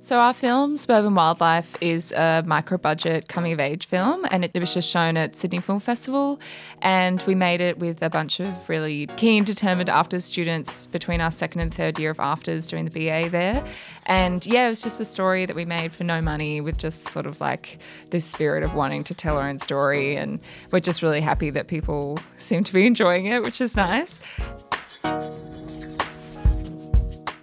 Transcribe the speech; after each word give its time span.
So, 0.00 0.20
our 0.20 0.32
film, 0.32 0.76
Suburban 0.76 1.16
Wildlife, 1.16 1.76
is 1.80 2.12
a 2.12 2.44
micro 2.46 2.78
budget 2.78 3.26
coming 3.26 3.52
of 3.52 3.58
age 3.58 3.86
film, 3.86 4.24
and 4.30 4.44
it, 4.44 4.56
was 4.56 4.72
just 4.72 4.88
shown 4.88 5.16
at 5.16 5.34
Sydney 5.34 5.58
Film 5.58 5.80
Festival. 5.80 6.38
And 6.80 7.20
we 7.26 7.34
made 7.34 7.60
it 7.60 7.80
with 7.80 8.00
a 8.00 8.08
bunch 8.08 8.38
of 8.38 8.68
really 8.68 9.08
keen, 9.16 9.42
determined 9.42 9.88
AFTRS 9.88 10.22
students 10.22 10.86
between 10.86 11.20
our 11.20 11.32
second 11.32 11.62
and 11.62 11.74
third 11.74 11.98
year 11.98 12.10
of 12.10 12.18
AFTRS 12.18 12.68
doing 12.68 12.84
the 12.84 12.92
BA 12.92 13.28
there. 13.28 13.64
And 14.06 14.46
yeah, 14.46 14.66
it 14.66 14.70
was 14.70 14.82
just 14.82 15.00
a 15.00 15.04
story 15.04 15.46
that 15.46 15.56
we 15.56 15.64
made 15.64 15.92
for 15.92 16.04
no 16.04 16.22
money 16.22 16.60
with 16.60 16.78
just 16.78 17.08
sort 17.08 17.26
of 17.26 17.40
like 17.40 17.78
this 18.10 18.24
spirit 18.24 18.62
of 18.62 18.74
wanting 18.74 19.02
to 19.02 19.14
tell 19.14 19.36
our 19.36 19.48
own 19.48 19.58
story. 19.58 20.14
And 20.14 20.38
we're 20.70 20.78
just 20.78 21.02
really 21.02 21.20
happy 21.20 21.50
that 21.50 21.66
people 21.66 22.20
seem 22.36 22.62
to 22.62 22.72
be 22.72 22.86
enjoying 22.86 23.26
it, 23.26 23.42
which 23.42 23.60
is 23.60 23.74
nice. 23.74 24.20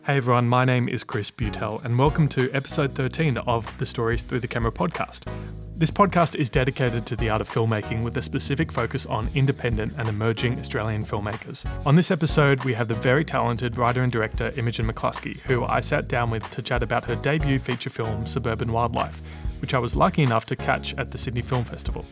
Hey 0.06 0.18
everyone, 0.18 0.48
my 0.48 0.66
name 0.66 0.88
is 0.88 1.04
Chris 1.04 1.32
Butel, 1.32 1.84
and 1.84 1.98
welcome 1.98 2.28
to 2.28 2.52
episode 2.54 2.94
13 2.94 3.40
of 3.40 3.76
the 3.80 3.88
Stories 3.88 4.22
Through 4.22 4.42
the 4.42 4.48
Camera 4.48 4.72
podcast. 4.72 5.22
This 5.76 5.90
podcast 5.90 6.36
is 6.36 6.48
dedicated 6.48 7.08
to 7.08 7.16
the 7.16 7.32
art 7.32 7.42
of 7.42 7.50
filmmaking 7.50 8.04
with 8.04 8.16
a 8.16 8.22
specific 8.22 8.72
focus 8.72 9.08
on 9.08 9.32
independent 9.34 9.96
and 9.98 10.08
emerging 10.08 10.60
Australian 10.60 11.04
filmmakers. 11.04 11.68
On 11.88 11.96
this 11.96 12.12
episode, 12.12 12.64
we 12.66 12.76
have 12.76 12.88
the 12.88 12.94
very 12.94 13.26
talented 13.26 13.80
writer 13.80 14.04
and 14.04 14.12
director 14.12 14.54
Imogen 14.58 14.86
McCluskey, 14.86 15.40
who 15.40 15.66
I 15.66 15.80
sat 15.80 16.08
down 16.08 16.30
with 16.30 16.48
to 16.52 16.62
chat 16.62 16.84
about 16.84 17.06
her 17.06 17.16
debut 17.16 17.58
feature 17.58 17.90
film, 17.90 18.28
Suburban 18.28 18.72
Wildlife, 18.72 19.24
which 19.60 19.74
I 19.74 19.80
was 19.80 19.96
lucky 19.96 20.22
enough 20.22 20.46
to 20.46 20.56
catch 20.56 20.94
at 21.00 21.10
the 21.10 21.18
Sydney 21.18 21.42
Film 21.42 21.64
Festival. 21.64 22.06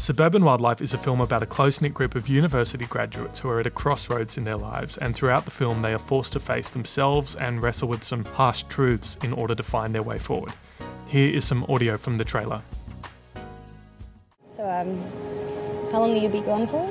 Suburban 0.00 0.42
Wildlife 0.46 0.80
is 0.80 0.94
a 0.94 0.98
film 0.98 1.20
about 1.20 1.42
a 1.42 1.46
close 1.46 1.82
knit 1.82 1.92
group 1.92 2.14
of 2.14 2.26
university 2.26 2.86
graduates 2.86 3.38
who 3.38 3.50
are 3.50 3.60
at 3.60 3.66
a 3.66 3.70
crossroads 3.70 4.38
in 4.38 4.44
their 4.44 4.56
lives, 4.56 4.96
and 4.96 5.14
throughout 5.14 5.44
the 5.44 5.50
film, 5.50 5.82
they 5.82 5.92
are 5.92 5.98
forced 5.98 6.32
to 6.32 6.40
face 6.40 6.70
themselves 6.70 7.34
and 7.34 7.62
wrestle 7.62 7.86
with 7.86 8.02
some 8.02 8.24
harsh 8.24 8.62
truths 8.62 9.18
in 9.22 9.34
order 9.34 9.54
to 9.54 9.62
find 9.62 9.94
their 9.94 10.02
way 10.02 10.16
forward. 10.16 10.54
Here 11.06 11.28
is 11.28 11.44
some 11.44 11.66
audio 11.68 11.98
from 11.98 12.16
the 12.16 12.24
trailer. 12.24 12.62
So, 14.48 14.66
um, 14.66 14.98
how 15.92 16.00
long 16.00 16.14
will 16.14 16.22
you 16.22 16.30
be 16.30 16.40
gone 16.40 16.66
for? 16.66 16.90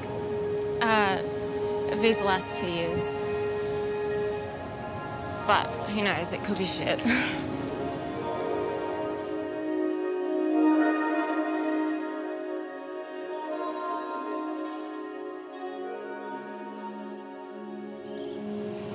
Uh, 0.79 1.17
these 2.03 2.21
last 2.21 2.61
two 2.61 2.67
years. 2.67 3.17
But 5.47 5.65
who 5.95 6.03
knows, 6.03 6.31
it 6.31 6.43
could 6.43 6.59
be 6.59 6.65
shit. 6.65 7.01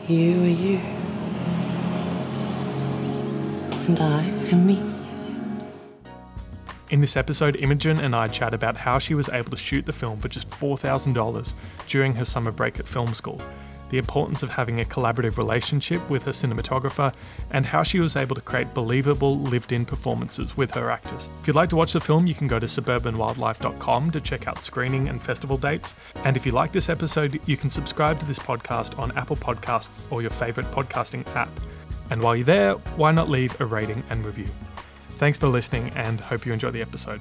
You 0.09 0.43
are 0.43 0.47
you. 0.47 0.77
And 3.89 3.99
I 3.99 4.23
am 4.53 4.67
me. 4.67 4.83
In 6.91 7.01
this 7.01 7.17
episode, 7.17 7.57
Imogen 7.57 7.99
and 7.99 8.15
I 8.15 8.29
chat 8.29 8.53
about 8.53 8.77
how 8.77 8.99
she 8.99 9.15
was 9.15 9.31
able 9.31 9.51
to 9.51 9.57
shoot 9.57 9.87
the 9.87 9.95
film 9.95 10.21
for 10.21 10.29
just 10.29 10.51
$4,000 10.51 11.55
during 11.87 12.13
her 12.17 12.27
summer 12.27 12.51
break 12.51 12.79
at 12.79 12.87
film 12.87 13.15
school 13.15 13.41
the 13.95 13.99
importance 13.99 14.43
of 14.43 14.51
having 14.51 14.81
a 14.81 14.85
collaborative 14.85 15.37
relationship 15.37 16.11
with 16.11 16.25
her 16.25 16.33
cinematographer, 16.33 17.15
and 17.53 17.65
how 17.65 17.85
she 17.85 18.01
was 18.01 18.17
able 18.17 18.35
to 18.35 18.41
create 18.41 18.75
believable 18.75 19.39
lived 19.39 19.71
in 19.71 19.85
performances 19.85 20.57
with 20.57 20.73
her 20.73 20.91
actors. 20.91 21.31
If 21.41 21.47
you'd 21.47 21.55
like 21.55 21.69
to 21.69 21.77
watch 21.77 21.93
the 21.93 22.01
film, 22.01 22.27
you 22.27 22.35
can 22.35 22.49
go 22.49 22.59
to 22.59 22.67
suburbanwildlife.com 22.67 24.11
to 24.11 24.21
check 24.21 24.49
out 24.49 24.61
screening 24.65 25.09
and 25.09 25.23
festival 25.23 25.57
dates. 25.57 25.95
And 26.25 26.37
if 26.37 26.45
you 26.45 26.51
like 26.51 26.73
this 26.73 26.89
episode, 26.89 27.41
you 27.47 27.57
can 27.57 27.71
subscribe 27.71 28.19
to 28.19 28.27
this 28.27 28.41
podcast 28.41 28.99
on 28.99 29.17
Apple 29.17 29.37
Podcasts 29.37 30.03
or 30.11 30.23
your 30.23 30.33
favourite 30.33 30.69
podcasting 30.73 31.25
app. 31.37 31.51
And 32.11 32.21
while 32.21 32.35
you're 32.35 32.45
there, 32.45 32.73
why 32.97 33.13
not 33.13 33.31
leave 33.31 33.61
a 33.61 33.65
rating 33.65 34.03
and 34.11 34.27
review? 34.27 34.49
Thanks 35.21 35.39
for 35.39 35.47
listening 35.47 35.93
and 35.95 36.21
hope 36.21 36.45
you 36.45 36.53
enjoy 36.53 36.73
the 36.73 36.83
episode. 36.83 37.21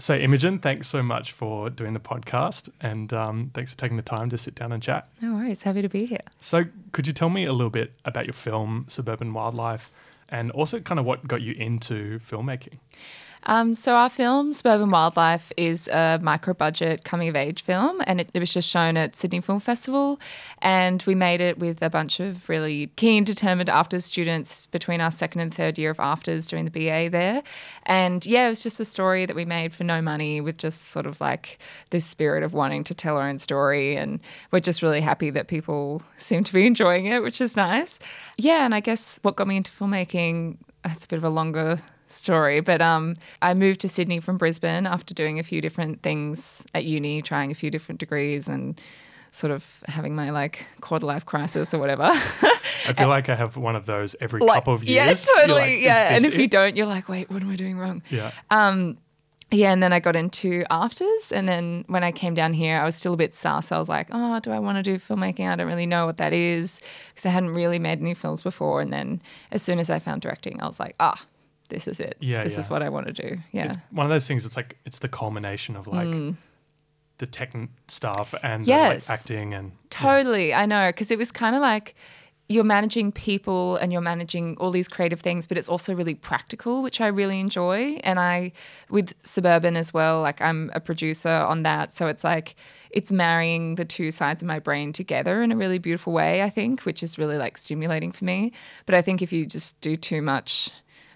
So, 0.00 0.14
Imogen, 0.16 0.58
thanks 0.58 0.88
so 0.88 1.02
much 1.02 1.32
for 1.32 1.68
doing 1.68 1.92
the 1.92 2.00
podcast 2.00 2.70
and 2.80 3.12
um, 3.12 3.50
thanks 3.52 3.72
for 3.72 3.78
taking 3.78 3.98
the 3.98 4.02
time 4.02 4.30
to 4.30 4.38
sit 4.38 4.54
down 4.54 4.72
and 4.72 4.82
chat. 4.82 5.10
No 5.20 5.34
worries. 5.34 5.60
Happy 5.62 5.82
to 5.82 5.90
be 5.90 6.06
here. 6.06 6.22
So, 6.40 6.64
could 6.92 7.06
you 7.06 7.12
tell 7.12 7.28
me 7.28 7.44
a 7.44 7.52
little 7.52 7.68
bit 7.68 7.92
about 8.06 8.24
your 8.24 8.32
film, 8.32 8.86
Suburban 8.88 9.34
Wildlife, 9.34 9.90
and 10.30 10.50
also 10.52 10.78
kind 10.78 10.98
of 10.98 11.04
what 11.04 11.28
got 11.28 11.42
you 11.42 11.52
into 11.52 12.18
filmmaking? 12.20 12.78
Um, 13.44 13.74
so 13.74 13.94
our 13.94 14.10
film 14.10 14.52
Suburban 14.52 14.90
Wildlife 14.90 15.52
is 15.56 15.88
a 15.88 16.18
micro 16.22 16.52
budget 16.52 17.04
coming 17.04 17.28
of 17.28 17.36
age 17.36 17.62
film, 17.62 18.02
and 18.06 18.20
it, 18.20 18.30
it, 18.34 18.38
was 18.38 18.52
just 18.52 18.68
shown 18.68 18.96
at 18.96 19.16
Sydney 19.16 19.40
Film 19.40 19.60
Festival. 19.60 20.20
And 20.60 21.02
we 21.06 21.14
made 21.14 21.40
it 21.40 21.58
with 21.58 21.82
a 21.82 21.88
bunch 21.88 22.20
of 22.20 22.48
really 22.48 22.88
keen, 22.96 23.24
determined 23.24 23.68
AFTRS 23.68 24.02
students 24.02 24.66
between 24.66 25.00
our 25.00 25.10
second 25.10 25.40
and 25.40 25.54
third 25.54 25.78
year 25.78 25.90
of 25.90 25.96
AFTRS 25.96 26.48
doing 26.48 26.66
the 26.66 26.70
BA 26.70 27.08
there. 27.10 27.42
And 27.84 28.24
yeah, 28.26 28.46
it 28.46 28.50
was 28.50 28.62
just 28.62 28.78
a 28.78 28.84
story 28.84 29.24
that 29.26 29.34
we 29.34 29.44
made 29.44 29.72
for 29.72 29.84
no 29.84 30.02
money, 30.02 30.40
with 30.40 30.58
just 30.58 30.88
sort 30.88 31.06
of 31.06 31.20
like 31.20 31.58
this 31.90 32.04
spirit 32.04 32.42
of 32.42 32.52
wanting 32.52 32.84
to 32.84 32.94
tell 32.94 33.16
our 33.16 33.28
own 33.28 33.38
story. 33.38 33.96
And 33.96 34.20
we're 34.50 34.60
just 34.60 34.82
really 34.82 35.00
happy 35.00 35.30
that 35.30 35.48
people 35.48 36.02
seem 36.18 36.44
to 36.44 36.52
be 36.52 36.66
enjoying 36.66 37.06
it, 37.06 37.22
which 37.22 37.40
is 37.40 37.56
nice. 37.56 37.98
Yeah, 38.36 38.64
and 38.64 38.74
I 38.74 38.80
guess 38.80 39.18
what 39.22 39.36
got 39.36 39.48
me 39.48 39.56
into 39.56 39.70
filmmaking. 39.70 40.58
That's 40.84 41.04
a 41.04 41.08
bit 41.08 41.16
of 41.16 41.24
a 41.24 41.28
longer 41.28 41.78
story. 42.12 42.60
But 42.60 42.80
um, 42.80 43.14
I 43.42 43.54
moved 43.54 43.80
to 43.80 43.88
Sydney 43.88 44.20
from 44.20 44.38
Brisbane 44.38 44.86
after 44.86 45.14
doing 45.14 45.38
a 45.38 45.42
few 45.42 45.60
different 45.60 46.02
things 46.02 46.64
at 46.74 46.84
uni, 46.84 47.22
trying 47.22 47.50
a 47.50 47.54
few 47.54 47.70
different 47.70 48.00
degrees 48.00 48.48
and 48.48 48.80
sort 49.32 49.52
of 49.52 49.82
having 49.86 50.14
my 50.14 50.30
like 50.30 50.66
quarter 50.80 51.06
life 51.06 51.24
crisis 51.24 51.72
or 51.72 51.78
whatever. 51.78 52.02
I 52.12 52.92
feel 52.96 53.08
like 53.08 53.28
I 53.28 53.36
have 53.36 53.56
one 53.56 53.76
of 53.76 53.86
those 53.86 54.16
every 54.20 54.40
like, 54.40 54.54
couple 54.54 54.74
of 54.74 54.84
years. 54.84 55.28
Yeah, 55.28 55.36
totally. 55.38 55.60
Like, 55.60 55.80
yeah. 55.80 56.14
And 56.14 56.24
if 56.24 56.34
it? 56.34 56.40
you 56.40 56.48
don't, 56.48 56.76
you're 56.76 56.86
like, 56.86 57.08
wait, 57.08 57.30
what 57.30 57.42
am 57.42 57.50
I 57.50 57.56
doing 57.56 57.78
wrong? 57.78 58.02
Yeah. 58.10 58.32
Um, 58.50 58.98
yeah, 59.52 59.72
and 59.72 59.82
then 59.82 59.92
I 59.92 59.98
got 59.98 60.14
into 60.14 60.64
AFTRS, 60.70 61.32
And 61.32 61.48
then 61.48 61.84
when 61.88 62.04
I 62.04 62.12
came 62.12 62.34
down 62.34 62.52
here, 62.52 62.78
I 62.78 62.84
was 62.84 62.94
still 62.94 63.14
a 63.14 63.16
bit 63.16 63.34
sus. 63.34 63.72
I 63.72 63.78
was 63.78 63.88
like, 63.88 64.08
oh, 64.12 64.38
do 64.38 64.52
I 64.52 64.60
want 64.60 64.76
to 64.76 64.82
do 64.82 64.96
filmmaking? 64.96 65.48
I 65.48 65.56
don't 65.56 65.66
really 65.66 65.86
know 65.86 66.06
what 66.06 66.18
that 66.18 66.32
is 66.32 66.80
because 67.08 67.26
I 67.26 67.30
hadn't 67.30 67.54
really 67.54 67.80
made 67.80 68.00
any 68.00 68.14
films 68.14 68.42
before. 68.42 68.80
And 68.80 68.92
then 68.92 69.20
as 69.50 69.62
soon 69.62 69.80
as 69.80 69.90
I 69.90 69.98
found 69.98 70.22
directing, 70.22 70.60
I 70.62 70.66
was 70.66 70.78
like, 70.78 70.94
ah, 71.00 71.20
this 71.70 71.88
is 71.88 71.98
it. 71.98 72.16
Yeah, 72.20 72.44
this 72.44 72.54
yeah. 72.54 72.58
is 72.60 72.70
what 72.70 72.82
I 72.82 72.88
want 72.88 73.06
to 73.06 73.12
do. 73.12 73.38
Yeah, 73.52 73.66
it's 73.66 73.78
one 73.90 74.04
of 74.04 74.10
those 74.10 74.26
things. 74.26 74.44
It's 74.44 74.56
like 74.56 74.76
it's 74.84 74.98
the 74.98 75.08
culmination 75.08 75.76
of 75.76 75.86
like 75.86 76.08
mm. 76.08 76.36
the 77.18 77.26
tech 77.26 77.54
stuff 77.88 78.34
and 78.42 78.66
yes. 78.66 79.06
the, 79.06 79.12
like, 79.12 79.18
acting 79.18 79.54
and 79.54 79.72
totally. 79.88 80.50
Yeah. 80.50 80.60
I 80.60 80.66
know 80.66 80.88
because 80.90 81.10
it 81.10 81.18
was 81.18 81.32
kind 81.32 81.56
of 81.56 81.62
like 81.62 81.94
you're 82.50 82.64
managing 82.64 83.12
people 83.12 83.76
and 83.76 83.92
you're 83.92 84.00
managing 84.00 84.56
all 84.56 84.72
these 84.72 84.88
creative 84.88 85.20
things, 85.20 85.46
but 85.46 85.56
it's 85.56 85.68
also 85.68 85.94
really 85.94 86.16
practical, 86.16 86.82
which 86.82 87.00
I 87.00 87.06
really 87.06 87.38
enjoy. 87.38 88.00
And 88.02 88.18
I, 88.18 88.50
with 88.88 89.14
Suburban 89.22 89.76
as 89.76 89.94
well, 89.94 90.20
like 90.20 90.42
I'm 90.42 90.68
a 90.74 90.80
producer 90.80 91.28
on 91.28 91.62
that. 91.62 91.94
So 91.94 92.08
it's 92.08 92.24
like, 92.24 92.56
it's 92.90 93.12
marrying 93.12 93.76
the 93.76 93.84
two 93.84 94.10
sides 94.10 94.42
of 94.42 94.48
my 94.48 94.58
brain 94.58 94.92
together 94.92 95.42
in 95.42 95.52
a 95.52 95.56
really 95.56 95.78
beautiful 95.78 96.12
way, 96.12 96.42
I 96.42 96.50
think, 96.50 96.80
which 96.80 97.04
is 97.04 97.18
really 97.18 97.38
like 97.38 97.56
stimulating 97.56 98.10
for 98.10 98.24
me. 98.24 98.50
But 98.84 98.96
I 98.96 99.02
think 99.02 99.22
if 99.22 99.32
you 99.32 99.46
just 99.46 99.80
do 99.80 99.94
too 99.94 100.20
much, 100.20 100.70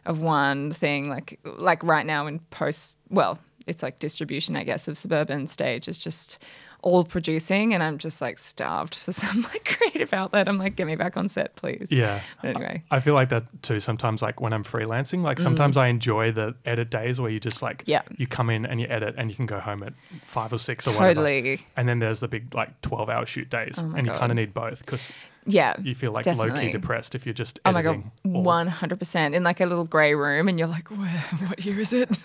of 0.07 0.21
one 0.21 0.73
thing. 0.73 1.09
Like 1.09 1.41
like 1.45 1.83
right 1.83 2.07
now 2.07 2.27
in 2.27 2.39
post, 2.51 2.97
well, 3.11 3.39
it's 3.67 3.83
like 3.83 3.99
distribution, 3.99 4.57
I 4.57 4.65
guess, 4.65 4.89
of 4.89 4.99
suburban 4.99 5.47
stage. 5.47 5.89
It's 5.89 5.99
just 5.99 6.43
all 6.84 7.03
producing 7.03 7.72
and 7.72 7.82
I'm 7.82 7.97
just 7.97 8.20
like 8.20 8.38
starved 8.38 8.94
for 8.94 9.11
some 9.12 9.43
like 9.43 9.64
creative 9.64 10.12
outlet. 10.12 10.49
I'm 10.49 10.59
like, 10.59 10.76
get 10.76 10.87
me 10.87 10.97
back 10.97 11.17
on 11.17 11.29
set, 11.29 11.56
please. 11.56 11.88
Yeah. 11.91 12.20
But 12.43 12.50
anyway. 12.50 12.82
I, 12.91 12.97
I 12.97 13.00
feel 13.00 13.14
like 13.14 13.31
that 13.31 13.44
too 13.62 13.81
sometimes 13.81 14.23
like 14.23 14.41
when 14.41 14.53
I'm 14.53 14.62
freelancing. 14.62 15.23
Like 15.23 15.41
sometimes 15.41 15.76
mm. 15.76 15.81
I 15.81 15.87
enjoy 15.88 16.31
the 16.31 16.55
edit 16.64 16.91
days 16.91 17.20
where 17.20 17.31
you 17.31 17.41
just 17.41 17.62
like 17.62 17.82
yeah. 17.87 18.03
you 18.17 18.26
come 18.26 18.50
in 18.50 18.67
and 18.67 18.81
you 18.81 18.87
edit 18.88 19.14
and 19.17 19.31
you 19.31 19.37
can 19.37 19.47
go 19.47 19.59
home 19.59 19.82
at 19.82 19.94
five 20.25 20.53
or 20.53 20.59
six 20.59 20.87
or 20.87 20.93
totally. 20.93 21.41
whatever. 21.41 21.62
And 21.76 21.88
then 21.88 21.99
there's 21.99 22.20
the 22.20 22.29
big 22.29 22.55
like 22.55 22.81
twelve 22.82 23.09
hour 23.09 23.25
shoot 23.25 23.49
days. 23.49 23.76
Oh 23.79 23.94
and 23.97 24.06
God. 24.06 24.12
you 24.12 24.19
kinda 24.19 24.35
need 24.35 24.53
both 24.53 24.81
because 24.81 25.11
yeah, 25.47 25.75
you 25.82 25.94
feel 25.94 26.12
like 26.12 26.26
low 26.26 26.50
key 26.50 26.73
depressed 26.73 27.14
if 27.14 27.26
you're 27.26 27.35
just 27.35 27.61
oh 27.64 27.73
my 27.73 27.82
god, 27.82 28.03
one 28.23 28.67
hundred 28.67 28.99
percent 28.99 29.35
in 29.35 29.43
like 29.43 29.61
a 29.61 29.67
little 29.67 29.85
grey 29.85 30.14
room, 30.14 30.49
and 30.49 30.59
you're 30.59 30.69
like, 30.69 30.91
Where, 30.91 31.25
what 31.49 31.64
year 31.64 31.79
is 31.81 31.93
it? 31.93 32.17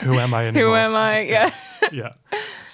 Who 0.00 0.18
am 0.18 0.34
I? 0.34 0.46
Anymore? 0.48 0.70
Who 0.70 0.74
am 0.74 0.94
I? 0.94 1.20
Yeah, 1.20 1.50
yeah. 1.92 2.12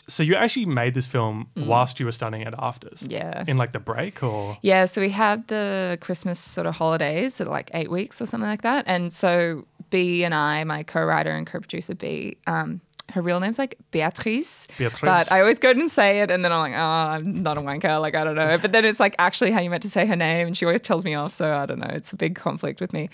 So 0.06 0.22
you 0.22 0.34
actually 0.34 0.66
made 0.66 0.94
this 0.94 1.06
film 1.06 1.48
mm. 1.56 1.66
whilst 1.66 1.98
you 1.98 2.06
were 2.06 2.12
studying 2.12 2.44
at 2.44 2.52
AFTRS. 2.54 3.10
Yeah. 3.10 3.44
In 3.46 3.56
like 3.56 3.72
the 3.72 3.78
break 3.78 4.22
or? 4.22 4.58
Yeah. 4.62 4.84
So 4.84 5.00
we 5.00 5.10
had 5.10 5.48
the 5.48 5.98
Christmas 6.00 6.38
sort 6.38 6.66
of 6.66 6.76
holidays, 6.76 7.36
so 7.36 7.48
like 7.48 7.70
eight 7.74 7.90
weeks 7.90 8.20
or 8.20 8.26
something 8.26 8.48
like 8.48 8.62
that, 8.62 8.84
and 8.86 9.12
so 9.12 9.64
B 9.90 10.24
and 10.24 10.34
I, 10.34 10.64
my 10.64 10.82
co-writer 10.82 11.30
and 11.30 11.46
co-producer 11.46 11.94
B, 11.94 12.36
um, 12.46 12.80
her 13.12 13.22
real 13.22 13.38
name's 13.38 13.58
like 13.58 13.76
Beatrice. 13.90 14.66
Beatrice. 14.78 15.00
But 15.00 15.30
I 15.30 15.40
always 15.40 15.58
go 15.58 15.70
and 15.70 15.90
say 15.90 16.20
it, 16.20 16.30
and 16.30 16.44
then 16.44 16.52
I'm 16.52 16.60
like, 16.60 16.74
oh, 16.74 16.80
I'm 16.80 17.42
not 17.42 17.58
a 17.58 17.60
wanker. 17.60 18.00
Like, 18.00 18.14
I 18.14 18.24
don't 18.24 18.34
know. 18.34 18.58
But 18.58 18.72
then 18.72 18.84
it's 18.84 18.98
like 18.98 19.14
actually 19.18 19.52
how 19.52 19.60
you 19.60 19.70
meant 19.70 19.82
to 19.82 19.90
say 19.90 20.06
her 20.06 20.16
name, 20.16 20.46
and 20.46 20.56
she 20.56 20.64
always 20.64 20.80
tells 20.80 21.04
me 21.04 21.14
off. 21.14 21.32
So 21.32 21.52
I 21.52 21.66
don't 21.66 21.78
know. 21.78 21.90
It's 21.90 22.12
a 22.12 22.16
big 22.16 22.34
conflict 22.34 22.80
with 22.80 22.92
me. 22.92 23.10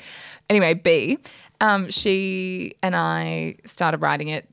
Anyway, 0.48 0.74
B, 0.74 1.18
um, 1.60 1.90
she 1.90 2.74
and 2.82 2.94
I 2.96 3.56
started 3.64 4.00
writing 4.00 4.28
it 4.28 4.48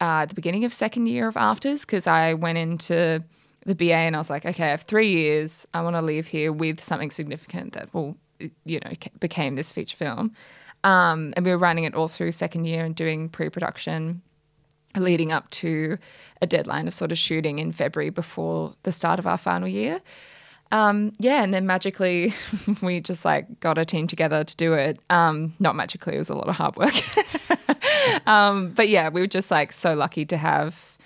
uh, 0.00 0.26
the 0.26 0.34
beginning 0.34 0.64
of 0.64 0.72
second 0.72 1.06
year 1.06 1.28
of 1.28 1.34
AFTRS 1.34 1.82
because 1.82 2.06
I 2.06 2.34
went 2.34 2.58
into 2.58 3.22
the 3.66 3.74
BA 3.74 3.92
and 3.92 4.16
I 4.16 4.18
was 4.18 4.30
like, 4.30 4.46
okay, 4.46 4.64
I 4.64 4.68
have 4.68 4.82
three 4.82 5.10
years. 5.10 5.66
I 5.74 5.82
want 5.82 5.96
to 5.96 6.02
leave 6.02 6.26
here 6.26 6.52
with 6.52 6.80
something 6.80 7.10
significant 7.10 7.74
that 7.74 7.92
will, 7.92 8.16
you 8.64 8.80
know, 8.80 8.92
became 9.18 9.56
this 9.56 9.70
feature 9.70 9.96
film. 9.96 10.32
Um, 10.82 11.34
and 11.36 11.44
we 11.44 11.50
were 11.50 11.58
running 11.58 11.84
it 11.84 11.94
all 11.94 12.08
through 12.08 12.32
second 12.32 12.64
year 12.64 12.84
and 12.84 12.96
doing 12.96 13.28
pre-production 13.28 14.22
leading 14.96 15.30
up 15.30 15.48
to 15.50 15.98
a 16.42 16.46
deadline 16.46 16.88
of 16.88 16.94
sort 16.94 17.12
of 17.12 17.18
shooting 17.18 17.58
in 17.58 17.70
February 17.70 18.10
before 18.10 18.74
the 18.82 18.92
start 18.92 19.18
of 19.18 19.26
our 19.26 19.38
final 19.38 19.68
year. 19.68 20.00
Um, 20.72 21.12
yeah, 21.18 21.42
and 21.42 21.52
then 21.52 21.66
magically 21.66 22.32
we 22.82 23.00
just 23.00 23.24
like 23.24 23.58
got 23.60 23.76
a 23.78 23.84
team 23.84 24.06
together 24.06 24.44
to 24.44 24.56
do 24.56 24.72
it. 24.74 25.00
Um, 25.10 25.52
not 25.58 25.74
magically, 25.74 26.14
it 26.14 26.18
was 26.18 26.28
a 26.30 26.34
lot 26.34 26.48
of 26.48 26.54
hard 26.56 26.76
work. 26.76 26.94
um, 28.26 28.72
but 28.72 28.88
yeah, 28.88 29.08
we 29.08 29.20
were 29.20 29.26
just 29.26 29.50
like 29.50 29.72
so 29.72 29.94
lucky 29.94 30.24
to 30.26 30.36
have 30.36 30.96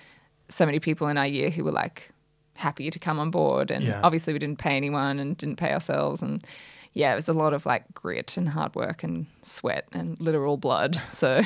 so 0.49 0.67
many 0.67 0.79
people 0.81 1.09
in 1.09 1.17
our 1.17 1.27
year 1.27 1.51
who 1.51 1.65
were 1.65 1.73
like 1.73 2.11
happy 2.55 2.91
to 2.91 2.99
come 2.99 3.19
on 3.19 3.31
board. 3.31 3.71
And 3.71 3.85
Yeah. 3.85 4.01
obviously 4.03 4.33
we 4.33 4.39
didn't 4.39 4.59
pay 4.59 4.77
anyone 4.77 5.19
and 5.19 5.37
didn't 5.37 5.57
pay 5.57 5.73
ourselves. 5.73 6.23
And 6.23 6.47
yeah, 6.93 7.13
it 7.13 7.17
was 7.17 7.29
a 7.29 7.33
lot 7.33 7.53
of 7.55 7.65
like 7.67 7.85
grit 7.95 8.37
and 8.37 8.49
hard 8.51 8.75
work 8.75 9.03
and 9.03 9.27
sweat 9.43 9.87
and 9.93 10.21
literal 10.21 10.57
blood. 10.57 11.01
So 11.13 11.43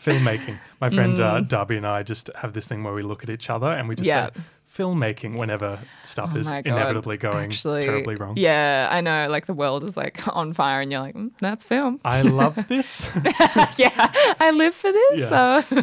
filmmaking. 0.00 0.58
My 0.80 0.90
friend 0.90 1.18
uh, 1.20 1.40
Darby 1.40 1.76
and 1.76 1.86
I 1.86 2.02
just 2.02 2.28
have 2.36 2.52
this 2.52 2.66
thing 2.66 2.82
where 2.82 2.92
we 2.92 3.02
look 3.02 3.22
at 3.22 3.30
each 3.30 3.48
other 3.50 3.68
and 3.68 3.88
we 3.88 3.94
just 3.94 4.06
Mm. 4.10 4.14
Yeah. 4.14 4.26
say 4.34 4.42
filmmaking 4.76 5.36
whenever 5.38 5.78
stuff 6.02 6.32
Oh 6.34 6.38
is 6.38 6.50
God. 6.50 6.66
inevitably 6.66 7.16
going 7.16 7.44
Actually, 7.46 7.82
terribly 7.82 8.16
wrong. 8.16 8.34
Yeah, 8.36 8.88
I 8.90 9.00
know. 9.00 9.28
Like 9.28 9.46
the 9.46 9.54
world 9.54 9.84
is 9.84 9.96
like 9.96 10.26
on 10.36 10.52
fire, 10.52 10.80
and 10.80 10.90
you're 10.90 11.00
like, 11.00 11.14
mm, 11.14 11.30
that's 11.38 11.64
film. 11.64 12.00
I 12.04 12.22
love 12.22 12.58
this. 12.68 13.08
yeah, 13.76 14.12
I 14.40 14.50
live 14.52 14.74
for 14.74 14.90
this. 14.92 15.20
Yeah. 15.20 15.60
So 15.60 15.82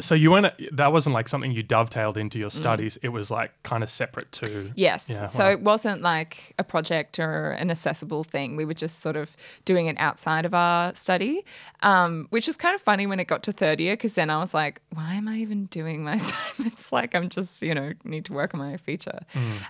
so 0.00 0.14
you 0.14 0.30
weren't 0.30 0.52
that 0.72 0.92
wasn't 0.92 1.12
like 1.14 1.28
something 1.28 1.50
you 1.50 1.62
dovetailed 1.62 2.16
into 2.16 2.38
your 2.38 2.50
studies. 2.50 2.98
It 3.02 3.08
was 3.08 3.30
like 3.30 3.50
kind 3.64 3.82
of 3.82 3.90
separate 3.90 4.30
to 4.32 4.72
yes, 4.76 5.10
Yeah, 5.10 5.26
so 5.26 5.44
wow. 5.44 5.50
it 5.50 5.60
wasn't 5.62 6.02
like 6.02 6.54
a 6.58 6.62
project 6.64 7.18
or 7.18 7.50
an 7.50 7.70
accessible 7.70 8.22
thing. 8.22 8.54
We 8.54 8.64
were 8.64 8.74
just 8.74 9.00
sort 9.00 9.16
of 9.16 9.36
doing 9.64 9.86
it 9.86 9.96
outside 9.98 10.44
of 10.44 10.54
our 10.54 10.94
study, 10.94 11.44
um, 11.82 12.26
which 12.30 12.46
was 12.46 12.56
kind 12.56 12.74
of 12.76 12.80
funny 12.80 13.06
when 13.08 13.18
it 13.18 13.26
got 13.26 13.42
to 13.44 13.52
third 13.52 13.80
year 13.80 13.94
because 13.94 14.14
then 14.14 14.30
I 14.30 14.38
was 14.38 14.54
like, 14.54 14.80
why 14.94 15.14
am 15.14 15.26
I 15.26 15.38
even 15.38 15.66
doing 15.66 16.04
my 16.04 16.14
assignments? 16.22 16.92
like 16.92 17.14
I'm 17.16 17.28
just 17.28 17.60
you 17.62 17.74
know 17.74 17.92
need 18.04 18.24
to 18.26 18.32
work 18.32 18.54
on 18.54 18.60
my 18.60 18.76
feature. 18.76 19.18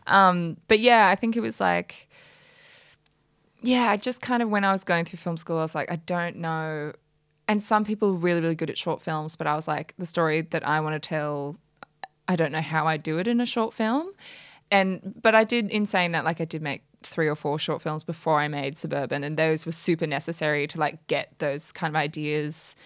Um, 0.07 0.59
but 0.69 0.81
yeah, 0.81 1.09
I 1.09 1.15
think 1.15 1.37
it 1.37 1.41
was 1.41 1.59
like. 1.59 2.07
yeah, 3.63 3.91
I 3.91 3.97
just 3.97 4.21
kind 4.21 4.43
of 4.43 4.51
when 4.51 4.65
I 4.65 4.73
was 4.73 4.85
going 4.85 5.05
through 5.05 5.19
film 5.19 5.37
school, 5.37 5.59
I 5.59 5.63
was 5.63 5.75
like, 5.75 5.91
I 5.91 5.97
don't 5.97 6.37
know. 6.37 6.93
And 7.49 7.63
some 7.63 7.85
people 7.85 8.15
really, 8.15 8.43
really 8.43 8.55
good 8.55 8.71
at 8.71 8.77
short 8.77 9.01
films, 9.01 9.35
but 9.35 9.47
I 9.47 9.55
was 9.55 9.67
like, 9.67 9.95
the 9.99 10.07
story 10.07 10.43
that 10.43 10.67
I 10.69 10.81
want 10.81 11.03
to 11.03 11.09
tell, 11.09 11.57
I 12.29 12.37
don't 12.37 12.53
know 12.53 12.61
how 12.61 12.87
I 12.87 12.99
do 12.99 13.19
it 13.19 13.27
in 13.27 13.41
a 13.41 13.47
short 13.47 13.73
film. 13.73 14.11
And 14.71 15.15
but 15.23 15.35
I 15.35 15.45
did 15.45 15.71
in 15.71 15.87
saying 15.87 16.13
that, 16.13 16.25
like 16.25 16.43
I 16.43 16.45
did 16.45 16.61
make 16.61 16.83
three 17.03 17.27
or 17.27 17.35
four 17.35 17.59
short 17.59 17.81
films 17.81 18.05
before 18.05 18.39
I 18.39 18.49
made 18.49 18.77
Suburban, 18.77 19.25
and 19.25 19.39
those 19.39 19.65
were 19.65 19.73
super 19.73 20.07
necessary 20.07 20.67
to 20.67 20.79
like 20.79 21.07
get 21.07 21.39
those 21.39 21.73
kind 21.73 21.91
of 21.91 21.97
ideas 21.97 22.77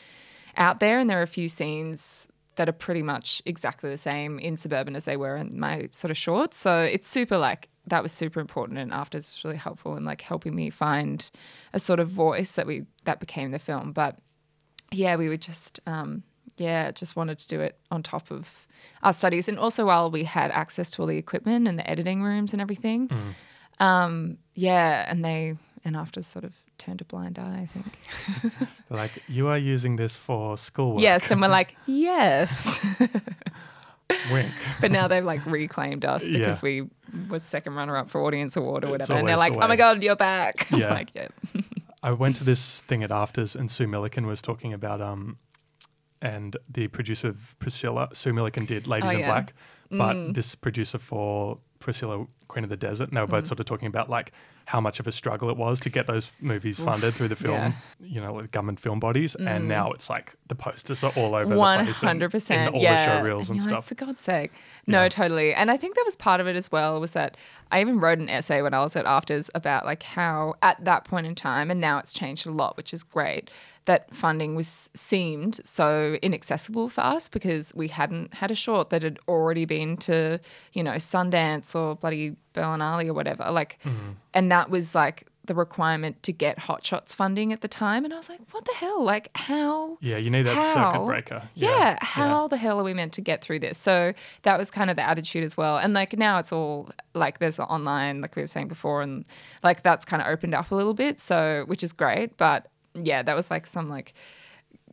out 0.57 0.79
there. 0.79 1.01
And 1.01 1.11
there 1.11 1.19
are 1.19 1.23
a 1.23 1.27
few 1.27 1.49
scenes 1.49 2.29
that 2.57 2.69
are 2.69 2.73
pretty 2.73 3.03
much 3.03 3.43
exactly 3.47 3.91
the 3.91 3.97
same 3.97 4.39
in 4.39 4.57
Suburban 4.57 4.95
as 4.95 5.05
they 5.05 5.17
were 5.17 5.37
in 5.37 5.59
my 5.59 5.89
sort 5.91 6.11
of 6.11 6.17
shorts. 6.17 6.57
So 6.57 6.83
it's 6.83 7.09
super 7.09 7.39
like 7.39 7.69
that 7.89 8.03
was 8.03 8.13
super 8.13 8.39
important 8.39 8.79
and 8.79 8.93
after 8.93 9.19
it's 9.19 9.43
really 9.45 9.57
helpful 9.57 9.97
in 9.97 10.05
like 10.05 10.21
helping 10.21 10.55
me 10.55 10.71
find 10.71 11.29
a 11.73 11.81
sort 11.81 11.99
of 11.99 12.09
voice 12.09 12.53
that 12.53 12.67
we 12.67 12.85
that 13.05 13.19
became 13.19 13.51
the 13.51 13.59
film. 13.59 13.93
But 13.93 14.19
yeah, 14.95 15.17
we 15.17 15.29
were 15.29 15.37
just 15.37 15.81
um 15.87 16.23
yeah, 16.59 16.91
just 16.91 17.17
wanted 17.17 17.39
to 17.39 17.49
do 17.49 17.61
it 17.61 17.77
on 17.91 18.03
top 18.03 18.31
of 18.31 18.67
our 19.03 19.13
studies 19.13 19.49
and 19.49 19.59
also 19.59 19.87
while 19.87 20.11
we 20.11 20.25
had 20.25 20.51
access 20.51 20.91
to 20.93 21.03
all 21.03 21.09
the 21.09 21.17
equipment 21.17 21.67
and 21.67 21.79
the 21.79 21.91
editing 21.91 22.23
rooms 22.23 22.53
and 22.53 22.61
everything. 22.63 23.11
Um 23.81 24.39
yeah, 24.55 25.07
and 25.11 25.25
they 25.25 25.57
and 25.85 25.97
AFTRS 25.97 26.25
sort 26.27 26.45
of 26.45 26.55
turned 26.79 27.01
a 27.01 27.05
blind 27.05 27.39
eye, 27.39 27.63
I 27.63 27.67
think. 27.67 28.53
like 28.91 29.11
you 29.29 29.49
are 29.49 29.59
using 29.59 29.97
this 29.97 30.17
for 30.17 30.57
schoolwork. 30.57 31.03
Yes, 31.03 31.31
and 31.31 31.41
we're 31.41 31.49
like, 31.49 31.77
yes. 31.87 32.81
Wink. 34.31 34.51
but 34.81 34.91
now 34.91 35.09
they've 35.09 35.25
like 35.25 35.45
reclaimed 35.47 36.05
us 36.05 36.27
because 36.29 36.63
Yeah. 36.63 36.83
we 36.83 36.89
was 37.29 37.43
second 37.43 37.75
runner 37.75 37.97
up 37.97 38.11
for 38.11 38.23
audience 38.25 38.57
award 38.57 38.85
or 38.85 38.91
whatever. 38.91 39.15
And 39.15 39.27
they're 39.27 39.37
like, 39.37 39.55
the 39.55 39.65
oh 39.65 39.69
my. 39.69 39.77
God, 39.77 40.03
you're 40.03 40.17
back. 40.17 40.71
I'm 40.71 40.81
Yeah. 40.81 40.93
like, 40.93 41.11
yeah. 41.15 41.29
I 42.03 42.13
went 42.13 42.37
to 42.37 42.45
this 42.45 42.81
thing 42.81 43.03
at 43.03 43.11
AFTRS, 43.11 43.55
and 43.55 43.71
Sue 43.71 43.87
Milliken 43.87 44.27
was 44.27 44.43
talking 44.43 44.73
about 44.73 45.01
um, 45.01 45.39
and 46.21 46.57
the 46.69 46.89
producer 46.89 47.29
of 47.29 47.57
Priscilla, 47.59 48.09
Sue 48.13 48.33
Milliken 48.33 48.65
did 48.65 48.87
Ladies 48.87 49.11
Oh, 49.11 49.13
in 49.15 49.19
yeah. 49.21 49.27
Black, 49.31 49.55
but 49.91 50.33
this 50.35 50.55
producer 50.55 50.99
for 50.99 51.59
Priscilla, 51.81 52.27
Queen 52.49 52.65
of 52.65 52.71
the 52.71 52.77
Desert, 52.77 53.09
and 53.09 53.17
they 53.17 53.21
were 53.21 53.27
Mm. 53.27 53.31
both 53.31 53.47
sort 53.47 53.61
of 53.61 53.67
talking 53.67 53.89
about 53.89 54.09
like 54.09 54.33
how 54.67 54.81
much 54.81 55.01
of 55.01 55.07
a 55.07 55.13
struggle 55.13 55.51
it 55.51 55.57
was 55.57 55.81
to 55.81 55.91
get 55.91 56.07
those 56.07 56.33
movies 56.41 56.79
funded 56.79 57.15
through 57.15 57.29
the 57.29 57.37
film, 57.37 57.55
yeah. 57.55 57.73
you 58.01 58.21
know, 58.21 58.35
like 58.35 58.51
government 58.51 58.81
film 58.81 59.01
bodies, 59.01 59.35
and 59.35 59.65
mm. 59.65 59.69
now 59.69 59.93
it's 59.93 60.09
like 60.09 60.35
the 60.49 60.55
posters 60.55 61.03
are 61.05 61.13
all 61.17 61.35
over 61.35 61.57
One 61.57 61.79
the 61.79 61.85
place, 61.85 62.01
and 62.03 62.09
hundred 62.09 62.31
percent, 62.31 62.69
in 62.69 62.75
all 62.75 62.83
yeah. 62.83 63.07
the 63.07 63.19
show 63.19 63.25
reels 63.25 63.51
and, 63.51 63.57
you're 63.59 63.67
like, 63.67 63.75
stuff. 63.75 63.87
for 63.87 63.95
God's 63.95 64.23
sake, 64.23 64.53
no, 64.87 65.03
Yeah. 65.03 65.09
totally. 65.09 65.55
And 65.55 65.71
I 65.71 65.77
think 65.77 65.95
that 65.97 66.05
was 66.05 66.17
part 66.17 66.41
of 66.41 66.47
it 66.47 66.57
as 66.57 66.71
well. 66.71 67.01
Was 67.01 67.13
that 67.13 67.37
I 67.71 67.81
even 67.81 68.01
wrote 68.01 68.19
an 68.19 68.29
essay 68.29 68.63
when 68.63 68.75
I 68.75 68.81
was 68.81 68.97
at 68.97 69.05
AFTRS 69.05 69.51
about 69.55 69.85
like 69.85 70.03
how 70.03 70.55
at 70.63 70.85
that 70.85 71.05
point 71.05 71.27
in 71.27 71.35
time, 71.35 71.71
and 71.71 71.81
now 71.81 71.99
it's 71.99 72.13
changed 72.13 72.47
a 72.47 72.51
lot, 72.51 72.77
which 72.77 72.93
is 72.95 73.03
great. 73.03 73.51
That 73.87 74.15
funding 74.15 74.55
was 74.55 74.91
seemed 74.95 75.61
so 75.65 76.17
inaccessible 76.23 76.89
for 76.89 77.01
us 77.01 77.29
because 77.29 77.75
we 77.75 77.89
hadn't 77.89 78.35
had 78.35 78.51
a 78.51 78.55
short 78.55 78.91
that 78.91 79.03
had 79.03 79.19
already 79.27 79.65
been 79.65 79.97
to 79.99 80.39
you 80.73 80.83
know 80.83 80.93
Sundance 80.93 81.75
or 81.75 81.97
bloody 81.97 82.37
Berlinale 82.55 83.09
or 83.09 83.15
whatever. 83.15 83.51
Like, 83.51 83.79
Mm-hmm. 83.85 84.11
and 84.35 84.53
that 84.53 84.71
was 84.71 84.95
like 84.95 85.27
the 85.45 85.55
requirement 85.57 86.23
to 86.23 86.33
get 86.33 86.57
Hot 86.61 86.87
Shots 86.87 87.17
funding 87.17 87.53
at 87.53 87.63
the 87.63 87.67
time. 87.67 88.05
And 88.05 88.15
I 88.15 88.17
was 88.19 88.29
like, 88.29 88.39
what 88.53 88.65
the 88.65 88.73
hell? 88.75 89.03
Like, 89.03 89.31
how? 89.37 89.99
Yeah, 90.01 90.17
you 90.17 90.31
need 90.31 90.43
that 90.47 90.55
how? 90.55 90.93
circuit 90.93 91.05
breaker. 91.07 91.43
Yeah, 91.57 91.99
how 92.01 92.47
the 92.47 92.57
hell 92.57 92.79
are 92.79 92.85
we 92.85 92.95
meant 92.95 93.13
to 93.15 93.21
get 93.21 93.43
through 93.43 93.59
this? 93.59 93.77
So 93.77 94.13
that 94.43 94.57
was 94.57 94.71
kind 94.71 94.89
of 94.91 94.95
the 94.95 95.03
attitude 95.03 95.43
as 95.43 95.57
well. 95.57 95.79
And 95.79 95.95
like 95.95 96.17
now 96.17 96.39
it's 96.39 96.53
all 96.53 96.91
like 97.15 97.41
there's 97.41 97.59
online, 97.59 98.21
like 98.21 98.37
we 98.37 98.43
were 98.43 98.47
saying 98.47 98.69
before, 98.69 99.03
and 99.03 99.25
like 99.65 99.83
that's 99.83 100.05
kind 100.05 100.23
of 100.23 100.29
opened 100.29 100.55
up 100.55 100.71
a 100.71 100.77
little 100.77 100.95
bit. 100.95 101.21
So 101.21 101.65
which 101.67 101.83
is 101.83 101.93
great. 101.93 102.37
But 102.37 102.69
yeah, 102.95 103.23
that 103.23 103.35
was 103.37 103.51
like 103.51 103.67
some 103.67 103.89
like 103.89 104.15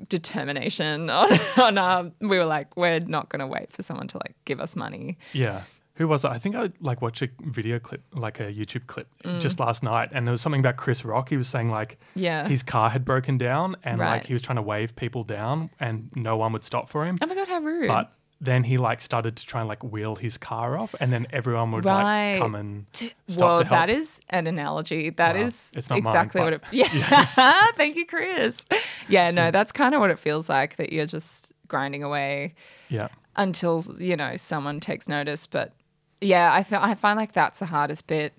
determination 0.08 1.10
on, 1.10 1.40
on 1.58 1.78
um 1.78 2.12
we 2.22 2.38
were 2.38 2.46
like, 2.46 2.76
we're 2.78 3.00
not 3.00 3.30
gonna 3.30 3.48
wait 3.48 3.72
for 3.72 3.82
someone 3.82 4.08
to 4.10 4.18
like 4.18 4.36
give 4.46 4.60
us 4.60 4.76
money. 4.76 5.18
Yeah. 5.34 5.64
Who 5.96 6.08
was 6.08 6.24
it? 6.24 6.30
I 6.32 6.40
think 6.40 6.56
I 6.56 6.70
like 6.80 7.02
watched 7.02 7.22
a 7.22 7.30
video 7.42 7.78
clip, 7.78 8.02
like 8.14 8.40
a 8.40 8.44
YouTube 8.54 8.88
clip, 8.88 9.08
Mm. 9.26 9.42
just 9.42 9.60
last 9.60 9.84
night, 9.84 10.10
and 10.14 10.26
there 10.26 10.32
was 10.32 10.40
something 10.42 10.62
about 10.62 10.78
Chris 10.78 11.04
Rock. 11.04 11.28
He 11.28 11.36
was 11.36 11.50
saying 11.50 11.70
like, 11.70 11.98
Yeah. 12.16 12.48
his 12.48 12.64
car 12.64 12.90
had 12.90 13.04
broken 13.04 13.38
down, 13.38 13.76
and 13.84 14.00
Right. 14.00 14.12
like 14.14 14.26
he 14.26 14.32
was 14.32 14.42
trying 14.42 14.56
to 14.56 14.62
wave 14.62 14.96
people 14.96 15.26
down, 15.26 15.70
and 15.78 16.10
no 16.16 16.38
one 16.38 16.54
would 16.54 16.64
stop 16.64 16.88
for 16.90 17.06
him. 17.06 17.18
Oh 17.22 17.28
my 17.28 17.36
god, 17.36 17.50
how 17.50 17.60
rude. 17.60 17.90
But 17.90 18.14
then 18.42 18.64
he 18.64 18.78
like 18.78 19.02
started 19.02 19.36
to 19.36 19.46
try 19.46 19.60
and 19.62 19.68
like 19.68 19.84
wheel 19.84 20.16
his 20.16 20.38
car 20.38 20.78
off, 20.78 20.96
and 21.00 21.12
then 21.12 21.28
everyone 21.32 21.72
would 21.72 21.84
Right. 21.86 22.34
like 22.34 22.42
come 22.42 22.56
and 22.56 22.86
stop 22.94 23.42
well, 23.42 23.60
to 23.60 23.66
help. 23.66 23.70
that 23.88 23.90
is 23.90 24.20
an 24.30 24.48
analogy. 24.48 25.10
That 25.10 25.36
Wow. 25.36 25.42
is 25.42 25.72
It's 25.76 25.90
not 25.90 26.02
mine, 26.04 26.14
exactly 26.16 26.42
what 26.42 26.54
it. 26.54 26.62
but- 26.62 26.74
Yeah, 26.74 27.66
thank 27.76 27.96
you, 27.98 28.06
Chris. 28.06 28.66
Yeah, 29.10 29.32
no, 29.32 29.52
that's 29.52 29.72
kind 29.72 29.94
of 29.94 30.00
what 30.00 30.10
it 30.10 30.20
feels 30.20 30.48
like. 30.50 30.78
That 30.78 30.94
you're 30.94 31.06
just 31.06 31.52
grinding 31.68 32.04
away 32.04 32.56
yeah. 32.90 33.10
until 33.36 33.84
you 34.00 34.16
know 34.16 34.36
someone 34.38 34.80
takes 34.80 35.08
notice. 35.10 35.46
But 35.46 35.74
yeah, 36.22 36.54
I 36.54 36.64
feel 36.64 36.80
I 36.82 36.96
find 36.96 37.18
like 37.18 37.34
that's 37.34 37.60
the 37.60 37.66
hardest 37.66 38.08
bit. 38.08 38.34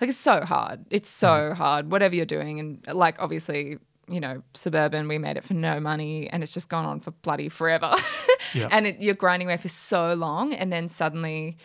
Like 0.00 0.10
it's 0.10 0.18
so 0.18 0.40
hard. 0.44 0.84
It's 0.90 1.10
Mm. 1.10 1.20
so 1.20 1.54
hard. 1.54 1.90
Whatever 1.92 2.14
you're 2.14 2.26
doing, 2.26 2.58
and 2.60 2.84
like 2.92 3.20
obviously. 3.22 3.78
You 4.08 4.20
know, 4.20 4.42
suburban. 4.54 5.08
We 5.08 5.18
made 5.18 5.36
it 5.36 5.44
for 5.44 5.54
no 5.54 5.80
money, 5.80 6.28
and 6.30 6.42
it's 6.42 6.52
just 6.52 6.68
gone 6.68 6.84
on 6.84 7.00
for 7.00 7.10
bloody 7.10 7.48
forever. 7.48 7.94
Yeah. 8.54 8.68
And 8.70 8.86
it, 8.86 9.02
you're 9.02 9.14
grinding 9.16 9.48
away 9.48 9.58
for 9.58 9.68
so 9.68 10.14
long, 10.14 10.54
and 10.54 10.72
then 10.72 10.88
suddenly, 10.88 11.58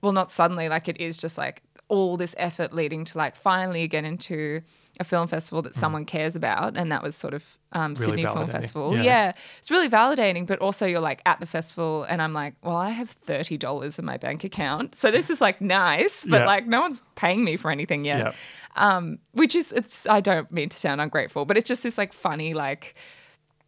well, 0.00 0.12
not 0.12 0.30
suddenly, 0.30 0.70
like 0.70 0.88
it 0.88 0.98
is 0.98 1.18
just 1.18 1.36
like 1.36 1.62
all 1.90 2.16
this 2.16 2.34
effort 2.38 2.72
leading 2.72 3.04
to 3.04 3.18
like 3.18 3.36
finally 3.36 3.86
get 3.88 4.04
into 4.04 4.62
a 5.00 5.04
film 5.04 5.26
festival 5.26 5.60
that 5.62 5.74
someone 5.74 6.04
cares 6.04 6.36
about, 6.36 6.76
and 6.76 6.92
that 6.92 7.02
was 7.02 7.16
sort 7.16 7.34
of 7.34 7.58
um, 7.72 7.94
Mm. 7.94 8.00
Really 8.00 8.22
Sydney 8.22 8.22
Film. 8.34 8.46
Festival. 8.46 8.96
Yeah. 8.96 9.02
Yeah. 9.02 9.32
it's 9.58 9.70
really 9.70 9.88
validating, 9.88 10.46
but 10.46 10.58
also 10.60 10.86
you're 10.86 11.00
like 11.00 11.20
at 11.26 11.40
the 11.40 11.46
festival, 11.46 12.04
and 12.08 12.22
I'm 12.22 12.32
like, 12.32 12.54
well, 12.62 12.76
I 12.76 12.90
have 12.90 13.10
thirty 13.10 13.56
dollars 13.58 13.98
in 13.98 14.04
my 14.04 14.16
bank 14.16 14.44
account, 14.44 14.94
so 14.94 15.10
this 15.10 15.28
is 15.30 15.40
like 15.40 15.60
nice, 15.60 16.24
but 16.24 16.40
Yeah. 16.42 16.46
like 16.46 16.66
no 16.66 16.80
one's 16.80 17.02
paying 17.16 17.44
me 17.44 17.56
for 17.56 17.70
anything 17.70 18.04
yet. 18.04 18.18
Yeah. 18.18 18.32
Um, 18.76 19.18
which 19.32 19.54
is 19.56 19.72
it's 19.72 20.06
I 20.06 20.20
don't 20.20 20.50
mean 20.52 20.68
to 20.68 20.78
sound 20.78 21.00
ungrateful, 21.00 21.44
but 21.44 21.56
it's 21.58 21.68
just 21.68 21.82
this 21.82 21.98
like 21.98 22.12
funny 22.12 22.54
like 22.54 22.94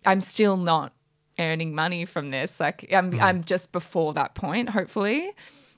I'm 0.05 0.21
still 0.21 0.57
not 0.57 0.93
earning 1.38 1.75
money 1.75 2.05
from 2.05 2.31
this. 2.31 2.61
Like 2.61 2.87
I'm 2.93 3.19
I'm 3.21 3.43
just 3.43 3.73
before 3.73 4.12
that 4.14 4.35
point, 4.35 4.69
hopefully, 4.69 5.31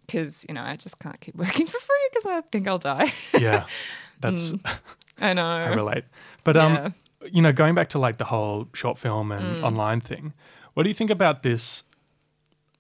because 0.07 0.45
you 0.49 0.55
know 0.55 0.63
I 0.63 0.77
just 0.77 0.99
can't 0.99 1.21
keep 1.21 1.35
working 1.45 1.67
for 1.67 1.79
free 1.79 2.09
because 2.13 2.27
I 2.27 2.41
think 2.53 2.69
I'll 2.69 2.79
die. 2.79 3.13
Yeah, 3.39 3.67
that's 4.21 4.53
mm. 4.53 4.79
I 5.19 5.33
know. 5.33 5.47
I 5.47 5.69
relate. 5.75 6.05
But 6.43 6.57
um, 6.57 6.95
you 7.33 7.43
know, 7.43 7.53
going 7.53 7.75
back 7.75 7.89
to 7.91 7.99
like 7.99 8.19
the 8.19 8.27
whole 8.27 8.69
short 8.75 8.99
film 8.99 9.33
and 9.33 9.59
mm. 9.59 9.63
online 9.63 10.01
thing, 10.01 10.33
what 10.75 10.83
do 10.83 10.89
you 10.89 10.95
think 10.95 11.11
about 11.11 11.43
this? 11.43 11.83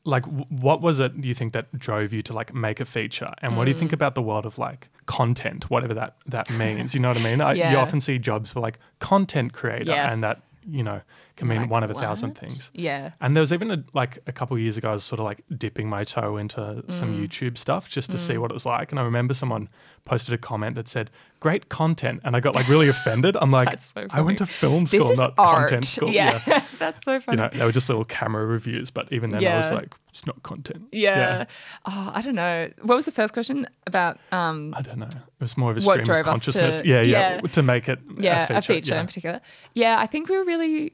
Like, 0.06 0.24
w- 0.24 0.44
what 0.50 0.82
was 0.82 1.00
it 1.00 1.12
you 1.16 1.32
think 1.32 1.54
that 1.54 1.78
drove 1.78 2.12
you 2.12 2.20
to 2.22 2.34
like 2.34 2.52
make 2.54 2.78
a 2.78 2.84
feature? 2.84 3.32
And 3.40 3.56
what 3.56 3.64
do 3.64 3.70
you 3.70 3.78
think 3.78 3.90
mm. 3.90 3.94
about 3.94 4.14
the 4.14 4.20
world 4.20 4.44
of 4.44 4.58
like 4.58 4.88
content, 5.06 5.70
whatever 5.70 5.94
that 5.94 6.16
that 6.26 6.50
means? 6.50 6.94
You 6.94 7.00
know 7.00 7.08
what 7.08 7.16
I 7.16 7.22
mean? 7.22 7.40
I, 7.40 7.54
You 7.54 7.78
often 7.78 8.00
see 8.00 8.18
jobs 8.18 8.52
for 8.52 8.60
like 8.60 8.78
content 8.98 9.54
creator, 9.54 9.92
Yes. 9.92 10.12
and 10.12 10.22
that 10.22 10.42
you 10.66 10.82
know 10.82 11.00
can 11.36 11.48
mean 11.48 11.62
Like, 11.62 11.70
one 11.70 11.82
of 11.82 11.90
a 11.90 11.94
thousand 11.94 12.30
what? 12.30 12.38
things. 12.38 12.70
Yeah. 12.74 13.10
And 13.20 13.34
there 13.36 13.40
was 13.40 13.52
even 13.52 13.70
a, 13.70 13.82
like 13.92 14.18
a 14.26 14.32
couple 14.32 14.56
of 14.56 14.62
years 14.62 14.76
ago, 14.76 14.90
I 14.90 14.94
was 14.94 15.02
sort 15.04 15.18
of 15.18 15.24
like 15.24 15.42
dipping 15.56 15.88
my 15.88 16.04
toe 16.04 16.36
into 16.36 16.84
some 16.90 17.16
Mm. 17.16 17.26
YouTube 17.28 17.58
stuff 17.58 17.88
just 17.88 18.10
to 18.12 18.18
see 18.18 18.38
what 18.38 18.50
it 18.50 18.54
was 18.54 18.64
like. 18.66 18.92
And 18.92 19.00
I 19.00 19.02
remember 19.02 19.34
someone 19.34 19.68
posted 20.04 20.32
a 20.34 20.38
comment 20.38 20.76
that 20.76 20.86
said, 20.86 21.10
"Great 21.40 21.68
content," 21.68 22.20
and 22.24 22.36
I 22.36 22.40
got 22.40 22.54
like 22.54 22.68
really 22.68 22.88
offended. 22.88 23.36
I'm 23.40 23.50
like, 23.60 23.70
That's 23.70 23.86
so 23.92 24.06
I 24.10 24.20
went 24.20 24.38
to 24.38 24.46
film 24.46 24.86
school, 24.86 25.16
not 25.16 25.34
art. 25.38 25.68
content 25.70 25.84
school. 25.86 26.10
Yeah. 26.10 26.38
That's 26.78 27.04
so 27.04 27.18
funny. 27.20 27.38
You 27.38 27.42
know, 27.42 27.58
they 27.58 27.64
were 27.64 27.72
just 27.72 27.88
little 27.88 28.04
camera 28.04 28.44
reviews, 28.46 28.90
but 28.90 29.12
even 29.12 29.30
then, 29.30 29.44
I 29.44 29.58
was 29.58 29.72
like, 29.72 29.94
it's 30.10 30.26
not 30.26 30.40
content. 30.44 30.84
yeah. 30.92 31.46
Oh, 31.86 32.12
I 32.14 32.22
don't 32.22 32.36
know. 32.36 32.70
What 32.82 32.94
was 32.94 33.06
the 33.06 33.12
first 33.12 33.32
question 33.34 33.66
about? 33.88 34.18
Um, 34.30 34.72
I 34.76 34.82
don't 34.82 34.98
know. 34.98 35.06
It 35.08 35.40
was 35.40 35.56
more 35.56 35.72
of 35.72 35.78
a 35.78 35.80
stream 35.80 36.08
of 36.08 36.24
consciousness. 36.26 36.80
to- 36.82 36.86
yeah, 36.88 37.00
yeah, 37.00 37.34
yeah. 37.34 37.40
To 37.40 37.62
make 37.62 37.88
it 37.88 37.98
yeah, 38.18 38.46
a 38.56 38.62
feature. 38.62 38.94
yeah. 38.94 39.00
in 39.00 39.06
particular. 39.06 39.40
Yeah, 39.74 39.98
I 39.98 40.06
think 40.06 40.28
we 40.28 40.38
were 40.38 40.44
really 40.44 40.92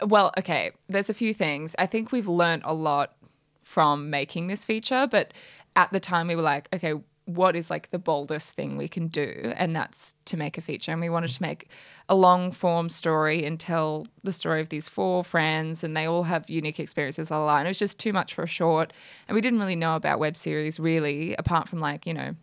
well. 0.00 0.32
Okay, 0.38 0.72
there's 0.88 1.10
a 1.10 1.14
few 1.14 1.34
things. 1.34 1.74
I 1.78 1.86
think 1.86 2.12
we've 2.12 2.28
learned 2.28 2.62
a 2.64 2.74
lot 2.74 3.14
from 3.62 4.10
making 4.10 4.48
this 4.48 4.64
feature, 4.64 5.06
but 5.10 5.32
at 5.76 5.92
the 5.92 6.00
time 6.00 6.28
we 6.28 6.36
were 6.36 6.42
like, 6.42 6.68
okay, 6.74 6.94
what 7.24 7.54
is 7.54 7.70
like 7.70 7.90
the 7.90 7.98
boldest 7.98 8.54
thing 8.54 8.76
we 8.76 8.88
can 8.88 9.06
do? 9.06 9.52
And 9.56 9.74
that's 9.74 10.14
to 10.26 10.36
make 10.36 10.58
a 10.58 10.60
feature. 10.60 10.90
And 10.92 11.00
we 11.00 11.08
wanted 11.08 11.30
to 11.30 11.40
make 11.40 11.68
a 12.08 12.14
long 12.14 12.50
form 12.50 12.88
story 12.88 13.44
and 13.44 13.58
tell 13.60 14.06
the 14.24 14.32
story 14.32 14.60
of 14.60 14.70
these 14.70 14.88
four 14.88 15.22
friends, 15.22 15.84
and 15.84 15.96
they 15.96 16.04
all 16.04 16.24
have 16.24 16.50
unique 16.50 16.80
experiences, 16.80 17.30
la 17.30 17.38
la. 17.38 17.44
la. 17.44 17.58
And 17.58 17.66
it 17.66 17.70
was 17.70 17.78
just 17.78 17.98
too 17.98 18.12
much 18.12 18.34
for 18.34 18.42
a 18.42 18.48
short. 18.48 18.92
And 19.28 19.34
we 19.34 19.40
didn't 19.40 19.60
really 19.60 19.76
know 19.76 19.94
about 19.94 20.18
web 20.18 20.36
series 20.36 20.80
really, 20.80 21.34
apart 21.36 21.68
from 21.68 21.78
like, 21.78 22.06
you 22.06 22.14
know, 22.14 22.34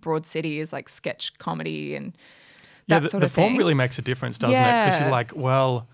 Broad 0.00 0.26
City 0.26 0.58
is 0.58 0.72
like 0.72 0.88
sketch 0.88 1.36
comedy 1.38 1.94
and 1.94 2.16
that 2.88 2.96
yeah, 2.96 3.00
the, 3.00 3.08
sort 3.10 3.20
the 3.20 3.26
of 3.26 3.32
form 3.32 3.56
really 3.56 3.74
makes 3.74 3.98
a 3.98 4.02
difference, 4.02 4.38
doesn't 4.38 4.54
it? 4.54 4.84
Because 4.84 5.00
you're 5.00 5.10
like, 5.10 5.36
well, 5.36 5.86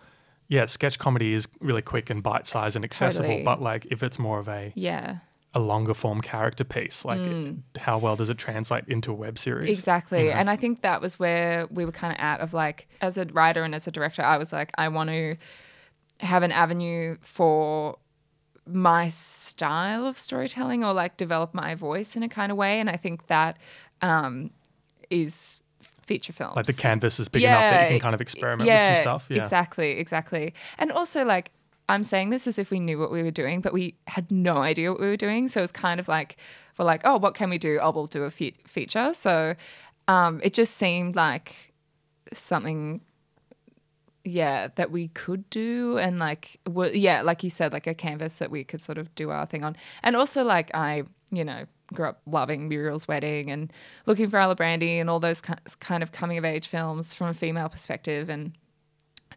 yeah, 0.48 0.66
sketch 0.66 0.98
comedy 0.98 1.32
is 1.32 1.48
really 1.60 1.82
quick 1.82 2.10
and 2.10 2.22
bite 2.22 2.46
sized 2.46 2.76
and 2.76 2.84
accessible, 2.84 3.28
Totally. 3.28 3.44
but 3.44 3.62
like 3.62 3.86
if 3.90 4.02
it's 4.02 4.18
more 4.18 4.38
of 4.38 4.48
a 4.48 4.72
yeah. 4.74 5.18
a 5.54 5.60
longer 5.60 5.94
form 5.94 6.20
character 6.20 6.64
piece, 6.64 7.04
like 7.04 7.20
how 7.78 7.98
well 7.98 8.16
does 8.16 8.28
it 8.28 8.38
translate 8.38 8.84
into 8.86 9.10
a 9.10 9.14
web 9.14 9.38
series? 9.38 9.68
Mm. 9.68 9.72
Exactly. 9.72 10.30
And 10.30 10.50
I 10.50 10.56
think 10.56 10.82
that 10.82 11.00
was 11.00 11.18
where 11.18 11.66
we 11.70 11.84
were 11.84 11.92
kind 11.92 12.12
of 12.12 12.20
out 12.20 12.40
of 12.40 12.52
like 12.52 12.88
as 13.00 13.16
a 13.16 13.24
writer 13.26 13.62
and 13.62 13.74
as 13.74 13.86
a 13.86 13.90
director, 13.90 14.22
I 14.22 14.36
was 14.36 14.52
like, 14.52 14.70
I 14.76 14.88
want 14.88 15.10
to 15.10 15.36
have 16.20 16.42
an 16.42 16.52
avenue 16.52 17.16
for 17.20 17.98
my 18.66 19.08
style 19.08 20.06
of 20.06 20.18
storytelling 20.18 20.84
or 20.84 20.92
like 20.92 21.16
develop 21.16 21.54
my 21.54 21.74
voice 21.74 22.16
in 22.16 22.22
a 22.22 22.28
kind 22.28 22.50
of 22.50 22.58
way. 22.58 22.80
And 22.80 22.88
I 22.88 22.96
think 22.96 23.26
that 23.26 23.58
um, 24.00 24.50
is 25.10 25.60
feature 26.04 26.32
films. 26.32 26.56
Like 26.56 26.66
the 26.66 26.72
canvas 26.72 27.18
is 27.18 27.28
big 27.28 27.42
enough 27.42 27.62
that 27.62 27.82
you 27.84 27.96
can 27.96 28.00
kind 28.00 28.14
of 28.14 28.20
experiment 28.20 28.68
with 28.68 28.84
some 28.84 28.96
stuff. 28.96 29.26
Yeah. 29.28 29.38
Exactly, 29.38 29.92
exactly. 29.92 30.54
And 30.78 30.92
also 30.92 31.24
like 31.24 31.50
I'm 31.88 32.04
saying 32.04 32.30
this 32.30 32.46
as 32.46 32.58
if 32.58 32.70
we 32.70 32.80
knew 32.80 32.98
what 32.98 33.10
we 33.10 33.22
were 33.22 33.30
doing, 33.30 33.60
but 33.60 33.72
we 33.72 33.94
had 34.06 34.30
no 34.30 34.58
idea 34.58 34.90
what 34.90 35.00
we 35.00 35.06
were 35.06 35.16
doing. 35.16 35.48
So 35.48 35.60
it 35.60 35.64
was 35.64 35.72
kind 35.72 36.00
of 36.00 36.08
like 36.08 36.36
we're 36.78 36.84
like, 36.84 37.02
oh, 37.04 37.18
what 37.18 37.34
can 37.34 37.50
we 37.50 37.58
do? 37.58 37.78
Oh, 37.80 37.90
we'll 37.90 38.06
do 38.06 38.24
a 38.24 38.30
fe- 38.30 38.54
feature. 38.66 39.12
So 39.12 39.54
um, 40.08 40.40
it 40.42 40.54
just 40.54 40.74
seemed 40.74 41.16
like 41.16 41.72
something 42.32 43.00
yeah 44.24 44.68
that 44.76 44.90
we 44.90 45.08
could 45.08 45.48
do 45.50 45.98
and 45.98 46.18
like 46.18 46.58
yeah 46.94 47.20
like 47.20 47.44
you 47.44 47.50
said 47.50 47.74
like 47.74 47.86
a 47.86 47.94
canvas 47.94 48.38
that 48.38 48.50
we 48.50 48.64
could 48.64 48.80
sort 48.80 48.96
of 48.96 49.14
do 49.14 49.28
our 49.28 49.44
thing 49.44 49.62
on 49.62 49.76
and 50.02 50.16
also 50.16 50.42
like 50.42 50.70
i 50.74 51.02
you 51.30 51.44
know 51.44 51.66
grew 51.94 52.08
up 52.08 52.20
loving 52.26 52.68
muriel's 52.68 53.08
wedding 53.08 53.50
and 53.50 53.72
looking 54.06 54.28
for 54.30 54.38
Alibrandi 54.38 55.00
and 55.00 55.08
all 55.08 55.20
those 55.20 55.40
kind 55.40 56.02
of 56.02 56.12
coming 56.12 56.38
of 56.38 56.44
age 56.44 56.68
films 56.68 57.14
from 57.14 57.28
a 57.28 57.34
female 57.34 57.68
perspective. 57.68 58.28
And 58.28 58.52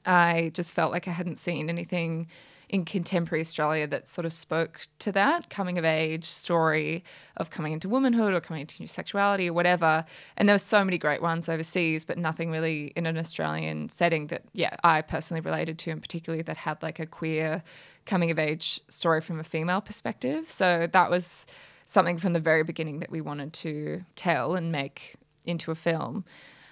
i 0.06 0.52
just 0.54 0.74
felt 0.74 0.92
like 0.92 1.08
i 1.08 1.12
hadn't 1.12 1.38
seen 1.38 1.70
anything 1.70 2.28
in 2.70 2.84
contemporary 2.84 3.42
australia 3.42 3.88
that 3.88 4.08
sort 4.08 4.26
of 4.26 4.34
spoke 4.34 4.88
to 5.00 5.12
that 5.12 5.50
coming 5.50 5.78
of 5.78 5.86
age 5.86 6.26
story 6.26 7.04
of 7.38 7.50
coming 7.50 7.72
into 7.72 7.88
womanhood 7.88 8.34
or 8.34 8.42
coming 8.42 8.62
into 8.62 8.82
new 8.82 8.88
sexuality 8.88 9.50
or 9.50 9.54
whatever. 9.54 10.04
And 10.36 10.50
there 10.50 10.54
were 10.54 10.60
so 10.60 10.84
many 10.84 10.98
great 10.98 11.22
ones 11.22 11.48
overseas 11.48 12.04
but 12.04 12.18
nothing 12.18 12.52
really 12.52 12.92
in 12.98 13.06
an 13.06 13.18
australian 13.18 13.88
setting 13.88 14.28
that 14.28 14.44
yeah 14.54 14.76
i 14.84 15.02
personally 15.02 15.40
related 15.40 15.80
to 15.80 15.92
and 15.92 16.02
particularly 16.02 16.44
that 16.44 16.58
had 16.58 16.82
like 16.84 17.00
a 17.00 17.06
queer 17.06 17.64
coming 18.06 18.32
of 18.32 18.40
age 18.40 18.82
story 18.88 19.22
from 19.22 19.40
a 19.40 19.44
female 19.44 19.82
perspective. 19.82 20.50
So 20.50 20.88
that 20.92 21.10
was 21.12 21.46
something 21.88 22.18
from 22.18 22.34
the 22.34 22.40
very 22.40 22.64
beginning 22.64 23.00
that 23.00 23.10
we 23.10 23.22
wanted 23.22 23.54
to 23.54 24.04
tell 24.16 24.56
and 24.56 24.72
make 24.72 25.16
into 25.46 25.72
a 25.72 25.76
film. 25.76 26.24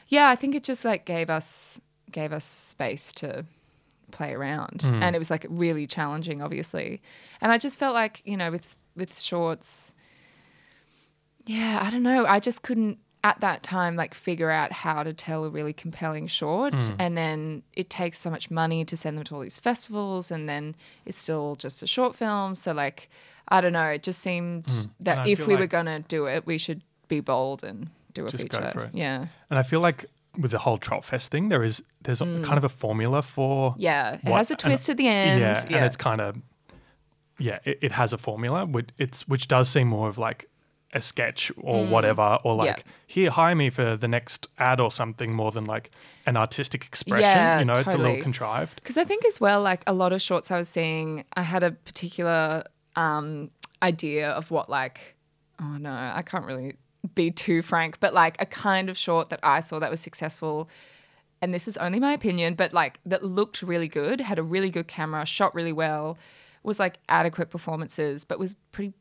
Yeah 0.09 0.29
i 0.29 0.35
think 0.35 0.53
it 0.53 0.63
just 0.63 0.85
like 0.85 1.05
gave 1.05 1.29
us 1.29 1.79
gave 2.11 2.31
us 2.31 2.45
space 2.45 3.11
to 3.13 3.45
play 4.11 4.33
around. 4.33 4.83
Hmm. 4.83 5.01
And 5.01 5.15
it 5.15 5.19
was 5.19 5.31
like 5.31 5.47
really 5.49 5.87
challenging 5.87 6.41
obviously. 6.41 7.01
And 7.41 7.51
i 7.51 7.57
just 7.57 7.79
felt 7.79 7.95
like 7.95 8.21
you 8.25 8.37
know 8.37 8.51
with 8.51 8.75
with 8.95 9.17
shorts 9.17 9.93
yeah 11.45 11.79
i 11.81 11.89
don't 11.89 12.03
know. 12.03 12.25
I 12.25 12.39
just 12.39 12.61
couldn't 12.61 12.99
at 13.29 13.39
that 13.41 13.63
time 13.63 13.95
like 13.95 14.13
figure 14.13 14.51
out 14.51 14.71
how 14.71 15.01
to 15.01 15.11
tell 15.11 15.45
a 15.45 15.49
really 15.49 15.73
compelling 15.73 16.27
short. 16.27 16.91
And 16.99 17.17
then 17.17 17.63
it 17.73 17.89
takes 17.89 18.17
so 18.19 18.29
much 18.29 18.51
money 18.51 18.85
to 18.85 18.95
send 18.95 19.17
them 19.17 19.23
to 19.25 19.35
all 19.35 19.41
these 19.41 19.59
festivals 19.59 20.29
and 20.31 20.47
then 20.47 20.75
it's 21.07 21.17
still 21.17 21.55
just 21.55 21.81
a 21.81 21.87
short 21.87 22.15
film. 22.15 22.53
So 22.55 22.71
like 22.71 23.09
i 23.47 23.61
don't 23.61 23.73
know. 23.73 23.89
It 23.97 24.03
just 24.03 24.21
seemed 24.21 24.65
And 24.69 24.89
that 25.07 25.27
if 25.27 25.47
we 25.47 25.55
were 25.55 25.67
going 25.77 25.87
to 25.87 25.99
do 26.07 26.27
it 26.27 26.45
we 26.45 26.57
should 26.59 26.81
be 27.07 27.19
bold 27.19 27.63
and 27.63 27.89
do 28.13 28.27
a 28.27 28.29
Just 28.31 28.47
go 28.49 28.59
feature. 28.59 28.89
yeah. 28.93 29.25
And 29.49 29.57
I 29.59 29.63
feel 29.63 29.79
like 29.81 30.05
with 30.37 30.51
the 30.51 30.59
whole 30.59 30.77
Tropfest 30.77 31.27
thing, 31.29 31.49
there 31.49 31.63
is 31.63 31.81
there's 32.03 32.21
a, 32.21 32.25
kind 32.43 32.57
of 32.57 32.63
a 32.63 32.69
formula 32.83 33.21
for 33.23 33.71
Mm. 33.71 33.75
yeah. 33.79 34.13
It 34.15 34.29
what- 34.29 34.37
has 34.37 34.51
a 34.51 34.53
and- 34.53 34.59
twist 34.59 34.89
at 34.89 34.97
the 34.97 35.07
end. 35.07 35.39
Yeah, 35.41 35.77
and 35.77 35.85
it's 35.85 35.97
kind 35.97 36.21
of 36.21 36.35
yeah, 37.39 37.57
it, 37.65 37.79
it 37.81 37.91
has 37.91 38.13
a 38.13 38.17
formula 38.17 38.65
which 38.65 38.89
it's 38.99 39.27
which 39.27 39.47
does 39.47 39.67
seem 39.67 39.87
more 39.87 40.09
of 40.09 40.17
like 40.17 40.47
a 40.95 41.01
sketch 41.01 41.51
or 41.57 41.85
whatever, 41.85 42.39
or 42.43 42.55
like 42.55 42.65
Mm. 42.77 42.83
Here 43.07 43.29
hire 43.29 43.55
me 43.55 43.69
for 43.69 43.95
the 43.95 44.07
next 44.07 44.47
ad 44.57 44.79
or 44.79 44.89
something, 44.89 45.33
more 45.33 45.51
than 45.51 45.65
like 45.65 45.91
an 46.25 46.35
artistic 46.35 46.85
expression. 46.85 47.21
Yeah, 47.21 47.59
you 47.59 47.65
know, 47.65 47.73
it's 47.73 47.93
a 47.93 47.97
little 47.97 48.21
contrived. 48.21 48.75
Because 48.75 48.97
I 48.97 49.03
think 49.03 49.23
as 49.25 49.39
well, 49.39 49.61
like 49.61 49.83
a 49.85 49.93
lot 49.93 50.11
of 50.11 50.21
shorts 50.21 50.49
I 50.49 50.57
was 50.57 50.67
seeing, 50.67 51.23
I 51.33 51.43
had 51.43 51.63
a 51.63 51.71
particular 51.71 52.63
um, 52.95 53.51
idea 53.83 54.31
of 54.31 54.51
what 54.51 54.69
like, 54.69 55.15
oh 55.61 55.77
no, 55.77 55.91
I 55.91 56.23
can't 56.23 56.45
really 56.45 56.75
be 57.13 57.29
too 57.29 57.61
frank, 57.61 57.99
but 57.99 58.13
like 58.13 58.41
a 58.41 58.45
kind 58.45 58.89
of 58.89 58.97
short 58.97 59.29
that 59.29 59.39
I 59.43 59.59
saw 59.59 59.79
that 59.79 59.91
was 59.91 59.99
successful. 59.99 60.69
And 61.41 61.53
this 61.53 61.67
is 61.67 61.77
only 61.77 61.99
my 61.99 62.13
opinion, 62.13 62.55
but 62.55 62.73
like 62.73 62.99
that 63.05 63.23
looked 63.23 63.61
really 63.61 63.87
good, 63.87 64.19
had 64.19 64.39
a 64.39 64.43
really 64.43 64.71
good 64.71 64.87
camera, 64.87 65.25
shot 65.25 65.53
really 65.53 65.73
well, 65.73 66.17
was 66.63 66.79
like 66.79 66.97
adequate 67.07 67.51
performances, 67.51 68.25
but 68.25 68.39
was 68.39 68.55
pretty 68.71 68.93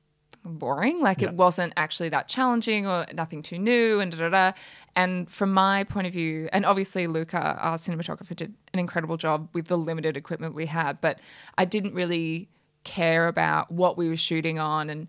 boring. 0.45 1.01
Like 1.01 1.23
it 1.23 1.35
wasn't 1.35 1.73
actually 1.77 2.11
that 2.11 2.29
challenging 2.29 2.87
or 2.87 3.07
nothing 3.13 3.43
too 3.43 3.59
new 3.59 4.01
and 4.01 4.13
da 4.13 4.19
da 4.19 4.29
da. 4.29 4.53
And 4.97 5.31
from 5.31 5.53
my 5.53 5.85
point 5.85 6.07
of 6.07 6.13
view, 6.13 6.49
and 6.53 6.65
obviously 6.65 7.07
Luca, 7.07 7.59
our 7.61 7.77
cinematographer, 7.77 8.37
did 8.37 8.55
an 8.73 8.79
incredible 8.79 9.17
job 9.17 9.49
with 9.53 9.67
the 9.67 9.79
limited 9.79 10.17
equipment 10.17 10.55
we 10.55 10.67
had, 10.67 11.01
but 11.01 11.19
I 11.59 11.65
didn't 11.65 11.95
really 11.95 12.49
care 12.85 13.29
about 13.29 13.71
what 13.71 13.97
we 13.97 14.09
were 14.09 14.17
shooting 14.17 14.59
on 14.59 14.91
and 14.91 15.09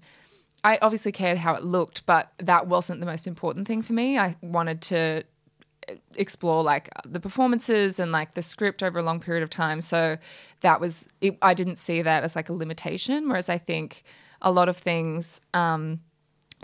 I 0.66 0.80
obviously 0.82 1.12
cared 1.12 1.38
how 1.38 1.54
it 1.54 1.64
looked, 1.64 2.08
but 2.08 2.32
that 2.40 2.66
wasn't 2.66 3.00
the 3.00 3.06
most 3.06 3.28
important 3.28 3.68
thing 3.68 3.84
for 3.84 3.94
me. 3.94 4.18
I 4.18 4.36
wanted 4.42 4.82
to 4.84 5.24
eh, 5.88 5.96
explore 6.16 6.64
like 6.64 6.90
the 7.06 7.20
performances 7.20 8.00
and 8.00 8.12
like 8.12 8.34
the 8.34 8.42
script 8.42 8.82
over 8.82 8.98
a 8.98 9.04
long 9.04 9.20
period 9.20 9.44
of 9.44 9.52
time. 9.52 9.80
So 9.80 10.18
that 10.62 10.82
was 10.82 11.08
it, 11.22 11.38
I 11.44 11.54
didn't 11.54 11.76
see 11.76 12.02
that 12.02 12.24
as 12.24 12.36
like 12.36 12.50
a 12.50 12.54
limitation. 12.54 13.30
Whereas 13.30 13.48
I 13.48 13.60
think 13.60 14.04
a 14.46 14.52
lot 14.52 14.70
of 14.70 14.78
things 14.78 15.42
um, 15.54 16.00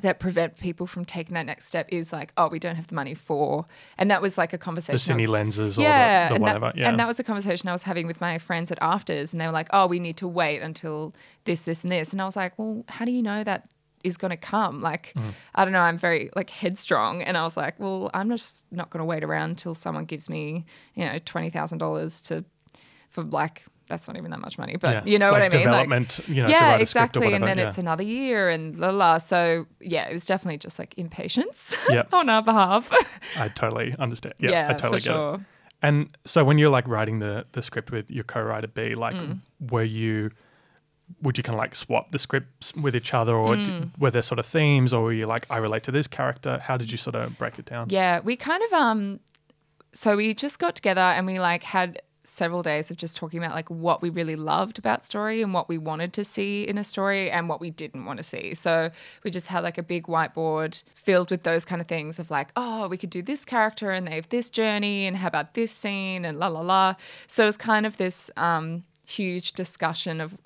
that 0.03 0.19
prevent 0.19 0.57
people 0.57 0.87
from 0.87 1.03
taking 1.03 1.33
that 1.33 1.45
next 1.45 1.65
step 1.67 1.87
is 1.89 2.13
like, 2.13 2.31
oh, 2.37 2.47
we 2.47 2.57
don't 2.59 2.75
have 2.77 2.87
the 2.87 2.95
money 2.95 3.13
for, 3.13 3.65
and 3.97 4.09
that 4.09 4.21
was 4.21 4.37
like 4.37 4.53
a 4.53 4.57
conversation. 4.57 5.17
The 5.17 5.23
cine 5.23 5.25
was- 5.27 5.29
lenses 5.31 5.77
or 5.77 5.81
yeah, 5.81 6.29
the, 6.29 6.29
the 6.29 6.35
and 6.35 6.41
whatever. 6.43 6.65
That, 6.67 6.77
yeah. 6.77 6.87
And 6.89 6.97
that 6.99 7.07
was 7.07 7.19
a 7.19 7.23
conversation 7.23 7.67
I 7.67 7.73
was 7.73 7.83
having 7.83 8.07
with 8.07 8.21
my 8.21 8.37
friends 8.37 8.71
at 8.71 8.79
AFTRS, 8.79 9.33
and 9.33 9.41
they 9.41 9.45
were 9.45 9.51
like, 9.51 9.67
"Oh, 9.73 9.87
we 9.87 9.99
need 9.99 10.15
to 10.17 10.27
wait 10.27 10.61
until 10.61 11.13
this, 11.43 11.63
this, 11.65 11.83
and 11.83 11.91
this." 11.91 12.13
And 12.13 12.21
I 12.21 12.25
was 12.25 12.35
like, 12.37 12.57
"Well, 12.57 12.85
how 12.87 13.03
do 13.03 13.11
you 13.11 13.21
know 13.21 13.43
that 13.43 13.69
is 14.03 14.15
going 14.17 14.31
to 14.31 14.37
come?" 14.37 14.81
Like, 14.81 15.13
Mm. 15.15 15.33
I 15.55 15.65
don't 15.65 15.73
know. 15.73 15.81
I'm 15.81 15.97
very 15.97 16.29
like 16.35 16.49
headstrong, 16.49 17.21
and 17.21 17.37
I 17.37 17.43
was 17.43 17.57
like, 17.57 17.79
"Well, 17.79 18.09
I'm 18.13 18.29
just 18.29 18.65
not 18.71 18.89
going 18.91 18.99
to 19.01 19.05
wait 19.05 19.23
around 19.23 19.49
until 19.51 19.75
someone 19.75 20.05
gives 20.05 20.29
me, 20.29 20.65
you 20.95 21.05
know, 21.05 21.17
twenty 21.25 21.49
thousand 21.49 21.79
dollars 21.79 22.21
to 22.21 22.45
for 23.09 23.23
like 23.23 23.63
that's 23.91 24.07
not 24.07 24.17
even 24.17 24.31
that 24.31 24.39
much 24.39 24.57
money, 24.57 24.75
but 24.77 24.93
Yeah. 25.05 25.11
you 25.11 25.19
know 25.19 25.31
what 25.31 25.41
I 25.41 25.45
Like 25.45 25.53
mean? 25.53 25.63
development, 25.63 26.19
you 26.27 26.41
know, 26.41 26.47
to 26.47 26.51
yeah, 26.53 26.71
write 26.71 26.81
a 26.81 26.85
script 26.85 27.15
or 27.17 27.19
exactly. 27.19 27.33
and 27.35 27.43
then 27.47 27.57
yeah. 27.57 27.67
it's 27.67 27.77
another 27.77 28.03
year 28.03 28.49
and 28.49 28.75
la 28.79 28.89
la. 28.89 29.17
So 29.19 29.65
yeah, 29.79 30.07
it 30.09 30.13
was 30.13 30.25
definitely 30.25 30.57
just 30.57 30.79
like 30.79 30.97
impatience 30.97 31.75
Yeah. 31.89 32.03
on 32.13 32.29
our 32.29 32.41
behalf. 32.41 32.89
I 33.37 33.49
totally 33.49 33.93
understand. 33.99 34.35
Yeah, 34.39 34.51
Yeah, 34.51 34.67
I 34.69 34.73
totally 34.73 35.01
get 35.01 35.15
it. 35.15 35.39
And 35.83 36.15
so 36.25 36.43
when 36.45 36.57
you're 36.59 36.69
like 36.77 36.87
writing 36.87 37.19
the 37.19 37.45
the 37.51 37.61
script 37.61 37.91
with 37.91 38.09
your 38.09 38.23
co-writer 38.23 38.67
B, 38.67 38.95
like 38.95 39.15
Mm. 39.15 39.39
were 39.71 39.83
you 39.83 40.31
would 41.21 41.37
you 41.37 41.43
kind 41.43 41.55
of 41.55 41.59
like 41.59 41.75
swap 41.75 42.11
the 42.11 42.19
scripts 42.19 42.73
with 42.75 42.95
each 42.95 43.13
other 43.13 43.35
or 43.35 43.55
d- 43.57 43.63
Mm. 43.71 43.89
were 43.99 44.11
there 44.11 44.21
sort 44.21 44.39
of 44.39 44.45
themes 44.45 44.93
or 44.93 45.01
were 45.03 45.13
you 45.21 45.25
like 45.33 45.45
I 45.49 45.57
relate 45.57 45.83
to 45.83 45.91
this 45.91 46.07
character? 46.07 46.59
How 46.67 46.77
did 46.77 46.89
you 46.91 46.97
sort 46.97 47.15
of 47.15 47.37
break 47.37 47.59
it 47.59 47.65
down? 47.65 47.87
Yeah, 47.89 48.21
we 48.23 48.35
kind 48.37 48.63
of 48.67 48.71
um 48.73 49.19
so 49.91 50.15
we 50.15 50.33
just 50.33 50.57
got 50.59 50.73
together 50.75 51.01
and 51.15 51.25
we 51.27 51.37
like 51.39 51.63
had 51.63 52.01
several 52.31 52.63
days 52.63 52.89
of 52.89 52.95
just 52.95 53.17
talking 53.17 53.43
about 53.43 53.53
like 53.53 53.69
what 53.69 54.01
we 54.01 54.09
really 54.09 54.37
loved 54.37 54.79
about 54.79 55.03
story 55.03 55.41
and 55.41 55.53
what 55.53 55.67
we 55.67 55.77
wanted 55.77 56.13
to 56.13 56.23
see 56.23 56.63
in 56.63 56.77
a 56.77 56.83
story 56.83 57.29
and 57.29 57.49
what 57.49 57.59
we 57.59 57.69
didn't 57.69 58.05
want 58.05 58.17
to 58.17 58.23
see. 58.23 58.53
So 58.53 58.89
we 59.23 59.31
just 59.31 59.47
had 59.47 59.63
like 59.63 59.77
a 59.77 59.83
big 59.83 60.05
whiteboard 60.05 60.81
filled 60.95 61.29
with 61.29 61.43
those 61.43 61.65
kind 61.65 61.81
of 61.81 61.87
things 61.89 62.19
of 62.19 62.31
like, 62.31 62.51
oh, 62.55 62.87
we 62.87 62.97
could 62.97 63.09
do 63.09 63.21
this 63.21 63.43
character 63.43 63.91
and 63.91 64.07
they 64.07 64.15
have 64.15 64.29
this 64.29 64.49
journey 64.49 65.05
and 65.05 65.17
how 65.17 65.27
about 65.27 65.55
this 65.55 65.73
scene 65.73 66.23
and 66.23 66.39
la 66.39 66.47
la 66.47 66.61
la. 66.61 66.95
So 67.27 67.43
it 67.43 67.47
was 67.47 67.57
kind 67.57 67.85
of 67.85 67.97
this 67.97 68.31
um 68.37 68.85
huge 69.05 69.51
discussion 69.51 70.21
of 70.21 70.37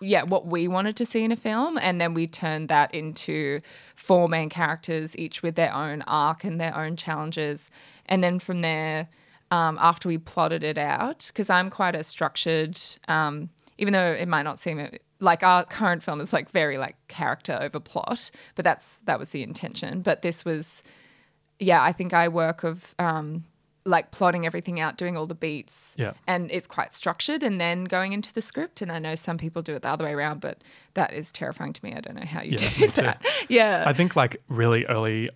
yeah, 0.00 0.22
what 0.22 0.46
we 0.46 0.68
wanted 0.68 0.96
to 0.96 1.06
see 1.06 1.24
in 1.24 1.32
a 1.32 1.36
film, 1.36 1.78
and 1.78 1.98
then 1.98 2.12
we 2.12 2.26
turned 2.26 2.68
that 2.68 2.94
into 2.94 3.60
four 3.94 4.28
main 4.28 4.50
characters, 4.50 5.16
each 5.16 5.42
with 5.42 5.54
their 5.54 5.72
own 5.72 6.02
arc 6.02 6.44
and 6.44 6.60
their 6.60 6.76
own 6.76 6.94
challenges. 6.94 7.70
And 8.04 8.22
then 8.22 8.38
from 8.38 8.60
there, 8.60 9.08
um, 9.56 9.78
after 9.80 10.08
we 10.08 10.18
plotted 10.18 10.62
it 10.64 10.78
out, 10.78 11.20
because 11.28 11.48
I'm 11.50 11.70
quite 11.70 11.94
a 11.94 12.02
structured, 12.02 12.78
um, 13.08 13.48
even 13.78 13.92
though 13.92 14.12
it 14.12 14.28
might 14.28 14.42
not 14.42 14.58
seem 14.58 14.76
like 15.20 15.42
our 15.42 15.64
current 15.64 16.02
film 16.02 16.20
is 16.20 16.32
like 16.32 16.50
very 16.50 16.76
like 16.78 16.96
character 17.08 17.58
over 17.60 17.80
plot, 17.80 18.30
but 18.54 18.64
that's 18.64 18.98
that 19.06 19.18
was 19.18 19.30
the 19.30 19.42
intention. 19.42 20.02
But 20.02 20.20
this 20.22 20.44
was, 20.44 20.82
yeah, 21.58 21.82
I 21.82 21.92
think 21.92 22.12
I 22.12 22.28
work 22.28 22.64
of 22.64 22.94
um, 22.98 23.44
like 23.84 24.10
plotting 24.10 24.44
everything 24.44 24.80
out, 24.80 24.98
doing 24.98 25.16
all 25.16 25.26
the 25.26 25.34
beats, 25.46 25.94
Yeah. 25.96 26.12
and 26.26 26.50
it's 26.50 26.66
quite 26.66 26.92
structured, 26.92 27.42
and 27.42 27.58
then 27.60 27.84
going 27.84 28.12
into 28.12 28.32
the 28.34 28.42
script. 28.42 28.82
And 28.82 28.90
I 28.92 28.98
know 28.98 29.14
some 29.14 29.38
people 29.38 29.62
do 29.62 29.74
it 29.76 29.82
the 29.82 29.88
other 29.88 30.04
way 30.04 30.12
around, 30.12 30.40
but 30.40 30.56
that 30.94 31.12
is 31.12 31.32
terrifying 31.32 31.72
to 31.72 31.84
me. 31.84 31.94
I 31.94 32.00
don't 32.00 32.16
know 32.16 32.26
how 32.26 32.42
you 32.42 32.56
Yeah, 32.58 32.70
do 32.78 32.86
too. 32.88 33.02
that. 33.02 33.24
Yeah, 33.48 33.84
I 33.86 33.92
think 33.94 34.16
like 34.16 34.36
really 34.48 34.84
early 34.86 35.30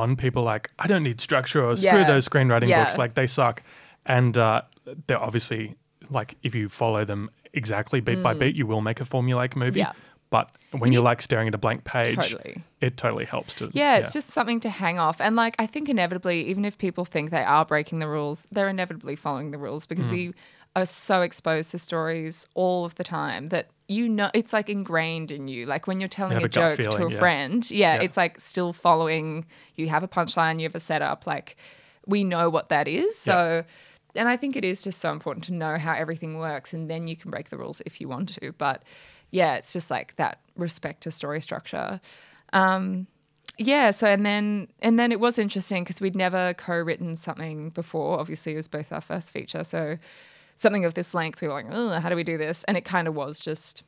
on, 0.00 0.16
people 0.16 0.42
like 0.42 0.64
I 0.78 0.86
don't 0.86 1.02
need 1.02 1.20
structure 1.20 1.62
or 1.68 1.76
screw 1.76 2.00
Yeah. 2.00 2.04
those 2.12 2.28
screenwriting 2.28 2.68
Yeah. 2.68 2.84
books, 2.84 2.96
like 2.98 3.14
they 3.14 3.26
suck. 3.26 3.62
And 4.04 4.36
uh, 4.38 4.62
they're 5.06 5.22
obviously 5.28 5.62
like 6.10 6.36
if 6.42 6.54
you 6.54 6.68
follow 6.68 7.04
them 7.04 7.30
exactly 7.52 8.00
beat 8.00 8.22
by 8.22 8.34
beat, 8.34 8.54
you 8.54 8.66
will 8.66 8.82
make 8.82 9.00
a 9.00 9.04
formulaic 9.04 9.56
movie. 9.56 9.80
Mm. 9.80 9.84
Yeah. 9.86 9.92
But 10.30 10.46
when 10.72 10.92
you're 10.92 11.02
like 11.10 11.22
staring 11.22 11.48
at 11.48 11.54
a 11.54 11.58
blank 11.58 11.84
page, 11.84 12.16
Totally. 12.16 12.62
it 12.80 12.96
totally 12.96 13.24
helps 13.24 13.54
to. 13.56 13.70
Yeah, 13.72 13.96
it's 13.98 14.12
just 14.12 14.30
something 14.30 14.60
to 14.60 14.68
hang 14.68 14.98
off. 14.98 15.20
And 15.20 15.36
like 15.36 15.54
I 15.58 15.66
think 15.66 15.88
inevitably, 15.88 16.38
even 16.48 16.64
if 16.64 16.78
people 16.78 17.04
think 17.04 17.30
they 17.30 17.44
are 17.44 17.64
breaking 17.64 18.00
the 18.00 18.08
rules, 18.08 18.46
they're 18.52 18.68
inevitably 18.68 19.16
following 19.16 19.50
the 19.52 19.58
rules 19.58 19.86
Mm. 19.86 19.88
because 19.88 20.10
we 20.10 20.34
are 20.74 20.84
so 20.86 21.22
exposed 21.22 21.70
to 21.70 21.78
stories 21.78 22.46
all 22.54 22.84
of 22.84 22.96
the 22.96 23.04
time 23.04 23.48
that 23.48 23.68
you 23.88 24.08
know 24.08 24.30
it's 24.34 24.52
like 24.52 24.68
ingrained 24.68 25.30
in 25.30 25.48
you. 25.48 25.66
Like 25.66 25.86
when 25.86 26.00
you're 26.00 26.08
telling 26.08 26.32
have 26.34 26.42
a 26.42 26.46
a 26.46 26.48
joke 26.48 26.78
to 26.78 27.06
a 27.06 27.10
yeah. 27.10 27.18
friend, 27.18 27.70
yeah, 27.70 27.96
Yeah. 27.96 28.02
it's 28.02 28.16
like 28.16 28.40
still 28.40 28.72
following. 28.72 29.46
You 29.74 29.88
have 29.88 30.02
a 30.02 30.08
punchline, 30.08 30.58
you 30.58 30.64
have 30.64 30.74
a 30.74 30.80
setup. 30.80 31.26
Like 31.26 31.56
we 32.06 32.24
know 32.24 32.50
what 32.50 32.68
that 32.70 32.88
is. 32.88 33.18
So. 33.18 33.64
And 34.14 34.30
I 34.30 34.38
think 34.38 34.56
it 34.56 34.64
is 34.64 34.82
just 34.82 35.00
so 35.00 35.12
important 35.12 35.44
to 35.44 35.52
know 35.52 35.76
how 35.76 35.92
everything 35.92 36.38
works, 36.38 36.72
and 36.72 36.88
then 36.88 37.06
you 37.06 37.16
can 37.16 37.30
break 37.30 37.50
the 37.50 37.58
rules 37.58 37.82
if 37.84 38.00
you 38.00 38.08
want 38.08 38.30
to. 38.40 38.52
But 38.52 38.82
yeah, 39.30 39.56
it's 39.56 39.74
just 39.74 39.90
like 39.90 40.16
that 40.16 40.40
respect 40.56 41.02
to 41.02 41.10
story 41.10 41.42
structure 41.42 42.00
um, 42.52 43.06
yeah 43.58 43.90
so 43.90 44.06
and 44.06 44.24
then 44.24 44.68
and 44.80 44.98
then 44.98 45.12
it 45.12 45.20
was 45.20 45.38
interesting 45.38 45.82
because 45.82 46.00
we'd 46.00 46.16
never 46.16 46.54
co-written 46.54 47.16
something 47.16 47.70
before 47.70 48.18
obviously 48.20 48.52
it 48.52 48.56
was 48.56 48.68
both 48.68 48.92
our 48.92 49.00
first 49.00 49.32
feature 49.32 49.64
so 49.64 49.96
something 50.56 50.84
of 50.84 50.94
this 50.94 51.14
length 51.14 51.40
we 51.40 51.48
were 51.48 51.54
like 51.54 51.66
oh 51.70 51.90
how 52.00 52.08
do 52.08 52.16
we 52.16 52.24
do 52.24 52.36
this 52.36 52.64
and 52.64 52.76
it 52.76 52.84
kind 52.84 53.06
of 53.06 53.14
was 53.14 53.38
just 53.38 53.82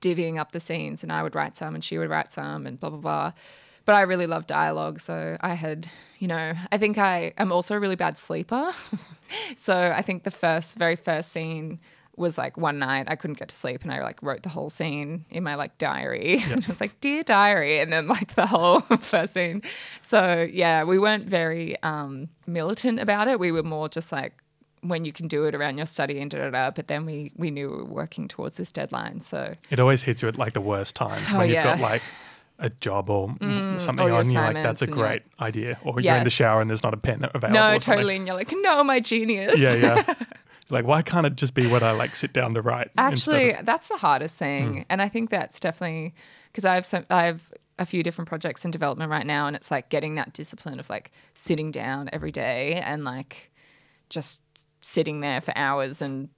divvying 0.00 0.38
up 0.38 0.52
the 0.52 0.60
scenes 0.60 1.02
and 1.02 1.12
i 1.12 1.22
would 1.22 1.34
write 1.34 1.56
some 1.56 1.74
and 1.74 1.84
she 1.84 1.98
would 1.98 2.10
write 2.10 2.32
some 2.32 2.66
and 2.66 2.78
blah 2.80 2.90
blah 2.90 2.98
blah 2.98 3.32
but 3.84 3.94
i 3.94 4.02
really 4.02 4.26
love 4.26 4.46
dialogue 4.46 5.00
so 5.00 5.36
i 5.40 5.54
had 5.54 5.88
you 6.18 6.28
know 6.28 6.52
i 6.70 6.78
think 6.78 6.98
i 6.98 7.32
am 7.38 7.52
also 7.52 7.74
a 7.74 7.80
really 7.80 7.96
bad 7.96 8.18
sleeper 8.18 8.72
so 9.56 9.92
i 9.96 10.02
think 10.02 10.24
the 10.24 10.30
first 10.30 10.76
very 10.76 10.96
first 10.96 11.32
scene 11.32 11.78
was 12.16 12.36
like 12.36 12.56
one 12.56 12.78
night 12.78 13.06
I 13.08 13.16
couldn't 13.16 13.38
get 13.38 13.48
to 13.48 13.56
sleep 13.56 13.82
and 13.82 13.92
I 13.92 14.02
like 14.02 14.22
wrote 14.22 14.42
the 14.42 14.48
whole 14.48 14.68
scene 14.68 15.24
in 15.30 15.42
my 15.42 15.54
like 15.54 15.78
diary. 15.78 16.42
and 16.50 16.64
I 16.64 16.68
was 16.68 16.80
like, 16.80 17.00
Dear 17.00 17.22
diary, 17.22 17.80
and 17.80 17.92
then 17.92 18.06
like 18.06 18.34
the 18.34 18.46
whole 18.46 18.80
first 19.00 19.34
scene. 19.34 19.62
So 20.00 20.46
yeah, 20.50 20.84
we 20.84 20.98
weren't 20.98 21.26
very 21.26 21.80
um 21.82 22.28
militant 22.46 23.00
about 23.00 23.28
it. 23.28 23.38
We 23.40 23.52
were 23.52 23.62
more 23.62 23.88
just 23.88 24.12
like 24.12 24.34
when 24.82 25.04
you 25.04 25.12
can 25.12 25.28
do 25.28 25.44
it 25.44 25.54
around 25.54 25.76
your 25.78 25.86
study 25.86 26.18
and 26.20 26.30
da 26.30 26.38
da 26.38 26.50
da. 26.50 26.70
But 26.70 26.88
then 26.88 27.06
we 27.06 27.32
we 27.36 27.50
knew 27.50 27.70
we 27.70 27.76
were 27.78 27.84
working 27.84 28.28
towards 28.28 28.56
this 28.58 28.70
deadline. 28.72 29.20
So 29.20 29.54
It 29.70 29.80
always 29.80 30.02
hits 30.02 30.22
you 30.22 30.28
at 30.28 30.36
like 30.38 30.52
the 30.52 30.60
worst 30.60 30.94
times 30.96 31.22
Oh, 31.32 31.38
when 31.38 31.48
you've 31.50 31.62
got. 31.62 31.78
Mm, 31.78 31.80
like 31.82 32.02
a 32.58 32.70
job 32.70 33.10
or 33.10 33.28
something 33.78 34.04
or 34.06 34.12
on. 34.12 34.30
You're 34.30 34.42
like, 34.42 34.62
that's 34.62 34.82
a 34.82 34.86
great 34.86 35.22
idea. 35.40 35.78
Or 35.82 36.00
you're 36.00 36.14
in 36.16 36.24
the 36.24 36.30
shower 36.30 36.60
and 36.60 36.70
there's 36.70 36.82
not 36.84 36.94
a 36.94 36.96
pen 36.96 37.24
available. 37.34 37.58
no, 37.58 37.78
totally. 37.78 38.14
And 38.16 38.26
you're 38.26 38.36
like, 38.36 38.52
no, 38.54 38.84
my 38.84 39.00
genius. 39.00 39.58
Yeah, 39.58 39.74
yeah. 39.74 40.14
like, 40.70 40.84
why 40.86 41.02
can't 41.02 41.26
it 41.26 41.34
just 41.36 41.54
be 41.54 41.66
what 41.66 41.82
I 41.82 41.90
like 41.92 42.14
sit 42.14 42.32
down 42.32 42.54
to 42.54 42.62
write? 42.62 42.90
Actually, 42.96 43.54
of- 43.54 43.66
that's 43.66 43.88
the 43.88 43.96
hardest 43.96 44.36
thing, 44.36 44.84
and 44.88 45.02
I 45.02 45.08
think 45.08 45.30
that's 45.30 45.58
definitely 45.58 46.14
because 46.52 46.64
I 46.64 46.74
have 46.74 46.84
some, 46.84 47.04
I 47.10 47.24
have 47.24 47.50
a 47.78 47.86
few 47.86 48.02
different 48.02 48.28
projects 48.28 48.64
in 48.64 48.70
development 48.70 49.10
right 49.10 49.26
now, 49.26 49.46
and 49.48 49.56
it's 49.56 49.70
like 49.70 49.88
getting 49.88 50.14
that 50.16 50.32
discipline 50.32 50.78
of 50.78 50.88
like 50.90 51.10
sitting 51.34 51.72
down 51.72 52.10
every 52.12 52.30
day 52.30 52.74
and 52.74 53.02
like 53.02 53.50
just 54.08 54.41
sitting 54.82 55.20
there 55.20 55.40
for 55.40 55.56
hours 55.56 56.02
and 56.02 56.28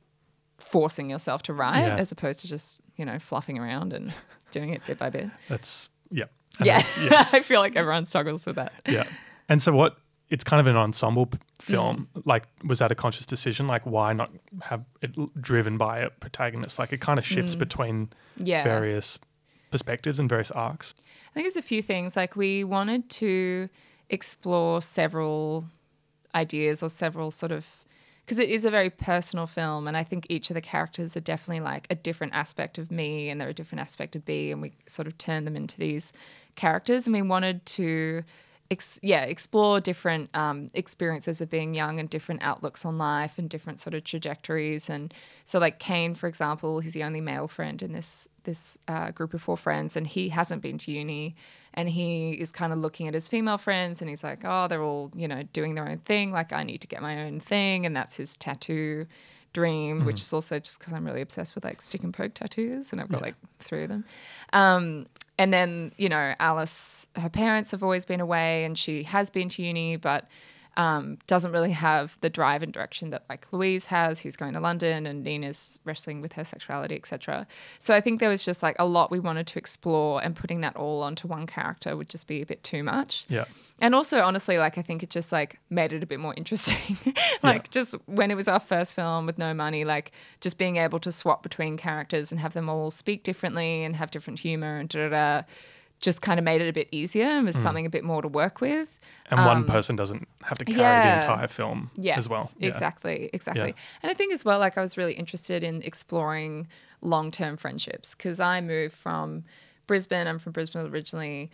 forcing 0.59 1.11
yourself 1.11 1.42
to 1.44 1.52
write, 1.52 1.80
Yeah. 1.87 1.96
as 1.96 2.12
opposed 2.12 2.40
to 2.40 2.46
just 2.48 2.78
you 2.96 3.04
know 3.04 3.18
fluffing 3.18 3.59
around 3.59 3.92
and 3.92 4.12
doing 4.52 4.70
it 4.70 4.85
bit 4.87 4.98
by 4.98 5.11
bit. 5.11 5.28
that's, 5.48 5.88
yeah. 6.11 6.24
And 6.59 6.66
Yeah, 6.66 6.78
I- 6.78 7.00
yes. 7.11 7.35
I 7.35 7.40
feel 7.40 7.61
like 7.61 7.74
everyone 7.76 8.07
struggles 8.07 8.46
with 8.46 8.57
that. 8.57 8.72
yeah. 8.87 9.04
And 9.48 9.61
so 9.62 9.72
what? 9.72 9.96
It's 10.30 10.42
kind 10.42 10.59
of 10.59 10.66
an 10.66 10.74
ensemble 10.76 11.26
p- 11.26 11.38
film. 11.61 12.09
Mm. 12.16 12.22
Like, 12.24 12.44
was 12.64 12.78
that 12.78 12.90
a 12.90 12.94
conscious 12.94 13.26
decision? 13.26 13.66
Like, 13.66 13.85
why 13.85 14.14
not 14.14 14.30
have 14.62 14.83
it 15.02 15.11
driven 15.40 15.76
by 15.76 15.98
a 15.98 16.11
protagonist? 16.11 16.78
Like, 16.78 16.92
it 16.94 17.00
kind 17.00 17.18
of 17.18 17.26
shifts 17.26 17.54
between 17.54 18.07
Mm. 18.07 18.46
Yeah. 18.48 18.64
various 18.64 19.18
perspectives 19.70 20.18
and 20.18 20.28
various 20.28 20.50
arcs. 20.50 20.94
I 21.30 21.35
think 21.35 21.44
there's 21.44 21.57
a 21.57 21.62
few 21.62 21.83
things. 21.83 22.16
Like 22.16 22.37
we 22.37 22.64
wanted 22.64 23.11
to 23.11 23.68
explore 24.09 24.80
several 24.80 25.66
ideas 26.35 26.83
or 26.83 26.88
several 26.88 27.30
sort 27.30 27.52
of 27.52 27.83
because 28.24 28.38
it 28.38 28.48
is 28.48 28.64
a 28.64 28.70
very 28.70 28.90
personal 28.90 29.46
film, 29.46 29.87
and 29.87 29.96
I 29.96 30.04
think 30.04 30.26
each 30.28 30.50
of 30.50 30.54
the 30.54 30.60
characters 30.60 31.16
are 31.16 31.20
definitely 31.20 31.60
like 31.60 31.87
a 31.90 31.94
different 31.94 32.34
aspect 32.34 32.78
of 32.78 32.90
me, 32.90 33.28
and 33.28 33.40
they're 33.40 33.48
a 33.48 33.54
different 33.54 33.80
aspect 33.80 34.16
of 34.16 34.24
B, 34.24 34.50
and 34.50 34.62
we 34.62 34.72
sort 34.87 35.06
of 35.06 35.18
turn 35.18 35.44
them 35.44 35.56
into 35.56 35.78
these 35.78 36.12
characters, 36.54 37.06
and 37.06 37.14
we 37.14 37.22
wanted 37.22 37.64
to. 37.66 38.22
Ex- 38.70 38.98
yeah, 39.03 39.24
explore 39.24 39.79
different 39.79 40.35
um, 40.35 40.68
experiences 40.72 41.40
of 41.40 41.50
being 41.50 41.74
young 41.74 42.00
and 42.00 42.09
different 42.09 42.42
outlooks 42.42 42.85
on 42.85 42.96
life 42.96 43.38
and 43.38 43.48
different 43.50 43.79
sort 43.79 43.92
of 43.92 44.05
trajectories. 44.05 44.88
And 44.88 45.12
so, 45.44 45.59
like 45.59 45.79
Kane, 45.79 46.14
for 46.14 46.27
example, 46.27 46.81
he's 46.81 46.94
the 46.94 47.05
only 47.05 47.20
male 47.20 47.46
friend 47.46 47.83
in 47.83 47.92
this 47.92 48.27
this 48.44 48.79
uh, 48.88 49.11
group 49.11 49.35
of 49.35 49.42
four 49.42 49.57
friends, 49.57 49.96
and 49.96 50.07
he 50.07 50.31
hasn't 50.31 50.62
been 50.62 50.79
to 50.79 50.92
uni, 50.92 51.35
and 51.74 51.90
he 51.90 52.33
is 52.33 52.53
kind 52.53 52.72
of 52.72 52.79
looking 52.79 53.07
at 53.07 53.14
his 53.14 53.29
female 53.29 53.59
friends, 53.59 54.00
and 54.00 54.09
he's 54.09 54.24
like, 54.24 54.40
oh, 54.44 54.66
they're 54.66 54.83
all 54.83 55.11
you 55.14 55.29
know 55.29 55.42
doing 55.53 55.74
their 55.74 55.87
own 55.88 55.98
thing. 55.98 56.33
Like 56.33 56.53
I 56.53 56.62
need 56.62 56.81
to 56.81 56.88
get 56.88 57.03
my 57.03 57.24
own 57.24 57.40
thing, 57.40 57.85
and 57.85 57.94
that's 57.94 58.16
his 58.16 58.35
tattoo 58.35 59.07
dream, 59.55 60.05
which 60.05 60.20
is 60.20 60.33
also 60.33 60.59
just 60.59 60.79
because 60.79 60.92
I'm 60.92 61.07
really 61.07 61.22
obsessed 61.22 61.55
with 61.55 61.64
like 61.64 61.81
stick 61.81 62.03
and 62.03 62.12
poke 62.12 62.35
tattoos, 62.35 62.92
and 62.92 63.00
I've 63.00 63.09
got 63.09 63.22
like 63.22 63.37
three 63.61 63.85
of 63.85 63.88
them. 63.88 64.05
Um, 64.53 65.07
and 65.38 65.52
then 65.52 65.92
you 65.96 66.08
know 66.08 66.34
Alice, 66.38 67.06
her 67.16 67.28
parents 67.28 67.70
have 67.70 67.82
always 67.82 68.04
been 68.04 68.20
away, 68.20 68.64
and 68.64 68.76
she 68.78 69.02
has 69.04 69.30
been 69.30 69.48
to 69.50 69.62
uni, 69.62 69.96
but 69.96 70.26
um, 70.76 71.18
doesn't 71.26 71.52
really 71.52 71.72
have 71.72 72.18
the 72.20 72.30
drive 72.30 72.62
and 72.62 72.72
direction 72.72 73.10
that 73.10 73.24
like 73.28 73.46
Louise 73.52 73.87
has, 73.87 74.20
who's 74.20 74.37
going 74.37 74.54
to 74.54 74.60
London, 74.60 75.06
and 75.06 75.22
Nina's 75.22 75.78
wrestling 75.84 76.20
with 76.20 76.34
her 76.34 76.44
sexuality, 76.44 76.96
etc. 76.96 77.46
So 77.80 77.94
I 77.94 78.00
think 78.00 78.20
there 78.20 78.28
was 78.28 78.44
just 78.44 78.62
like 78.62 78.76
a 78.78 78.84
lot 78.84 79.10
we 79.10 79.20
wanted 79.20 79.46
to 79.48 79.58
explore, 79.58 80.22
and 80.22 80.34
putting 80.34 80.60
that 80.62 80.76
all 80.76 81.02
onto 81.02 81.28
one 81.28 81.46
character 81.46 81.96
would 81.96 82.08
just 82.08 82.26
be 82.26 82.42
a 82.42 82.46
bit 82.46 82.62
too 82.64 82.82
much. 82.82 83.26
Yeah. 83.28 83.44
And 83.80 83.94
also, 83.94 84.20
honestly, 84.22 84.58
like 84.58 84.78
I 84.78 84.82
think 84.82 85.02
it 85.02 85.10
just 85.10 85.32
like 85.32 85.60
made 85.70 85.92
it 85.92 86.02
a 86.02 86.06
bit 86.06 86.20
more 86.20 86.34
interesting. 86.37 87.14
like 87.42 87.70
just 87.70 87.94
when 88.06 88.30
it 88.30 88.34
was 88.34 88.48
our 88.48 88.60
first 88.60 88.94
film 88.94 89.26
with 89.26 89.38
no 89.38 89.52
money, 89.54 89.84
like 89.84 90.12
just 90.40 90.58
being 90.58 90.76
able 90.76 90.98
to 91.00 91.12
swap 91.12 91.42
between 91.42 91.76
characters 91.76 92.30
and 92.30 92.40
have 92.40 92.52
them 92.52 92.68
all 92.68 92.90
speak 92.90 93.22
differently 93.22 93.84
and 93.84 93.96
have 93.96 94.10
different 94.10 94.40
humor 94.40 94.78
and 94.78 94.88
da 94.88 95.08
da 95.08 95.08
da, 95.08 95.46
just 96.00 96.20
kind 96.20 96.38
of 96.38 96.44
made 96.44 96.61
it 96.61 96.68
a 96.68 96.72
bit 96.72 96.88
easier 96.92 97.24
and 97.26 97.46
was 97.46 97.57
something 97.57 97.87
a 97.87 97.90
bit 97.90 98.04
more 98.04 98.20
to 98.20 98.28
work 98.28 98.61
with. 98.61 98.98
And 99.30 99.44
one 99.46 99.64
person 99.64 99.96
doesn't 99.96 100.28
have 100.42 100.59
to 100.59 100.64
carry 100.64 100.78
Um, 100.80 100.87
yeah. 100.87 101.20
the 101.20 101.30
entire 101.33 101.48
film 101.48 101.90
Yes, 101.96 102.18
as 102.18 102.28
well. 102.28 102.50
Yeah. 102.59 102.68
exactly, 102.68 103.30
exactly. 103.33 103.68
Yeah. 103.68 103.74
And 104.02 104.11
I 104.11 104.14
think 104.14 104.33
as 104.33 104.44
well, 104.44 104.59
like 104.59 104.76
I 104.76 104.83
was 104.83 104.96
really 104.98 105.14
interested 105.14 105.64
in 105.64 105.80
exploring 105.83 106.66
long-term 107.00 107.57
friendships 107.57 108.14
because 108.14 108.38
I 108.38 108.61
moved 108.61 108.94
from 108.94 109.44
Brisbane. 109.87 110.26
I'm 110.26 110.38
from 110.38 110.52
Brisbane 110.52 110.87
originally 110.87 111.50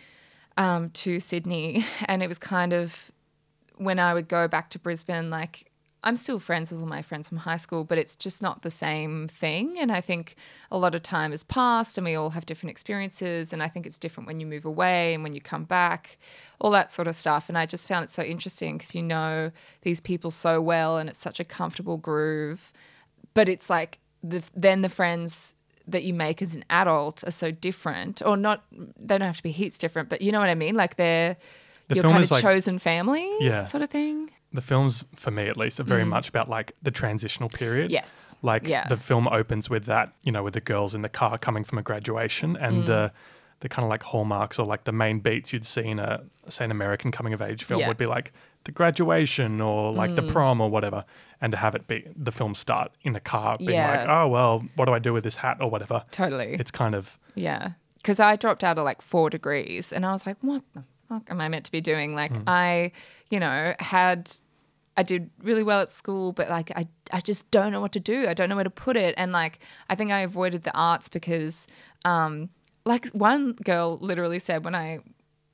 um, 0.57 0.91
to 0.91 1.21
Sydney, 1.21 1.85
and 2.07 2.23
it 2.23 2.27
was 2.29 2.39
kind 2.39 2.73
of 2.73 3.13
when 3.77 3.99
I 4.01 4.15
would 4.15 4.27
go 4.29 4.49
back 4.49 4.71
to 4.71 4.79
Brisbane, 4.81 5.31
like 5.31 5.70
I'm 6.03 6.17
still 6.17 6.39
friends 6.39 6.71
with 6.71 6.81
all 6.81 6.87
my 6.87 7.03
friends 7.03 7.29
from 7.29 7.39
high 7.39 7.59
school, 7.59 7.85
but 7.85 7.99
it's 7.99 8.17
just 8.17 8.41
not 8.41 8.63
the 8.63 8.71
same 8.71 9.29
thing. 9.29 9.79
And 9.79 9.93
I 9.93 10.01
think 10.01 10.35
a 10.71 10.79
lot 10.79 10.95
of 10.95 11.03
time 11.03 11.31
has 11.33 11.45
passed 11.45 11.99
and 11.99 12.07
we 12.07 12.15
all 12.15 12.31
have 12.31 12.47
different 12.47 12.71
experiences. 12.71 13.53
And 13.53 13.63
I 13.63 13.69
think 13.69 13.85
it's 13.87 13.99
different 13.99 14.27
when 14.27 14.41
you 14.41 14.47
move 14.47 14.65
away 14.65 15.13
and 15.13 15.23
when 15.23 15.35
you 15.35 15.43
come 15.43 15.65
back, 15.65 16.17
all 16.59 16.71
that 16.71 16.91
sort 16.91 17.07
of 17.07 17.15
stuff. 17.15 17.51
And 17.51 17.59
I 17.59 17.67
just 17.67 17.87
found 17.87 18.05
it 18.05 18.11
so 18.11 18.23
interesting 18.23 18.79
because 18.79 18.95
you 18.95 19.03
know 19.03 19.51
these 19.83 20.01
people 20.01 20.31
so 20.31 20.61
well 20.63 20.97
and 20.97 21.09
it's 21.11 21.19
such 21.19 21.39
a 21.39 21.45
comfortable 21.45 21.99
groove. 21.99 22.73
But 23.35 23.51
it's 23.51 23.69
like 23.69 23.99
the, 24.23 24.43
then 24.57 24.81
the 24.81 24.89
friends 24.89 25.55
that 25.87 26.03
you 26.05 26.15
make 26.15 26.41
as 26.41 26.55
an 26.55 26.65
adult 26.71 27.25
are 27.27 27.31
so 27.33 27.51
different, 27.51 28.23
or 28.25 28.37
not, 28.37 28.65
they 28.71 29.19
don't 29.19 29.27
have 29.27 29.37
to 29.39 29.43
be 29.43 29.51
heaps 29.51 29.77
different, 29.77 30.09
but 30.09 30.23
you 30.23 30.31
know 30.33 30.39
what 30.41 30.49
I 30.49 30.55
mean? 30.55 30.77
Like 30.77 30.97
they're 30.97 31.37
The 31.89 31.97
your 31.97 32.05
kind 32.05 32.23
of 32.23 32.31
like- 32.31 32.43
chosen 32.43 32.79
family 32.79 33.29
Yeah. 33.41 33.65
sort 33.67 33.83
of 33.83 33.91
thing. 33.91 34.31
The 34.53 34.61
films, 34.61 35.05
for 35.15 35.31
me 35.31 35.47
at 35.47 35.57
least, 35.57 35.79
are 35.79 35.85
very 35.85 36.05
much 36.05 36.29
about 36.29 36.49
like 36.49 36.73
the 36.83 36.91
transitional 36.91 37.49
period. 37.49 37.91
Mm. 37.91 37.95
Yes. 37.95 38.37
Like 38.43 38.67
Yeah. 38.67 38.87
the 38.89 38.97
film 38.97 39.29
opens 39.29 39.71
with 39.71 39.85
that, 39.85 40.13
you 40.25 40.33
know, 40.33 40.43
with 40.43 40.55
the 40.55 40.61
girls 40.61 40.95
in 40.95 41.03
the 41.03 41.09
car 41.09 41.39
coming 41.39 41.63
from 41.65 41.79
a 41.79 41.83
graduation 41.83 42.57
and 42.57 42.83
Mm. 42.83 42.87
the 42.87 43.13
the 43.61 43.69
kind 43.69 43.85
of 43.85 43.91
like 43.91 44.03
hallmarks 44.03 44.59
or 44.59 44.65
like 44.65 44.85
the 44.85 44.93
main 44.93 45.19
beats 45.21 45.53
you'd 45.53 45.67
see 45.67 45.83
in 45.83 45.99
a 45.99 46.23
say 46.49 46.65
an 46.65 46.71
American 46.71 47.11
coming 47.13 47.35
of 47.35 47.43
age 47.43 47.63
film 47.63 47.79
Yeah. 47.81 47.85
Mm. 47.87 47.89
would 47.91 47.99
be 47.99 48.07
like 48.07 48.33
the 48.65 48.73
graduation 48.73 49.61
or 49.61 49.93
like 49.93 50.15
the 50.17 50.23
prom 50.23 50.61
or 50.63 50.69
whatever. 50.71 51.05
And 51.43 51.53
to 51.53 51.59
have 51.59 51.75
it 51.75 51.87
be 51.87 52.07
the 52.17 52.33
film 52.33 52.55
start 52.55 52.93
in 53.03 53.15
a 53.15 53.21
car 53.21 53.57
being 53.59 53.79
like, 53.79 54.09
Oh 54.09 54.27
well, 54.29 54.65
what 54.77 54.87
do 54.87 54.93
I 54.95 54.99
do 54.99 55.13
with 55.13 55.25
this 55.25 55.37
hat 55.37 55.59
or 55.61 55.69
whatever? 55.71 56.05
Totally. 56.11 56.55
It's 56.59 56.71
kind 56.71 56.95
of 56.95 57.19
Yeah. 57.35 57.73
Because 57.99 58.19
I 58.19 58.35
dropped 58.37 58.65
out 58.65 58.79
of 58.79 58.85
like 58.85 59.03
four 59.03 59.29
degrees 59.31 59.93
and 59.93 60.05
I 60.07 60.13
was 60.13 60.27
like, 60.27 60.39
what 60.41 60.63
the 60.75 60.83
fuck 61.09 61.31
am 61.31 61.39
I 61.41 61.49
meant 61.51 61.67
to 61.67 61.71
be 61.73 61.83
doing? 61.83 62.15
Like, 62.15 62.33
I, 62.47 62.93
you 63.31 63.41
know, 63.41 63.75
had, 63.79 64.33
I 64.97 65.03
did 65.03 65.31
really 65.43 65.63
well 65.63 65.81
at 65.81 65.91
school, 65.91 66.33
but 66.33 66.51
like, 66.51 66.71
I, 66.77 66.89
I 67.13 67.21
just 67.21 67.51
don't 67.51 67.73
know 67.73 67.81
what 67.81 67.93
to 67.93 68.01
do. 68.01 68.29
I 68.29 68.35
don't 68.35 68.49
know 68.49 68.57
where 68.57 68.65
to 68.65 68.71
put 68.71 68.97
it. 68.97 69.15
And 69.17 69.33
like, 69.33 69.61
I 69.89 69.95
think 69.95 70.11
I 70.11 70.21
avoided 70.21 70.65
the 70.65 70.77
arts 70.77 71.09
because, 71.09 71.67
um, 72.05 72.51
like, 72.85 73.09
one 73.11 73.53
girl 73.53 73.99
literally 74.01 74.39
said 74.39 74.65
when 74.65 74.75
I, 74.75 74.99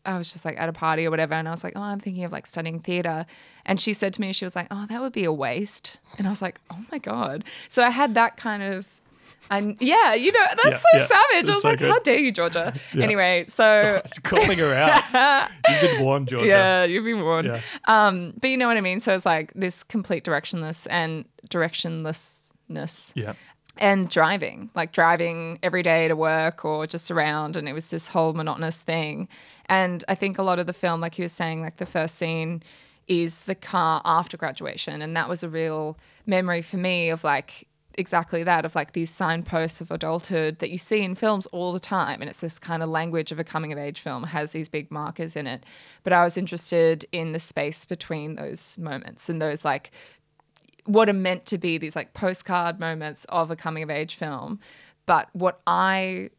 I 0.06 0.16
was 0.16 0.32
just 0.32 0.44
like 0.44 0.58
at 0.58 0.68
a 0.68 0.72
party 0.72 1.04
or 1.06 1.10
whatever, 1.10 1.34
and 1.34 1.48
I 1.48 1.50
was 1.50 1.64
like, 1.64 1.72
"Oh, 1.76 1.82
I'm 1.82 1.98
thinking 1.98 2.24
of 2.24 2.30
like 2.30 2.46
studying 2.46 2.78
theater," 2.78 3.26
and 3.64 3.80
she 3.80 3.92
said 3.92 4.12
to 4.14 4.20
me, 4.20 4.32
she 4.32 4.44
was 4.44 4.54
like, 4.54 4.68
"Oh, 4.70 4.86
that 4.88 5.00
would 5.00 5.12
be 5.12 5.24
a 5.24 5.32
waste," 5.32 5.98
and 6.16 6.26
I 6.26 6.30
was 6.30 6.40
like, 6.40 6.60
"Oh 6.70 6.78
my 6.92 6.98
god!" 6.98 7.44
So 7.68 7.82
I 7.82 7.90
had 7.90 8.14
that 8.14 8.36
kind 8.36 8.62
of, 8.62 8.86
and 9.50 9.76
yeah, 9.80 10.14
you 10.14 10.32
know, 10.32 10.44
that's 10.62 10.84
Yeah, 10.94 10.98
so 10.98 10.98
yeah. 10.98 11.06
savage. 11.06 11.48
I 11.50 11.52
was 11.52 11.62
so 11.62 11.68
like, 11.68 11.78
good. 11.78 11.90
"How 11.90 11.98
dare 12.00 12.18
you, 12.18 12.32
Georgia?" 12.32 12.74
Anyway, 12.94 13.44
so 13.48 14.02
calling 14.22 14.58
her 14.58 14.74
out. 14.74 15.50
You've 15.68 15.80
been 15.80 16.02
warned, 16.04 16.28
Georgia. 16.28 16.48
yeah, 16.48 16.84
you've 16.84 17.04
been 17.04 17.22
warned. 17.22 17.48
Yeah. 17.48 17.60
Um, 17.86 18.34
but 18.40 18.50
you 18.50 18.56
know 18.56 18.66
what 18.68 18.76
I 18.76 18.80
mean. 18.80 19.00
So 19.00 19.14
it's 19.14 19.26
like 19.26 19.52
this 19.54 19.82
complete 19.84 20.24
directionless 20.24 20.86
and 20.90 21.24
directionlessness 21.48 23.12
Yeah. 23.14 23.34
and 23.78 24.08
driving, 24.08 24.70
like 24.74 24.92
driving 24.92 25.58
every 25.62 25.82
day 25.82 26.08
to 26.08 26.16
work 26.16 26.64
or 26.64 26.86
just 26.86 27.10
around. 27.10 27.56
And 27.56 27.68
it 27.68 27.72
was 27.72 27.90
this 27.90 28.08
whole 28.08 28.32
monotonous 28.32 28.78
thing. 28.78 29.28
And 29.66 30.04
I 30.08 30.14
think 30.14 30.38
a 30.38 30.42
lot 30.42 30.58
of 30.58 30.66
the 30.66 30.72
film, 30.72 31.00
like 31.00 31.18
you 31.18 31.24
were 31.24 31.28
saying, 31.28 31.60
like 31.62 31.76
the 31.76 31.86
first 31.86 32.16
scene 32.16 32.62
is 33.08 33.44
the 33.44 33.54
car 33.54 34.02
after 34.04 34.36
graduation. 34.36 35.02
And 35.02 35.16
that 35.16 35.28
was 35.28 35.42
a 35.42 35.48
real 35.48 35.96
memory 36.26 36.62
for 36.62 36.76
me 36.76 37.10
of 37.10 37.22
like, 37.24 37.68
exactly 37.98 38.42
that 38.42 38.64
of 38.64 38.74
like 38.74 38.92
these 38.92 39.10
signposts 39.10 39.80
of 39.80 39.90
adulthood 39.90 40.58
that 40.58 40.70
you 40.70 40.78
see 40.78 41.02
in 41.02 41.14
films 41.14 41.46
all 41.46 41.72
the 41.72 41.80
time 41.80 42.20
and 42.20 42.28
it's 42.28 42.40
this 42.40 42.58
kind 42.58 42.82
of 42.82 42.88
language 42.88 43.32
of 43.32 43.38
a 43.38 43.44
coming 43.44 43.72
of 43.72 43.78
age 43.78 44.00
film 44.00 44.24
has 44.24 44.52
these 44.52 44.68
big 44.68 44.90
markers 44.90 45.36
in 45.36 45.46
it. 45.46 45.64
But 46.02 46.12
i 46.12 46.22
was 46.22 46.36
interested 46.36 47.06
in 47.12 47.32
the 47.32 47.38
space 47.38 47.84
between 47.84 48.36
those 48.36 48.76
moments 48.78 49.28
and 49.28 49.40
those 49.40 49.64
like 49.64 49.90
what 50.84 51.08
are 51.08 51.14
meant 51.14 51.46
to 51.46 51.58
be 51.58 51.78
these 51.78 51.96
like 51.96 52.14
postcard 52.14 52.78
moments 52.78 53.24
of 53.28 53.50
a 53.50 53.56
coming 53.56 53.82
of 53.82 53.90
age 53.90 54.14
film. 54.14 54.60
But 55.06 55.28
what 55.32 55.60
i 55.66 56.30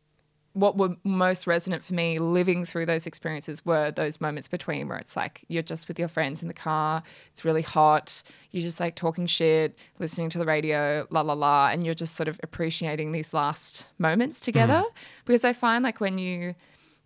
what 0.57 0.77
were 0.77 0.95
most 1.03 1.45
resonant 1.45 1.83
for 1.83 1.93
me 1.93 2.17
living 2.17 2.65
through 2.65 2.85
those 2.85 3.05
experiences 3.05 3.63
were 3.65 3.91
those 3.91 4.19
moments 4.19 4.47
between 4.47 4.87
where 4.87 4.97
it's 4.97 5.15
like 5.15 5.45
you're 5.47 5.61
just 5.61 5.87
with 5.87 5.99
your 5.99 6.07
friends 6.07 6.41
in 6.41 6.47
the 6.47 6.53
car 6.53 7.03
it's 7.31 7.45
really 7.45 7.61
hot 7.61 8.23
you're 8.51 8.63
just 8.63 8.79
like 8.79 8.95
talking 8.95 9.27
shit 9.27 9.77
listening 9.99 10.29
to 10.29 10.37
the 10.37 10.45
radio 10.45 11.05
la 11.11 11.21
la 11.21 11.33
la 11.33 11.67
and 11.67 11.85
you're 11.85 11.93
just 11.93 12.15
sort 12.15 12.27
of 12.27 12.39
appreciating 12.41 13.11
these 13.11 13.33
last 13.33 13.89
moments 13.99 14.39
together 14.39 14.83
because 15.25 15.45
i 15.45 15.53
find 15.53 15.83
like 15.83 15.99
when 15.99 16.17
you 16.17 16.55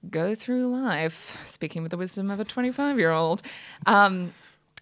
go 0.10 0.34
through 0.34 0.68
life 0.68 1.38
speaking 1.46 1.82
with 1.84 1.92
the 1.92 1.98
wisdom 1.98 2.32
of 2.32 2.40
a 2.40 2.46
25 2.46 2.98
year 2.98 3.12
old 3.12 3.42
um, 3.86 4.34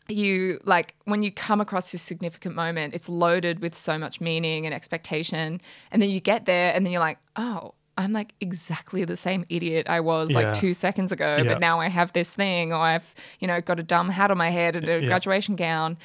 you 0.07 0.59
like 0.65 0.95
when 1.05 1.21
you 1.23 1.31
come 1.31 1.61
across 1.61 1.91
this 1.91 2.01
significant 2.01 2.55
moment, 2.55 2.93
it's 2.93 3.07
loaded 3.07 3.59
with 3.59 3.75
so 3.75 3.97
much 3.97 4.19
meaning 4.19 4.65
and 4.65 4.73
expectation. 4.73 5.61
And 5.91 6.01
then 6.01 6.09
you 6.09 6.19
get 6.19 6.45
there 6.45 6.73
and 6.73 6.83
then 6.85 6.91
you're 6.91 6.99
like, 6.99 7.19
oh, 7.35 7.73
I'm 7.99 8.11
like 8.13 8.33
exactly 8.39 9.03
the 9.05 9.15
same 9.17 9.45
idiot 9.49 9.87
I 9.89 9.99
was 9.99 10.31
Yeah. 10.31 10.37
like 10.37 10.53
two 10.53 10.73
seconds 10.73 11.11
ago, 11.11 11.41
Yeah. 11.43 11.43
but 11.53 11.59
now 11.59 11.79
I 11.79 11.89
have 11.89 12.13
this 12.13 12.33
thing, 12.33 12.71
or 12.73 12.77
I've, 12.79 13.13
you 13.39 13.47
know, 13.47 13.59
got 13.61 13.79
a 13.79 13.83
dumb 13.83 14.09
hat 14.09 14.31
on 14.31 14.37
my 14.37 14.49
head 14.49 14.75
and 14.75 14.87
a 14.87 14.99
Yeah. 15.01 15.07
graduation 15.07 15.55
gown. 15.55 15.97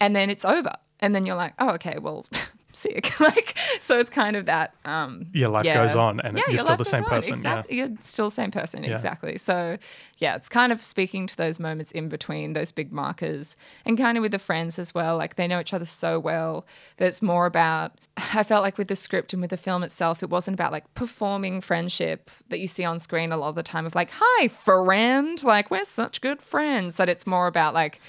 And 0.00 0.16
then 0.16 0.30
it's 0.30 0.44
over. 0.44 0.72
And 1.00 1.14
then 1.14 1.26
you're 1.26 1.36
like, 1.36 1.52
oh, 1.58 1.70
okay, 1.74 1.98
well, 2.00 2.24
sick. 2.72 3.18
like, 3.20 3.56
so 3.80 3.98
it's 3.98 4.10
kind 4.10 4.36
of 4.36 4.46
that. 4.46 4.74
Um, 4.84 5.26
Yeah, 5.32 5.48
life 5.48 5.64
goes 5.64 5.94
on 5.94 6.20
and 6.20 6.38
you're 6.48 6.58
still 6.58 6.76
the 6.76 6.84
same 6.84 7.04
on, 7.04 7.10
person, 7.10 7.42
yeah. 7.42 7.62
You're 7.68 7.90
still 8.00 8.28
the 8.28 8.34
same 8.34 8.50
person. 8.50 8.82
Yeah. 8.82 8.92
Exactly. 8.92 9.38
So, 9.38 9.78
yeah, 10.18 10.36
it's 10.36 10.48
kind 10.48 10.72
of 10.72 10.82
speaking 10.82 11.26
to 11.26 11.36
those 11.36 11.58
moments 11.58 11.90
in 11.90 12.08
between 12.08 12.52
those 12.52 12.72
big 12.72 12.92
markers 12.92 13.56
and 13.84 13.98
kind 13.98 14.16
of 14.16 14.22
with 14.22 14.32
the 14.32 14.38
friends 14.38 14.78
as 14.78 14.94
well. 14.94 15.16
Like 15.16 15.36
they 15.36 15.46
know 15.46 15.60
each 15.60 15.74
other 15.74 15.84
so 15.84 16.18
well 16.18 16.66
that 16.96 17.06
it's 17.06 17.22
more 17.22 17.46
about, 17.46 17.92
I 18.34 18.42
felt 18.42 18.62
like 18.62 18.78
with 18.78 18.88
the 18.88 18.96
script 18.96 19.32
and 19.32 19.40
with 19.40 19.50
the 19.50 19.56
film 19.56 19.82
itself, 19.82 20.22
it 20.22 20.30
wasn't 20.30 20.54
about 20.54 20.72
like 20.72 20.92
performing 20.94 21.60
friendship 21.60 22.30
that 22.48 22.60
you 22.60 22.66
see 22.66 22.84
on 22.84 22.98
screen 22.98 23.32
a 23.32 23.36
lot 23.36 23.48
of 23.48 23.54
the 23.54 23.62
time 23.62 23.86
of 23.86 23.94
like, 23.94 24.10
hi, 24.12 24.48
friend, 24.48 25.42
like 25.42 25.70
we're 25.70 25.84
such 25.84 26.20
good 26.20 26.40
friends. 26.42 26.96
That 26.96 27.08
it's 27.08 27.26
more 27.26 27.46
about 27.46 27.74
like, 27.74 28.00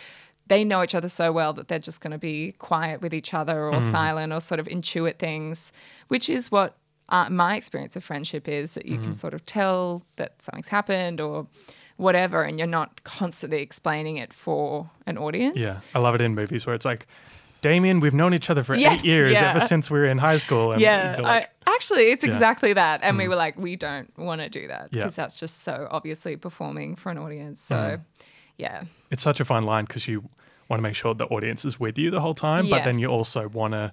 they 0.47 0.63
know 0.63 0.83
each 0.83 0.93
other 0.95 1.09
so 1.09 1.31
well 1.31 1.53
that 1.53 1.67
they're 1.69 1.79
just 1.79 2.01
going 2.01 2.11
to 2.11 2.17
be 2.17 2.53
quiet 2.59 3.01
with 3.01 3.13
each 3.13 3.33
other 3.33 3.67
or 3.69 3.81
silent 3.81 4.33
or 4.33 4.39
sort 4.41 4.59
of 4.59 4.67
intuit 4.67 5.17
things, 5.17 5.71
which 6.09 6.29
is 6.29 6.51
what 6.51 6.75
uh, 7.09 7.29
my 7.29 7.55
experience 7.55 7.95
of 7.95 8.03
friendship 8.03 8.47
is 8.47 8.73
that 8.73 8.85
you 8.85 8.97
can 8.97 9.13
sort 9.13 9.33
of 9.33 9.45
tell 9.45 10.03
that 10.17 10.41
something's 10.41 10.67
happened 10.69 11.21
or 11.21 11.47
whatever, 11.97 12.43
and 12.43 12.57
you're 12.57 12.67
not 12.67 13.03
constantly 13.03 13.61
explaining 13.61 14.17
it 14.17 14.33
for 14.33 14.89
an 15.05 15.17
audience. 15.17 15.55
Yeah, 15.57 15.77
I 15.93 15.99
love 15.99 16.15
it 16.15 16.21
in 16.21 16.33
movies 16.33 16.65
where 16.65 16.73
it's 16.75 16.85
like, 16.85 17.05
Damien, 17.61 17.99
we've 18.01 18.13
known 18.13 18.33
each 18.33 18.49
other 18.49 18.63
for 18.63 18.75
Yes, 18.75 18.99
eight 18.99 19.05
years, 19.05 19.33
yeah. 19.33 19.51
ever 19.51 19.61
since 19.61 19.89
we 19.89 19.97
were 19.99 20.05
in 20.07 20.17
high 20.17 20.37
school. 20.37 20.73
And 20.73 20.81
Yeah, 20.81 21.15
like, 21.21 21.49
I, 21.65 21.71
actually, 21.75 22.11
it's 22.11 22.23
Yeah. 22.23 22.31
Mm. 22.31 22.33
exactly 22.33 22.73
that. 22.73 22.99
And 23.03 23.17
we 23.17 23.27
were 23.29 23.35
like, 23.37 23.57
we 23.57 23.75
don't 23.77 24.11
want 24.17 24.41
to 24.41 24.49
do 24.49 24.67
that 24.67 24.89
Yeah. 24.91 25.03
because 25.03 25.15
that's 25.15 25.35
just 25.37 25.63
so 25.63 25.87
obviously 25.89 26.35
performing 26.35 26.95
for 26.95 27.09
an 27.09 27.17
audience. 27.17 27.61
So, 27.61 27.75
Mm. 27.75 28.01
Yeah. 28.57 28.83
it's 29.11 29.23
such 29.23 29.39
a 29.39 29.45
fine 29.45 29.63
line 29.63 29.85
because 29.85 30.07
you 30.07 30.23
want 30.69 30.79
to 30.79 30.81
make 30.83 30.95
sure 30.95 31.13
the 31.13 31.25
audience 31.27 31.65
is 31.65 31.79
with 31.79 31.97
you 31.97 32.09
the 32.11 32.21
whole 32.21 32.33
time, 32.33 32.69
but 32.69 32.83
then 32.83 32.97
you 32.99 33.07
also 33.07 33.47
want 33.49 33.73
to, 33.73 33.91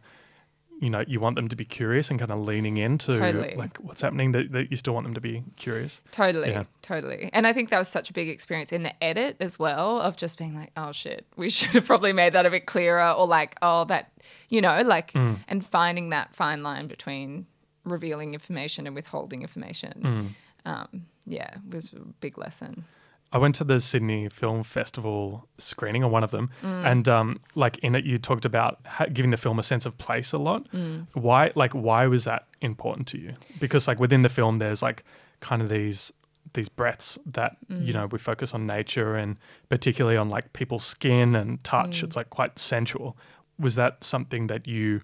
you 0.81 0.88
know, 0.88 1.05
you 1.07 1.20
want 1.20 1.37
them 1.37 1.46
to 1.49 1.57
be 1.57 1.64
curious 1.64 2.11
and 2.11 2.18
kind 2.18 2.31
of 2.31 2.38
leaning 2.40 2.77
into 2.79 3.12
Totally. 3.12 3.55
like 3.57 3.77
what's 3.79 4.01
happening. 4.01 4.33
That, 4.33 4.51
that 4.53 4.70
you 4.70 4.77
still 4.79 4.94
want 4.94 5.05
them 5.05 5.12
to 5.14 5.20
be 5.20 5.42
curious. 5.57 6.01
Totally, 6.11 6.51
Yeah. 6.51 6.64
totally. 6.81 7.29
And 7.35 7.46
I 7.46 7.53
think 7.53 7.68
that 7.70 7.79
was 7.79 7.88
such 7.88 8.09
a 8.09 8.12
big 8.14 8.29
experience 8.31 8.73
in 8.73 8.83
the 8.85 9.05
edit 9.05 9.37
as 9.40 9.59
well 9.59 10.01
of 10.01 10.16
just 10.16 10.38
being 10.38 10.55
like, 10.55 10.70
oh 10.77 10.92
shit, 10.92 11.27
we 11.37 11.51
should 11.57 11.70
have 11.73 11.87
probably 11.87 12.12
made 12.14 12.33
that 12.33 12.46
a 12.46 12.51
bit 12.51 12.64
clearer 12.66 13.11
or 13.11 13.27
like, 13.27 13.57
oh, 13.61 13.85
that, 13.87 14.12
you 14.49 14.61
know, 14.62 14.81
like, 14.83 15.12
Mm. 15.12 15.38
and 15.49 15.64
finding 15.64 16.11
that 16.11 16.35
fine 16.35 16.62
line 16.62 16.87
between 16.87 17.46
revealing 17.85 18.33
information 18.33 18.87
and 18.87 18.94
withholding 18.94 19.42
information. 19.42 20.35
Mm. 20.64 20.70
Um, 20.70 21.07
yeah, 21.27 21.57
was 21.70 21.92
a 21.92 21.99
big 22.20 22.38
lesson. 22.38 22.85
I 23.33 23.38
went 23.38 23.55
to 23.57 23.64
the 23.64 23.81
Sydney 23.81 24.29
Film 24.29 24.62
Festival 24.64 25.47
screening 25.59 26.03
of 26.03 26.11
one 26.11 26.25
of 26.25 26.31
them, 26.33 26.51
Mm. 26.62 26.85
and 26.85 27.09
um, 27.09 27.40
like 27.55 27.79
in 27.79 27.95
it, 27.95 28.05
you 28.05 28.19
talked 28.19 28.45
about 28.45 28.81
ha- 28.85 29.07
giving 29.12 29.31
the 29.31 29.37
film 29.37 29.59
a 29.59 29.62
sense 29.62 29.87
of 29.87 29.97
place 29.99 30.33
a 30.33 30.38
lot. 30.38 30.71
Mm. 30.73 31.07
Why, 31.14 31.53
like, 31.55 31.73
why 31.73 32.07
was 32.09 32.25
that 32.25 32.47
important 32.61 33.07
to 33.09 33.19
you? 33.19 33.35
Because 33.61 33.87
like 33.87 34.01
within 34.01 34.23
the 34.23 34.29
film, 34.29 34.59
there's 34.59 34.83
like 34.83 35.05
kind 35.40 35.62
of 35.62 35.69
these 35.69 36.12
these 36.55 36.69
breaths 36.69 37.16
that 37.25 37.57
Mm. 37.71 37.87
you 37.87 37.93
know 37.93 38.07
we 38.07 38.19
focus 38.19 38.53
on 38.53 38.66
nature 38.66 39.14
and 39.14 39.37
particularly 39.69 40.16
on 40.16 40.29
like 40.29 40.53
people's 40.53 40.85
skin 40.85 41.37
and 41.37 41.62
touch. 41.62 42.01
Mm. 42.01 42.05
It's 42.05 42.16
like 42.16 42.31
quite 42.31 42.59
sensual. 42.59 43.16
Was 43.61 43.77
that 43.77 44.03
something 44.03 44.49
that 44.49 44.66
you 44.66 45.03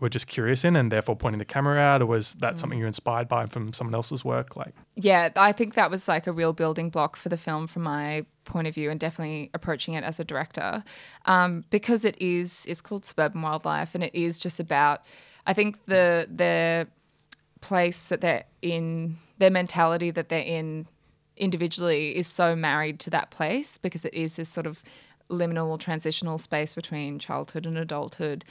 were 0.00 0.08
just 0.08 0.26
curious 0.26 0.64
in 0.64 0.74
and 0.76 0.90
therefore 0.90 1.16
pointing 1.16 1.38
the 1.38 1.44
camera 1.44 1.78
out, 1.78 2.02
or 2.02 2.06
was 2.06 2.34
Mm. 2.34 2.40
that 2.40 2.58
something 2.58 2.78
you're 2.78 2.88
inspired 2.88 3.28
by 3.28 3.46
from 3.46 3.72
someone 3.72 3.94
else's 3.94 4.24
work? 4.24 4.56
Like, 4.56 4.74
yeah, 4.96 5.30
I 5.36 5.52
think 5.52 5.74
that 5.74 5.90
was 5.90 6.08
like 6.08 6.26
a 6.26 6.32
real 6.32 6.52
building 6.52 6.90
block 6.90 7.16
for 7.16 7.28
the 7.28 7.36
film 7.36 7.66
from 7.66 7.82
my 7.84 8.26
point 8.44 8.66
of 8.66 8.74
view, 8.74 8.90
and 8.90 8.98
definitely 9.00 9.50
approaching 9.54 9.94
it 9.94 10.04
as 10.04 10.18
a 10.20 10.24
director, 10.24 10.84
um, 11.26 11.64
because 11.70 12.04
it 12.04 12.20
is 12.20 12.66
it's 12.68 12.80
called 12.80 13.04
Suburban 13.04 13.40
Wildlife, 13.40 13.94
and 13.94 14.04
it 14.04 14.14
is 14.14 14.38
just 14.38 14.60
about, 14.60 15.02
I 15.46 15.52
think 15.54 15.84
the 15.86 16.28
the 16.34 16.86
place 17.60 18.08
that 18.08 18.20
they're 18.20 18.44
in, 18.60 19.16
their 19.38 19.50
mentality 19.50 20.10
that 20.10 20.28
they're 20.28 20.42
in 20.42 20.86
individually 21.36 22.16
is 22.16 22.26
so 22.26 22.54
married 22.54 23.00
to 23.00 23.10
that 23.10 23.30
place 23.30 23.78
because 23.78 24.04
it 24.04 24.14
is 24.14 24.36
this 24.36 24.48
sort 24.48 24.66
of 24.66 24.82
liminal 25.30 25.80
transitional 25.80 26.36
space 26.38 26.74
between 26.74 27.18
childhood 27.18 27.64
and 27.66 27.78
adulthood. 27.78 28.44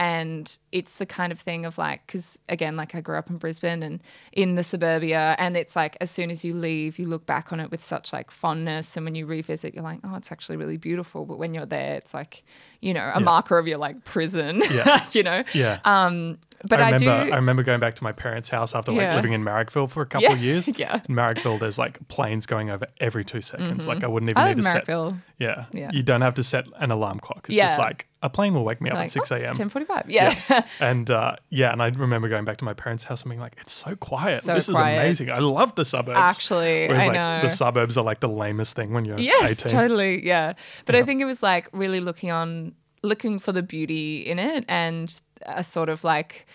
And 0.00 0.58
it's 0.72 0.94
the 0.96 1.04
kind 1.04 1.30
of 1.30 1.38
thing 1.38 1.66
of 1.66 1.76
like, 1.76 2.06
because 2.06 2.38
again, 2.48 2.74
like 2.74 2.94
I 2.94 3.02
grew 3.02 3.18
up 3.18 3.28
in 3.28 3.36
Brisbane 3.36 3.82
and 3.82 4.02
in 4.32 4.54
the 4.54 4.62
suburbia, 4.64 5.36
and 5.38 5.58
it's 5.58 5.76
like 5.76 5.98
as 6.00 6.10
soon 6.10 6.30
as 6.30 6.42
you 6.42 6.54
leave, 6.54 6.98
you 6.98 7.06
look 7.06 7.26
back 7.26 7.52
on 7.52 7.60
it 7.60 7.70
with 7.70 7.82
such 7.82 8.10
like 8.10 8.30
fondness. 8.30 8.96
And 8.96 9.04
when 9.04 9.14
you 9.14 9.26
revisit, 9.26 9.74
you're 9.74 9.84
like, 9.84 10.00
oh, 10.02 10.14
it's 10.16 10.32
actually 10.32 10.56
really 10.56 10.78
beautiful. 10.78 11.26
But 11.26 11.38
when 11.38 11.52
you're 11.52 11.66
there, 11.66 11.96
it's 11.96 12.14
like, 12.14 12.42
you 12.80 12.94
know, 12.94 13.10
a 13.14 13.20
marker 13.20 13.58
of 13.58 13.68
your 13.68 13.76
like 13.76 14.02
prison, 14.04 14.62
Yeah. 14.70 15.04
you 15.12 15.22
know? 15.22 15.44
yeah. 15.52 15.80
Um, 15.84 16.38
but 16.64 16.80
I 16.80 16.84
I, 16.88 16.90
remember, 16.92 17.24
do. 17.26 17.32
I 17.32 17.36
remember 17.36 17.62
going 17.62 17.80
back 17.80 17.94
to 17.96 18.02
my 18.04 18.12
parents' 18.12 18.48
house 18.48 18.74
after 18.74 18.92
like 18.92 19.02
Yeah. 19.02 19.16
living 19.16 19.34
in 19.34 19.44
Marrickville 19.44 19.90
for 19.90 20.00
a 20.02 20.06
couple 20.12 20.28
Yeah, 20.28 20.32
of 20.32 20.38
years. 20.40 20.66
yeah. 20.78 21.02
In 21.08 21.14
Marrickville, 21.14 21.60
there's 21.60 21.78
like 21.78 22.06
planes 22.08 22.46
going 22.46 22.70
over 22.70 22.86
every 23.00 23.24
two 23.24 23.42
seconds. 23.42 23.86
Like 23.86 24.02
I 24.02 24.06
wouldn't 24.06 24.30
even 24.30 24.40
Mm-hmm. 24.40 24.46
I 24.48 24.54
need 24.54 24.58
in 24.60 24.64
to 24.64 24.70
set. 24.70 24.86
Marrickville. 24.86 25.20
Yeah. 25.38 25.66
Yeah. 25.72 25.90
You 25.92 26.02
don't 26.02 26.22
have 26.22 26.34
to 26.36 26.42
set 26.44 26.64
an 26.78 26.90
alarm 26.90 27.18
clock. 27.20 27.46
It's 27.50 27.56
Yeah. 27.56 27.66
just 27.68 27.78
like 27.78 28.06
a 28.22 28.28
plane 28.28 28.52
will 28.54 28.64
wake 28.64 28.80
me 28.82 28.90
up 28.90 28.96
Like, 28.96 29.06
at 29.06 29.12
6 29.12 29.30
a.m. 29.30 29.42
it's 29.42 29.58
10:45. 29.58 30.04
Yeah. 30.08 30.34
And 30.80 31.10
uh, 31.10 31.36
yeah, 31.48 31.72
and 31.72 31.82
I 31.82 31.86
remember 31.88 32.28
going 32.28 32.44
back 32.44 32.58
to 32.58 32.64
my 32.64 32.74
parents' 32.74 33.04
house 33.04 33.22
and 33.22 33.30
being 33.30 33.40
like, 33.40 33.56
"It's 33.60 33.72
so 33.72 33.94
quiet. 33.94 34.42
So 34.42 34.54
this 34.54 34.68
quiet. 34.68 34.94
is 34.94 35.20
amazing. 35.20 35.30
I 35.30 35.38
love 35.38 35.74
the 35.74 35.84
suburbs." 35.84 36.18
Actually, 36.18 36.86
Whereas 36.88 37.02
I 37.02 37.06
like 37.06 37.14
know. 37.14 37.40
the 37.42 37.48
suburbs 37.48 37.96
are 37.96 38.04
like 38.04 38.20
the 38.20 38.28
lamest 38.28 38.76
thing 38.76 38.92
when 38.92 39.04
you're 39.06 39.18
Yes, 39.18 39.64
18. 39.66 39.72
totally. 39.72 40.26
Yeah. 40.26 40.52
But 40.84 40.96
I 40.96 41.02
think 41.02 41.22
it 41.22 41.24
was 41.24 41.42
like 41.42 41.68
really 41.72 42.00
looking 42.00 42.30
on, 42.30 42.74
looking 43.02 43.38
for 43.38 43.52
the 43.52 43.62
beauty 43.62 44.18
in 44.26 44.38
it 44.38 44.64
and 44.68 45.18
a 45.46 45.64
sort 45.64 45.88
of 45.88 46.04
like 46.04 46.46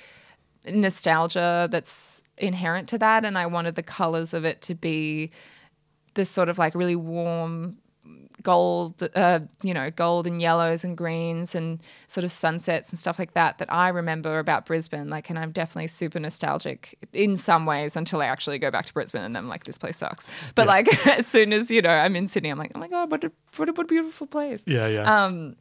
nostalgia 0.69 1.67
that's 1.71 2.23
inherent 2.38 2.89
to 2.89 2.97
that. 2.99 3.25
And 3.25 3.38
I 3.38 3.45
wanted 3.45 3.75
the 3.75 3.84
colors 3.84 4.34
of 4.34 4.45
it 4.45 4.62
to 4.63 4.75
be 4.75 5.32
this 6.15 6.30
sort 6.30 6.49
of 6.49 6.58
like 6.58 6.75
really 6.75 6.95
warm 6.95 7.78
gold, 8.45 9.03
uh, 9.15 9.39
you 9.63 9.73
know, 9.73 9.89
gold 9.89 10.27
and 10.27 10.39
yellows 10.39 10.84
and 10.84 10.95
greens 10.95 11.55
and 11.55 11.81
sort 12.08 12.23
of 12.23 12.31
sunsets 12.31 12.91
and 12.91 12.99
stuff 12.99 13.17
like 13.17 13.34
that 13.34 13.58
that 13.58 13.73
I 13.73 13.89
remember 13.89 14.38
about 14.38 14.67
Brisbane. 14.67 15.10
Like, 15.10 15.29
and 15.31 15.38
I'm 15.38 15.51
definitely 15.51 15.88
super 15.88 16.19
nostalgic 16.19 16.95
in 17.12 17.38
some 17.38 17.65
ways 17.65 17.95
until 17.95 18.21
I 18.21 18.27
actually 18.27 18.60
go 18.60 18.69
back 18.69 18.86
to 18.86 18.93
Brisbane 18.93 19.23
and 19.23 19.36
I'm 19.36 19.49
like, 19.49 19.63
this 19.63 19.79
place 19.79 19.97
sucks. 19.97 20.27
But 20.53 20.67
like, 20.67 21.08
as 21.17 21.25
soon 21.25 21.51
as 21.51 21.71
you 21.71 21.81
know 21.81 21.89
I'm 21.89 22.15
in 22.15 22.27
Sydney, 22.27 22.49
I'm 22.49 22.60
like, 22.60 22.71
oh 22.75 22.79
my 22.79 22.88
god, 22.88 23.10
what 23.10 23.23
a 23.23 23.31
what 23.58 23.67
a, 23.67 23.73
what 23.73 23.86
a 23.86 23.88
beautiful 23.88 24.27
place. 24.27 24.63
Yeah, 24.67 24.88
yeah. 24.88 25.25
Um, 25.25 25.55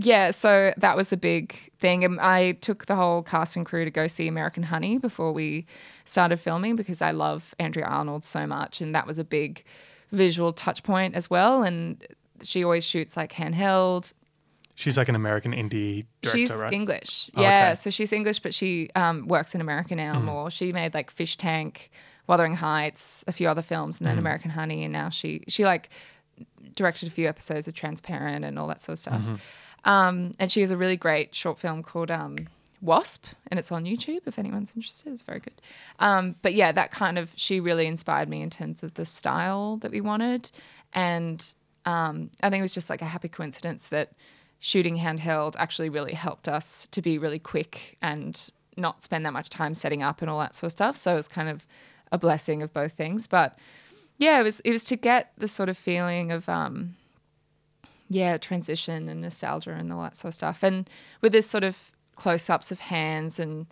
yeah, 0.00 0.30
so 0.30 0.72
that 0.76 0.96
was 0.96 1.12
a 1.12 1.16
big 1.16 1.72
thing. 1.78 2.04
And 2.04 2.20
I 2.20 2.52
took 2.52 2.86
the 2.86 2.94
whole 2.94 3.24
cast 3.24 3.56
and 3.56 3.66
crew 3.66 3.84
to 3.84 3.90
go 3.90 4.06
see 4.06 4.28
American 4.28 4.62
Honey 4.62 4.96
before 4.98 5.32
we 5.32 5.66
started 6.04 6.36
filming 6.36 6.76
because 6.76 7.02
I 7.02 7.10
love 7.10 7.52
Andrea 7.58 7.86
Arnold 7.86 8.24
so 8.24 8.46
much. 8.46 8.80
And 8.80 8.94
that 8.94 9.08
was 9.08 9.18
a 9.18 9.24
big 9.24 9.64
visual 10.12 10.52
touch 10.52 10.82
point 10.82 11.14
as 11.14 11.28
well. 11.28 11.62
And 11.64 12.06
she 12.44 12.64
always 12.64 12.84
shoots 12.84 13.16
like 13.16 13.32
handheld. 13.32 14.12
She's 14.74 14.96
like 14.96 15.08
an 15.08 15.16
American 15.16 15.52
indie 15.52 16.06
director, 16.22 16.38
she's 16.38 16.54
right? 16.54 16.72
English. 16.72 17.30
Oh, 17.34 17.42
yeah, 17.42 17.68
okay. 17.68 17.74
so 17.74 17.90
she's 17.90 18.12
English, 18.12 18.38
but 18.38 18.54
she 18.54 18.90
um, 18.94 19.26
works 19.26 19.54
in 19.54 19.60
America 19.60 19.96
now 19.96 20.20
more. 20.20 20.50
She 20.50 20.72
made 20.72 20.94
like 20.94 21.10
Fish 21.10 21.36
Tank, 21.36 21.90
Wuthering 22.28 22.54
Heights, 22.54 23.24
a 23.26 23.32
few 23.32 23.48
other 23.48 23.62
films, 23.62 23.98
and 23.98 24.06
then 24.06 24.18
American 24.18 24.52
Honey. 24.52 24.84
And 24.84 24.92
now 24.92 25.08
she, 25.08 25.42
she 25.48 25.64
like 25.64 25.90
directed 26.76 27.08
a 27.08 27.10
few 27.10 27.26
episodes 27.28 27.66
of 27.66 27.74
Transparent 27.74 28.44
and 28.44 28.56
all 28.56 28.68
that 28.68 28.80
sort 28.80 28.94
of 28.94 28.98
stuff. 29.00 29.22
Um, 29.84 30.32
and 30.38 30.52
she 30.52 30.60
has 30.60 30.70
a 30.70 30.76
really 30.76 30.96
great 30.96 31.34
short 31.34 31.58
film 31.58 31.82
called 31.82 32.10
um, 32.10 32.36
Wasp, 32.80 33.26
and 33.48 33.58
it's 33.58 33.72
on 33.72 33.84
YouTube 33.84 34.20
if 34.26 34.38
anyone's 34.38 34.72
interested. 34.76 35.12
It's 35.12 35.22
very 35.22 35.40
good. 35.40 35.60
Um, 35.98 36.36
but 36.42 36.54
yeah, 36.54 36.70
that 36.72 36.90
kind 36.90 37.18
of 37.18 37.32
she 37.34 37.58
really 37.58 37.86
inspired 37.86 38.28
me 38.28 38.42
in 38.42 38.50
terms 38.50 38.82
of 38.82 38.94
the 38.94 39.04
style 39.04 39.76
that 39.78 39.90
we 39.90 40.00
wanted, 40.00 40.50
and 40.92 41.54
um, 41.88 42.30
I 42.42 42.50
think 42.50 42.60
it 42.60 42.62
was 42.62 42.74
just 42.74 42.90
like 42.90 43.00
a 43.00 43.06
happy 43.06 43.28
coincidence 43.28 43.84
that 43.84 44.12
shooting 44.60 44.98
handheld 44.98 45.54
actually 45.56 45.88
really 45.88 46.12
helped 46.12 46.46
us 46.46 46.86
to 46.88 47.00
be 47.00 47.16
really 47.16 47.38
quick 47.38 47.96
and 48.02 48.50
not 48.76 49.02
spend 49.02 49.24
that 49.24 49.32
much 49.32 49.48
time 49.48 49.72
setting 49.72 50.02
up 50.02 50.20
and 50.20 50.30
all 50.30 50.38
that 50.38 50.54
sort 50.54 50.68
of 50.68 50.72
stuff. 50.72 50.96
So 50.96 51.12
it 51.12 51.16
was 51.16 51.28
kind 51.28 51.48
of 51.48 51.66
a 52.12 52.18
blessing 52.18 52.62
of 52.62 52.74
both 52.74 52.92
things, 52.92 53.26
but 53.26 53.58
yeah, 54.18 54.38
it 54.38 54.42
was 54.42 54.60
it 54.60 54.70
was 54.70 54.84
to 54.84 54.96
get 54.96 55.32
the 55.38 55.48
sort 55.48 55.70
of 55.70 55.78
feeling 55.78 56.30
of 56.30 56.46
um, 56.48 56.96
yeah, 58.10 58.36
transition 58.36 59.08
and 59.08 59.22
nostalgia 59.22 59.70
and 59.70 59.90
all 59.90 60.02
that 60.02 60.16
sort 60.18 60.30
of 60.30 60.34
stuff. 60.34 60.62
And 60.62 60.90
with 61.22 61.32
this 61.32 61.48
sort 61.48 61.64
of 61.64 61.92
close 62.16 62.50
ups 62.50 62.70
of 62.70 62.80
hands 62.80 63.38
and 63.38 63.66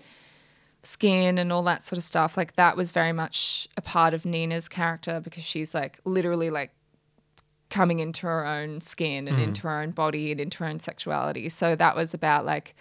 skin 0.83 1.37
and 1.37 1.53
all 1.53 1.65
that 1.65 1.83
sort 1.83 1.99
of 1.99 2.05
stuff, 2.05 2.39
like 2.39 2.57
that 2.57 2.79
was 2.79 2.93
very 2.93 3.13
much 3.13 3.69
a 3.77 3.83
part 3.83 4.15
of 4.15 4.25
Nina's 4.25 4.71
character 4.71 5.21
because 5.21 5.45
she's 5.45 5.75
like 5.75 5.99
literally 6.05 6.49
like 6.49 6.71
coming 7.71 7.99
into 7.99 8.27
her 8.27 8.47
own 8.47 8.81
skin 8.81 9.27
and 9.27 9.41
into 9.41 9.63
her 9.63 9.81
own 9.81 9.91
body 9.91 10.31
and 10.31 10.41
into 10.41 10.63
her 10.63 10.71
own 10.71 10.79
sexuality. 10.79 11.49
So 11.49 11.75
that 11.77 11.97
was 11.97 12.15
about 12.15 12.47
like 12.47 12.75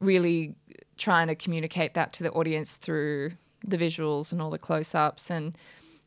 really 0.00 0.54
trying 0.96 1.28
to 1.28 1.34
communicate 1.34 1.94
that 1.94 2.12
to 2.14 2.22
the 2.22 2.30
audience 2.32 2.76
through 2.76 3.32
the 3.64 3.78
visuals 3.78 4.32
and 4.32 4.42
all 4.42 4.50
the 4.50 4.58
close 4.58 4.94
ups 4.94 5.30
and 5.30 5.56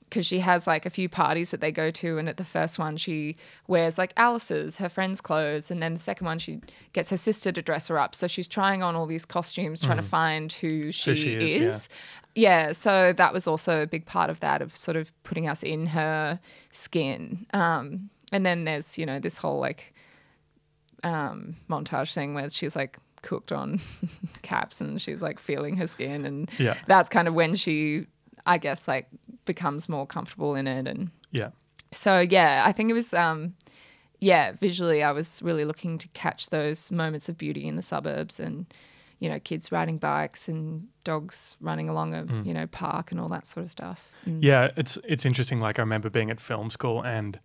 because 0.10 0.26
she 0.26 0.40
has 0.40 0.68
like 0.68 0.86
a 0.86 0.90
few 0.90 1.10
parties 1.10 1.52
that 1.52 1.60
they 1.60 1.72
go 1.72 1.92
to 1.92 2.18
and 2.18 2.30
at 2.30 2.38
the 2.38 2.44
first 2.44 2.80
one 2.80 2.96
she 2.96 3.36
wears 3.68 3.98
like 3.98 4.14
alice's 4.16 4.78
her 4.78 4.88
friend's 4.88 5.20
clothes 5.20 5.70
and 5.70 5.84
then 5.84 5.96
the 5.96 6.00
second 6.00 6.26
one 6.26 6.40
she 6.40 6.62
gets 6.94 7.10
her 7.10 7.18
sister 7.18 7.52
to 7.52 7.62
dress 7.62 7.88
her 7.88 8.00
up. 8.00 8.16
So 8.16 8.28
she's 8.28 8.48
trying 8.48 8.84
on 8.84 8.96
all 8.96 9.06
these 9.06 9.26
costumes 9.26 9.82
trying 9.82 9.98
to 9.98 10.04
find 10.04 10.54
who 10.54 10.92
she, 10.92 11.16
she 11.16 11.34
is, 11.34 11.56
is, 11.56 11.90
yeah. 12.36 12.72
so 12.72 13.12
that 13.14 13.34
was 13.34 13.48
also 13.48 13.82
a 13.82 13.88
big 13.88 14.06
part 14.06 14.30
of 14.30 14.40
that 14.40 14.62
of 14.62 14.76
sort 14.76 14.96
of 14.96 15.12
putting 15.24 15.48
us 15.50 15.64
in 15.64 15.88
her 15.88 16.40
skin. 16.72 17.46
Um, 17.54 18.10
and 18.32 18.46
then 18.46 18.64
there's 18.66 18.98
you 18.98 19.06
know 19.06 19.20
this 19.20 19.38
whole 19.38 19.60
like 19.60 19.94
um, 21.04 21.56
montage 21.70 22.14
thing 22.14 22.34
where 22.34 22.50
she's 22.50 22.76
like 22.76 22.98
cooked 23.22 23.52
on 23.52 23.80
caps 24.42 24.80
and 24.82 25.02
she's 25.02 25.22
like 25.22 25.40
feeling 25.40 25.78
her 25.78 25.88
skin 25.88 26.26
and 26.26 26.50
Yeah. 26.58 26.76
that's 26.88 27.10
kind 27.10 27.28
of 27.28 27.34
when 27.34 27.56
she 27.56 28.06
i 28.46 28.58
guess 28.58 28.88
like 28.88 29.08
becomes 29.46 29.90
more 29.90 30.06
comfortable 30.08 30.56
in 30.56 30.68
it 30.68 30.88
and 30.88 31.10
yeah. 31.32 31.50
so 31.92 32.20
yeah 32.20 32.64
i 32.66 32.72
think 32.72 32.90
it 32.90 32.94
was 32.94 33.14
um 33.14 33.54
yeah 34.20 34.52
visually 34.54 35.04
i 35.04 35.12
was 35.12 35.42
really 35.42 35.66
looking 35.66 35.98
to 35.98 36.08
catch 36.10 36.50
those 36.52 36.92
moments 36.92 37.28
of 37.28 37.38
beauty 37.38 37.68
in 37.68 37.76
the 37.76 37.82
suburbs 37.82 38.40
and 38.40 38.72
you 39.20 39.28
know 39.30 39.40
kids 39.40 39.72
riding 39.72 39.98
bikes 39.98 40.48
and 40.48 40.88
dogs 41.04 41.58
running 41.60 41.90
along 41.90 42.14
a 42.14 42.24
Mm. 42.24 42.46
you 42.46 42.54
know 42.54 42.68
park 42.68 43.12
and 43.12 43.20
all 43.20 43.30
that 43.30 43.46
sort 43.48 43.64
of 43.66 43.72
stuff 43.72 44.10
Mm. 44.28 44.40
Yeah, 44.42 44.72
it's 44.78 44.98
it's 45.06 45.26
interesting. 45.26 45.60
Like 45.62 45.80
I 45.80 45.82
remember 45.82 46.10
being 46.10 46.30
at 46.30 46.40
film 46.42 46.70
school 46.70 47.02
and 47.04 47.40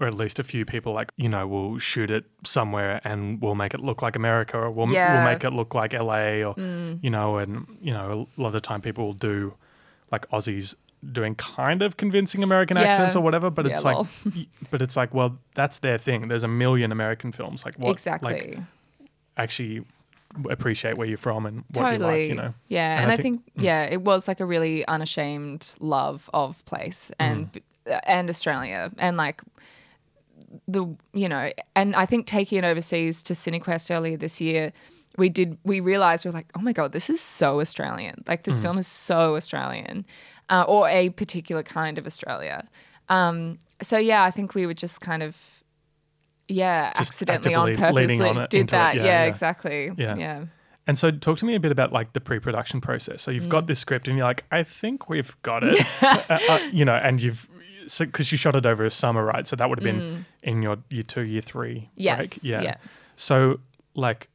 or 0.00 0.06
at 0.06 0.14
least 0.14 0.38
a 0.38 0.42
few 0.42 0.64
people 0.64 0.92
like, 0.94 1.12
you 1.16 1.28
know, 1.28 1.46
we'll 1.46 1.78
shoot 1.78 2.10
it 2.10 2.24
somewhere 2.42 3.00
and 3.04 3.40
we'll 3.42 3.54
make 3.54 3.74
it 3.74 3.80
look 3.80 4.00
like 4.02 4.16
America 4.16 4.56
or 4.58 4.70
we'll, 4.70 4.90
Yeah. 4.90 5.08
Mm. 5.10 5.14
we'll 5.24 5.32
make 5.34 5.44
it 5.44 5.50
look 5.50 5.74
like 5.74 5.92
LA 5.92 6.42
or 6.42 6.54
you 6.58 7.10
know, 7.10 7.36
and 7.36 7.66
you 7.82 7.92
know, 7.92 8.26
a 8.36 8.40
lot 8.40 8.48
of 8.48 8.52
the 8.54 8.60
time 8.62 8.80
people 8.80 9.04
will 9.06 9.12
do 9.12 9.54
like 10.10 10.28
Aussies 10.30 10.74
doing 11.12 11.34
kind 11.34 11.82
of 11.82 11.96
convincing 11.96 12.42
American 12.42 12.76
Yeah. 12.76 12.84
accents 12.84 13.14
or 13.14 13.22
whatever, 13.22 13.50
but 13.50 13.66
Yeah, 13.66 13.74
it's 13.74 13.84
lol. 13.84 14.08
like 14.24 14.46
but 14.70 14.80
it's 14.82 14.96
like, 14.96 15.12
well, 15.14 15.38
that's 15.54 15.78
their 15.80 15.98
thing. 15.98 16.28
There's 16.28 16.44
a 16.44 16.48
million 16.48 16.92
American 16.92 17.30
films. 17.32 17.64
Like 17.64 17.76
what 17.78 17.90
exactly 17.92 18.32
like 18.32 18.58
actually 19.36 19.84
appreciate 20.48 20.96
where 20.96 21.08
you're 21.08 21.18
from 21.18 21.44
and 21.46 21.64
what 21.74 21.90
totally 21.90 21.94
you 21.96 22.04
like, 22.04 22.28
you 22.28 22.34
know. 22.36 22.54
yeah 22.68 22.94
And 22.96 23.02
and, 23.04 23.12
I 23.12 23.16
think- 23.16 23.44
think, 23.44 23.64
yeah 23.64 23.82
it 23.82 24.02
was 24.02 24.28
like 24.28 24.40
a 24.40 24.46
really 24.46 24.86
unashamed 24.86 25.74
love 25.80 26.30
of 26.32 26.64
place 26.66 27.10
and 27.18 27.52
Mm. 27.52 28.00
and 28.04 28.28
australia 28.30 28.92
and 28.98 29.16
like 29.16 29.42
the 30.66 30.84
you 31.12 31.28
know 31.28 31.50
and 31.76 31.94
i 31.96 32.04
think 32.06 32.26
taking 32.26 32.58
it 32.58 32.64
overseas 32.64 33.22
to 33.22 33.34
cinequest 33.34 33.94
earlier 33.94 34.16
this 34.16 34.40
year 34.40 34.72
we 35.16 35.28
did 35.28 35.56
we 35.64 35.80
realized 35.80 36.24
we 36.24 36.28
are 36.30 36.34
like 36.34 36.50
oh 36.56 36.60
my 36.60 36.72
god 36.72 36.92
this 36.92 37.08
is 37.10 37.20
so 37.20 37.60
australian 37.60 38.22
like 38.26 38.40
Mm. 38.42 38.44
this 38.44 38.60
film 38.60 38.78
is 38.78 38.86
so 38.86 39.36
australian 39.36 40.04
uh, 40.48 40.64
or 40.66 40.88
a 40.88 41.10
particular 41.10 41.62
kind 41.62 41.98
of 41.98 42.06
australia 42.06 42.66
um, 43.08 43.58
so 43.82 43.96
yeah 43.98 44.24
i 44.24 44.30
think 44.30 44.54
we 44.54 44.66
were 44.66 44.74
just 44.74 45.00
kind 45.00 45.22
of 45.22 45.36
yeah 46.48 46.92
Just 46.96 47.10
accidentally 47.10 47.54
on 47.54 47.76
purpose 47.76 48.20
on 48.20 48.46
did 48.50 48.60
into 48.60 48.74
it. 48.74 48.78
that 48.78 48.94
Yeah, 48.96 49.04
yeah, 49.04 49.22
yeah. 49.22 49.24
exactly 49.26 49.90
Yeah. 49.96 50.16
yeah 50.16 50.44
And 50.86 50.98
so, 50.98 51.10
talk 51.12 51.38
to 51.38 51.44
me 51.44 51.54
a 51.54 51.60
bit 51.60 51.70
about 51.70 51.92
like 51.92 52.14
the 52.14 52.20
pre-production 52.20 52.80
process. 52.80 53.22
So 53.22 53.30
you've 53.30 53.44
Mm. 53.46 53.56
got 53.56 53.66
this 53.66 53.78
script, 53.78 54.08
and 54.08 54.16
you're 54.16 54.26
like, 54.26 54.44
I 54.50 54.64
think 54.64 55.08
we've 55.08 55.36
got 55.42 55.62
it, 55.62 55.76
Uh, 56.02 56.38
uh, 56.48 56.58
you 56.72 56.84
know, 56.84 56.94
and 56.96 57.20
you've 57.20 57.48
so 57.90 58.04
because 58.04 58.30
you 58.32 58.38
shot 58.38 58.54
it 58.56 58.66
over 58.66 58.84
a 58.84 58.90
summer, 58.90 59.24
right? 59.24 59.46
So 59.46 59.56
that 59.56 59.68
would 59.68 59.78
have 59.78 59.84
been 59.84 60.24
in 60.42 60.62
your 60.62 60.78
year 60.90 61.02
two, 61.02 61.24
year 61.26 61.40
three, 61.42 61.74
Mm. 61.74 61.88
Yes, 61.96 62.16
break. 62.18 62.38
yeah. 62.44 62.62
yeah. 62.62 62.76
So 63.16 63.60
like, 63.94 64.28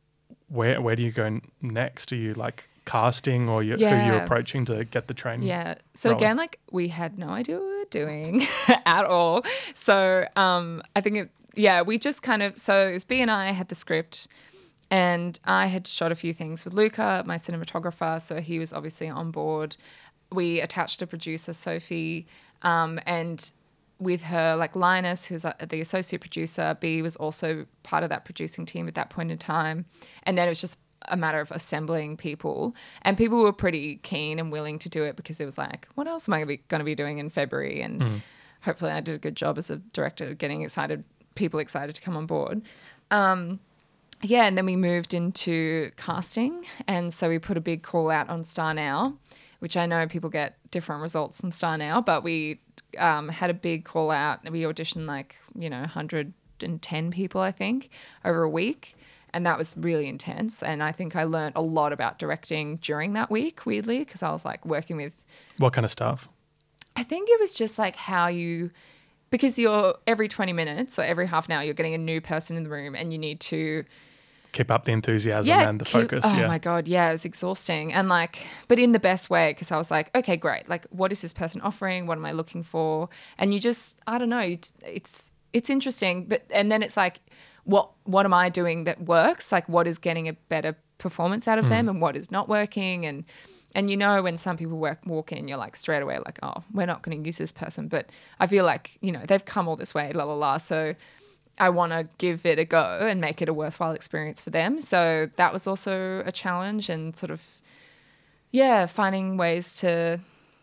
where 0.50 0.82
where 0.82 0.96
do 0.96 1.04
you 1.04 1.12
go 1.12 1.40
next? 1.62 2.12
Are 2.12 2.16
you 2.18 2.34
like 2.34 2.70
casting 2.86 3.50
or 3.50 3.64
you, 3.64 3.74
who 3.74 3.84
you're 3.84 3.90
Yeah. 4.16 4.24
approaching 4.24 4.66
to 4.66 4.86
get 4.86 5.08
the 5.08 5.14
train? 5.14 5.42
Yeah. 5.42 5.76
So 5.96 6.10
rolling? 6.10 6.24
again, 6.24 6.38
like 6.38 6.60
we 6.72 6.90
had 6.90 7.18
no 7.18 7.30
idea 7.30 7.56
what 7.58 7.66
we 7.66 7.78
were 7.80 7.86
doing 7.90 8.44
at 8.86 9.06
all. 9.06 9.44
So 9.74 10.26
um, 10.36 10.84
I 10.96 11.02
think 11.02 11.16
it, 11.18 11.30
yeah, 11.56 11.82
we 11.82 11.98
just 11.98 12.22
kind 12.22 12.44
of 12.44 12.58
so 12.58 12.88
it 12.90 12.94
was 12.94 13.04
B 13.06 13.22
and 13.22 13.32
I 13.32 13.52
had 13.52 13.70
the 13.70 13.76
script, 13.76 14.28
and 14.92 15.40
I 15.46 15.66
had 15.68 15.88
shot 15.88 16.12
a 16.12 16.16
few 16.16 16.34
things 16.34 16.64
with 16.66 16.74
Luca, 16.74 17.24
my 17.26 17.38
cinematographer. 17.38 18.22
So 18.22 18.40
he 18.42 18.60
was 18.60 18.72
obviously 18.74 19.10
on 19.10 19.32
board. 19.32 19.78
We 20.32 20.60
attached 20.60 21.02
a 21.02 21.08
producer, 21.08 21.54
Sophie, 21.54 22.28
um, 22.66 23.00
and 23.06 23.52
with 24.00 24.24
her, 24.24 24.56
like 24.58 24.76
Linus, 24.76 25.26
who's 25.26 25.46
uh, 25.46 25.54
the 25.70 25.80
associate 25.80 26.20
producer, 26.20 26.76
B 26.80 27.02
was 27.02 27.16
also 27.16 27.66
part 27.84 28.04
of 28.04 28.10
that 28.10 28.26
producing 28.26 28.66
team 28.66 28.88
at 28.90 28.96
that 28.96 29.10
point 29.10 29.32
in 29.32 29.38
time. 29.38 29.86
And 30.24 30.38
then 30.38 30.48
it 30.48 30.52
was 30.52 30.60
just 30.60 30.78
a 31.08 31.16
matter 31.16 31.40
of 31.40 31.52
assembling 31.52 32.18
people. 32.18 32.76
And 33.04 33.18
people 33.18 33.42
were 33.42 33.54
pretty 33.54 33.98
keen 33.98 34.40
and 34.40 34.52
willing 34.52 34.80
to 34.80 34.90
do 34.90 35.04
it 35.04 35.16
because 35.16 35.40
it 35.40 35.46
was 35.46 35.58
like, 35.58 35.88
what 35.96 36.08
else 36.08 36.28
am 36.28 36.34
I 36.34 36.44
going 36.44 36.80
to 36.80 36.84
be 36.84 36.96
doing 36.96 37.20
in 37.20 37.30
February? 37.30 37.82
And 37.82 38.22
hopefully 38.62 38.92
I 38.92 39.00
did 39.00 39.16
a 39.16 39.20
good 39.20 39.36
job 39.36 39.58
as 39.58 39.70
a 39.70 39.78
director 39.78 40.34
getting 40.34 40.64
excited, 40.64 41.04
people 41.36 41.60
excited 41.60 41.96
to 41.96 42.02
come 42.02 42.18
on 42.18 42.26
board. 42.26 42.64
Um, 43.12 43.60
yeah, 44.22 44.46
and 44.46 44.58
then 44.58 44.66
we 44.66 44.76
moved 44.76 45.14
into 45.14 45.92
casting. 45.96 46.66
And 46.88 47.14
so 47.14 47.30
we 47.30 47.38
put 47.38 47.56
a 47.58 47.62
big 47.62 47.84
call 47.84 48.10
out 48.10 48.28
on 48.30 48.44
StarNow, 48.44 49.16
which 49.66 49.76
I 49.76 49.88
know 49.88 50.06
people 50.06 50.30
get 50.30 50.60
different 50.70 51.02
results 51.02 51.42
from 51.42 51.50
StarNow, 51.50 52.06
but 52.06 52.24
we 52.24 52.60
um, 53.00 53.30
had 53.30 53.50
a 53.50 53.54
big 53.56 53.84
call 53.84 54.12
out. 54.12 54.48
We 54.48 54.62
auditioned 54.62 55.08
like, 55.08 55.36
you 55.56 55.72
know, 55.72 55.80
110 55.80 57.10
people, 57.10 57.42
I 57.42 57.52
think, 57.52 57.90
over 58.24 58.44
a 58.44 58.50
week. 58.50 58.94
And 59.34 59.44
that 59.48 59.58
was 59.58 59.74
really 59.76 60.08
intense. 60.08 60.62
And 60.62 60.84
I 60.84 60.92
think 60.92 61.16
I 61.16 61.24
learned 61.24 61.54
a 61.56 61.64
lot 61.64 61.94
about 61.94 62.20
directing 62.20 62.76
during 62.76 63.14
that 63.14 63.32
week, 63.32 63.66
weirdly, 63.66 63.98
because 63.98 64.22
I 64.22 64.30
was 64.30 64.46
like 64.46 64.64
working 64.68 64.98
with 64.98 65.20
What 65.58 65.74
kind 65.74 65.84
of 65.84 65.92
stuff? 65.92 66.30
I 66.96 67.02
think 67.02 67.28
it 67.32 67.40
was 67.40 67.52
just 67.52 67.80
like 67.80 67.96
how 67.96 68.28
you, 68.28 68.70
because 69.32 69.58
you're 69.58 69.96
every 70.06 70.28
20 70.28 70.54
minutes 70.54 71.00
or 71.00 71.02
every 71.02 71.26
half 71.26 71.48
an 71.48 71.54
hour, 71.54 71.64
you're 71.64 71.74
getting 71.74 71.96
a 71.96 71.98
new 71.98 72.22
person 72.22 72.56
in 72.56 72.62
the 72.62 72.70
room 72.70 72.94
and 72.94 73.12
you 73.12 73.18
need 73.18 73.40
to, 73.40 73.84
Keep 74.56 74.72
up 74.72 74.86
the 74.86 74.92
enthusiasm 74.94 75.52
and 75.54 75.80
the 75.82 75.86
keep- 75.86 76.02
focus. 76.04 76.24
Oh 76.26 76.34
yeah. 76.36 76.48
my 76.48 76.58
God. 76.60 76.88
Yeah. 76.88 77.10
It 77.10 77.12
was 77.12 77.26
exhausting. 77.26 77.92
And 77.94 78.08
like, 78.10 78.46
but 78.70 78.80
in 78.80 78.94
the 78.94 79.00
best 79.00 79.30
way, 79.30 79.52
because 79.52 79.70
I 79.70 79.78
was 79.78 79.92
like, 79.92 80.10
okay, 80.16 80.38
great. 80.38 80.70
Like, 80.70 80.86
what 80.92 81.12
is 81.12 81.22
this 81.22 81.34
person 81.34 81.60
offering? 81.62 82.08
What 82.08 82.18
am 82.18 82.26
I 82.26 82.32
looking 82.32 82.64
for? 82.64 83.10
And 83.38 83.54
you 83.54 83.60
just, 83.60 83.98
I 84.08 84.18
don't 84.18 84.30
know. 84.30 84.40
It's, 84.40 84.72
it's, 85.54 85.70
interesting. 85.70 86.26
But, 86.26 86.44
and 86.52 86.72
then 86.72 86.82
it's 86.84 86.96
like, 86.96 87.20
what, 87.66 87.92
what 88.06 88.26
am 88.26 88.34
I 88.34 88.50
doing 88.50 88.86
that 88.86 89.02
works? 89.02 89.52
Like, 89.52 89.68
what 89.68 89.88
is 89.88 89.98
getting 89.98 90.28
a 90.30 90.34
better 90.34 90.76
performance 91.00 91.48
out 91.48 91.60
of 91.60 91.66
Hmm. 91.66 91.72
them 91.72 91.90
and 91.90 92.02
what 92.02 92.16
is 92.16 92.32
not 92.32 92.48
working? 92.48 93.06
And, 93.06 93.26
and 93.74 93.90
you 93.92 93.98
know 93.98 94.22
when 94.24 94.38
some 94.38 94.56
people 94.56 94.78
work, 94.78 95.00
walk 95.06 95.34
in, 95.34 95.50
you're 95.50 95.58
like 95.58 95.76
straight 95.76 96.02
away 96.02 96.18
like, 96.20 96.40
oh, 96.44 96.64
we're 96.74 96.86
not 96.86 97.02
going 97.02 97.22
to 97.22 97.28
use 97.28 97.38
this 97.38 97.52
person. 97.52 97.90
But 97.90 98.10
I 98.40 98.48
feel 98.48 98.64
like 98.64 98.98
you 99.02 99.12
know 99.12 99.24
they've 99.28 99.44
come 99.44 99.68
all 99.68 99.76
this 99.76 99.94
way, 99.94 100.14
la 100.14 100.24
la 100.24 100.34
la. 100.34 100.58
So 100.60 100.96
I 101.58 101.70
want 101.70 101.94
to 101.94 102.10
give 102.18 102.46
it 102.46 102.60
a 102.60 102.66
go 102.66 103.00
and 103.02 103.22
make 103.22 103.42
it 103.42 103.50
a 103.50 103.54
worthwhile 103.54 103.92
experience 103.92 104.42
for 104.42 104.50
them. 104.50 104.80
So 104.80 105.30
that 105.38 105.54
was 105.54 105.68
also 105.68 106.22
a 106.26 106.32
challenge 106.32 106.90
and 106.90 107.16
sort 107.16 107.32
of 107.32 107.62
yeah, 108.52 108.86
finding 108.86 109.38
ways 109.38 109.76
to 109.78 110.20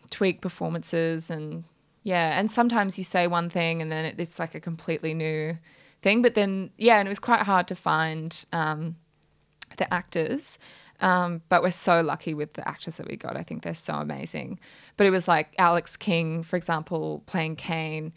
tweak 0.09 0.41
performances 0.41 1.29
and 1.29 1.63
yeah, 2.03 2.37
and 2.37 2.51
sometimes 2.51 2.97
you 2.97 3.03
say 3.03 3.27
one 3.27 3.49
thing 3.49 3.81
and 3.81 3.91
then 3.91 4.05
it, 4.05 4.19
it's 4.19 4.37
like 4.37 4.55
a 4.55 4.59
completely 4.59 5.13
new 5.13 5.57
thing. 6.01 6.21
But 6.21 6.35
then 6.35 6.69
yeah, 6.77 6.99
and 6.99 7.07
it 7.07 7.09
was 7.09 7.19
quite 7.19 7.41
hard 7.41 7.67
to 7.69 7.75
find 7.75 8.45
um, 8.51 8.97
the 9.77 9.91
actors. 9.91 10.59
Um, 10.99 11.41
but 11.49 11.61
we're 11.61 11.71
so 11.71 12.01
lucky 12.01 12.33
with 12.33 12.53
the 12.53 12.67
actors 12.67 12.97
that 12.97 13.07
we 13.07 13.17
got. 13.17 13.35
I 13.35 13.43
think 13.43 13.63
they're 13.63 13.73
so 13.73 13.95
amazing. 13.95 14.59
But 14.95 15.07
it 15.07 15.09
was 15.09 15.27
like 15.27 15.53
Alex 15.57 15.97
King, 15.97 16.43
for 16.43 16.55
example, 16.55 17.23
playing 17.25 17.55
Kane. 17.55 18.13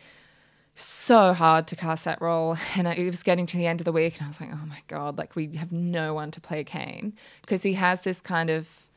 So 0.79 1.33
hard 1.33 1.67
to 1.69 1.77
cast 1.77 2.05
that 2.05 2.21
role. 2.21 2.59
And 2.77 2.87
it 2.87 3.05
was 3.07 3.23
getting 3.23 3.47
to 3.47 3.57
the 3.57 3.67
end 3.67 3.81
of 3.81 3.87
the 3.87 3.93
week, 3.93 4.19
and 4.19 4.27
I 4.27 4.29
was 4.29 4.41
like, 4.41 4.51
oh 4.53 4.67
my 4.67 4.83
God, 4.89 5.17
like 5.17 5.35
we 5.35 5.57
have 5.57 5.73
no 5.73 6.13
one 6.13 6.31
to 6.33 6.41
play 6.41 6.63
Kane. 6.65 7.15
Because 7.41 7.63
he 7.63 7.73
has 7.73 8.05
this 8.05 8.21
kind 8.21 8.51
of, 8.51 8.89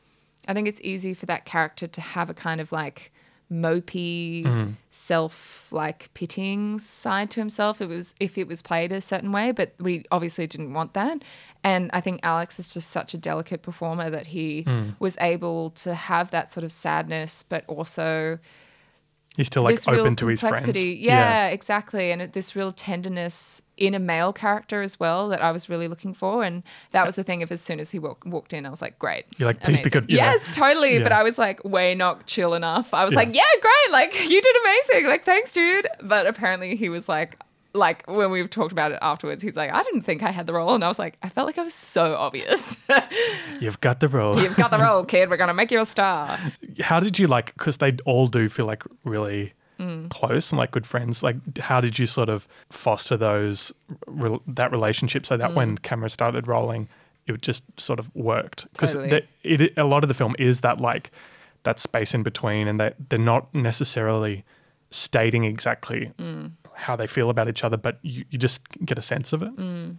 I 0.46 0.52
think 0.52 0.68
it's 0.68 0.80
easy 0.82 1.14
for 1.14 1.26
that 1.26 1.46
character 1.46 1.86
to 1.86 2.00
have 2.00 2.28
a 2.28 2.34
kind 2.34 2.60
of 2.60 2.70
like 2.70 3.10
mopey, 3.50 4.44
mm-hmm. 4.44 4.72
self 4.90 5.72
like 5.72 6.12
pitying 6.12 6.78
side 6.78 7.30
to 7.30 7.40
himself. 7.40 7.80
It 7.80 7.88
was 7.88 8.14
if 8.20 8.36
it 8.36 8.46
was 8.46 8.60
played 8.60 8.92
a 8.92 9.00
certain 9.00 9.32
way, 9.32 9.50
but 9.50 9.72
we 9.80 10.04
obviously 10.10 10.46
didn't 10.46 10.74
want 10.74 10.92
that. 10.92 11.22
And 11.64 11.90
I 11.94 12.02
think 12.02 12.20
Alex 12.22 12.58
is 12.58 12.74
just 12.74 12.90
such 12.90 13.14
a 13.14 13.18
delicate 13.18 13.62
performer 13.62 14.10
that 14.10 14.28
he 14.28 14.64
mm. 14.64 14.94
was 14.98 15.16
able 15.18 15.70
to 15.70 15.94
have 15.94 16.30
that 16.30 16.52
sort 16.52 16.64
of 16.64 16.72
sadness, 16.72 17.42
but 17.42 17.64
also 17.66 18.38
He's 19.36 19.46
still 19.46 19.62
like 19.62 19.76
this 19.76 19.88
open 19.88 20.16
to 20.16 20.26
his 20.26 20.40
friends. 20.40 20.56
complexity. 20.64 20.90
Yeah, 21.00 21.46
exactly. 21.46 22.10
And 22.10 22.20
this 22.32 22.54
real 22.56 22.72
tenderness 22.72 23.62
in 23.76 23.94
a 23.94 23.98
male 23.98 24.32
character 24.32 24.82
as 24.82 25.00
well 25.00 25.28
that 25.30 25.40
I 25.42 25.52
was 25.52 25.68
really 25.70 25.88
looking 25.88 26.12
for. 26.12 26.42
And 26.44 26.62
that 26.90 27.06
was 27.06 27.16
the 27.16 27.22
thing 27.24 27.42
of 27.42 27.50
as 27.50 27.60
soon 27.62 27.80
as 27.80 27.90
he 27.90 27.98
walk, 27.98 28.24
walked 28.26 28.52
in, 28.52 28.66
I 28.66 28.70
was 28.70 28.82
like, 28.82 28.98
great. 28.98 29.24
You're 29.38 29.48
like, 29.48 29.60
please 29.62 29.80
be 29.80 29.88
good, 29.88 30.08
know? 30.08 30.14
Yes, 30.14 30.54
totally. 30.54 30.98
But 31.02 31.12
I 31.12 31.22
was 31.22 31.38
like, 31.38 31.64
way 31.64 31.94
not 31.94 32.26
chill 32.26 32.52
enough. 32.54 32.92
I 32.92 33.04
was 33.04 33.14
Yeah. 33.14 33.20
like, 33.20 33.34
yeah, 33.34 33.42
great. 33.62 33.92
Like, 33.92 34.20
you 34.28 34.42
did 34.42 34.56
amazing. 34.62 35.06
Like, 35.06 35.24
thanks, 35.24 35.52
dude. 35.52 35.86
But 36.02 36.26
apparently 36.26 36.76
he 36.76 36.88
was 36.90 37.08
like, 37.08 37.38
like 37.72 38.04
when 38.08 38.30
we've 38.30 38.50
talked 38.50 38.72
about 38.72 38.92
it 38.92 38.98
afterwards, 39.02 39.42
he's 39.42 39.56
like, 39.56 39.72
I 39.72 39.82
didn't 39.82 40.02
think 40.02 40.22
I 40.22 40.30
had 40.30 40.46
the 40.46 40.52
role. 40.54 40.74
And 40.74 40.84
I 40.84 40.88
was 40.88 40.98
like, 40.98 41.16
I 41.22 41.28
felt 41.28 41.46
like 41.46 41.58
I 41.58 41.62
was 41.62 41.74
so 41.74 42.14
obvious. 42.16 42.76
You've 43.60 43.80
got 43.80 44.00
the 44.00 44.08
role. 44.08 44.40
You've 44.40 44.56
got 44.56 44.70
the 44.70 44.78
role, 44.86 45.04
kid. 45.04 45.30
We're 45.30 45.36
going 45.36 45.48
to 45.48 45.54
make 45.54 45.70
you 45.70 45.80
a 45.80 45.86
star. 45.86 46.38
How 46.80 47.00
did 47.00 47.18
you 47.18 47.26
like? 47.26 47.52
Because 47.54 47.76
they 47.76 47.96
all 48.04 48.26
do 48.28 48.48
feel 48.48 48.66
like 48.66 48.82
really 49.04 49.52
Mm. 49.78 50.10
close 50.10 50.50
and 50.52 50.58
like 50.58 50.72
good 50.72 50.84
friends. 50.86 51.22
Like, 51.22 51.36
how 51.58 51.80
did 51.80 51.98
you 51.98 52.04
sort 52.04 52.28
of 52.28 52.46
foster 52.68 53.16
those 53.16 53.72
re- 54.06 54.38
that 54.46 54.70
relationship 54.72 55.24
so 55.24 55.38
that 55.38 55.52
Mm. 55.52 55.54
when 55.54 55.78
camera 55.78 56.10
started 56.10 56.46
rolling, 56.46 56.86
it 57.26 57.40
just 57.40 57.64
sort 57.80 57.98
of 57.98 58.14
worked? 58.14 58.70
Because 58.74 58.92
Totally. 58.92 59.72
a 59.78 59.84
lot 59.84 60.04
of 60.04 60.08
the 60.08 60.14
film 60.14 60.36
is 60.38 60.60
that 60.60 60.82
like 60.82 61.10
that 61.62 61.78
space 61.78 62.12
in 62.12 62.22
between, 62.22 62.68
and 62.68 62.78
they 62.78 62.92
they're 63.08 63.18
not 63.18 63.54
necessarily 63.54 64.44
stating 64.90 65.44
exactly 65.44 66.10
Mm. 66.18 66.29
How 66.80 66.96
they 66.96 67.06
feel 67.06 67.30
about 67.30 67.48
each 67.48 67.62
other, 67.64 67.76
but 67.76 67.98
you, 68.02 68.24
you 68.30 68.38
just 68.38 68.66
get 68.84 68.98
a 68.98 69.02
sense 69.02 69.32
of 69.32 69.42
it. 69.42 69.54
Mm. 69.56 69.98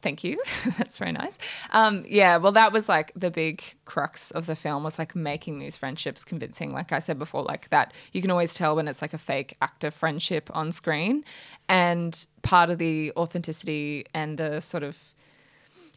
Thank 0.00 0.24
you. 0.24 0.40
That's 0.78 0.98
very 0.98 1.12
nice. 1.12 1.36
Um, 1.70 2.04
yeah, 2.06 2.36
well, 2.36 2.52
that 2.52 2.72
was 2.72 2.88
like 2.88 3.12
the 3.14 3.30
big 3.30 3.62
crux 3.84 4.30
of 4.30 4.46
the 4.46 4.56
film 4.56 4.84
was 4.84 4.98
like 4.98 5.14
making 5.16 5.58
these 5.58 5.76
friendships 5.76 6.24
convincing. 6.24 6.70
Like 6.70 6.92
I 6.92 6.98
said 6.98 7.18
before, 7.18 7.42
like 7.42 7.68
that 7.70 7.92
you 8.12 8.22
can 8.22 8.30
always 8.30 8.54
tell 8.54 8.76
when 8.76 8.88
it's 8.88 9.02
like 9.02 9.14
a 9.14 9.18
fake 9.18 9.56
actor 9.60 9.90
friendship 9.90 10.50
on 10.54 10.72
screen. 10.72 11.24
And 11.68 12.26
part 12.42 12.70
of 12.70 12.78
the 12.78 13.12
authenticity 13.16 14.06
and 14.14 14.38
the 14.38 14.60
sort 14.60 14.82
of 14.82 15.14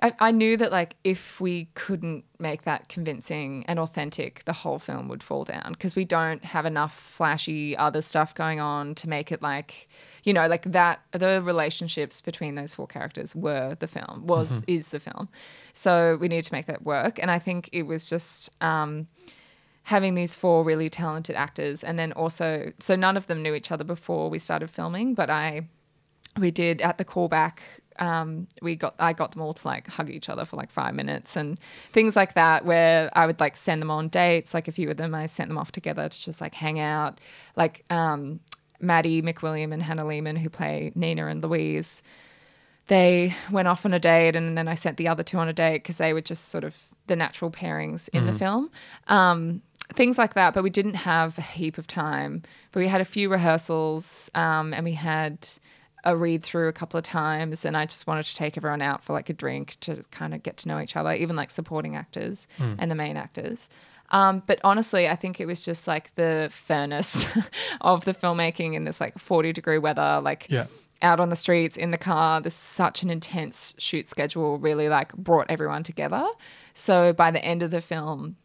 I, 0.01 0.13
I 0.19 0.31
knew 0.31 0.57
that 0.57 0.71
like 0.71 0.95
if 1.03 1.39
we 1.39 1.65
couldn't 1.75 2.25
make 2.39 2.63
that 2.63 2.89
convincing 2.89 3.63
and 3.67 3.79
authentic, 3.79 4.43
the 4.45 4.53
whole 4.53 4.79
film 4.79 5.07
would 5.09 5.21
fall 5.21 5.43
down 5.43 5.73
because 5.73 5.95
we 5.95 6.05
don't 6.05 6.43
have 6.43 6.65
enough 6.65 6.97
flashy 6.97 7.77
other 7.77 8.01
stuff 8.01 8.33
going 8.33 8.59
on 8.59 8.95
to 8.95 9.07
make 9.07 9.31
it 9.31 9.41
like, 9.41 9.87
you 10.23 10.33
know, 10.33 10.47
like 10.47 10.63
that. 10.63 11.01
The 11.11 11.41
relationships 11.43 12.19
between 12.19 12.55
those 12.55 12.73
four 12.73 12.87
characters 12.87 13.35
were 13.35 13.75
the 13.75 13.87
film, 13.87 14.25
was 14.25 14.63
is 14.67 14.89
the 14.89 14.99
film. 14.99 15.29
So 15.73 16.17
we 16.19 16.27
needed 16.27 16.45
to 16.45 16.53
make 16.53 16.65
that 16.65 16.83
work, 16.83 17.19
and 17.19 17.29
I 17.29 17.39
think 17.39 17.69
it 17.71 17.83
was 17.83 18.05
just. 18.05 18.49
Um, 18.61 19.07
having 19.83 20.13
these 20.13 20.35
four 20.35 20.63
really 20.63 20.91
talented 20.91 21.35
actors 21.35 21.83
and 21.83 21.97
then 21.97 22.11
also 22.11 22.71
so 22.77 22.95
none 22.95 23.17
of 23.17 23.25
them 23.25 23.41
knew 23.41 23.55
each 23.55 23.71
other 23.71 23.83
before 23.83 24.29
we 24.29 24.37
started 24.37 24.69
filming 24.69 25.15
but 25.15 25.27
i 25.27 25.67
we 26.37 26.51
did 26.51 26.81
at 26.81 26.99
the 26.99 27.03
callback 27.03 27.57
um, 27.99 28.47
we 28.61 28.75
got 28.75 28.95
i 28.99 29.13
got 29.13 29.31
them 29.31 29.41
all 29.41 29.53
to 29.53 29.67
like 29.67 29.87
hug 29.87 30.09
each 30.09 30.29
other 30.29 30.45
for 30.45 30.55
like 30.55 30.71
five 30.71 30.95
minutes 30.95 31.35
and 31.35 31.59
things 31.91 32.15
like 32.15 32.33
that 32.33 32.65
where 32.65 33.09
i 33.13 33.25
would 33.25 33.39
like 33.39 33.55
send 33.55 33.81
them 33.81 33.91
on 33.91 34.07
dates 34.07 34.53
like 34.53 34.67
a 34.67 34.71
few 34.71 34.89
of 34.89 34.97
them 34.97 35.13
i 35.13 35.25
sent 35.25 35.49
them 35.49 35.57
off 35.57 35.71
together 35.71 36.07
to 36.09 36.21
just 36.21 36.41
like 36.41 36.55
hang 36.55 36.79
out 36.79 37.19
like 37.55 37.83
um, 37.89 38.39
maddie 38.79 39.21
mcwilliam 39.21 39.73
and 39.73 39.83
hannah 39.83 40.05
lehman 40.05 40.35
who 40.35 40.49
play 40.49 40.91
nina 40.95 41.27
and 41.27 41.43
louise 41.43 42.01
they 42.87 43.33
went 43.49 43.67
off 43.69 43.85
on 43.85 43.93
a 43.93 43.99
date 43.99 44.35
and 44.35 44.57
then 44.57 44.67
I 44.67 44.73
sent 44.73 44.97
the 44.97 45.07
other 45.07 45.23
two 45.23 45.37
on 45.37 45.47
a 45.47 45.53
date 45.53 45.77
because 45.77 45.97
they 45.97 46.11
were 46.11 46.19
just 46.19 46.49
sort 46.49 46.65
of 46.65 46.89
the 47.07 47.15
natural 47.15 47.49
pairings 47.49 48.09
in 48.09 48.25
the 48.25 48.33
film. 48.33 48.69
Um, 49.07 49.61
things 49.93 50.17
like 50.17 50.33
that, 50.33 50.53
but 50.53 50.63
we 50.63 50.69
didn't 50.69 50.95
have 50.95 51.37
a 51.37 51.41
heap 51.41 51.77
of 51.77 51.87
time. 51.87 52.43
But 52.71 52.81
we 52.81 52.87
had 52.87 53.01
a 53.01 53.05
few 53.05 53.29
rehearsals 53.29 54.29
um, 54.35 54.73
and 54.73 54.83
we 54.83 54.93
had 54.93 55.47
a 56.03 56.15
read 56.17 56.43
through 56.43 56.67
a 56.67 56.73
couple 56.73 56.97
of 56.97 57.03
times 57.03 57.63
and 57.65 57.77
I 57.77 57.85
just 57.85 58.07
wanted 58.07 58.25
to 58.25 58.35
take 58.35 58.57
everyone 58.57 58.81
out 58.81 59.03
for 59.03 59.13
like 59.13 59.29
a 59.29 59.33
drink 59.33 59.77
to 59.81 60.01
kind 60.11 60.33
of 60.33 60.41
get 60.43 60.57
to 60.57 60.67
know 60.67 60.79
each 60.79 60.95
other, 60.95 61.13
even 61.13 61.35
like 61.35 61.49
supporting 61.51 61.95
actors 61.95 62.47
and 62.59 62.89
the 62.89 62.95
main 62.95 63.17
actors. 63.17 63.69
Um, 64.09 64.43
but 64.45 64.59
honestly, 64.63 65.07
I 65.07 65.15
think 65.15 65.39
it 65.39 65.45
was 65.45 65.61
just 65.61 65.87
like 65.87 66.13
the 66.15 66.49
furnace 66.51 67.25
of 67.81 68.03
the 68.05 68.13
filmmaking 68.13 68.73
in 68.73 68.83
this 68.83 68.99
like 68.99 69.17
40 69.17 69.53
degree 69.53 69.77
weather, 69.77 70.19
like 70.21 70.47
Yeah. 70.49 70.65
out 71.01 71.19
on 71.19 71.29
the 71.29 71.35
streets 71.35 71.77
in 71.77 71.91
the 71.91 71.97
car. 71.97 72.41
This 72.41 72.55
such 72.55 73.03
an 73.03 73.09
intense 73.09 73.73
shoot 73.77 74.07
schedule, 74.09 74.57
really 74.57 74.89
like 74.89 75.13
brought 75.15 75.47
everyone 75.49 75.83
together. 75.83 76.25
So 76.73 77.13
by 77.13 77.31
the 77.31 77.43
end 77.45 77.63
of 77.63 77.71
the 77.71 77.79
film, 77.81 78.35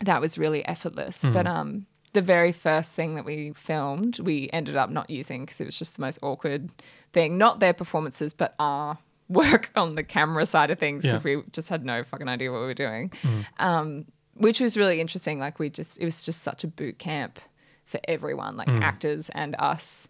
that 0.00 0.20
was 0.20 0.36
really 0.36 0.64
effortless. 0.66 1.24
But 1.24 1.46
um, 1.46 1.86
the 2.10 2.22
very 2.22 2.52
first 2.52 2.94
thing 2.94 3.14
that 3.16 3.24
we 3.24 3.52
filmed, 3.54 4.20
we 4.20 4.48
ended 4.52 4.76
up 4.76 4.90
not 4.90 5.10
using 5.10 5.44
because 5.44 5.60
it 5.60 5.64
was 5.66 5.78
just 5.78 5.96
the 5.96 6.00
most 6.02 6.18
awkward 6.22 6.70
thing. 7.12 7.36
Not 7.38 7.60
their 7.60 7.72
performances, 7.74 8.32
but 8.32 8.54
our 8.58 8.98
work 9.28 9.70
on 9.76 9.92
the 9.94 10.02
camera 10.02 10.46
side 10.46 10.70
of 10.70 10.78
things 10.78 11.02
because 11.04 11.24
Yeah. 11.24 11.36
we 11.36 11.42
just 11.52 11.68
had 11.68 11.84
no 11.84 12.02
fucking 12.02 12.28
idea 12.28 12.50
what 12.50 12.60
we 12.60 12.66
were 12.66 12.74
doing. 12.74 13.12
Um, 13.58 14.06
which 14.34 14.60
was 14.60 14.76
really 14.76 15.00
interesting. 15.00 15.38
Like 15.38 15.58
we 15.58 15.68
just, 15.68 15.98
it 16.00 16.04
was 16.04 16.24
just 16.24 16.42
such 16.42 16.62
a 16.64 16.68
boot 16.68 16.98
camp 16.98 17.40
for 17.84 17.98
everyone, 18.06 18.56
like 18.56 18.68
actors 18.68 19.28
and 19.30 19.56
us. 19.58 20.08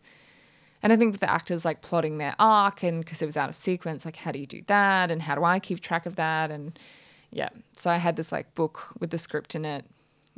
And 0.82 0.92
I 0.92 0.96
think 0.96 1.12
with 1.12 1.20
the 1.20 1.30
actors 1.30 1.64
like 1.64 1.80
plotting 1.80 2.18
their 2.18 2.34
arc 2.38 2.82
and 2.82 3.00
because 3.04 3.22
it 3.22 3.24
was 3.26 3.36
out 3.36 3.48
of 3.48 3.56
sequence, 3.56 4.04
like 4.04 4.16
how 4.16 4.30
do 4.30 4.38
you 4.38 4.46
do 4.46 4.62
that 4.66 5.10
and 5.10 5.22
how 5.22 5.34
do 5.34 5.42
I 5.44 5.58
keep 5.58 5.80
track 5.80 6.06
of 6.06 6.16
that? 6.16 6.50
And 6.50 6.78
yeah, 7.32 7.48
so 7.76 7.90
I 7.90 7.96
had 7.96 8.16
this 8.16 8.30
like 8.30 8.54
book 8.54 8.84
with 9.00 9.10
the 9.10 9.18
script 9.18 9.54
in 9.54 9.64
it. 9.64 9.84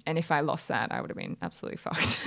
And 0.06 0.18
if 0.18 0.30
I 0.30 0.40
lost 0.40 0.68
that, 0.68 0.90
I 0.92 1.00
would 1.00 1.10
have 1.10 1.16
been 1.16 1.36
absolutely 1.42 1.76
fucked. 1.78 2.20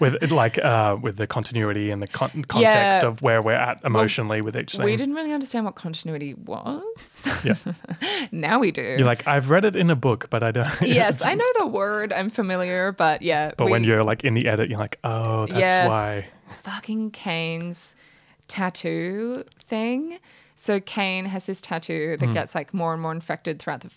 with 0.00 0.30
like 0.30 0.58
uh, 0.58 0.96
with 1.00 1.16
the 1.16 1.26
continuity 1.26 1.90
and 1.90 2.02
the 2.02 2.06
con- 2.06 2.44
context 2.48 3.02
Yeah. 3.02 3.06
of 3.06 3.22
where 3.22 3.40
we're 3.42 3.52
at 3.52 3.82
emotionally 3.84 4.40
with 4.42 4.56
each 4.56 4.72
thing. 4.72 4.84
we 4.84 4.96
didn't 4.96 5.14
really 5.14 5.32
understand 5.32 5.64
what 5.64 5.74
continuity 5.74 6.34
was. 6.34 7.28
Yeah. 7.44 7.54
now 8.32 8.58
we 8.58 8.70
do. 8.70 8.82
You're 8.82 9.06
like, 9.06 9.26
I've 9.26 9.50
read 9.50 9.64
it 9.64 9.76
in 9.76 9.90
a 9.90 9.96
book, 9.96 10.28
but 10.30 10.42
I 10.42 10.50
don't. 10.50 10.68
yes, 10.82 11.24
I 11.24 11.34
know 11.34 11.46
the 11.58 11.66
word. 11.66 12.12
I'm 12.12 12.30
familiar, 12.30 12.92
but 12.92 13.22
yeah. 13.22 13.52
But 13.56 13.70
when 13.70 13.84
you're 13.84 14.02
like 14.04 14.24
in 14.24 14.34
the 14.34 14.46
edit, 14.48 14.68
you're 14.70 14.78
like, 14.78 14.98
oh, 15.04 15.46
that's 15.46 15.58
yes, 15.58 15.88
why. 15.90 16.26
fucking 16.62 17.10
Kane's 17.12 17.94
tattoo 18.48 19.44
thing. 19.64 20.18
So 20.54 20.80
Kane 20.80 21.24
has 21.24 21.46
this 21.46 21.60
tattoo 21.60 22.16
that 22.18 22.32
gets 22.32 22.54
like 22.54 22.74
more 22.74 22.92
and 22.92 23.00
more 23.00 23.12
infected 23.12 23.58
throughout 23.58 23.80
the 23.80 23.90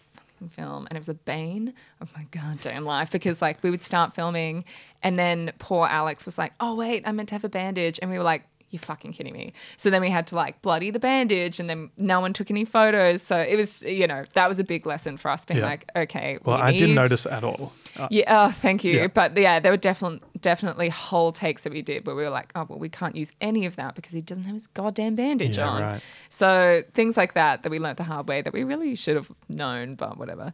fucking 0.44 0.64
film, 0.64 0.88
and 0.88 0.96
it 0.96 1.00
was 1.00 1.10
a 1.10 1.14
bane 1.14 1.74
of 2.02 2.12
my 2.16 2.26
goddamn 2.32 2.86
life 2.86 3.12
because 3.12 3.42
like 3.42 3.62
we 3.64 3.70
would 3.70 3.84
start 3.84 4.14
filming, 4.14 4.64
and 5.02 5.18
then 5.18 5.52
poor 5.60 5.88
Alex 5.88 6.26
was 6.26 6.38
like, 6.38 6.54
"Oh 6.60 6.76
wait, 6.76 7.04
I 7.08 7.12
meant 7.12 7.30
to 7.30 7.36
have 7.36 7.44
a 7.44 7.50
bandage," 7.50 8.00
and 8.02 8.12
we 8.12 8.18
were 8.18 8.24
like. 8.24 8.44
You're 8.74 8.80
fucking 8.80 9.14
kidding 9.14 9.34
me. 9.34 9.54
So 9.78 9.90
then 9.92 10.02
we 10.02 10.10
had 10.10 10.26
to 10.28 10.36
like 10.36 10.62
bloody 10.64 10.90
the 10.90 11.00
bandage, 11.00 11.60
and 11.60 11.70
then 11.70 11.92
no 12.00 12.20
one 12.20 12.34
took 12.34 12.50
any 12.50 12.66
photos. 12.66 13.22
So 13.22 13.38
it 13.38 13.56
was, 13.56 13.84
you 13.84 14.08
know, 14.08 14.24
that 14.34 14.50
was 14.50 14.58
a 14.60 14.64
big 14.64 14.86
lesson 14.88 15.16
for 15.18 15.30
us 15.30 15.46
being 15.46 15.60
Yeah. 15.60 15.66
like, 15.68 15.90
okay. 15.96 16.40
Well, 16.44 16.58
we 16.58 16.64
I 16.64 16.72
didn't 16.72 16.96
notice 16.96 17.26
at 17.28 17.44
all. 17.44 17.72
Uh, 17.96 18.08
yeah, 18.10 18.24
oh, 18.48 18.50
thank 18.52 18.84
you. 18.84 18.94
Yeah. 18.96 19.08
But 19.08 19.38
yeah, 19.38 19.60
there 19.60 19.72
were 19.72 19.78
definitely 19.78 20.22
definitely 20.42 20.90
whole 20.90 21.32
takes 21.32 21.64
that 21.64 21.72
we 21.72 21.82
did 21.82 22.06
where 22.06 22.16
we 22.16 22.24
were 22.24 22.30
like, 22.30 22.52
oh, 22.56 22.66
well, 22.68 22.80
we 22.80 22.90
can't 22.90 23.16
use 23.16 23.32
any 23.40 23.66
of 23.66 23.76
that 23.78 23.96
because 23.96 24.12
he 24.12 24.20
doesn't 24.22 24.44
have 24.44 24.56
his 24.56 24.68
goddamn 24.68 25.16
bandage 25.16 25.58
Yeah, 25.58 25.70
on. 25.70 25.82
right. 25.82 26.02
So 26.30 26.84
things 26.94 27.16
like 27.16 27.34
that 27.36 27.64
that 27.64 27.70
we 27.70 27.80
learnt 27.80 27.98
the 27.98 28.04
hard 28.04 28.28
way 28.28 28.42
that 28.42 28.52
we 28.52 28.64
really 28.66 28.96
should 28.96 29.16
have 29.16 29.32
known, 29.48 29.96
but 29.96 30.18
whatever. 30.18 30.52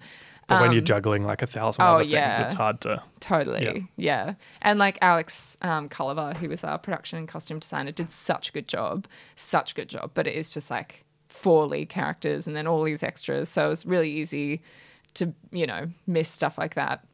But 0.50 0.62
when 0.62 0.72
you're 0.72 0.82
Um, 0.82 0.86
juggling 0.86 1.24
like 1.26 1.41
a 1.41 1.47
thousand 1.47 1.84
oh, 1.86 1.95
other 1.95 2.04
yeah. 2.04 2.36
things, 2.38 2.45
it's 2.47 2.56
hard 2.56 2.82
to. 2.82 3.02
Totally. 3.22 3.88
Yeah. 3.95 4.34
And 4.62 4.80
like 4.80 4.97
Alex 5.02 5.56
um, 5.62 5.88
Culliver, 5.88 6.36
who 6.36 6.50
was 6.50 6.64
our 6.64 6.78
production 6.78 7.20
and 7.20 7.28
costume 7.28 7.60
designer, 7.60 7.91
did 7.91 8.12
such 8.12 8.50
a 8.50 8.52
good 8.52 8.68
job. 8.68 9.08
Such 9.36 9.72
a 9.72 9.76
good 9.76 9.88
job. 9.89 10.12
But 10.14 10.28
it 10.28 10.36
is 10.36 10.52
just 10.52 10.70
like 10.70 11.06
four 11.28 11.66
lead 11.68 11.89
characters 11.89 12.47
and 12.47 12.56
then 12.56 12.68
all 12.68 12.84
these 12.84 13.04
extras. 13.04 13.47
So 13.50 13.68
it 13.68 13.70
was 13.70 13.86
really 13.86 14.12
easy 14.12 14.62
to, 15.14 15.34
you 15.52 15.66
know, 15.68 15.88
miss 16.08 16.28
stuff 16.30 16.58
like 16.58 16.74
that. 16.76 17.06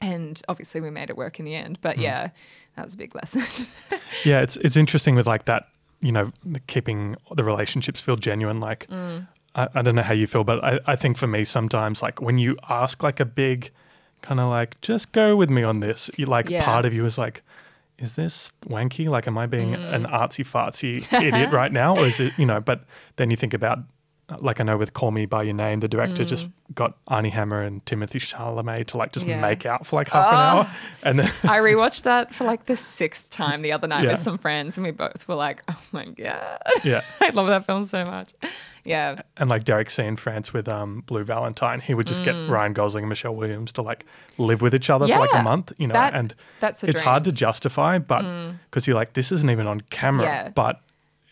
And 0.00 0.42
obviously 0.48 0.80
we 0.80 0.90
made 0.90 1.08
it 1.08 1.16
work 1.16 1.38
in 1.38 1.44
the 1.46 1.54
end. 1.54 1.78
But 1.80 1.98
yeah, 1.98 2.28
that 2.76 2.84
was 2.84 2.94
a 2.94 2.96
big 2.98 3.14
lesson. 3.14 3.42
Yeah, 4.24 4.40
it's 4.42 4.56
it's 4.58 4.76
interesting 4.76 5.16
with 5.16 5.26
like 5.26 5.44
that, 5.46 5.68
you 6.00 6.12
know, 6.12 6.30
keeping 6.66 7.16
the 7.34 7.42
relationships 7.44 8.00
feel 8.00 8.16
genuine. 8.16 8.60
Like, 8.60 8.86
Mm. 8.88 9.26
I, 9.54 9.68
I 9.74 9.82
don't 9.82 9.94
know 9.94 10.02
how 10.02 10.14
you 10.14 10.26
feel, 10.26 10.44
but 10.44 10.62
I, 10.64 10.80
I 10.86 10.96
think 10.96 11.16
for 11.16 11.26
me 11.26 11.44
sometimes, 11.44 12.02
like 12.02 12.20
when 12.20 12.38
you 12.38 12.56
ask 12.68 13.02
like 13.02 13.20
a 13.20 13.24
big 13.24 13.70
kind 14.22 14.40
of 14.40 14.48
like, 14.48 14.80
just 14.80 15.12
go 15.12 15.36
with 15.36 15.50
me 15.50 15.62
on 15.62 15.80
this, 15.80 16.10
you 16.16 16.26
like 16.26 16.48
Yeah. 16.50 16.64
part 16.64 16.84
of 16.86 16.94
you 16.94 17.04
is 17.04 17.18
like, 17.18 17.42
is 17.98 18.14
this 18.14 18.52
wanky? 18.66 19.08
Like, 19.08 19.26
am 19.28 19.38
I 19.38 19.46
being 19.46 19.74
Mm. 19.74 19.94
an 19.94 20.04
artsy 20.06 20.44
fartsy 20.44 21.06
idiot 21.22 21.50
right 21.50 21.72
now? 21.72 21.96
Or 21.96 22.06
is 22.06 22.18
it, 22.20 22.34
you 22.36 22.46
know, 22.46 22.60
but 22.60 22.84
then 23.16 23.30
you 23.30 23.36
think 23.36 23.54
about, 23.54 23.78
like 24.40 24.58
I 24.60 24.64
know 24.64 24.76
with 24.78 24.94
Call 24.94 25.10
Me 25.10 25.26
By 25.26 25.42
Your 25.42 25.54
Name, 25.54 25.80
the 25.80 25.88
director 25.88 26.24
just 26.24 26.46
got 26.74 26.96
Armie 27.08 27.28
Hammer 27.30 27.60
and 27.60 27.84
Timothée 27.84 28.16
Chalamet 28.20 28.86
to 28.88 28.96
like 28.96 29.12
just 29.12 29.26
Mm. 29.26 29.28
Yeah. 29.28 29.40
make 29.40 29.66
out 29.66 29.86
for 29.86 29.96
like 29.96 30.08
half 30.08 30.28
an 30.28 30.34
hour. 30.34 30.70
And 31.02 31.18
then 31.18 31.26
I 31.42 31.58
rewatched 31.58 32.02
that 32.04 32.34
for 32.34 32.44
like 32.44 32.64
the 32.64 32.76
sixth 32.76 33.28
time 33.28 33.60
the 33.62 33.72
other 33.72 33.86
night 33.86 34.04
Yeah. 34.04 34.12
with 34.12 34.20
some 34.20 34.38
friends, 34.38 34.78
and 34.78 34.84
we 34.86 34.92
both 34.92 35.28
were 35.28 35.34
like, 35.34 35.62
oh 35.68 35.78
my 35.92 36.04
God. 36.06 36.58
Yeah. 36.82 37.02
I 37.20 37.30
love 37.30 37.48
that 37.48 37.66
film 37.66 37.84
so 37.84 38.04
much. 38.06 38.32
Yeah. 38.84 39.20
and 39.36 39.48
like 39.50 39.64
Derek 39.64 39.88
Cianfrance 39.88 40.52
with 40.52 40.68
um 40.68 41.02
Blue 41.06 41.24
Valentine, 41.24 41.80
he 41.80 41.92
would 41.94 42.06
just 42.06 42.22
get 42.24 42.32
Ryan 42.48 42.72
Gosling 42.72 43.04
and 43.04 43.08
Michelle 43.10 43.34
Williams 43.34 43.72
to 43.72 43.82
like 43.82 44.04
live 44.38 44.62
with 44.62 44.74
each 44.74 44.88
other 44.90 45.06
for 45.06 45.18
like 45.18 45.30
Mm. 45.30 45.40
A 45.40 45.42
month, 45.42 45.72
you 45.78 45.86
know, 45.86 45.92
That- 45.94 46.14
and 46.14 46.34
that's 46.60 46.82
a 46.82 46.88
it's 46.88 47.00
hard 47.00 47.24
to. 47.24 47.30
Mm. 47.30 47.34
justify, 47.34 47.98
but 47.98 48.22
because 48.70 48.86
you're 48.86 48.96
like, 48.96 49.12
this 49.14 49.32
isn't 49.32 49.50
even 49.50 49.66
on 49.66 49.80
camera, 49.90 50.24
Yeah. 50.24 50.48
but 50.54 50.80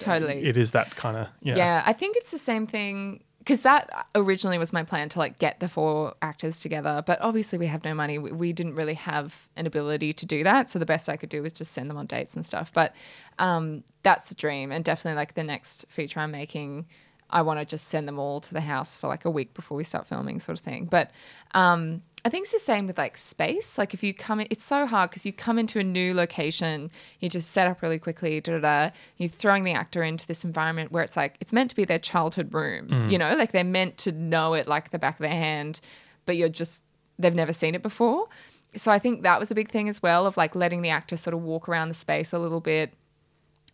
Totally. 0.04 0.44
it 0.44 0.56
is 0.56 0.72
that 0.72 0.94
kind 0.96 1.16
of 1.16 1.28
yeah. 1.40 1.56
Yeah, 1.56 1.82
I 1.86 1.92
think 1.92 2.16
it's 2.16 2.30
the 2.30 2.38
same 2.38 2.66
thing 2.66 3.22
because 3.42 3.62
that 3.62 4.06
originally 4.14 4.56
was 4.56 4.72
my 4.72 4.84
plan 4.84 5.08
to 5.08 5.18
like 5.18 5.36
get 5.40 5.58
the 5.58 5.68
four 5.68 6.14
actors 6.22 6.60
together, 6.60 7.02
but 7.04 7.20
obviously 7.20 7.58
we 7.58 7.66
have 7.66 7.82
no 7.84 7.92
money. 7.92 8.16
We, 8.16 8.30
we 8.30 8.52
didn't 8.52 8.76
really 8.76 8.94
have 8.94 9.48
an 9.56 9.66
ability 9.66 10.12
to 10.12 10.26
do 10.26 10.44
that, 10.44 10.70
so 10.70 10.78
the 10.78 10.86
best 10.86 11.08
I 11.08 11.16
could 11.16 11.28
do 11.28 11.42
was 11.42 11.52
just 11.52 11.72
send 11.72 11.90
them 11.90 11.96
on 11.96 12.06
dates 12.06 12.36
and 12.36 12.46
stuff. 12.46 12.72
But 12.72 12.94
um, 13.40 13.82
that's 14.04 14.28
the 14.28 14.36
dream, 14.36 14.70
and 14.70 14.84
definitely 14.84 15.16
like 15.16 15.34
the 15.34 15.42
next 15.42 15.86
feature 15.88 16.20
I'm 16.20 16.30
making, 16.30 16.86
I 17.30 17.42
want 17.42 17.58
to 17.58 17.66
just 17.66 17.88
send 17.88 18.06
them 18.06 18.20
all 18.20 18.40
to 18.40 18.54
the 18.54 18.60
house 18.60 18.96
for 18.96 19.08
like 19.08 19.24
a 19.24 19.30
week 19.30 19.54
before 19.54 19.76
we 19.76 19.82
start 19.82 20.06
filming, 20.06 20.38
sort 20.38 20.58
of 20.58 20.64
thing. 20.64 20.84
But 20.84 21.10
um, 21.52 22.02
I 22.24 22.28
think 22.28 22.44
it's 22.44 22.52
the 22.52 22.60
same 22.60 22.86
with 22.86 22.98
like 22.98 23.18
space. 23.18 23.76
Like 23.76 23.94
if 23.94 24.02
you 24.02 24.14
come 24.14 24.40
in, 24.40 24.46
it's 24.50 24.64
so 24.64 24.86
hard 24.86 25.10
because 25.10 25.26
you 25.26 25.32
come 25.32 25.58
into 25.58 25.80
a 25.80 25.82
new 25.82 26.14
location, 26.14 26.90
you 27.18 27.28
just 27.28 27.50
set 27.50 27.66
up 27.66 27.82
really 27.82 27.98
quickly, 27.98 28.40
da 28.40 28.58
da 28.58 28.60
da. 28.60 28.94
You're 29.16 29.28
throwing 29.28 29.64
the 29.64 29.72
actor 29.72 30.02
into 30.04 30.26
this 30.26 30.44
environment 30.44 30.92
where 30.92 31.02
it's 31.02 31.16
like 31.16 31.36
it's 31.40 31.52
meant 31.52 31.70
to 31.70 31.76
be 31.76 31.84
their 31.84 31.98
childhood 31.98 32.54
room, 32.54 32.88
mm. 32.88 33.10
you 33.10 33.18
know, 33.18 33.34
like 33.34 33.50
they're 33.50 33.64
meant 33.64 33.98
to 33.98 34.12
know 34.12 34.54
it 34.54 34.68
like 34.68 34.90
the 34.90 34.98
back 34.98 35.14
of 35.14 35.20
their 35.20 35.30
hand, 35.30 35.80
but 36.24 36.36
you're 36.36 36.48
just 36.48 36.82
they've 37.18 37.34
never 37.34 37.52
seen 37.52 37.74
it 37.74 37.82
before. 37.82 38.28
So 38.76 38.92
I 38.92 38.98
think 38.98 39.22
that 39.22 39.40
was 39.40 39.50
a 39.50 39.54
big 39.54 39.68
thing 39.68 39.88
as 39.88 40.02
well 40.02 40.26
of 40.26 40.36
like 40.36 40.54
letting 40.54 40.82
the 40.82 40.90
actor 40.90 41.16
sort 41.16 41.34
of 41.34 41.42
walk 41.42 41.68
around 41.68 41.88
the 41.88 41.94
space 41.94 42.32
a 42.32 42.38
little 42.38 42.60
bit 42.60 42.94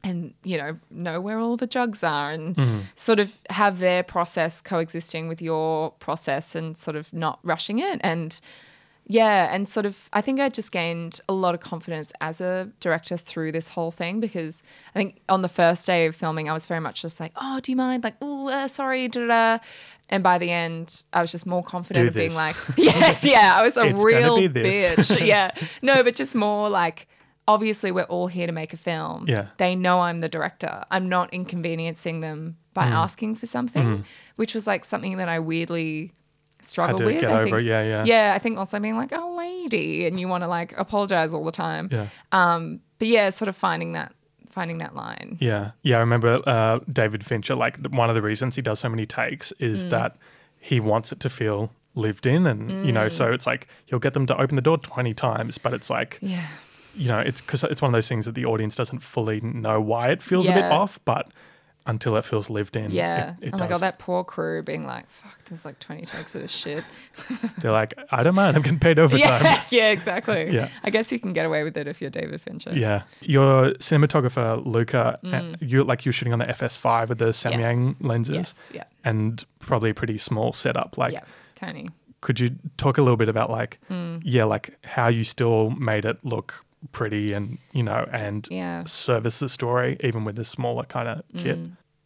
and 0.04 0.34
you 0.44 0.56
know 0.56 0.76
know 0.90 1.20
where 1.20 1.38
all 1.38 1.56
the 1.56 1.66
jugs 1.66 2.02
are 2.04 2.30
and 2.30 2.84
sort 2.96 3.18
of 3.20 3.36
have 3.50 3.78
their 3.78 4.02
process 4.02 4.60
coexisting 4.60 5.28
with 5.28 5.42
your 5.42 5.90
process 5.92 6.54
and 6.54 6.76
sort 6.76 6.96
of 6.96 7.12
not 7.12 7.38
rushing 7.42 7.78
it. 7.78 8.00
And 8.02 8.40
yeah 9.10 9.48
and 9.54 9.66
sort 9.66 9.86
of 9.86 10.10
i 10.12 10.20
think 10.20 10.38
i 10.38 10.50
just 10.50 10.70
gained 10.70 11.18
a 11.30 11.32
lot 11.32 11.54
of 11.54 11.60
confidence 11.60 12.12
as 12.20 12.42
a 12.42 12.70
director 12.78 13.16
through 13.16 13.50
this 13.50 13.70
whole 13.70 13.90
thing 13.90 14.20
because 14.20 14.62
i 14.94 14.98
think 14.98 15.18
on 15.30 15.40
the 15.40 15.48
first 15.48 15.86
day 15.86 16.04
of 16.04 16.14
filming 16.14 16.46
i 16.50 16.52
was 16.52 16.66
very 16.66 16.78
much 16.80 17.00
just 17.00 17.18
like 17.18 17.32
oh 17.36 17.58
do 17.60 17.72
you 17.72 17.76
mind? 17.76 18.04
Like 18.04 18.16
oh 18.20 18.48
uh, 18.50 18.68
sorry 18.68 19.08
da, 19.08 19.20
da, 19.20 19.26
da. 19.26 19.58
and 20.10 20.22
by 20.22 20.36
the 20.36 20.50
end 20.50 21.04
i 21.14 21.22
was 21.22 21.32
just 21.32 21.46
more 21.46 21.62
confident 21.62 22.06
of 22.08 22.12
being 22.14 22.34
like 22.34 22.54
yes 22.76 23.24
yeah 23.24 23.54
i 23.56 23.62
was 23.62 23.78
a 23.78 23.86
It's 23.86 24.04
real 24.04 24.36
bitch. 24.36 25.18
Yeah. 25.26 25.52
No 25.80 26.02
but 26.04 26.14
just 26.14 26.34
more 26.34 26.68
like 26.68 27.08
obviously 27.48 27.90
we're 27.90 28.04
all 28.04 28.28
here 28.28 28.46
to 28.46 28.52
make 28.52 28.72
a 28.72 28.76
film 28.76 29.24
Yeah. 29.26 29.46
they 29.56 29.74
know 29.74 30.00
I'm 30.02 30.20
the 30.20 30.28
director. 30.28 30.84
I'm 30.90 31.08
not 31.08 31.32
inconveniencing 31.32 32.20
them 32.20 32.56
by 32.74 32.86
Mm. 32.86 32.92
asking 32.92 33.34
for 33.36 33.46
something, 33.46 34.04
which 34.36 34.54
was 34.54 34.66
like 34.66 34.84
something 34.84 35.16
that 35.16 35.28
I 35.28 35.38
weirdly 35.40 36.12
struggled 36.62 36.98
to 36.98 37.06
with. 37.06 37.20
get 37.22 37.30
I 37.30 37.34
over 37.40 37.44
think, 37.44 37.56
it, 37.58 37.64
yeah, 37.64 37.82
yeah. 37.82 38.04
Yeah, 38.04 38.32
I 38.36 38.38
think 38.38 38.58
also 38.58 38.78
being 38.78 38.96
like 38.96 39.12
a 39.12 39.24
lady 39.24 40.06
and 40.06 40.20
you 40.20 40.28
want 40.28 40.42
to 40.44 40.48
like 40.48 40.74
apologize 40.76 41.32
all 41.32 41.44
the 41.44 41.50
time. 41.52 41.88
Yeah. 41.90 42.06
Um, 42.32 42.80
but 42.98 43.08
yeah, 43.08 43.30
sort 43.30 43.48
of 43.48 43.56
finding 43.56 43.92
that 43.92 44.12
finding 44.50 44.78
that 44.78 44.94
line. 44.94 45.36
Yeah. 45.40 45.70
Yeah. 45.82 45.96
I 45.96 46.00
remember 46.00 46.42
uh, 46.46 46.80
David 46.90 47.24
Fincher, 47.24 47.54
like 47.54 47.76
one 47.90 48.08
of 48.10 48.14
the 48.16 48.22
reasons 48.22 48.56
he 48.56 48.62
does 48.62 48.80
so 48.80 48.88
many 48.88 49.06
takes 49.06 49.52
is 49.52 49.86
Mm. 49.86 49.90
that 49.90 50.16
he 50.58 50.80
wants 50.80 51.12
it 51.12 51.20
to 51.20 51.28
feel 51.28 51.70
lived 51.94 52.26
in. 52.26 52.46
And, 52.46 52.84
you 52.86 52.92
know, 52.92 53.06
Mm. 53.06 53.12
so 53.12 53.30
it's 53.32 53.46
like 53.46 53.68
he'll 53.86 53.98
get 54.00 54.14
them 54.14 54.26
to 54.26 54.36
open 54.40 54.56
the 54.56 54.62
door 54.62 54.78
20 54.78 55.14
times, 55.14 55.58
but 55.58 55.72
it's 55.72 55.88
like, 55.90 56.18
Yeah. 56.20 56.46
You 56.98 57.08
know, 57.08 57.18
it's 57.18 57.40
because 57.40 57.64
it's 57.64 57.80
one 57.80 57.88
of 57.90 57.92
those 57.94 58.08
things 58.08 58.26
that 58.26 58.34
the 58.34 58.44
audience 58.44 58.74
doesn't 58.76 58.98
fully 59.00 59.40
know 59.40 59.80
why 59.80 60.08
it 60.10 60.20
feels 60.22 60.48
a 60.48 60.52
bit 60.52 60.64
off, 60.64 60.98
but 61.04 61.30
until 61.86 62.16
it 62.18 62.24
feels 62.26 62.50
lived 62.50 62.76
in, 62.76 62.90
Yeah. 62.90 63.34
it, 63.40 63.46
it 63.48 63.54
oh 63.54 63.58
my 63.58 63.66
god, 63.66 63.78
that 63.80 63.98
poor 63.98 64.22
crew 64.22 64.62
being 64.62 64.84
like, 64.84 65.08
fuck, 65.08 65.38
there's 65.46 65.64
like 65.64 65.78
20 65.78 66.02
takes 66.02 66.34
of 66.34 66.42
this 66.42 66.50
shit. 66.50 66.84
They're 67.62 67.72
like, 67.72 67.94
I 68.10 68.22
don't 68.22 68.34
mind, 68.34 68.56
I'm 68.58 68.62
getting 68.62 68.78
paid 68.78 68.98
overtime. 68.98 69.42
yeah, 69.42 69.62
yeah, 69.70 69.90
exactly. 69.90 70.50
Yeah. 70.50 70.68
I 70.84 70.90
guess 70.90 71.10
you 71.10 71.18
can 71.18 71.32
get 71.32 71.46
away 71.46 71.64
with 71.64 71.78
it 71.78 71.86
if 71.88 72.02
you're 72.02 72.10
David 72.10 72.42
Fincher. 72.42 72.72
Yeah, 72.76 73.04
your 73.22 73.70
cinematographer 73.80 74.62
Luca, 74.66 75.18
uh, 75.24 75.56
you 75.60 75.82
like 75.82 76.04
you 76.04 76.10
were 76.10 76.12
shooting 76.12 76.34
on 76.34 76.40
the 76.40 76.44
FS5 76.46 77.08
with 77.08 77.18
the 77.18 77.26
Samyang 77.28 77.78
Mm. 77.78 77.86
Yes. 77.88 78.00
lenses, 78.02 78.34
Yes, 78.36 78.70
yeah. 78.74 78.84
and 79.04 79.42
probably 79.60 79.88
a 79.88 79.94
pretty 79.94 80.18
small 80.18 80.52
setup. 80.52 80.98
Like, 80.98 81.14
yeah. 81.14 81.22
Tony. 81.54 81.88
could 82.20 82.38
you 82.38 82.50
talk 82.76 82.98
a 82.98 83.02
little 83.02 83.16
bit 83.16 83.28
about 83.30 83.48
like, 83.50 83.78
Mm. 83.90 84.20
yeah, 84.24 84.44
like 84.44 84.76
how 84.84 85.08
you 85.08 85.24
still 85.24 85.70
made 85.70 86.04
it 86.04 86.22
look 86.22 86.64
pretty 86.92 87.32
and 87.32 87.58
you 87.72 87.82
know 87.82 88.06
and 88.12 88.46
Yeah. 88.50 88.84
service 88.84 89.38
the 89.40 89.48
story 89.48 89.96
even 90.04 90.24
with 90.24 90.36
this 90.36 90.48
smaller 90.48 90.84
kind 90.84 91.08
of 91.08 91.22
kit. 91.36 91.58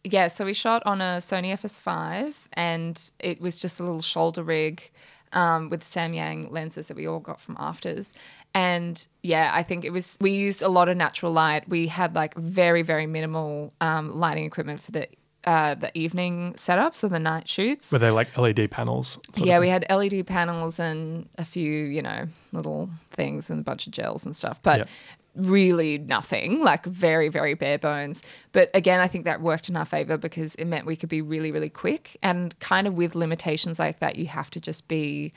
Yeah, 0.05 0.27
so 0.27 0.43
we 0.45 0.53
shot 0.53 0.83
on 0.85 0.99
a 0.99 1.17
Sony 1.19 1.53
FS5 1.53 2.33
and 2.53 3.11
it 3.19 3.39
was 3.39 3.55
just 3.55 3.79
a 3.79 3.83
little 3.83 4.01
shoulder 4.01 4.43
rig 4.43 4.91
um, 5.31 5.69
with 5.69 5.83
Samyang 5.83 6.51
lenses 6.51 6.87
that 6.89 6.97
we 6.97 7.07
all 7.07 7.19
got 7.19 7.39
from 7.39 7.55
AFTRS. 7.55 8.13
And 8.53 9.07
yeah, 9.21 9.51
I 9.53 9.63
think 9.63 9.85
it 9.85 9.91
was, 9.91 10.17
we 10.19 10.31
used 10.31 10.61
a 10.61 10.67
lot 10.67 10.89
of 10.89 10.97
natural 10.97 11.31
light. 11.31 11.67
We 11.69 11.87
had 11.87 12.13
like 12.15 12.35
very, 12.35 12.81
very 12.81 13.07
minimal 13.07 13.73
um, 13.81 14.19
lighting 14.19 14.43
equipment 14.45 14.81
for 14.81 14.91
the 14.91 15.07
uh, 15.45 15.75
the 15.75 15.95
evening 15.97 16.53
setups 16.53 16.97
so 16.97 17.07
the 17.07 17.19
night 17.19 17.49
shoots. 17.49 17.91
Were 17.91 17.99
they 17.99 18.11
like 18.11 18.37
LED 18.37 18.71
panels? 18.71 19.19
Yeah, 19.35 19.59
we 19.59 19.69
had 19.69 19.85
LED 19.89 20.25
panels 20.25 20.79
and 20.79 21.27
a 21.37 21.45
few, 21.45 21.83
you 21.83 22.01
know, 22.01 22.27
little 22.51 22.89
things 23.09 23.49
and 23.49 23.59
a 23.59 23.63
bunch 23.63 23.87
of 23.87 23.93
gels 23.93 24.25
and 24.25 24.35
stuff, 24.35 24.61
but 24.61 24.87
really 25.35 25.97
nothing, 25.97 26.61
like 26.61 26.85
very, 26.85 27.29
very 27.29 27.55
bare 27.55 27.79
bones. 27.79 28.21
But 28.51 28.69
again, 28.73 28.99
I 28.99 29.07
think 29.07 29.25
that 29.25 29.41
worked 29.41 29.69
in 29.69 29.75
our 29.75 29.85
favor 29.85 30.17
because 30.17 30.55
it 30.55 30.65
meant 30.65 30.85
we 30.85 30.95
could 30.95 31.09
be 31.09 31.21
really, 31.21 31.51
really 31.51 31.69
quick. 31.69 32.17
And 32.21 32.57
kind 32.59 32.87
of 32.87 32.93
with 32.93 33.15
limitations 33.15 33.79
like 33.79 33.99
that, 33.99 34.15
you 34.15 34.27
have 34.27 34.49
to 34.51 34.61
just 34.61 34.87
be, 34.87 35.33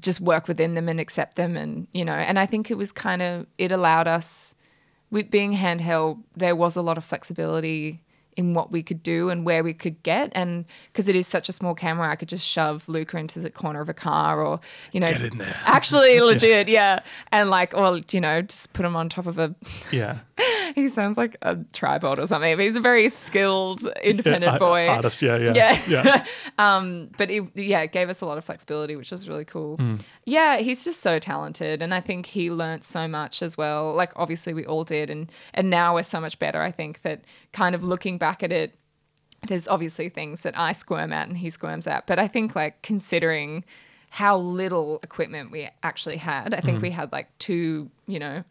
just 0.00 0.20
work 0.20 0.48
within 0.48 0.74
them 0.74 0.88
and 0.88 0.98
accept 0.98 1.36
them. 1.36 1.56
And, 1.56 1.86
you 1.92 2.04
know, 2.04 2.14
and 2.14 2.38
I 2.38 2.46
think 2.46 2.70
it 2.70 2.76
was 2.76 2.92
kind 2.92 3.20
of, 3.20 3.46
it 3.58 3.72
allowed 3.72 4.08
us, 4.08 4.54
with 5.10 5.30
being 5.30 5.52
handheld, 5.52 6.22
there 6.34 6.56
was 6.56 6.74
a 6.74 6.80
lot 6.80 6.96
of 6.96 7.04
flexibility 7.04 8.02
in 8.36 8.54
what 8.54 8.72
we 8.72 8.82
could 8.82 9.02
do 9.02 9.28
and 9.28 9.44
where 9.44 9.62
we 9.62 9.74
could 9.74 10.02
get. 10.02 10.32
And 10.34 10.64
because 10.92 11.08
it 11.08 11.14
is 11.16 11.26
such 11.26 11.48
a 11.48 11.52
small 11.52 11.74
camera, 11.74 12.08
I 12.10 12.16
could 12.16 12.28
just 12.28 12.46
shove 12.46 12.88
Luca 12.88 13.18
into 13.18 13.40
the 13.40 13.50
corner 13.50 13.80
of 13.80 13.88
a 13.88 13.94
car 13.94 14.42
or, 14.44 14.60
you 14.92 15.00
know, 15.00 15.08
Get 15.08 15.22
in 15.22 15.38
there. 15.38 15.54
actually 15.66 16.18
legit, 16.32 16.68
yeah. 16.68 17.00
And 17.30 17.50
like, 17.50 17.74
or, 17.74 18.00
you 18.10 18.20
know, 18.20 18.42
just 18.42 18.72
put 18.72 18.84
him 18.86 18.96
on 18.96 19.08
top 19.08 19.26
of 19.26 19.38
a, 19.38 19.54
Yeah. 19.92 20.18
he 20.74 20.88
sounds 20.88 21.18
like 21.18 21.36
a 21.42 21.56
tripod 21.72 22.18
or 22.18 22.26
something, 22.26 22.56
but 22.56 22.64
he's 22.64 22.76
a 22.76 22.80
very 22.80 23.08
skilled, 23.08 23.86
independent 24.02 24.52
Yeah, 24.52 24.58
boy. 24.58 24.88
Artist, 24.88 25.20
yeah, 25.22 25.36
yeah. 25.36 25.52
Yeah. 25.54 25.80
yeah. 25.88 26.24
um, 26.58 27.10
but 27.18 27.30
it, 27.30 27.44
yeah, 27.54 27.80
it 27.82 27.92
gave 27.92 28.08
us 28.08 28.20
a 28.22 28.26
lot 28.26 28.38
of 28.38 28.44
flexibility, 28.44 28.96
which 28.96 29.10
was 29.10 29.28
really 29.28 29.44
cool. 29.44 29.78
Yeah, 30.24 30.58
he's 30.58 30.84
just 30.84 31.00
so 31.00 31.18
talented, 31.18 31.82
and 31.82 31.92
I 31.92 32.00
think 32.00 32.26
he 32.26 32.50
learnt 32.50 32.84
so 32.84 33.06
much 33.08 33.42
as 33.42 33.56
well. 33.58 33.92
Like 33.94 34.12
obviously 34.16 34.54
we 34.54 34.64
all 34.64 34.84
did, 34.84 35.10
and 35.10 35.30
and 35.52 35.68
now 35.68 35.94
we're 35.94 36.02
so 36.04 36.20
much 36.20 36.38
better. 36.38 36.62
I 36.62 36.70
think 36.70 37.02
that 37.02 37.22
kind 37.52 37.74
of 37.74 37.82
looking 37.82 38.18
back 38.18 38.42
at 38.42 38.52
it, 38.52 38.74
there's 39.46 39.68
obviously 39.68 40.08
things 40.08 40.42
that 40.42 40.58
I 40.58 40.72
squirm 40.72 41.12
at 41.12 41.28
and 41.28 41.36
he 41.36 41.50
squirms 41.50 41.86
at, 41.86 42.06
but 42.06 42.18
I 42.18 42.28
think 42.28 42.54
like 42.54 42.82
considering 42.82 43.64
how 44.10 44.38
little 44.38 45.00
equipment 45.02 45.50
we 45.50 45.68
actually 45.82 46.18
had, 46.18 46.54
I 46.54 46.60
think 46.60 46.82
we 46.82 46.90
mm. 46.90 46.92
had 46.92 47.12
like 47.12 47.28
two, 47.38 47.90
you 48.06 48.18
know, 48.18 48.44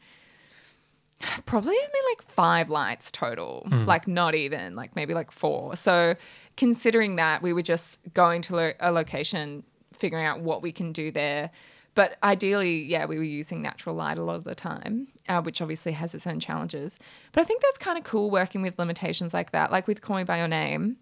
probably 1.46 1.76
only 1.76 2.00
like 2.10 2.22
five 2.24 2.70
lights 2.70 3.12
total, 3.12 3.64
hmm. 3.68 3.84
like 3.84 4.08
not 4.08 4.36
even, 4.36 4.76
like 4.76 4.96
maybe 4.96 5.14
like 5.14 5.32
four. 5.32 5.76
So 5.76 6.16
considering 6.58 7.16
that, 7.18 7.42
we 7.42 7.54
were 7.54 7.62
just 7.62 8.00
going 8.14 8.42
to 8.44 8.56
lo- 8.56 8.74
a 8.80 8.92
location, 8.92 9.64
figuring 9.94 10.26
out 10.26 10.40
what 10.42 10.62
we 10.62 10.72
can 10.72 10.92
do 10.92 11.12
there. 11.12 11.52
But 11.94 12.18
ideally, 12.24 12.84
yeah, 12.84 13.06
we 13.06 13.18
were 13.18 13.24
using 13.24 13.62
natural 13.62 13.96
light 13.96 14.18
a 14.18 14.24
lot 14.24 14.36
of 14.38 14.44
the 14.46 14.56
time, 14.56 15.08
uh, 15.28 15.42
which 15.42 15.62
obviously 15.62 15.92
has 15.92 16.16
its 16.16 16.26
own 16.26 16.40
challenges. 16.40 16.98
But 17.34 17.42
I 17.42 17.44
think 17.44 17.62
that's 17.62 17.78
kind 17.78 17.98
of 17.98 18.04
cool 18.06 18.32
working 18.32 18.62
with 18.62 18.80
limitations 18.80 19.34
like 19.34 19.52
that. 19.52 19.72
Like 19.72 19.88
with 19.88 20.02
Call 20.02 20.16
Me 20.16 20.24
By 20.24 20.38
Your 20.38 20.48
Name, 20.48 20.96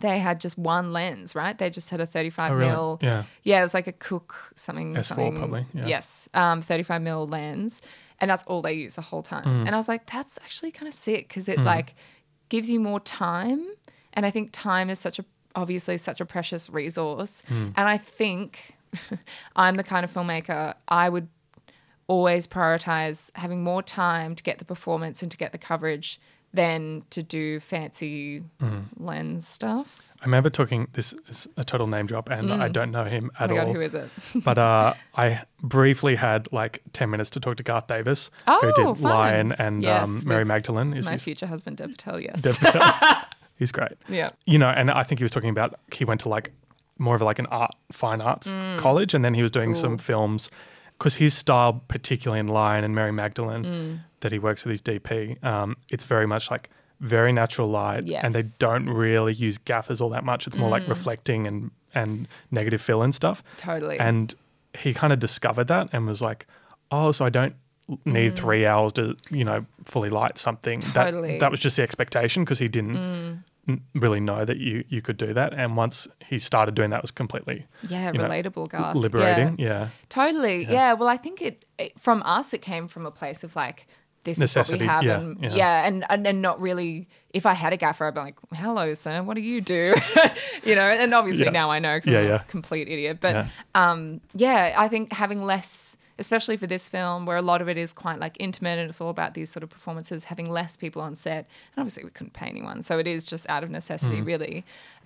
they 0.00 0.18
had 0.20 0.40
just 0.40 0.56
one 0.56 0.92
lens, 0.92 1.34
right? 1.34 1.58
They 1.58 1.70
just 1.70 1.90
had 1.90 2.00
a 2.00 2.06
35 2.06 2.50
Oh, 2.50 2.54
really? 2.54 2.70
mil. 2.70 2.98
Yeah. 3.02 3.24
Yeah, 3.42 3.58
it 3.60 3.62
was 3.62 3.74
like 3.74 3.86
a 3.88 3.92
Cooke 3.92 4.34
something. 4.54 4.94
S4 4.94 5.04
something. 5.04 5.36
probably, 5.36 5.66
yeah. 5.74 5.86
Yes, 5.86 6.28
um, 6.34 6.60
35 6.62 7.02
mil 7.02 7.26
lens, 7.26 7.82
and 8.20 8.30
that's 8.30 8.42
all 8.44 8.62
they 8.62 8.74
use 8.74 8.94
the 8.94 9.02
whole 9.02 9.22
time. 9.22 9.44
Mm. 9.44 9.66
And 9.66 9.70
I 9.74 9.76
was 9.76 9.88
like, 9.88 10.06
that's 10.10 10.38
actually 10.44 10.70
kind 10.70 10.86
of 10.88 10.94
sick 10.94 11.28
because 11.28 11.48
it 11.48 11.58
like 11.58 11.94
gives 12.48 12.70
you 12.70 12.78
more 12.78 13.00
time, 13.00 13.66
and 14.12 14.24
I 14.24 14.30
think 14.30 14.50
time 14.52 14.88
is 14.88 14.98
such 15.00 15.18
a 15.18 15.24
obviously 15.54 15.98
such 15.98 16.20
a 16.20 16.24
precious 16.24 16.70
resource. 16.70 17.42
Mm. 17.48 17.74
And 17.76 17.88
I 17.88 17.98
think 17.98 18.76
I'm 19.56 19.76
the 19.76 19.84
kind 19.84 20.04
of 20.04 20.12
filmmaker 20.12 20.74
I 20.88 21.08
would 21.08 21.28
always 22.08 22.46
prioritize 22.46 23.30
having 23.36 23.62
more 23.62 23.82
time 23.82 24.34
to 24.34 24.42
get 24.42 24.58
the 24.58 24.64
performance 24.64 25.22
and 25.22 25.30
to 25.30 25.36
get 25.36 25.52
the 25.52 25.58
coverage 25.58 26.20
than 26.54 27.02
to 27.08 27.22
do 27.22 27.58
fancy 27.60 28.44
Mm. 28.60 28.84
lens 28.98 29.48
stuff. 29.48 30.02
I 30.20 30.26
remember 30.26 30.50
talking. 30.50 30.88
This 30.92 31.14
is 31.28 31.48
a 31.56 31.64
total 31.64 31.86
name 31.86 32.04
drop, 32.06 32.28
and 32.28 32.52
I 32.52 32.68
don't 32.68 32.90
know 32.90 33.04
him 33.04 33.30
at 33.40 33.50
Oh 33.50 33.54
at 33.54 33.56
my 33.56 33.58
all. 33.60 33.66
god, 33.68 33.74
who 33.74 33.80
is 33.80 33.94
it? 33.94 34.10
but 34.44 34.58
uh, 34.58 34.92
I 35.16 35.42
briefly 35.62 36.14
had 36.16 36.52
like 36.52 36.82
ten 36.92 37.08
minutes 37.08 37.30
to 37.30 37.40
talk 37.40 37.56
to 37.56 37.62
Garth 37.62 37.86
Davis, 37.86 38.30
Oh, 38.46 38.60
who 38.60 38.72
did 38.74 39.00
fun. 39.00 39.10
Lion 39.10 39.52
and 39.52 39.82
Yes, 39.82 40.04
um, 40.08 40.22
Mary 40.26 40.44
Magdalene. 40.44 40.92
Is 40.92 41.06
My 41.06 41.12
his 41.12 41.24
future 41.24 41.46
husband, 41.46 41.78
Dev 41.78 41.90
Patel. 41.92 42.20
Yes. 42.22 42.42
Dev 42.42 42.60
Patel. 42.60 43.22
He's 43.58 43.72
great. 43.72 43.92
yeah. 44.08 44.30
You 44.44 44.58
know, 44.58 44.68
and 44.68 44.90
I 44.90 45.04
think 45.04 45.20
he 45.20 45.24
was 45.24 45.30
talking 45.32 45.50
about 45.50 45.78
he 45.92 46.04
went 46.04 46.20
to 46.22 46.28
like 46.28 46.52
more 47.02 47.16
of 47.16 47.22
like 47.22 47.38
an 47.38 47.46
art, 47.46 47.74
fine 47.90 48.20
arts 48.20 48.48
college, 48.78 49.12
and 49.14 49.22
then 49.24 49.34
he 49.34 49.42
was 49.42 49.50
doing 49.50 49.74
some 49.74 49.96
Mm. 49.96 50.00
Films 50.00 50.50
because 50.98 51.16
his 51.16 51.34
style, 51.34 51.82
particularly 51.88 52.38
in 52.40 52.46
Lion 52.48 52.84
and 52.84 52.94
Mary 52.94 53.12
Magdalene, 53.12 53.64
Mm. 53.64 53.98
that 54.20 54.30
he 54.32 54.38
works 54.38 54.64
with 54.64 54.70
his 54.70 54.82
DP, 54.82 55.36
um, 55.42 55.76
it's 55.90 56.04
very 56.04 56.26
much 56.26 56.50
like 56.50 56.70
very 57.00 57.32
natural 57.32 57.68
light, 57.68 58.04
and 58.22 58.32
they 58.32 58.42
Mm. 58.44 58.58
don't 58.58 58.88
really 58.88 59.32
use 59.32 59.58
gaffers 59.58 60.00
all 60.00 60.10
that 60.10 60.24
much. 60.24 60.46
It's 60.46 60.56
more 60.56 60.70
like 60.70 60.86
reflecting 60.88 61.46
and 61.46 61.70
and 61.94 62.26
negative 62.50 62.80
fill 62.80 63.02
and 63.02 63.14
stuff. 63.14 63.42
Totally. 63.58 63.98
And 63.98 64.34
he 64.78 64.94
kind 64.94 65.12
of 65.12 65.18
discovered 65.18 65.68
that 65.68 65.90
and 65.92 66.06
was 66.06 66.22
like, 66.22 66.46
oh, 66.90 67.12
so 67.12 67.26
I 67.26 67.28
don't 67.28 67.54
need 68.06 68.34
three 68.36 68.64
hours 68.64 68.92
to 68.94 69.14
you 69.30 69.44
know 69.44 69.66
fully 69.84 70.08
light 70.08 70.38
something. 70.38 70.80
Mm. 70.80 70.94
Totally. 70.94 71.28
Mm. 71.28 71.32
That 71.32 71.40
that 71.40 71.50
was 71.50 71.60
just 71.60 71.76
the 71.76 71.82
expectation 71.82 72.44
because 72.44 72.60
he 72.60 72.68
didn't 72.68 72.96
n- 72.96 73.44
really 73.94 74.20
know 74.20 74.44
that 74.44 74.56
you 74.58 74.84
you 74.88 75.00
could 75.02 75.16
do 75.16 75.32
that. 75.34 75.52
And 75.54 75.76
once 75.76 76.08
he 76.26 76.38
started 76.38 76.74
doing 76.74 76.90
that, 76.90 76.96
it 76.98 77.02
was 77.02 77.10
completely 77.12 77.66
Yeah, 77.88 78.10
relatable, 78.12 78.68
Garth. 78.68 78.96
liberating. 78.96 79.56
Yeah. 79.58 79.66
Yeah. 79.68 79.88
Totally. 80.08 80.64
Yeah. 80.64 80.94
Well, 80.94 81.08
I 81.08 81.16
think 81.16 81.40
it, 81.40 81.64
it 81.78 81.98
from 81.98 82.22
us 82.24 82.52
it 82.52 82.62
came 82.62 82.88
from 82.88 83.06
a 83.06 83.10
place 83.10 83.44
of 83.44 83.54
like 83.56 83.86
this 84.24 84.38
Necessity, 84.38 84.84
is 84.84 84.88
what 84.88 85.02
we 85.02 85.06
have, 85.08 85.20
yeah, 85.20 85.20
and 85.20 85.42
yeah. 85.42 85.54
yeah, 85.56 85.86
and, 85.86 86.04
and 86.08 86.26
and 86.28 86.40
not 86.40 86.60
really. 86.60 87.08
If 87.34 87.44
I 87.44 87.54
had 87.54 87.72
a 87.72 87.76
gaffer, 87.76 88.06
I'd 88.06 88.14
be 88.14 88.20
like, 88.20 88.36
"Hello, 88.54 88.94
sir, 88.94 89.20
what 89.22 89.34
do 89.34 89.40
you 89.42 89.60
do?" 89.60 89.94
you 90.62 90.76
know. 90.76 90.82
And 90.82 91.12
obviously 91.12 91.46
Yeah. 91.46 91.50
now 91.50 91.70
I 91.72 91.80
know 91.80 91.96
because 91.96 92.12
Yeah, 92.12 92.18
I'm 92.20 92.26
yeah. 92.28 92.34
a 92.42 92.44
complete 92.44 92.88
idiot. 92.88 93.18
But 93.20 93.34
Yeah. 93.34 93.46
um, 93.74 94.20
yeah, 94.34 94.76
I 94.78 94.86
think 94.86 95.12
having 95.12 95.42
less, 95.42 95.96
especially 96.18 96.56
for 96.56 96.66
this 96.66 96.88
film, 96.88 97.26
where 97.26 97.36
a 97.36 97.42
lot 97.42 97.60
of 97.62 97.68
it 97.68 97.76
is 97.76 97.92
quite 97.92 98.18
like 98.20 98.36
intimate 98.40 98.78
and 98.78 98.88
it's 98.88 99.00
all 99.00 99.10
about 99.10 99.34
these 99.34 99.50
sort 99.50 99.62
of 99.62 99.70
performances, 99.70 100.24
having 100.24 100.50
less 100.50 100.76
people 100.76 101.00
on 101.02 101.14
set, 101.16 101.46
and 101.74 101.78
obviously 101.82 102.04
we 102.04 102.10
couldn't 102.10 102.32
pay 102.32 102.46
anyone, 102.46 102.82
so 102.82 102.98
it 102.98 103.06
is 103.06 103.24
just 103.24 103.48
out 103.48 103.62
of 103.64 103.70
necessity, 103.70 104.20
Mm. 104.20 104.26
really. 104.26 104.64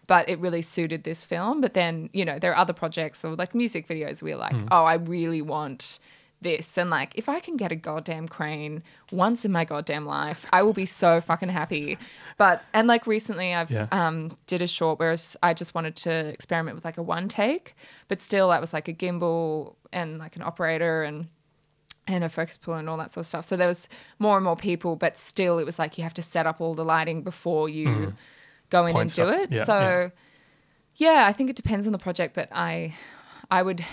But 0.08 0.28
it 0.28 0.38
really 0.38 0.62
suited 0.62 1.02
this 1.02 1.24
film. 1.24 1.60
But 1.60 1.74
then 1.74 2.10
you 2.12 2.24
know 2.24 2.38
there 2.38 2.52
are 2.52 2.56
other 2.58 2.72
projects 2.72 3.24
or 3.24 3.34
like 3.34 3.54
music 3.54 3.88
videos. 3.88 4.22
We're 4.22 4.36
like, 4.36 4.54
Mm. 4.54 4.68
oh, 4.70 4.84
I 4.84 4.94
really 4.94 5.42
want 5.42 5.98
this 6.42 6.76
and 6.76 6.90
like 6.90 7.12
if 7.16 7.28
i 7.28 7.40
can 7.40 7.56
get 7.56 7.72
a 7.72 7.74
goddamn 7.74 8.28
crane 8.28 8.82
once 9.10 9.44
in 9.44 9.50
my 9.50 9.64
goddamn 9.64 10.04
life 10.04 10.44
i 10.52 10.62
will 10.62 10.74
be 10.74 10.86
so 10.86 11.20
fucking 11.20 11.48
happy. 11.48 11.96
But 12.36 12.62
and 12.74 12.86
like 12.86 13.06
recently 13.06 13.54
i've 13.54 13.70
Yeah. 13.70 13.86
um 13.90 14.36
did 14.46 14.60
a 14.62 14.66
short 14.66 14.98
where 14.98 15.16
i 15.42 15.54
just 15.54 15.74
wanted 15.74 15.96
to 15.96 16.10
experiment 16.10 16.74
with 16.74 16.84
like 16.84 16.98
a 16.98 17.02
one 17.02 17.28
take 17.28 17.74
but 18.08 18.20
still 18.20 18.50
that 18.50 18.60
was 18.60 18.72
like 18.72 18.86
a 18.86 18.92
gimbal 18.92 19.74
and 19.92 20.18
like 20.18 20.36
an 20.36 20.42
operator 20.42 21.02
and 21.04 21.28
and 22.08 22.22
a 22.22 22.28
focus 22.28 22.56
puller 22.56 22.78
and 22.78 22.88
all 22.88 22.96
that 22.98 23.10
sort 23.10 23.22
of 23.22 23.26
stuff. 23.26 23.44
So 23.44 23.56
there 23.56 23.66
was 23.66 23.88
more 24.20 24.36
and 24.36 24.44
more 24.44 24.54
people 24.56 24.94
but 24.94 25.16
still 25.18 25.58
it 25.58 25.64
was 25.64 25.76
like 25.78 25.98
you 25.98 26.04
have 26.04 26.14
to 26.14 26.22
set 26.22 26.46
up 26.46 26.60
all 26.60 26.74
the 26.74 26.84
lighting 26.84 27.22
before 27.22 27.68
you 27.68 28.14
go 28.70 28.86
in 28.86 28.92
Point 28.92 29.18
and 29.18 29.26
do 29.26 29.28
it. 29.42 29.50
Yeah, 29.50 29.64
so 29.64 30.10
yeah. 30.94 31.14
yeah, 31.14 31.26
I 31.26 31.32
think 31.32 31.50
it 31.50 31.56
depends 31.56 31.84
on 31.86 31.92
the 31.92 31.98
project, 31.98 32.34
but 32.34 32.48
I, 32.52 32.94
I 33.50 33.62
would, 33.62 33.84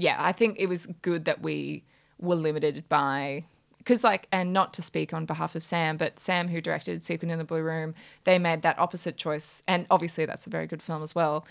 yeah, 0.00 0.16
I 0.18 0.32
think 0.32 0.58
it 0.58 0.66
was 0.66 0.86
good 1.02 1.26
that 1.26 1.42
we 1.42 1.84
were 2.18 2.34
limited 2.34 2.88
by, 2.88 3.44
because 3.78 4.04
like, 4.04 4.28
and 4.32 4.52
not 4.52 4.72
to 4.74 4.82
speak 4.82 5.12
on 5.12 5.26
behalf 5.26 5.54
of 5.54 5.62
Sam, 5.62 5.96
but 5.96 6.18
Sam 6.18 6.48
who 6.48 6.60
directed 6.60 7.02
Secret 7.02 7.30
in 7.30 7.38
the 7.38 7.44
Blue 7.44 7.62
Room, 7.62 7.94
they 8.24 8.38
made 8.38 8.62
that 8.62 8.78
opposite 8.78 9.16
choice, 9.16 9.62
and 9.66 9.86
obviously 9.90 10.26
that's 10.26 10.46
a 10.46 10.50
very 10.50 10.66
good 10.66 10.82
film 10.82 11.02
as 11.02 11.14
well. 11.14 11.46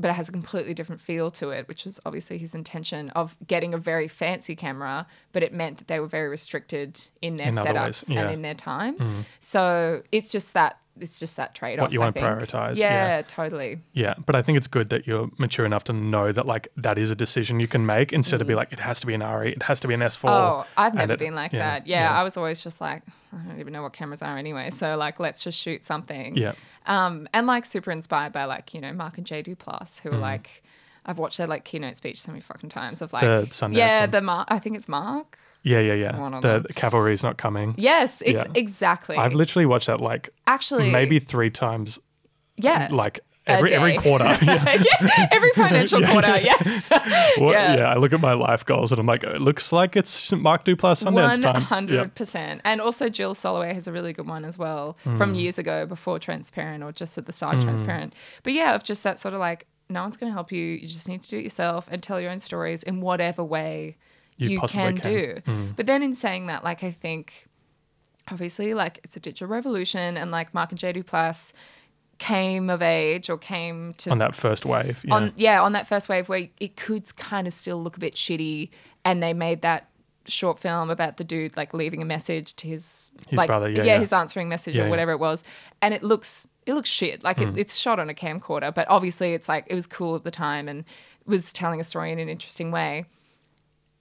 But 0.00 0.10
it 0.10 0.14
has 0.14 0.28
a 0.28 0.32
completely 0.32 0.74
different 0.74 1.00
feel 1.00 1.28
to 1.32 1.50
it, 1.50 1.66
which 1.66 1.84
was 1.84 1.98
obviously 2.06 2.38
his 2.38 2.54
intention 2.54 3.10
of 3.10 3.36
getting 3.48 3.74
a 3.74 3.78
very 3.78 4.06
fancy 4.06 4.54
camera, 4.54 5.08
but 5.32 5.42
it 5.42 5.52
meant 5.52 5.78
that 5.78 5.88
they 5.88 5.98
were 5.98 6.06
very 6.06 6.28
restricted 6.28 7.04
in 7.20 7.34
their 7.34 7.48
In 7.48 7.54
setups 7.54 7.84
ways, 7.84 8.10
yeah. 8.10 8.20
and 8.20 8.30
in 8.30 8.42
their 8.42 8.54
time. 8.54 8.96
Mm. 8.96 9.24
So 9.40 10.02
it's 10.12 10.30
just 10.30 10.54
that 10.54 10.78
it's 11.00 11.18
just 11.20 11.36
that 11.36 11.54
trade 11.54 11.78
off. 11.78 11.84
What 11.84 11.92
you 11.92 12.00
I 12.02 12.06
wanna 12.10 12.20
prioritise, 12.20 12.76
Yeah, 12.76 13.16
yeah. 13.16 13.22
totally. 13.26 13.80
Yeah, 13.92 14.14
but 14.24 14.36
I 14.36 14.42
think 14.42 14.58
it's 14.58 14.66
good 14.66 14.88
that 14.90 15.06
you're 15.06 15.30
mature 15.38 15.64
enough 15.66 15.84
to 15.84 15.92
know 15.92 16.32
that 16.32 16.46
like 16.46 16.68
that 16.76 16.98
is 16.98 17.10
a 17.10 17.14
decision 17.14 17.60
you 17.60 17.68
can 17.68 17.84
make 17.86 18.12
instead 18.12 18.40
of 18.40 18.46
be 18.46 18.54
like 18.54 18.72
it 18.72 18.80
has 18.80 19.00
to 19.00 19.06
be 19.06 19.14
an 19.14 19.20
ARRI, 19.22 19.52
it 19.52 19.62
has 19.64 19.80
to 19.80 19.88
be 19.88 19.94
an 19.94 20.00
S4. 20.00 20.28
Mm. 20.28 20.30
Oh, 20.30 20.66
I've 20.76 20.94
never 20.94 21.14
it- 21.14 21.18
been 21.18 21.34
like 21.34 21.52
yeah, 21.52 21.58
that. 21.58 21.86
Yeah, 21.86 22.10
I 22.12 22.22
was 22.22 22.36
always 22.36 22.62
just 22.62 22.80
like, 22.80 23.02
I 23.32 23.36
don't 23.46 23.60
even 23.60 23.72
know 23.72 23.82
what 23.82 23.92
cameras 23.92 24.22
are 24.22 24.36
anyway. 24.38 24.70
So 24.70 24.96
like, 24.96 25.18
let's 25.20 25.42
just 25.42 25.58
shoot 25.58 25.84
something. 25.84 26.36
Yeah. 26.36 26.52
Um, 26.86 27.28
and 27.34 27.46
like 27.46 27.64
super 27.64 27.90
inspired 27.90 28.32
by 28.32 28.44
like 28.44 28.72
you 28.74 28.80
know 28.80 28.92
Mark 28.92 29.18
and 29.18 29.26
Jay 29.26 29.42
Duplass, 29.42 29.98
Mm. 29.98 30.00
who 30.00 30.10
are 30.12 30.18
like, 30.18 30.62
I've 31.06 31.18
watched 31.18 31.38
their 31.38 31.46
like 31.46 31.64
keynote 31.64 31.96
speech 31.96 32.20
so 32.20 32.32
many 32.32 32.40
fucking 32.40 32.68
times 32.70 33.00
of 33.02 33.12
like 33.12 33.22
The 33.22 33.46
Sundance 33.50 33.74
yeah, 33.76 34.00
one. 34.00 34.10
the 34.10 34.20
Mark. 34.20 34.48
I 34.50 34.58
think 34.58 34.76
it's 34.76 34.88
Mark. 34.88 35.38
Yeah, 35.62 35.80
yeah, 35.80 35.94
yeah. 35.94 36.40
The, 36.40 36.64
the 36.66 36.72
cavalry 36.72 37.12
is 37.12 37.22
not 37.22 37.36
coming. 37.36 37.74
Yes, 37.76 38.22
ex- 38.24 38.38
Yeah. 38.38 38.46
exactly. 38.54 39.16
I've 39.16 39.34
literally 39.34 39.66
watched 39.66 39.86
that 39.88 40.00
like 40.00 40.30
actually 40.46 40.90
maybe 40.90 41.18
three 41.18 41.50
times, 41.50 41.98
yeah, 42.56 42.88
like 42.90 43.20
every 43.46 43.72
every 43.72 43.96
quarter. 44.04 44.24
Yeah. 44.42 44.76
yeah, 44.80 45.26
every 45.32 45.50
financial 45.56 46.02
quarter. 46.04 46.38
Yeah, 46.38 46.54
What- 47.38 47.52
Yeah. 47.52 47.76
yeah. 47.76 47.92
I 47.92 47.96
look 47.96 48.12
at 48.12 48.20
my 48.20 48.32
life 48.34 48.64
goals 48.64 48.92
and 48.92 49.00
I'm 49.00 49.06
like, 49.06 49.24
it 49.24 49.40
looks 49.40 49.72
like 49.72 49.96
it's 49.96 50.32
Mark 50.32 50.64
Duplass 50.64 51.02
Sundance 51.04 51.14
one 51.14 51.40
time. 51.42 51.62
Hundred 51.62 52.14
percent. 52.14 52.60
And 52.64 52.80
also 52.80 53.08
Jill 53.08 53.34
Soloway 53.34 53.74
has 53.74 53.86
a 53.88 53.92
really 53.92 54.12
good 54.12 54.26
one 54.28 54.44
as 54.44 54.56
well 54.58 54.96
from 55.16 55.34
Mm. 55.34 55.40
years 55.40 55.58
ago 55.58 55.86
before 55.86 56.18
Transparent 56.18 56.84
or 56.84 56.92
just 56.92 57.18
at 57.18 57.26
the 57.26 57.32
start 57.32 57.56
of 57.56 57.62
Transparent. 57.64 58.14
But 58.42 58.52
yeah, 58.52 58.74
of 58.74 58.84
just 58.84 59.02
that 59.02 59.18
sort 59.18 59.34
of 59.34 59.40
like 59.40 59.66
no 59.90 60.02
one's 60.02 60.16
going 60.18 60.30
to 60.30 60.34
help 60.34 60.52
you. 60.52 60.62
You 60.64 60.86
just 60.86 61.08
need 61.08 61.22
to 61.22 61.28
do 61.30 61.38
it 61.38 61.42
yourself 61.44 61.88
and 61.90 62.02
tell 62.02 62.20
your 62.20 62.30
own 62.30 62.40
stories 62.40 62.82
in 62.82 63.00
whatever 63.00 63.42
way 63.42 63.96
You 64.38 64.48
you, 64.50 64.60
can, 64.60 64.96
can. 64.96 64.98
Mm. 64.98 65.02
do. 65.02 65.72
But 65.76 65.86
then 65.86 66.02
in 66.02 66.14
saying 66.14 66.46
that, 66.46 66.64
like 66.64 66.82
I 66.82 66.90
think 66.90 67.46
obviously 68.30 68.74
like 68.74 69.00
it's 69.04 69.16
a 69.16 69.20
digital 69.20 69.48
revolution 69.48 70.16
and 70.16 70.30
like 70.30 70.52
Mark 70.54 70.70
and 70.70 70.78
Jay 70.78 70.92
Duplass 70.92 71.52
came 72.18 72.68
of 72.68 72.82
age 72.82 73.30
or 73.30 73.38
came 73.38 73.94
to 73.94 74.10
On 74.10 74.18
that 74.18 74.34
first 74.34 74.66
wave. 74.66 75.02
Yeah. 75.04 75.14
on 75.14 75.32
yeah 75.36 75.62
on 75.62 75.72
that 75.72 75.86
first 75.86 76.08
wave 76.08 76.28
where 76.28 76.48
it 76.58 76.76
could 76.76 77.14
kind 77.16 77.46
of 77.46 77.52
still 77.52 77.80
look 77.82 77.96
a 77.96 78.00
bit 78.00 78.14
shitty 78.14 78.70
and 79.04 79.22
they 79.22 79.32
made 79.32 79.62
that 79.62 79.88
short 80.26 80.58
film 80.58 80.90
about 80.90 81.16
the 81.16 81.24
dude 81.24 81.56
like 81.56 81.72
leaving 81.72 82.02
a 82.02 82.04
message 82.04 82.54
to 82.56 82.66
his, 82.68 83.08
His 83.28 83.38
like 83.38 83.46
brother, 83.46 83.70
yeah, 83.70 83.84
yeah. 83.84 83.98
his 83.98 84.12
answering 84.12 84.48
message 84.48 84.74
Yeah, 84.74 84.82
or 84.82 84.84
yeah. 84.86 84.90
whatever 84.90 85.12
it 85.12 85.20
was 85.20 85.42
and 85.80 85.94
it 85.94 86.02
looks 86.02 86.46
it 86.66 86.74
looks 86.74 86.90
shit 86.90 87.22
like 87.24 87.38
Hmm. 87.38 87.48
it, 87.50 87.58
it's 87.58 87.76
shot 87.76 87.98
on 87.98 88.10
a 88.10 88.14
camcorder 88.14 88.74
but 88.74 88.86
obviously 88.90 89.32
it's 89.32 89.48
like 89.48 89.64
it 89.68 89.74
was 89.74 89.86
cool 89.86 90.16
at 90.16 90.24
the 90.24 90.30
time 90.30 90.68
and 90.68 90.84
was 91.24 91.52
telling 91.52 91.80
a 91.80 91.84
story 91.84 92.10
in 92.12 92.18
an 92.18 92.28
interesting 92.28 92.70
way 92.72 93.04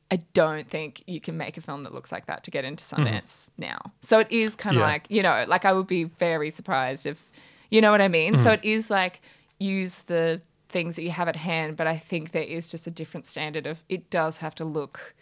I 0.09 0.19
don't 0.33 0.69
think 0.69 1.03
you 1.07 1.19
can 1.19 1.37
make 1.37 1.57
a 1.57 1.61
film 1.61 1.83
that 1.83 1.93
looks 1.93 2.11
like 2.11 2.27
that 2.27 2.43
to 2.45 2.51
get 2.51 2.63
into 2.63 2.85
Sundance 2.85 3.49
now. 3.57 3.77
So 4.01 4.19
it 4.19 4.31
is 4.31 4.55
kind 4.55 4.77
of. 4.77 4.81
Yeah. 4.81 4.87
like, 4.87 5.07
you 5.09 5.21
know, 5.21 5.43
like 5.47 5.65
I 5.65 5.73
would 5.73 5.87
be 5.87 6.05
very 6.05 6.49
surprised 6.49 7.05
if, 7.05 7.29
you 7.69 7.81
know 7.81 7.91
what 7.91 7.99
I 8.01 8.07
mean? 8.07 8.35
Hmm. 8.35 8.39
So 8.41 8.51
it 8.51 8.63
is 8.63 8.89
like 8.89 9.21
use 9.59 10.03
the 10.03 10.41
things 10.69 10.95
that 10.95 11.03
you 11.03 11.11
have 11.11 11.27
at 11.27 11.35
hand, 11.35 11.75
but 11.75 11.87
I 11.87 11.97
think 11.97 12.31
there 12.31 12.43
is 12.43 12.69
just 12.69 12.87
a 12.87 12.91
different 12.91 13.25
standard 13.25 13.65
of 13.67 13.83
it 13.89 14.09
does 14.09 14.37
have 14.37 14.55
to 14.55 14.65
look 14.65 15.13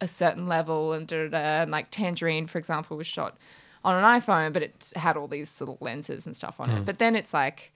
a 0.00 0.08
certain 0.08 0.46
level 0.46 0.94
and 0.94 1.06
da 1.06 1.24
da 1.24 1.28
da. 1.28 1.62
And 1.62 1.70
like 1.70 1.90
Tangerine, 1.90 2.46
for 2.46 2.56
example, 2.58 2.96
was 2.96 3.06
shot 3.06 3.36
on 3.84 3.94
an 3.94 4.04
iPhone, 4.04 4.52
but 4.54 4.62
it 4.62 4.92
had 4.96 5.16
all 5.18 5.28
these 5.28 5.60
little 5.60 5.76
lenses 5.80 6.24
and 6.26 6.34
stuff 6.34 6.60
on 6.60 6.70
Hmm. 6.70 6.76
it. 6.78 6.84
But 6.86 6.98
then 6.98 7.14
it's 7.14 7.34
like, 7.34 7.72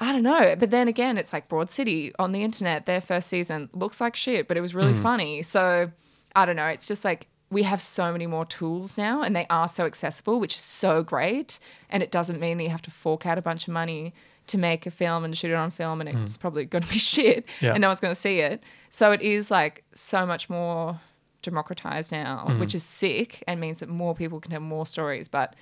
I 0.00 0.12
don't 0.12 0.22
know. 0.22 0.54
But 0.56 0.70
then 0.70 0.88
again, 0.88 1.18
it's 1.18 1.32
like 1.32 1.48
Broad 1.48 1.70
City 1.70 2.12
on 2.18 2.32
the 2.32 2.42
internet, 2.42 2.86
their 2.86 3.00
first 3.00 3.28
season 3.28 3.68
looks 3.72 4.00
like 4.00 4.14
shit, 4.14 4.46
but 4.46 4.56
it 4.56 4.60
was 4.60 4.74
really 4.74 4.92
hmm. 4.92 5.02
funny. 5.02 5.42
So 5.42 5.90
I 6.36 6.44
don't 6.44 6.56
know. 6.56 6.66
It's 6.66 6.86
just 6.86 7.04
like 7.04 7.28
we 7.50 7.62
have 7.62 7.80
so 7.80 8.12
many 8.12 8.26
more 8.26 8.44
tools 8.44 8.98
now 8.98 9.22
and 9.22 9.34
they 9.34 9.46
are 9.48 9.68
so 9.68 9.86
accessible, 9.86 10.38
which 10.38 10.54
is 10.54 10.60
so 10.60 11.02
great. 11.02 11.58
And 11.90 12.02
it 12.02 12.10
doesn't 12.10 12.38
mean 12.38 12.58
that 12.58 12.64
you 12.64 12.70
have 12.70 12.82
to 12.82 12.90
fork 12.90 13.26
out 13.26 13.38
a 13.38 13.42
bunch 13.42 13.66
of 13.66 13.74
money 13.74 14.14
to 14.48 14.58
make 14.58 14.86
a 14.86 14.90
film 14.90 15.24
and 15.24 15.36
shoot 15.36 15.50
it 15.50 15.54
on 15.54 15.70
film 15.70 16.00
and 16.00 16.10
hmm. 16.10 16.22
it's 16.22 16.36
probably 16.36 16.64
going 16.64 16.82
to 16.82 16.92
be 16.92 16.98
shit 16.98 17.46
Yeah. 17.60 17.72
and 17.72 17.80
no 17.80 17.88
one's 17.88 18.00
going 18.00 18.14
to 18.14 18.20
see 18.20 18.40
it. 18.40 18.62
So 18.90 19.12
it 19.12 19.22
is 19.22 19.50
like 19.50 19.84
so 19.94 20.24
much 20.26 20.48
more 20.48 21.00
democratized 21.42 22.12
now, 22.12 22.44
hmm. 22.46 22.60
which 22.60 22.74
is 22.74 22.84
sick 22.84 23.42
and 23.46 23.60
means 23.60 23.80
that 23.80 23.88
more 23.88 24.14
people 24.14 24.40
can 24.40 24.52
have 24.52 24.62
more 24.62 24.86
stories. 24.86 25.28
But 25.28 25.54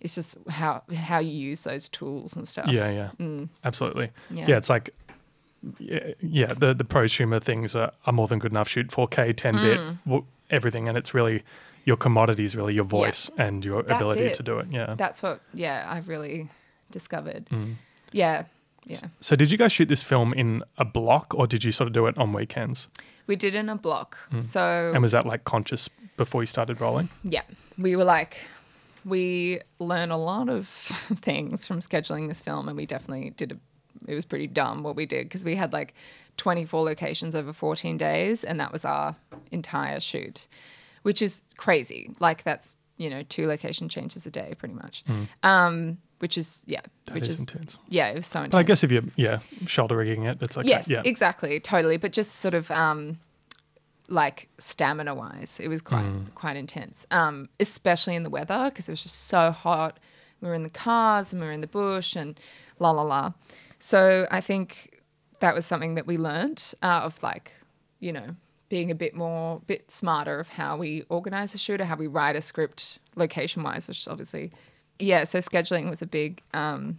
it's 0.00 0.14
just 0.14 0.36
how 0.48 0.82
how 0.94 1.18
you 1.18 1.32
use 1.32 1.62
those 1.62 1.88
tools 1.88 2.34
and 2.36 2.46
stuff. 2.48 2.68
Yeah, 2.68 3.10
yeah, 3.18 3.44
absolutely. 3.64 4.10
Yeah. 4.30 4.46
Yeah. 4.48 4.56
it's 4.56 4.70
like, 4.70 4.90
yeah, 5.78 6.12
yeah, 6.20 6.52
the 6.54 6.74
the 6.74 6.84
prosumer 6.84 7.42
things 7.42 7.74
are, 7.76 7.92
are 8.06 8.12
more 8.12 8.26
than 8.26 8.38
good 8.38 8.52
enough. 8.52 8.68
Shoot 8.68 8.88
4K, 8.88 9.36
10 9.36 9.54
bit, 9.56 9.78
Mm. 9.78 9.98
w- 10.06 10.24
everything, 10.50 10.88
and 10.88 10.96
it's 10.96 11.12
really 11.14 11.42
your 11.84 11.96
commodity 11.96 12.44
is 12.44 12.56
really 12.56 12.74
your 12.74 12.84
voice 12.84 13.30
and 13.38 13.64
your 13.64 13.82
That's 13.82 14.00
ability 14.00 14.20
it. 14.22 14.34
to 14.34 14.42
do 14.42 14.58
it. 14.58 14.66
Yeah. 14.70 14.94
That's 14.96 15.22
what, 15.22 15.40
yeah, 15.54 15.86
I've 15.88 16.08
really 16.08 16.48
discovered. 16.90 17.46
Mm. 17.46 17.74
Yeah, 18.12 18.44
yeah. 18.84 19.00
so, 19.20 19.34
did 19.36 19.50
you 19.50 19.56
guys 19.58 19.72
shoot 19.72 19.88
this 19.88 20.02
film 20.02 20.32
in 20.34 20.62
a 20.78 20.84
block, 20.84 21.34
or 21.34 21.46
did 21.46 21.64
you 21.64 21.72
sort 21.72 21.86
of 21.86 21.92
do 21.94 22.06
it 22.06 22.16
on 22.18 22.32
weekends? 22.32 22.88
We 23.26 23.36
did 23.36 23.54
in 23.54 23.68
a 23.68 23.76
block. 23.76 24.18
So, 24.40 24.60
Mm. 24.60 24.92
And 24.94 25.02
was 25.02 25.12
that 25.12 25.24
like 25.26 25.44
conscious 25.44 25.88
before 26.16 26.42
you 26.42 26.46
started 26.46 26.80
rolling? 26.80 27.08
yeah, 27.22 27.42
we 27.78 27.96
were 27.96 28.04
like, 28.04 28.36
we 29.04 29.60
learn 29.78 30.10
a 30.10 30.18
lot 30.18 30.48
of 30.48 30.66
things 31.22 31.66
from 31.66 31.80
scheduling 31.80 32.28
this 32.28 32.40
film, 32.42 32.68
and 32.68 32.76
we 32.76 32.86
definitely 32.86 33.30
did 33.30 33.52
a, 33.52 33.56
it 34.10 34.14
was 34.14 34.24
pretty 34.24 34.46
dumb 34.46 34.82
what 34.82 34.96
we 34.96 35.06
did 35.06 35.26
because 35.26 35.44
we 35.44 35.56
had 35.56 35.72
like 35.72 35.94
24 36.36 36.84
locations 36.84 37.34
over 37.34 37.52
14 37.52 37.96
days, 37.98 38.44
and 38.44 38.58
that 38.60 38.72
was 38.72 38.84
our 38.84 39.16
entire 39.50 40.00
shoot, 40.00 40.48
which 41.02 41.20
is 41.22 41.42
crazy. 41.56 42.10
Like, 42.20 42.42
that's, 42.44 42.76
you 42.96 43.10
know, 43.10 43.22
two 43.28 43.46
location 43.46 43.88
changes 43.88 44.26
a 44.26 44.30
day 44.30 44.54
pretty 44.58 44.74
much. 44.74 45.04
Um, 45.42 45.98
which 46.18 46.36
is, 46.36 46.62
yeah, 46.66 46.80
Mm. 46.80 47.04
That 47.06 47.14
which 47.14 47.22
is 47.24 47.34
is, 47.36 47.40
intense. 47.40 47.78
yeah, 47.88 48.08
it 48.08 48.14
was 48.14 48.26
so 48.26 48.38
intense. 48.40 48.52
But 48.52 48.58
I 48.58 48.62
guess 48.62 48.84
if 48.84 48.92
you're 48.92 49.02
yeah 49.16 49.40
shoulder 49.66 49.96
rigging 49.96 50.24
it, 50.24 50.38
it's 50.40 50.56
okay. 50.56 50.68
Yes, 50.68 50.88
yeah. 50.88 51.02
exactly, 51.04 51.58
totally. 51.58 51.96
But 51.96 52.12
just 52.12 52.36
sort 52.36 52.54
of 52.54 52.70
um, 52.70 53.18
like 54.10 54.48
stamina 54.58 55.14
wise, 55.14 55.58
it 55.62 55.68
was 55.68 55.80
quite 55.80 56.04
Mm. 56.04 56.34
quite 56.34 56.56
intense. 56.56 57.06
Um, 57.10 57.48
especially 57.60 58.14
in 58.16 58.22
the 58.24 58.30
weather 58.30 58.64
because 58.66 58.88
it 58.88 58.92
was 58.92 59.02
just 59.02 59.28
so 59.28 59.50
hot. 59.50 59.98
We 60.40 60.48
were 60.48 60.54
in 60.54 60.62
the 60.64 60.70
cars 60.70 61.32
and 61.32 61.40
we 61.40 61.46
were 61.46 61.52
in 61.52 61.60
the 61.60 61.66
bush 61.66 62.16
and 62.16 62.38
la 62.78 62.90
la 62.90 63.02
la. 63.02 63.32
So 63.78 64.26
I 64.30 64.40
think 64.40 65.00
that 65.40 65.54
was 65.54 65.64
something 65.64 65.94
that 65.94 66.06
we 66.06 66.16
learned 66.18 66.74
uh, 66.82 67.02
of 67.04 67.22
like, 67.22 67.52
you 68.00 68.12
know, 68.12 68.36
being 68.68 68.90
a 68.90 68.94
bit 68.94 69.14
more, 69.14 69.60
bit 69.66 69.90
smarter 69.90 70.38
of 70.40 70.48
how 70.50 70.76
we 70.76 71.02
organize 71.08 71.54
a 71.54 71.58
shoot 71.58 71.80
or 71.80 71.84
how 71.86 71.96
we 71.96 72.06
write 72.06 72.36
a 72.36 72.40
script 72.40 72.98
location 73.16 73.62
wise, 73.62 73.88
which 73.88 73.98
is 74.00 74.08
obviously, 74.08 74.52
yeah. 74.98 75.24
So 75.24 75.38
scheduling 75.38 75.88
was 75.90 76.02
a 76.02 76.06
big, 76.06 76.42
um, 76.54 76.98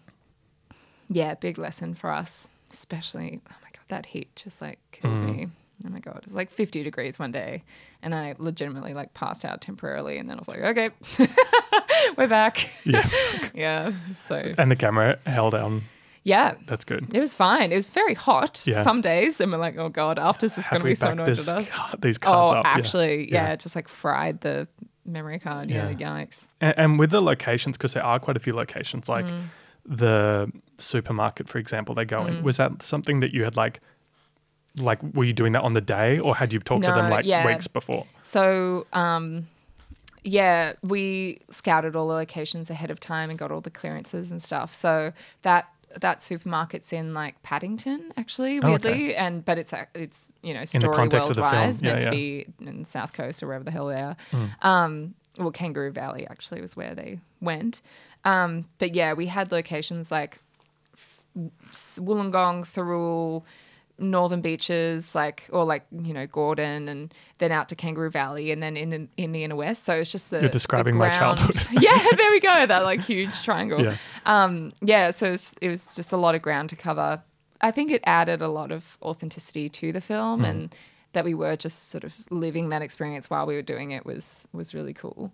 yeah, 1.09 1.35
big 1.35 1.57
lesson 1.57 1.93
for 1.93 2.11
us, 2.11 2.47
especially. 2.71 3.41
Oh 3.49 3.55
my 3.63 3.69
god, 3.73 3.85
that 3.89 4.05
heat 4.07 4.35
just 4.35 4.61
like 4.61 4.79
killed 4.91 5.23
me. 5.25 5.47
Oh 5.85 5.89
my 5.89 5.99
god, 5.99 6.17
it 6.17 6.25
was 6.25 6.33
like 6.35 6.49
50 6.51 6.83
degrees 6.83 7.17
one 7.17 7.31
day, 7.31 7.63
and 8.01 8.13
I 8.13 8.35
legitimately 8.37 8.93
like 8.93 9.13
passed 9.13 9.43
out 9.45 9.61
temporarily, 9.61 10.17
and 10.17 10.29
then 10.29 10.37
I 10.37 10.39
was 10.39 10.47
like, 10.47 10.59
okay, 10.61 10.89
we're 12.17 12.27
back. 12.27 12.69
Yeah. 12.83 13.07
yeah. 13.53 13.91
So 14.13 14.51
and 14.57 14.69
the 14.71 14.75
camera 14.75 15.17
held 15.25 15.53
on. 15.53 15.81
yeah, 16.23 16.53
That's 16.67 16.85
good. 16.85 17.07
it 17.13 17.19
was 17.19 17.33
fine. 17.33 17.71
It 17.71 17.75
was 17.75 17.87
very 17.87 18.13
hot 18.13 18.63
Yeah. 18.67 18.83
some 18.83 19.01
days, 19.01 19.41
and 19.41 19.51
we're 19.51 19.57
like, 19.57 19.77
oh 19.77 19.89
god, 19.89 20.19
after 20.19 20.45
this 20.45 20.57
is 20.57 20.67
going 20.67 20.81
to 20.81 20.87
be 20.87 20.95
so 20.95 21.09
annoyed 21.09 21.29
with 21.29 21.47
us. 21.49 21.69
these 22.01 22.17
cards 22.17 22.51
Oh, 22.51 22.55
up? 22.57 22.65
Actually, 22.65 23.31
yeah. 23.31 23.49
Yeah. 23.49 23.55
just 23.55 23.75
like 23.75 23.87
fried 23.87 24.41
the 24.41 24.67
memory 25.05 25.39
card. 25.39 25.69
Yeah, 25.69 25.89
Yeah. 25.89 25.95
yikes. 26.25 26.47
And, 26.59 26.77
and 26.77 26.99
with 26.99 27.09
the 27.09 27.21
locations, 27.21 27.77
because 27.77 27.93
there 27.93 28.03
are 28.05 28.19
quite 28.19 28.37
a 28.37 28.39
few 28.39 28.53
locations, 28.53 29.09
like 29.09 29.25
Mm. 29.25 29.41
the 29.85 30.51
supermarket, 30.77 31.49
for 31.49 31.57
example, 31.57 31.95
they 31.95 32.05
go 32.05 32.21
Mm. 32.21 32.27
in. 32.37 32.43
Was 32.43 32.57
that 32.57 32.83
something 32.83 33.19
that 33.21 33.33
you 33.33 33.43
had 33.43 33.55
like, 33.55 33.79
like, 34.77 35.01
were 35.13 35.23
you 35.23 35.33
doing 35.33 35.53
that 35.53 35.63
on 35.63 35.73
the 35.73 35.81
day, 35.81 36.19
or 36.19 36.35
had 36.35 36.53
you 36.53 36.59
talked 36.59 36.85
to 36.85 36.91
them 36.91 37.09
like 37.09 37.25
yeah. 37.25 37.45
weeks 37.45 37.67
before? 37.67 38.05
So, 38.23 38.87
um, 38.93 39.47
yeah, 40.23 40.73
we 40.83 41.39
scouted 41.51 41.95
all 41.95 42.07
the 42.07 42.13
locations 42.13 42.69
ahead 42.69 42.91
of 42.91 42.99
time 42.99 43.29
and 43.29 43.39
got 43.39 43.51
all 43.51 43.61
the 43.61 43.71
clearances 43.71 44.31
and 44.31 44.41
stuff. 44.41 44.71
So 44.73 45.13
that 45.41 45.67
that 45.99 46.19
supermarket's 46.19 46.93
in 46.93 47.13
like 47.13 47.41
Paddington, 47.43 48.13
actually, 48.15 48.59
Oh, 48.61 48.73
okay. 48.73 48.91
weirdly, 48.91 49.15
and 49.15 49.43
but 49.43 49.57
it's 49.57 49.73
it's 49.93 50.31
you 50.41 50.53
know 50.53 50.61
the 50.61 50.67
story 50.67 50.95
context 50.95 51.29
of 51.29 51.35
the 51.35 51.41
film, 51.41 51.53
yeah, 51.53 51.65
meant 51.81 51.83
yeah. 51.83 51.99
to 51.99 52.11
be 52.11 52.45
in 52.61 52.85
South 52.85 53.13
Coast 53.13 53.43
or 53.43 53.47
wherever 53.47 53.63
the 53.63 53.71
hell 53.71 53.87
they 53.87 54.01
are. 54.01 54.15
Hmm. 54.31 54.45
Um, 54.61 55.15
well, 55.39 55.51
Kangaroo 55.51 55.91
Valley 55.91 56.27
actually 56.29 56.61
was 56.61 56.75
where 56.75 56.93
they 56.93 57.19
went. 57.39 57.81
Um, 58.23 58.65
but 58.77 58.93
yeah, 58.93 59.13
we 59.13 59.25
had 59.27 59.51
locations 59.51 60.11
like 60.11 60.39
Wollongong, 61.35 62.65
Thirroul, 62.65 63.43
Northern 64.01 64.41
Beaches, 64.41 65.15
like 65.15 65.47
or 65.51 65.63
like 65.63 65.85
you 65.91 66.13
know 66.13 66.27
Gordon, 66.27 66.89
and 66.89 67.13
then 67.37 67.51
out 67.51 67.69
to 67.69 67.75
Kangaroo 67.75 68.09
Valley, 68.09 68.51
and 68.51 68.61
then 68.61 68.75
in 68.75 69.09
in 69.17 69.31
the 69.31 69.43
inner 69.43 69.55
west. 69.55 69.85
So 69.85 69.95
it's 69.95 70.11
just 70.11 70.31
the 70.31 70.41
You're 70.41 70.49
describing 70.49 70.97
my 70.97 71.09
childhood. 71.09 71.55
yeah, 71.81 71.97
there 72.17 72.31
we 72.31 72.39
go. 72.39 72.65
That 72.65 72.83
like 72.83 73.01
huge 73.01 73.43
triangle. 73.43 73.83
Yeah. 73.83 73.95
Um, 74.25 74.73
yeah. 74.81 75.11
So 75.11 75.27
it 75.27 75.31
was, 75.31 75.53
it 75.61 75.69
was 75.69 75.95
just 75.95 76.11
a 76.11 76.17
lot 76.17 76.35
of 76.35 76.41
ground 76.41 76.69
to 76.69 76.75
cover. 76.75 77.21
I 77.61 77.71
think 77.71 77.91
it 77.91 78.01
added 78.05 78.41
a 78.41 78.47
lot 78.47 78.71
of 78.71 78.97
authenticity 79.01 79.69
to 79.69 79.91
the 79.91 80.01
film, 80.01 80.43
and 80.43 80.75
that 81.13 81.25
we 81.25 81.33
were 81.33 81.55
just 81.55 81.89
sort 81.89 82.03
of 82.03 82.15
living 82.29 82.69
that 82.69 82.81
experience 82.81 83.29
while 83.29 83.45
we 83.45 83.55
were 83.55 83.61
doing 83.61 83.91
it 83.91 84.05
was 84.05 84.47
was 84.53 84.73
really 84.73 84.93
cool. 84.93 85.31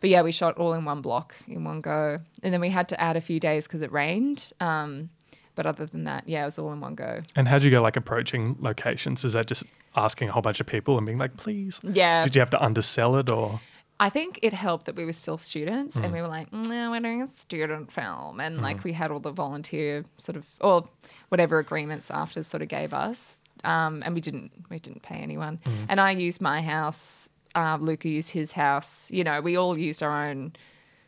But 0.00 0.10
yeah, 0.10 0.22
we 0.22 0.32
shot 0.32 0.56
all 0.58 0.74
in 0.74 0.84
one 0.84 1.02
block 1.02 1.34
in 1.46 1.64
one 1.64 1.80
go, 1.80 2.20
and 2.42 2.52
then 2.52 2.60
we 2.60 2.70
had 2.70 2.88
to 2.90 3.00
add 3.00 3.16
a 3.16 3.20
few 3.20 3.40
days 3.40 3.66
because 3.66 3.82
it 3.82 3.92
rained. 3.92 4.52
Um, 4.60 5.10
but 5.58 5.66
other 5.66 5.86
than 5.86 6.04
that, 6.04 6.22
yeah, 6.28 6.42
it 6.42 6.44
was 6.44 6.58
all 6.60 6.72
in 6.72 6.80
one 6.80 6.94
go. 6.94 7.20
And 7.34 7.48
how'd 7.48 7.64
you 7.64 7.70
go 7.72 7.82
like 7.82 7.96
approaching 7.96 8.54
locations? 8.60 9.24
Is 9.24 9.32
that 9.32 9.46
just 9.46 9.64
asking 9.96 10.28
a 10.28 10.32
whole 10.32 10.40
bunch 10.40 10.60
of 10.60 10.68
people 10.68 10.96
and 10.96 11.04
being 11.04 11.18
like, 11.18 11.36
please? 11.36 11.80
Yeah. 11.82 12.22
Did 12.22 12.36
you 12.36 12.40
have 12.40 12.50
to 12.50 12.62
undersell 12.62 13.16
it 13.16 13.28
or? 13.28 13.58
I 13.98 14.08
think 14.08 14.38
it 14.40 14.52
helped 14.52 14.86
that 14.86 14.94
we 14.94 15.04
were 15.04 15.12
still 15.12 15.36
students 15.36 15.96
Mm. 15.96 16.04
and 16.04 16.12
we 16.12 16.20
were 16.22 16.28
like, 16.28 16.52
no, 16.52 16.92
we're 16.92 17.00
doing 17.00 17.22
a 17.22 17.28
student 17.34 17.90
film. 17.90 18.38
And 18.38 18.62
like 18.62 18.84
we 18.84 18.92
had 18.92 19.10
all 19.10 19.18
the 19.18 19.32
volunteer 19.32 20.04
sort 20.18 20.36
of, 20.36 20.46
or 20.60 20.88
whatever 21.30 21.58
agreements 21.58 22.08
AFTRS 22.08 22.44
sort 22.44 22.62
of 22.62 22.68
gave 22.68 22.94
us. 22.94 23.36
Um, 23.64 24.00
and 24.06 24.14
we 24.14 24.20
didn't, 24.20 24.52
we 24.70 24.78
didn't 24.78 25.02
pay 25.02 25.16
anyone. 25.16 25.58
Mm. 25.64 25.86
And 25.88 26.00
I 26.00 26.12
used 26.12 26.40
my 26.40 26.62
house 26.62 27.28
uh, 27.56 27.76
Luca 27.80 28.08
used 28.08 28.30
his 28.30 28.52
house. 28.52 29.10
You 29.10 29.24
know, 29.24 29.40
we 29.40 29.56
all 29.56 29.76
used 29.76 30.02
our 30.04 30.26
own, 30.26 30.52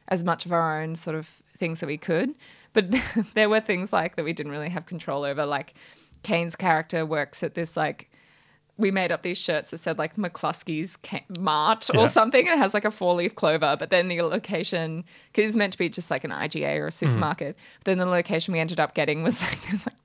as 0.09 0.25
much 0.25 0.45
of 0.47 0.53
our 0.53 0.83
own 0.83 0.97
sort 0.97 1.15
of 1.15 1.27
things 1.57 1.79
that 1.81 1.87
we 1.87 1.99
could. 1.99 2.35
But 2.73 2.95
there 3.35 3.49
were 3.49 3.61
things 3.61 3.93
like 3.93 4.17
that 4.17 4.25
we 4.25 4.33
didn't 4.33 4.53
really 4.53 4.69
have 4.71 4.87
control 4.87 5.25
over. 5.25 5.45
Like 5.47 5.75
Kane's 6.23 6.57
character 6.57 7.05
works 7.05 7.43
at 7.43 7.55
this 7.55 7.77
like 7.77 8.11
we 8.81 8.91
made 8.91 9.13
up 9.13 9.23
these 9.23 9.39
shirts 9.39 9.71
that 9.71 9.79
said 9.79 9.99
like 9.99 10.17
McCluskey's 10.17 10.99
Mart 11.39 11.89
Yeah. 11.93 12.01
or 12.01 12.09
something, 12.09 12.49
and 12.49 12.59
it 12.59 12.59
has 12.59 12.73
like 12.73 12.87
a 12.87 12.91
four 12.91 13.15
leaf 13.15 13.35
clover. 13.35 13.77
But 13.79 13.91
then 13.91 14.09
the 14.09 14.23
location, 14.23 15.05
because 15.33 15.49
it's 15.51 15.57
meant 15.57 15.73
to 15.73 15.79
be 15.79 15.89
just 15.89 16.11
like 16.11 16.25
an 16.25 16.31
IGA 16.31 16.79
or 16.79 16.87
a 16.87 16.89
mm-hmm. 16.89 16.91
supermarket, 16.91 17.57
but 17.79 17.85
then 17.85 17.99
the 17.99 18.07
location 18.07 18.53
we 18.53 18.59
ended 18.59 18.81
up 18.81 18.95
getting 18.95 19.23
was 19.23 19.43
like 19.47 19.61
this 19.71 19.87
like 19.87 19.97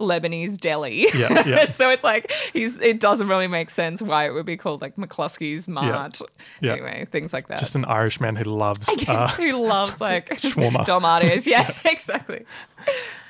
Lebanese 0.00 0.56
deli. 0.58 1.08
Yeah, 1.14 1.42
yeah. 1.46 1.64
so 1.66 1.88
it's 1.90 2.04
like 2.04 2.32
he's. 2.52 2.76
It 2.78 3.00
doesn't 3.00 3.28
really 3.28 3.46
make 3.46 3.70
sense 3.70 4.02
why 4.02 4.26
it 4.26 4.32
would 4.32 4.46
be 4.46 4.56
called 4.56 4.80
like 4.80 4.96
McCluskey's 4.96 5.68
Mart. 5.68 6.20
Yeah. 6.60 6.72
Anyway, 6.72 7.06
things 7.10 7.32
like 7.32 7.48
that. 7.48 7.58
Just 7.58 7.74
an 7.74 7.84
Irish 7.84 8.20
man 8.20 8.36
who 8.36 8.44
loves. 8.44 8.88
Uh, 9.08 9.28
who 9.28 9.52
loves 9.52 10.00
like 10.00 10.28
Shawarma. 10.40 10.84
Dalmatians. 10.84 11.46
Yeah, 11.46 11.70
exactly. 11.84 12.44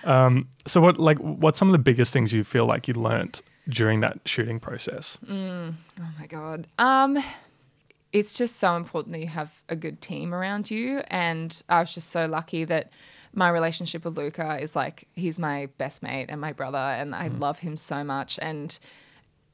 Um, 0.04 0.48
so 0.66 0.80
what 0.80 0.98
like 0.98 1.18
what's 1.18 1.58
some 1.58 1.68
of 1.68 1.72
the 1.72 1.78
biggest 1.78 2.12
things 2.12 2.32
you 2.32 2.44
feel 2.44 2.66
like 2.66 2.88
you 2.88 2.94
learned 2.94 3.42
during 3.68 4.00
that 4.00 4.20
shooting 4.24 4.58
process? 4.60 5.18
Oh 5.28 5.74
my 6.18 6.26
god. 6.28 6.66
Um 6.78 7.18
it's 8.12 8.38
just 8.38 8.56
so 8.56 8.76
important 8.76 9.12
that 9.12 9.20
you 9.20 9.26
have 9.26 9.62
a 9.68 9.76
good 9.76 10.00
team 10.00 10.32
around 10.32 10.70
you 10.70 11.02
and 11.08 11.62
I 11.68 11.80
was 11.80 11.92
just 11.92 12.10
so 12.10 12.26
lucky 12.26 12.64
that 12.64 12.90
my 13.36 13.50
relationship 13.50 14.04
with 14.04 14.16
Luca 14.16 14.58
is 14.60 14.74
like 14.74 15.06
he's 15.14 15.38
my 15.38 15.68
best 15.78 16.02
mate 16.02 16.26
and 16.28 16.40
my 16.40 16.52
brother 16.52 16.78
and 16.78 17.14
I 17.14 17.28
mm-hmm. 17.28 17.38
love 17.38 17.58
him 17.58 17.76
so 17.76 18.02
much 18.02 18.38
and 18.40 18.76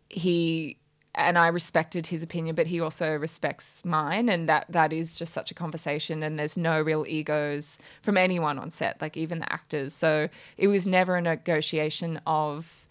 he 0.09 0.79
and 1.15 1.37
I 1.37 1.49
respected 1.49 2.07
his 2.07 2.23
opinion, 2.23 2.55
but 2.55 2.67
he 2.67 2.81
also 2.81 3.15
respects 3.15 3.85
mine, 3.85 4.31
and 4.31 4.49
that 4.49 4.65
that 4.71 4.95
is 4.95 5.15
just 5.15 5.35
such 5.35 5.51
a 5.51 5.55
conversation. 5.55 6.23
And 6.23 6.39
there's 6.39 6.57
no 6.57 6.81
real 6.81 7.05
egos 7.07 7.79
from 8.01 8.17
anyone 8.17 8.59
on 8.59 8.71
set, 8.71 9.01
like 9.03 9.17
even 9.17 9.41
the 9.41 9.53
actors. 9.53 9.93
So 9.93 10.29
it 10.57 10.69
was 10.69 10.87
never 10.87 11.17
a 11.17 11.21
negotiation 11.21 12.19
of 12.27 12.82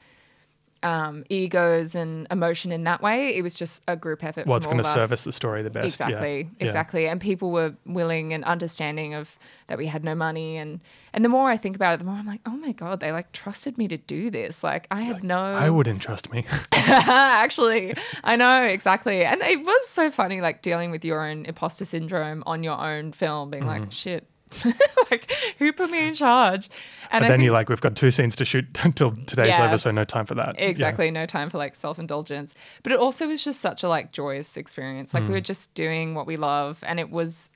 um, 0.83 1.23
egos 1.29 1.93
and 1.95 2.27
emotion 2.31 2.71
in 2.71 2.83
that 2.85 3.01
way. 3.01 3.35
It 3.37 3.41
was 3.43 3.55
just 3.55 3.83
a 3.87 3.95
group 3.95 4.23
effort. 4.23 4.47
What's 4.47 4.65
going 4.65 4.77
to 4.77 4.83
service 4.83 5.23
the 5.23 5.31
story 5.31 5.61
the 5.63 5.69
best? 5.69 5.99
Yeah. 5.99 6.07
Exactly, 6.07 6.41
Yeah. 6.59 6.65
exactly. 6.65 7.07
And 7.07 7.21
people 7.21 7.51
were 7.51 7.73
willing 7.85 8.33
and 8.33 8.43
understanding 8.45 9.13
of 9.13 9.37
that 9.67 9.77
we 9.77 9.85
had 9.87 10.03
no 10.03 10.15
money. 10.15 10.57
And 10.57 10.79
and 11.13 11.23
the 11.25 11.29
more 11.29 11.49
I 11.51 11.57
think 11.57 11.75
about 11.75 11.93
it, 11.93 11.97
the 11.99 12.05
more 12.05 12.15
I'm 12.15 12.25
like, 12.25 12.41
oh 12.45 12.51
my 12.57 12.71
god, 12.71 12.99
they 12.99 13.11
like 13.11 13.31
trusted 13.31 13.77
me 13.77 13.87
to 13.89 13.97
do 13.97 14.29
this. 14.31 14.63
Like 14.63 14.87
I 14.91 15.01
had 15.01 15.23
no. 15.23 15.37
I 15.39 15.69
wouldn't 15.69 16.01
trust 16.01 16.31
me. 16.31 16.45
Actually, 16.71 17.93
I 18.23 18.35
know 18.35 18.63
exactly. 18.63 19.23
And 19.25 19.41
it 19.41 19.59
was 19.65 19.87
so 19.87 20.09
funny, 20.11 20.41
like 20.41 20.61
dealing 20.61 20.91
with 20.91 21.03
your 21.05 21.25
own 21.27 21.45
imposter 21.45 21.85
syndrome 21.85 22.43
on 22.45 22.63
your 22.63 22.79
own 22.79 23.11
film, 23.11 23.49
being 23.51 23.63
Mm-hmm. 23.63 23.81
like, 23.83 23.91
shit. 23.91 24.25
like 25.11 25.31
who 25.59 25.71
put 25.73 25.89
me 25.91 26.07
in 26.07 26.13
charge 26.13 26.69
and 27.11 27.21
but 27.23 27.27
then 27.27 27.37
think- 27.39 27.43
you're 27.43 27.53
like, 27.53 27.67
we've 27.69 27.81
got 27.81 27.95
two 27.95 28.11
scenes 28.11 28.35
to 28.37 28.45
shoot 28.45 28.65
until 28.83 29.11
today's 29.11 29.49
Yeah. 29.57 29.65
over, 29.67 29.77
so 29.77 29.91
no 29.91 30.03
time 30.05 30.25
for 30.25 30.35
that. 30.35 30.55
Yeah. 30.57 30.65
Exactly, 30.65 31.11
no 31.11 31.25
time 31.25 31.49
for 31.49 31.57
like 31.57 31.75
self 31.75 31.99
indulgence. 31.99 32.55
But 32.83 32.91
it 32.93 32.99
also 32.99 33.27
was 33.27 33.43
just 33.43 33.59
such 33.61 33.83
a 33.83 33.89
like 33.89 34.11
joyous 34.11 34.55
experience. 34.57 35.13
Like 35.13 35.23
we 35.23 35.29
Mm. 35.29 35.33
were 35.33 35.41
just 35.41 35.73
doing 35.73 36.15
what 36.15 36.25
we 36.27 36.37
love, 36.37 36.83
and 36.87 36.99
it 36.99 37.09
was 37.09 37.49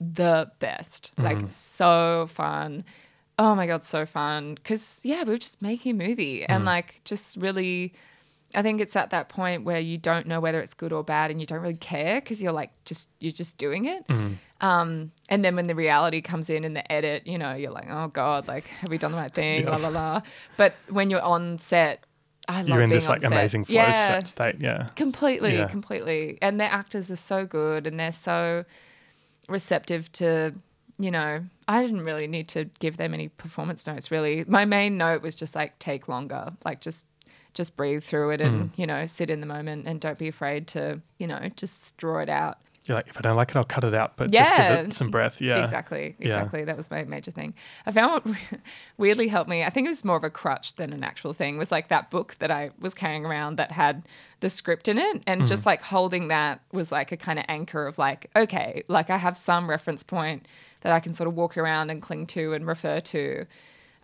the 0.00 0.50
best. 0.58 1.12
Mm-hmm. 1.12 1.22
Like 1.24 1.42
so 1.50 2.26
fun. 2.28 2.84
Oh 3.38 3.54
my 3.54 3.66
god, 3.66 3.82
so 3.84 4.04
fun. 4.06 4.54
Because 4.54 5.00
yeah, 5.04 5.24
we 5.24 5.30
were 5.30 5.38
just 5.38 5.62
making 5.62 6.00
a 6.00 6.08
movie, 6.08 6.40
Mm. 6.40 6.46
and 6.48 6.64
like 6.64 7.00
just 7.04 7.36
really. 7.36 7.92
I 8.54 8.62
think 8.62 8.80
it's 8.80 8.96
at 8.96 9.10
that 9.10 9.28
point 9.28 9.64
where 9.64 9.80
you 9.80 9.96
don't 9.98 10.26
know 10.26 10.40
whether 10.40 10.60
it's 10.60 10.74
good 10.74 10.92
or 10.92 11.02
bad, 11.02 11.30
and 11.30 11.40
you 11.40 11.46
don't 11.46 11.60
really 11.60 11.74
care 11.76 12.20
because 12.20 12.42
you're 12.42 12.52
like 12.52 12.70
just 12.84 13.08
you're 13.20 13.32
just 13.32 13.56
doing 13.58 13.86
it. 13.86 14.06
Mm. 14.08 14.36
Um, 14.60 15.12
and 15.28 15.44
then 15.44 15.56
when 15.56 15.66
the 15.66 15.74
reality 15.74 16.20
comes 16.20 16.48
in 16.50 16.62
and 16.64 16.76
the 16.76 16.90
edit, 16.92 17.26
you 17.26 17.38
know, 17.38 17.54
you're 17.54 17.72
like, 17.72 17.88
oh 17.90 18.08
god, 18.08 18.46
like 18.48 18.64
have 18.64 18.90
we 18.90 18.98
done 18.98 19.12
the 19.12 19.18
right 19.18 19.30
thing? 19.32 19.66
La 19.66 19.76
la 19.76 19.88
la. 19.88 20.22
But 20.56 20.74
when 20.88 21.10
you're 21.10 21.22
on 21.22 21.58
set, 21.58 22.04
I 22.48 22.58
love 22.62 22.68
You're 22.68 22.80
in 22.82 22.90
this 22.90 23.08
like 23.08 23.22
set. 23.22 23.32
amazing 23.32 23.64
flow 23.64 23.74
yeah, 23.76 24.06
set 24.08 24.26
state. 24.26 24.56
Yeah. 24.60 24.88
completely, 24.96 25.54
Yeah. 25.56 25.66
completely. 25.68 26.38
And 26.42 26.60
their 26.60 26.70
actors 26.70 27.10
are 27.10 27.16
so 27.16 27.46
good, 27.46 27.86
and 27.86 27.98
they're 27.98 28.12
so 28.12 28.64
receptive 29.48 30.10
to. 30.12 30.54
You 30.98 31.10
know, 31.10 31.42
I 31.66 31.82
didn't 31.82 32.04
really 32.04 32.28
need 32.28 32.48
to 32.50 32.66
give 32.78 32.96
them 32.96 33.12
any 33.14 33.28
performance 33.28 33.86
notes. 33.86 34.10
Really, 34.12 34.44
my 34.46 34.64
main 34.64 34.96
note 34.96 35.22
was 35.22 35.34
just 35.34 35.56
like 35.56 35.76
take 35.80 36.06
longer, 36.06 36.52
like 36.64 36.80
just 36.80 37.06
just 37.54 37.76
breathe 37.76 38.02
through 38.02 38.30
it 38.30 38.40
and 38.40 38.70
Mm. 38.72 38.78
you 38.78 38.86
know 38.86 39.06
sit 39.06 39.30
in 39.30 39.40
the 39.40 39.46
moment 39.46 39.86
and 39.86 40.00
don't 40.00 40.18
be 40.18 40.28
afraid 40.28 40.66
to 40.68 41.00
you 41.18 41.26
know 41.26 41.50
just 41.56 41.96
draw 41.96 42.18
it 42.20 42.28
out 42.28 42.58
You're 42.86 42.96
like, 42.96 43.06
if 43.08 43.16
I 43.16 43.20
don't 43.20 43.36
like 43.36 43.50
it, 43.50 43.56
I'll 43.56 43.64
cut 43.64 43.84
it 43.84 43.94
out, 43.94 44.16
but 44.16 44.32
just 44.32 44.50
give 44.56 44.86
it 44.86 44.92
some 44.92 45.10
breath. 45.12 45.40
Yeah. 45.40 45.60
Exactly. 45.60 46.16
Yeah. 46.18 46.26
Exactly. 46.42 46.64
That 46.64 46.76
was 46.76 46.90
my 46.90 47.04
major 47.04 47.30
thing. 47.30 47.54
I 47.86 47.92
found 47.92 48.24
what 48.24 48.36
weirdly 48.98 49.28
helped 49.28 49.48
me. 49.48 49.62
I 49.62 49.70
think 49.70 49.86
it 49.86 49.90
was 49.90 50.04
more 50.04 50.16
of 50.16 50.24
a 50.24 50.30
crutch 50.30 50.74
than 50.74 50.92
an 50.92 51.04
actual 51.04 51.32
thing. 51.32 51.58
Was 51.58 51.70
like 51.70 51.86
that 51.88 52.10
book 52.10 52.34
that 52.40 52.50
I 52.50 52.70
was 52.80 52.92
carrying 52.92 53.24
around 53.24 53.54
that 53.56 53.70
had 53.70 54.02
the 54.40 54.50
script 54.50 54.88
in 54.88 54.98
it, 54.98 55.22
and 55.28 55.42
Mm. 55.42 55.46
just 55.46 55.64
like 55.64 55.80
holding 55.80 56.26
that 56.28 56.58
was 56.72 56.90
like 56.90 57.12
a 57.12 57.16
kind 57.16 57.38
of 57.38 57.44
anchor 57.48 57.86
of 57.86 57.98
like, 57.98 58.28
okay, 58.34 58.82
like 58.88 59.10
I 59.10 59.16
have 59.18 59.36
some 59.36 59.70
reference 59.70 60.02
point 60.02 60.48
that 60.80 60.92
I 60.92 60.98
can 60.98 61.12
sort 61.14 61.28
of 61.28 61.34
walk 61.36 61.56
around 61.56 61.90
and 61.90 62.02
cling 62.02 62.26
to 62.34 62.52
and 62.52 62.66
refer 62.66 62.98
to. 62.98 63.46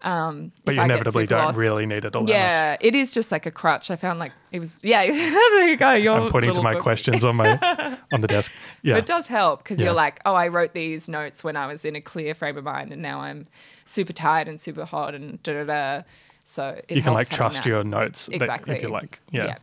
Um, 0.02 0.52
But 0.64 0.76
you 0.76 0.80
I 0.80 0.84
inevitably 0.84 1.26
don't 1.26 1.46
lost. 1.46 1.58
really 1.58 1.84
need 1.84 2.04
it 2.04 2.14
all. 2.14 2.28
Yeah, 2.28 2.76
it 2.80 2.94
is 2.94 3.12
just 3.12 3.32
like 3.32 3.46
a 3.46 3.50
crutch. 3.50 3.90
I 3.90 3.96
found 3.96 4.18
like 4.20 4.30
it 4.52 4.60
was. 4.60 4.78
Yeah, 4.82 5.04
there 5.10 5.68
you 5.68 5.76
go. 5.76 5.92
Your 5.94 6.20
I'm 6.20 6.30
pointing 6.30 6.52
to 6.54 6.62
my 6.62 6.74
book. 6.74 6.82
questions 6.82 7.24
on 7.24 7.34
my 7.36 7.58
on 8.12 8.20
the 8.20 8.28
desk. 8.28 8.52
Yeah. 8.82 8.94
But 8.94 8.98
it 9.00 9.06
does 9.06 9.26
help 9.26 9.62
because 9.64 9.80
Yeah. 9.80 9.86
you're 9.86 9.94
like, 9.94 10.20
oh, 10.24 10.34
I 10.34 10.48
wrote 10.48 10.72
these 10.72 11.08
notes 11.08 11.42
when 11.42 11.56
I 11.56 11.66
was 11.66 11.84
in 11.84 11.96
a 11.96 12.00
clear 12.00 12.32
frame 12.34 12.56
of 12.56 12.64
mind, 12.64 12.92
and 12.92 13.02
now 13.02 13.20
I'm 13.20 13.44
super 13.86 14.12
tired 14.12 14.46
and 14.48 14.60
super 14.60 14.84
hot 14.84 15.14
and 15.16 15.42
da 15.42 15.52
da 15.52 15.64
da. 15.64 16.02
So 16.44 16.80
it 16.88 16.96
you 16.96 17.02
can 17.02 17.12
like 17.14 17.28
trust 17.28 17.66
your 17.66 17.82
notes. 17.82 18.26
that 18.26 18.34
exactly. 18.36 18.76
if 18.76 18.82
you 18.82 18.88
like, 18.88 19.18
yeah. 19.32 19.44
yeah, 19.46 19.54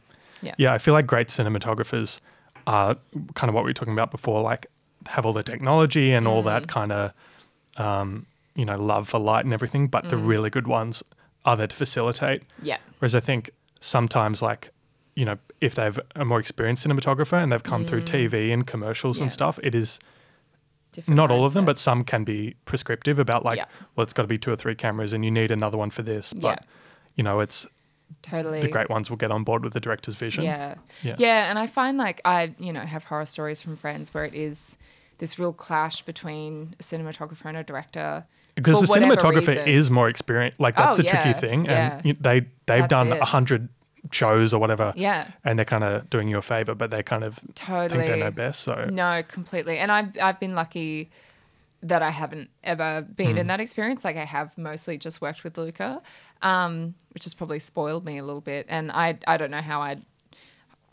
yeah, 0.41 0.55
Yeah, 0.57 0.73
I 0.73 0.77
feel 0.79 0.93
like 0.93 1.07
great 1.07 1.29
cinematographers 1.29 2.19
are 2.67 2.97
kind 3.36 3.47
of 3.49 3.55
what 3.55 3.63
we 3.63 3.69
were 3.69 3.73
talking 3.73 3.93
about 3.93 4.11
before, 4.11 4.41
like 4.41 4.67
have 5.07 5.25
all 5.25 5.33
the 5.33 5.43
technology 5.43 6.11
and 6.11 6.27
all 6.27 6.41
Mm. 6.41 6.45
that 6.45 6.67
kind 6.67 6.91
of, 6.91 7.11
um, 7.77 8.25
you 8.55 8.65
know, 8.65 8.77
love 8.81 9.07
for 9.09 9.19
light 9.19 9.45
and 9.45 9.53
everything. 9.53 9.87
But 9.87 10.09
the 10.09 10.17
really 10.17 10.49
good 10.49 10.67
ones 10.67 11.03
are 11.43 11.55
there 11.55 11.67
to 11.67 11.75
facilitate. 11.75 12.41
Mm. 12.41 12.45
yeah. 12.63 12.77
Whereas 12.99 13.13
I 13.15 13.19
think 13.19 13.51
sometimes, 13.79 14.41
like, 14.41 14.71
you 15.15 15.25
know, 15.25 15.37
if 15.61 15.75
they've 15.75 15.99
a 16.15 16.25
more 16.25 16.39
experienced 16.39 16.85
cinematographer 16.87 17.41
and 17.41 17.51
they've 17.51 17.63
come 17.63 17.85
through 17.85 18.01
TV 18.01 18.51
and 18.51 18.65
commercials 18.65 19.17
Mm. 19.17 19.19
Yeah. 19.19 19.23
and 19.23 19.31
stuff, 19.33 19.59
it 19.63 19.75
is 19.75 19.99
Different 20.91 21.17
not 21.17 21.29
all 21.31 21.43
of 21.45 21.53
them, 21.53 21.65
but 21.65 21.77
some 21.77 22.03
can 22.03 22.23
be 22.23 22.55
prescriptive 22.65 23.19
about 23.19 23.43
like, 23.43 23.57
Yeah. 23.57 23.65
well, 23.95 24.03
it's 24.03 24.13
got 24.13 24.23
to 24.23 24.27
be 24.27 24.37
two 24.37 24.51
or 24.51 24.55
three 24.55 24.75
cameras 24.75 25.11
and 25.13 25.25
you 25.25 25.31
need 25.31 25.51
another 25.51 25.77
one 25.77 25.89
for 25.89 26.01
this. 26.03 26.31
But, 26.33 26.41
Yeah. 26.61 26.65
you 27.15 27.23
know, 27.23 27.41
it's 27.41 27.67
totally 28.21 28.61
the 28.61 28.69
great 28.69 28.89
ones 28.89 29.09
will 29.09 29.17
get 29.17 29.29
on 29.31 29.43
board 29.43 29.63
with 29.63 29.73
the 29.73 29.79
director's 29.81 30.15
vision. 30.15 30.45
Yeah. 30.45 30.75
Yeah. 31.03 31.15
yeah. 31.17 31.49
And 31.49 31.59
I 31.59 31.67
find 31.67 31.97
like 31.97 32.21
I, 32.23 32.53
you 32.59 32.71
know, 32.71 32.79
have 32.81 33.03
horror 33.05 33.25
stories 33.25 33.61
from 33.61 33.75
friends 33.75 34.13
where 34.13 34.23
it 34.25 34.33
is 34.33 34.77
this 35.17 35.37
real 35.39 35.53
clash 35.53 36.01
between 36.03 36.75
a 36.79 36.83
cinematographer 36.83 37.45
and 37.45 37.57
a 37.57 37.63
director. 37.63 38.25
Because 38.55 38.79
the 38.81 38.87
cinematographer 38.87 39.67
is 39.67 39.91
more 39.91 40.07
experienced. 40.09 40.59
Like 40.59 40.75
that's 40.75 40.93
Oh, 40.93 40.97
the 40.97 41.03
tricky 41.03 41.33
thing, 41.33 41.65
yeah. 41.65 42.01
and 42.03 42.17
they 42.19 42.39
they've 42.39 42.49
That's 42.65 42.87
done 42.87 43.11
a 43.11 43.25
hundred 43.25 43.69
shows 44.11 44.53
or 44.53 44.59
whatever. 44.59 44.93
Yeah. 44.95 45.31
and 45.43 45.57
they're 45.57 45.65
kind 45.65 45.83
of 45.83 46.09
doing 46.09 46.27
you 46.27 46.37
a 46.37 46.41
favor, 46.41 46.75
but 46.75 46.91
they 46.91 47.01
kind 47.03 47.23
of 47.23 47.35
think 47.37 47.55
they 47.57 47.65
Totally. 47.65 48.19
know 48.19 48.31
best. 48.31 48.61
So 48.61 48.87
No, 48.91 49.23
completely. 49.27 49.77
And 49.79 49.91
I've 49.91 50.17
I've 50.21 50.39
been 50.39 50.55
lucky 50.55 51.09
that 51.83 52.01
I 52.01 52.09
haven't 52.09 52.49
ever 52.63 53.01
been 53.01 53.31
Hmm. 53.33 53.37
in 53.37 53.47
that 53.47 53.59
experience. 53.61 54.03
Like 54.05 54.15
I 54.17 54.25
have 54.25 54.57
mostly 54.57 54.97
just 54.97 55.21
worked 55.21 55.43
with 55.43 55.57
Luca, 55.57 56.01
um, 56.41 56.95
which 57.13 57.23
has 57.25 57.33
probably 57.33 57.59
spoiled 57.59 58.05
me 58.05 58.17
a 58.17 58.23
little 58.23 58.41
bit. 58.41 58.65
And 58.69 58.91
I 58.91 59.17
I 59.27 59.37
don't 59.37 59.51
know 59.51 59.61
how 59.61 59.81
I'd 59.81 60.03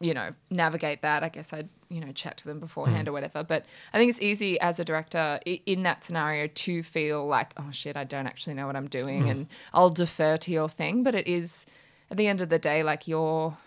you 0.00 0.14
know 0.14 0.30
navigate 0.50 1.02
that. 1.02 1.22
I 1.22 1.28
guess 1.28 1.52
I'd 1.52 1.68
you 1.92 2.00
know 2.00 2.12
chat 2.12 2.36
to 2.38 2.44
them 2.46 2.58
beforehand 2.60 3.06
Hmm. 3.06 3.10
or 3.10 3.12
whatever. 3.12 3.44
But 3.44 3.64
I 3.92 3.98
think 3.98 4.10
it's 4.10 4.20
easy 4.22 4.58
as 4.60 4.80
a 4.80 4.84
director 4.84 5.38
i- 5.46 5.60
in 5.66 5.82
that 5.84 6.02
scenario 6.04 6.46
to 6.48 6.82
feel 6.82 7.26
like 7.26 7.52
oh 7.56 7.70
shit, 7.70 7.96
I 7.96 8.04
don't 8.04 8.26
actually 8.26 8.54
know 8.54 8.66
what 8.66 8.76
I'm 8.76 8.88
doing, 8.88 9.28
and 9.30 9.46
I'll 9.72 9.90
defer 9.90 10.36
to 10.38 10.50
your 10.50 10.68
thing. 10.68 11.02
But 11.02 11.14
it 11.14 11.26
is 11.26 11.66
at 12.10 12.16
the 12.16 12.26
end 12.26 12.40
of 12.40 12.48
the 12.48 12.58
day 12.58 12.82
like 12.82 13.06
your 13.08 13.58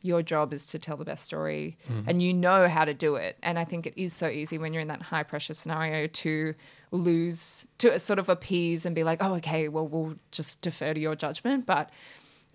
your 0.00 0.22
job 0.22 0.52
is 0.52 0.64
to 0.68 0.78
tell 0.78 0.96
the 0.96 1.04
best 1.04 1.24
story 1.24 1.76
and 2.06 2.22
you 2.22 2.32
know 2.32 2.68
how 2.68 2.84
to 2.84 2.94
do 2.94 3.16
it. 3.16 3.36
And 3.42 3.58
I 3.58 3.64
think 3.64 3.84
it 3.84 3.94
is 4.00 4.12
so 4.12 4.28
easy 4.28 4.56
when 4.56 4.72
you're 4.72 4.80
in 4.82 4.86
that 4.94 5.02
high 5.02 5.24
pressure 5.24 5.54
scenario 5.54 6.06
to 6.06 6.54
lose, 6.92 7.66
to 7.78 7.98
sort 7.98 8.18
of 8.20 8.28
appease 8.28 8.86
and 8.86 8.94
be 8.94 9.02
like, 9.04 9.22
oh, 9.22 9.34
okay, 9.34 9.68
well, 9.68 9.86
we'll 9.88 10.14
just 10.30 10.60
defer 10.60 10.94
to 10.94 11.00
your 11.00 11.14
judgment. 11.16 11.66
But 11.66 11.90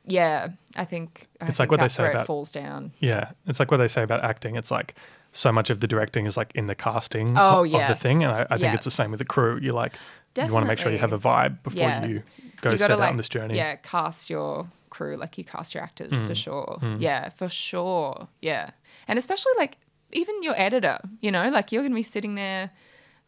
yeah, 0.05 0.49
I 0.75 0.85
think, 0.85 1.27
I 1.41 1.47
It's 1.47 1.57
think 1.57 1.59
like 1.59 1.71
what 1.71 1.79
they 1.79 1.87
say 1.89 2.09
about- 2.09 2.21
it 2.21 2.25
falls 2.25 2.51
down. 2.51 2.93
yeah, 2.99 3.31
it's 3.47 3.59
like 3.59 3.71
what 3.71 3.77
they 3.77 3.87
say 3.87 4.03
about 4.03 4.23
acting. 4.23 4.55
It's 4.55 4.71
like 4.71 4.95
so 5.31 5.51
much 5.51 5.69
of 5.69 5.79
the 5.79 5.87
directing 5.87 6.25
is 6.25 6.37
like 6.37 6.51
in 6.55 6.67
the 6.67 6.75
casting 6.75 7.37
Oh, 7.37 7.63
of, 7.65 7.73
of 7.73 7.87
the 7.87 7.95
thing, 7.95 8.23
and 8.23 8.31
I, 8.31 8.41
I 8.43 8.57
think 8.57 8.61
Yeah. 8.61 8.73
it's 8.75 8.85
the 8.85 8.91
same 8.91 9.11
with 9.11 9.19
the 9.19 9.25
crew. 9.25 9.57
You're 9.61 9.73
like 9.73 9.93
you 10.37 10.51
want 10.51 10.65
to 10.65 10.67
make 10.67 10.79
sure 10.79 10.91
you 10.91 10.97
have 10.97 11.13
a 11.13 11.19
vibe 11.19 11.61
before 11.63 11.81
Yeah. 11.81 12.05
you 12.05 12.23
go 12.61 12.71
You 12.71 12.77
set 12.79 12.89
out 12.91 12.99
like, 12.99 13.11
on 13.11 13.17
this 13.17 13.29
journey. 13.29 13.55
Yeah, 13.55 13.75
cast 13.77 14.29
your 14.31 14.67
crew 14.89 15.15
like 15.15 15.37
you 15.37 15.43
cast 15.43 15.73
your 15.75 15.83
actors 15.83 16.11
Mm. 16.21 16.27
for 16.27 16.35
sure. 16.35 16.79
Yeah, 16.99 17.29
for 17.29 17.49
sure. 17.49 18.27
Yeah. 18.41 18.71
And 19.07 19.17
especially 19.19 19.51
like 19.57 19.77
even 20.11 20.41
your 20.43 20.53
editor, 20.59 20.99
you 21.21 21.31
know, 21.31 21.49
like 21.49 21.71
you're 21.71 21.81
going 21.83 21.91
to 21.91 21.95
be 21.95 22.03
sitting 22.03 22.35
there 22.35 22.71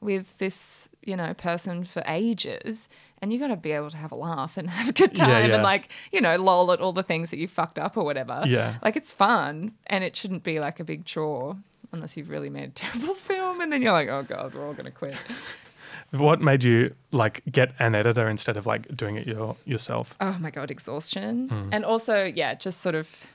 with 0.01 0.37
this, 0.39 0.89
you 1.03 1.15
know, 1.15 1.33
person 1.33 1.83
for 1.85 2.03
ages 2.07 2.87
and 3.21 3.31
you 3.31 3.39
got 3.39 3.47
to 3.47 3.55
be 3.55 3.71
able 3.71 3.89
to 3.89 3.97
have 3.97 4.11
a 4.11 4.15
laugh 4.15 4.57
and 4.57 4.69
have 4.81 4.89
a 4.89 4.93
good 4.93 5.15
time 5.15 5.49
yeah. 5.49 5.55
and 5.55 5.63
like, 5.63 5.89
you 6.11 6.21
know, 6.21 6.35
lol 6.37 6.71
at 6.71 6.79
all 6.79 6.93
the 6.93 7.03
things 7.03 7.31
that 7.31 7.37
you 7.37 7.47
fucked 7.47 7.79
up 7.79 7.97
or 7.97 8.03
whatever. 8.03 8.43
Yeah. 8.45 8.75
Like 8.83 8.95
it's 8.95 9.13
fun 9.13 9.73
and 9.87 10.03
it 10.03 10.15
shouldn't 10.15 10.43
be 10.43 10.59
like 10.59 10.79
a 10.79 10.83
big 10.83 11.05
chore 11.05 11.57
unless 11.91 12.17
you've 12.17 12.29
really 12.29 12.49
made 12.49 12.69
a 12.69 12.71
terrible 12.75 13.15
film 13.15 13.61
and 13.61 13.71
then 13.71 13.81
you're 13.81 13.93
like, 13.93 14.09
oh 14.09 14.23
God, 14.23 14.53
we're 14.53 14.65
all 14.65 14.73
going 14.73 14.85
to 14.85 14.91
quit. 14.91 15.15
What 16.11 16.39
made 16.39 16.63
you 16.63 16.93
like 17.11 17.41
get 17.51 17.73
an 17.79 17.95
editor 17.95 18.29
instead 18.29 18.57
of 18.57 18.65
like 18.65 18.95
doing 18.95 19.15
it 19.15 19.27
your, 19.27 19.55
yourself? 19.65 20.15
Oh 20.21 20.37
my 20.39 20.51
god, 20.51 20.71
exhaustion. 20.71 21.49
Hmm. 21.49 21.69
And 21.71 21.83
also, 21.83 22.25
yeah, 22.25 22.53
just 22.53 22.81
sort 22.81 22.95
of 22.95 23.25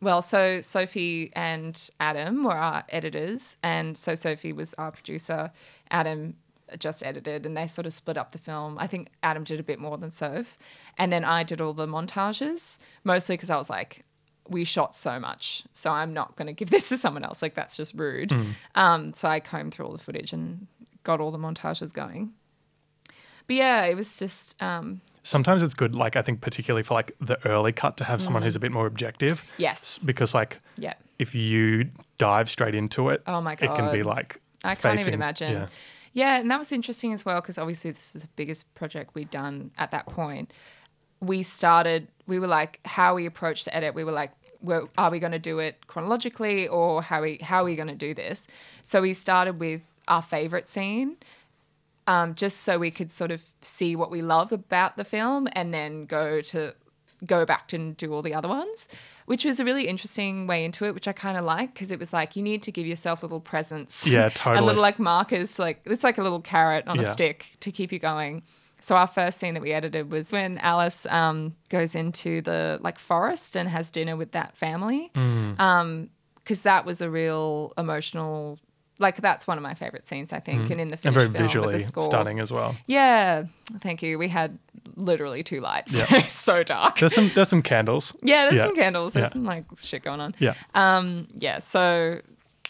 well, 0.00 0.22
so 0.22 0.60
Sophie 0.60 1.32
and 1.34 1.90
Adam 1.98 2.44
were 2.44 2.54
our 2.54 2.84
editors, 2.90 3.56
and 3.62 3.96
so 3.98 4.14
Sophie 4.14 4.52
was 4.52 4.74
our 4.74 4.92
producer. 4.92 5.50
Adam 5.90 6.36
just 6.78 7.04
edited, 7.04 7.46
and 7.46 7.56
they 7.56 7.66
sort 7.66 7.86
of 7.86 7.92
split 7.92 8.16
up 8.16 8.32
the 8.32 8.38
film. 8.38 8.78
I 8.78 8.86
think 8.86 9.10
Adam 9.22 9.44
did 9.44 9.60
a 9.60 9.62
bit 9.62 9.78
more 9.78 9.96
than 9.98 10.10
Soph, 10.10 10.58
and 10.98 11.12
then 11.12 11.24
I 11.24 11.42
did 11.42 11.60
all 11.60 11.72
the 11.72 11.86
montages, 11.86 12.78
mostly 13.04 13.34
because 13.34 13.50
I 13.50 13.56
was 13.56 13.70
like, 13.70 14.04
we 14.48 14.64
shot 14.64 14.96
so 14.96 15.18
much, 15.20 15.64
so 15.72 15.90
I'm 15.90 16.12
not 16.12 16.36
going 16.36 16.46
to 16.46 16.52
give 16.52 16.70
this 16.74 16.88
to 16.88 16.96
someone 16.96 17.24
else. 17.24 17.42
Like 17.42 17.54
that's 17.54 17.76
just 17.76 17.94
rude. 17.94 18.32
Um, 18.74 19.14
so 19.14 19.28
I 19.28 19.40
combed 19.40 19.74
through 19.74 19.86
all 19.86 19.92
the 19.92 19.98
footage 19.98 20.32
and 20.32 20.66
got 21.04 21.20
all 21.20 21.30
the 21.30 21.38
montages 21.38 21.92
going. 21.92 22.32
But 23.46 23.56
yeah, 23.56 23.84
it 23.84 23.96
was 23.96 24.16
just 24.16 24.60
um, 24.62 25.00
Sometimes 25.22 25.62
it's 25.62 25.74
good, 25.74 25.94
like 25.94 26.16
I 26.16 26.22
think 26.22 26.40
particularly 26.40 26.82
for 26.82 26.94
like 26.94 27.14
the 27.20 27.38
early 27.46 27.72
cut 27.72 27.96
to 27.98 28.04
have 28.04 28.22
someone 28.22 28.42
who's 28.42 28.56
a 28.56 28.60
bit 28.60 28.72
more 28.72 28.86
objective. 28.86 29.42
Mm. 29.42 29.46
Yes. 29.58 29.98
Because 29.98 30.34
like 30.34 30.60
yeah. 30.78 30.94
if 31.18 31.34
you 31.34 31.90
dive 32.16 32.48
straight 32.48 32.74
into 32.74 33.10
it, 33.10 33.22
Oh 33.26 33.40
my 33.40 33.54
God. 33.54 33.70
it 33.70 33.76
can 33.76 33.92
be 33.92 34.02
like 34.02 34.40
I 34.64 34.74
can't 34.74 35.00
even 35.00 35.14
imagine. 35.14 35.52
Yeah. 35.52 35.66
Yeah. 36.12 36.38
and 36.38 36.50
that 36.50 36.58
was 36.58 36.72
interesting 36.72 37.12
as 37.12 37.24
well 37.24 37.40
because 37.40 37.58
obviously 37.58 37.90
this 37.92 38.14
is 38.14 38.22
the 38.22 38.28
biggest 38.36 38.72
project 38.74 39.14
we'd 39.14 39.30
done 39.30 39.70
at 39.78 39.90
that 39.92 40.06
point. 40.06 40.52
We 41.20 41.42
started, 41.42 42.08
we 42.26 42.38
were 42.38 42.46
like, 42.46 42.80
how 42.84 43.14
we 43.14 43.26
approached 43.26 43.66
the 43.66 43.74
edit, 43.76 43.94
we 43.94 44.04
were 44.04 44.12
like, 44.12 44.32
well, 44.62 44.88
are 44.98 45.10
we 45.10 45.18
going 45.18 45.32
to 45.32 45.38
do 45.38 45.58
it 45.58 45.86
chronologically 45.86 46.68
or 46.68 47.02
how 47.02 47.22
we 47.22 47.38
how 47.42 47.62
are 47.62 47.64
we 47.64 47.76
going 47.76 47.88
to 47.88 47.94
do 47.94 48.14
this? 48.14 48.46
So 48.82 49.02
we 49.02 49.14
started 49.14 49.58
with 49.58 49.82
our 50.08 50.22
favorite 50.22 50.68
scene, 50.68 51.16
um, 52.06 52.34
just 52.34 52.58
so 52.58 52.78
we 52.78 52.90
could 52.90 53.10
sort 53.10 53.30
of 53.30 53.42
see 53.62 53.96
what 53.96 54.10
we 54.10 54.22
love 54.22 54.52
about 54.52 54.96
the 54.96 55.04
film, 55.04 55.48
and 55.52 55.72
then 55.72 56.04
go 56.04 56.40
to 56.42 56.74
go 57.24 57.44
back 57.44 57.72
and 57.72 57.96
do 57.96 58.12
all 58.12 58.22
the 58.22 58.34
other 58.34 58.48
ones, 58.48 58.88
which 59.30 59.44
was 59.44 59.60
a 59.60 59.64
really 59.64 59.86
interesting 59.86 60.46
way 60.48 60.64
into 60.64 60.84
it, 60.86 60.92
which 60.92 61.06
I 61.06 61.12
kind 61.12 61.38
of 61.38 61.44
like 61.44 61.72
because 61.72 61.92
it 61.92 62.00
was 62.00 62.12
like 62.12 62.34
you 62.34 62.42
need 62.42 62.62
to 62.64 62.72
give 62.72 62.84
yourself 62.84 63.22
little 63.22 63.38
presents, 63.40 64.04
Yeah, 64.06 64.28
totally. 64.34 64.66
little 64.66 64.82
like 64.82 64.98
markers, 64.98 65.56
like 65.58 65.80
it's 65.84 66.02
like 66.02 66.18
a 66.18 66.22
little 66.24 66.40
carrot 66.40 66.88
on 66.88 66.98
a 66.98 67.04
stick 67.04 67.46
to 67.60 67.70
keep 67.70 67.92
you 67.92 68.00
going. 68.00 68.42
So 68.80 68.96
our 68.96 69.06
first 69.06 69.38
scene 69.38 69.54
that 69.54 69.62
we 69.62 69.72
edited 69.72 70.10
was 70.10 70.32
when 70.32 70.58
Alice 70.58 71.06
um, 71.06 71.54
goes 71.68 71.94
into 71.94 72.40
the 72.42 72.78
like 72.82 72.98
forest 72.98 73.54
and 73.56 73.68
has 73.68 73.90
dinner 73.90 74.16
with 74.16 74.32
that 74.32 74.56
family, 74.56 75.10
Mm. 75.14 76.08
because 76.36 76.62
that 76.62 76.84
was 76.84 77.00
a 77.00 77.08
real 77.08 77.72
emotional. 77.78 78.58
Like 79.00 79.16
that's 79.16 79.46
one 79.46 79.56
of 79.56 79.62
my 79.62 79.74
favorite 79.74 80.06
scenes, 80.06 80.32
I 80.32 80.38
think, 80.40 80.70
and 80.70 80.80
in 80.80 80.90
the 80.90 80.96
Mm. 80.96 81.06
And 81.06 81.14
very 81.14 81.26
film 81.28 81.42
visually 81.42 81.78
score. 81.80 82.02
stunning 82.04 82.38
as 82.38 82.52
well. 82.52 82.76
Yeah, 82.86 83.44
thank 83.80 84.02
you. 84.02 84.18
We 84.18 84.28
had 84.28 84.58
literally 84.96 85.42
two 85.42 85.60
lights. 85.60 85.92
Yeah. 85.92 86.26
so 86.26 86.62
dark. 86.62 86.98
There's 86.98 87.14
some 87.14 87.30
there's 87.34 87.48
some 87.48 87.62
candles. 87.62 88.14
yeah, 88.22 88.42
there's 88.44 88.54
yeah. 88.54 88.64
some 88.64 88.74
candles. 88.76 89.14
There's 89.14 89.24
Yeah. 89.28 89.32
some 89.32 89.44
like 89.44 89.64
shit 89.80 90.02
going 90.02 90.20
on. 90.20 90.34
Yeah. 90.38 90.54
Um, 90.74 91.26
yeah. 91.34 91.58
So, 91.58 92.20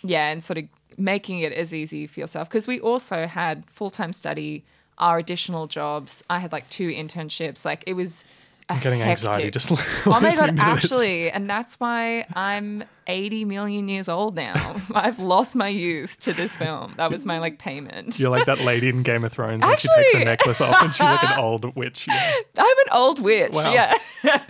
yeah, 0.03 0.29
and 0.31 0.43
sort 0.43 0.59
of 0.59 0.65
making 0.97 1.41
it 1.41 1.53
as 1.53 1.75
easy 1.75 2.07
for 2.07 2.21
yourself 2.21 2.49
because 2.49 2.67
we 2.67 2.79
also 2.81 3.27
had 3.27 3.65
full 3.69 3.91
time 3.91 4.13
study, 4.13 4.65
our 4.99 5.19
additional 5.19 5.67
jobs. 5.67 6.23
I 6.31 6.39
had 6.39 6.53
like 6.53 6.69
two 6.71 6.89
internships. 6.89 7.65
Like 7.65 7.83
it 7.87 7.95
was. 7.95 8.25
I'm 8.71 8.81
getting 8.81 9.03
anxiety 9.03 9.43
hectic- 9.45 9.53
just 9.53 9.71
Oh 10.07 10.21
my 10.21 10.31
god! 10.35 10.59
Actually, 10.59 11.31
and 11.31 11.49
that's 11.51 11.79
why 11.81 12.25
I'm 12.35 12.85
80 13.07 13.45
million 13.45 13.89
years 13.89 14.09
old 14.09 14.37
now. 14.37 14.77
I've 14.95 15.19
lost 15.19 15.57
my 15.57 15.69
youth 15.69 16.19
to 16.21 16.33
this 16.33 16.57
film. 16.57 16.95
That 16.97 17.11
was 17.11 17.27
my 17.27 17.39
like 17.39 17.59
payment. 17.59 18.19
You're 18.21 18.31
like 18.31 18.47
that 18.47 18.61
lady 18.61 18.89
in 18.89 19.03
Game 19.03 19.25
of 19.25 19.33
Thrones 19.33 19.63
when 19.63 19.79
she 19.79 19.89
takes 19.97 20.13
her 20.15 20.25
necklace 20.25 20.61
off 20.61 20.81
and 20.83 20.93
she's 20.95 21.01
like 21.01 21.23
an 21.25 21.39
old 21.39 21.75
witch. 21.77 22.07
Yeah. 22.09 22.35
I'm 22.57 22.79
an 22.79 22.93
old 22.93 23.21
witch. 23.21 23.53
Wow. 23.55 23.73
Yeah. 23.73 24.43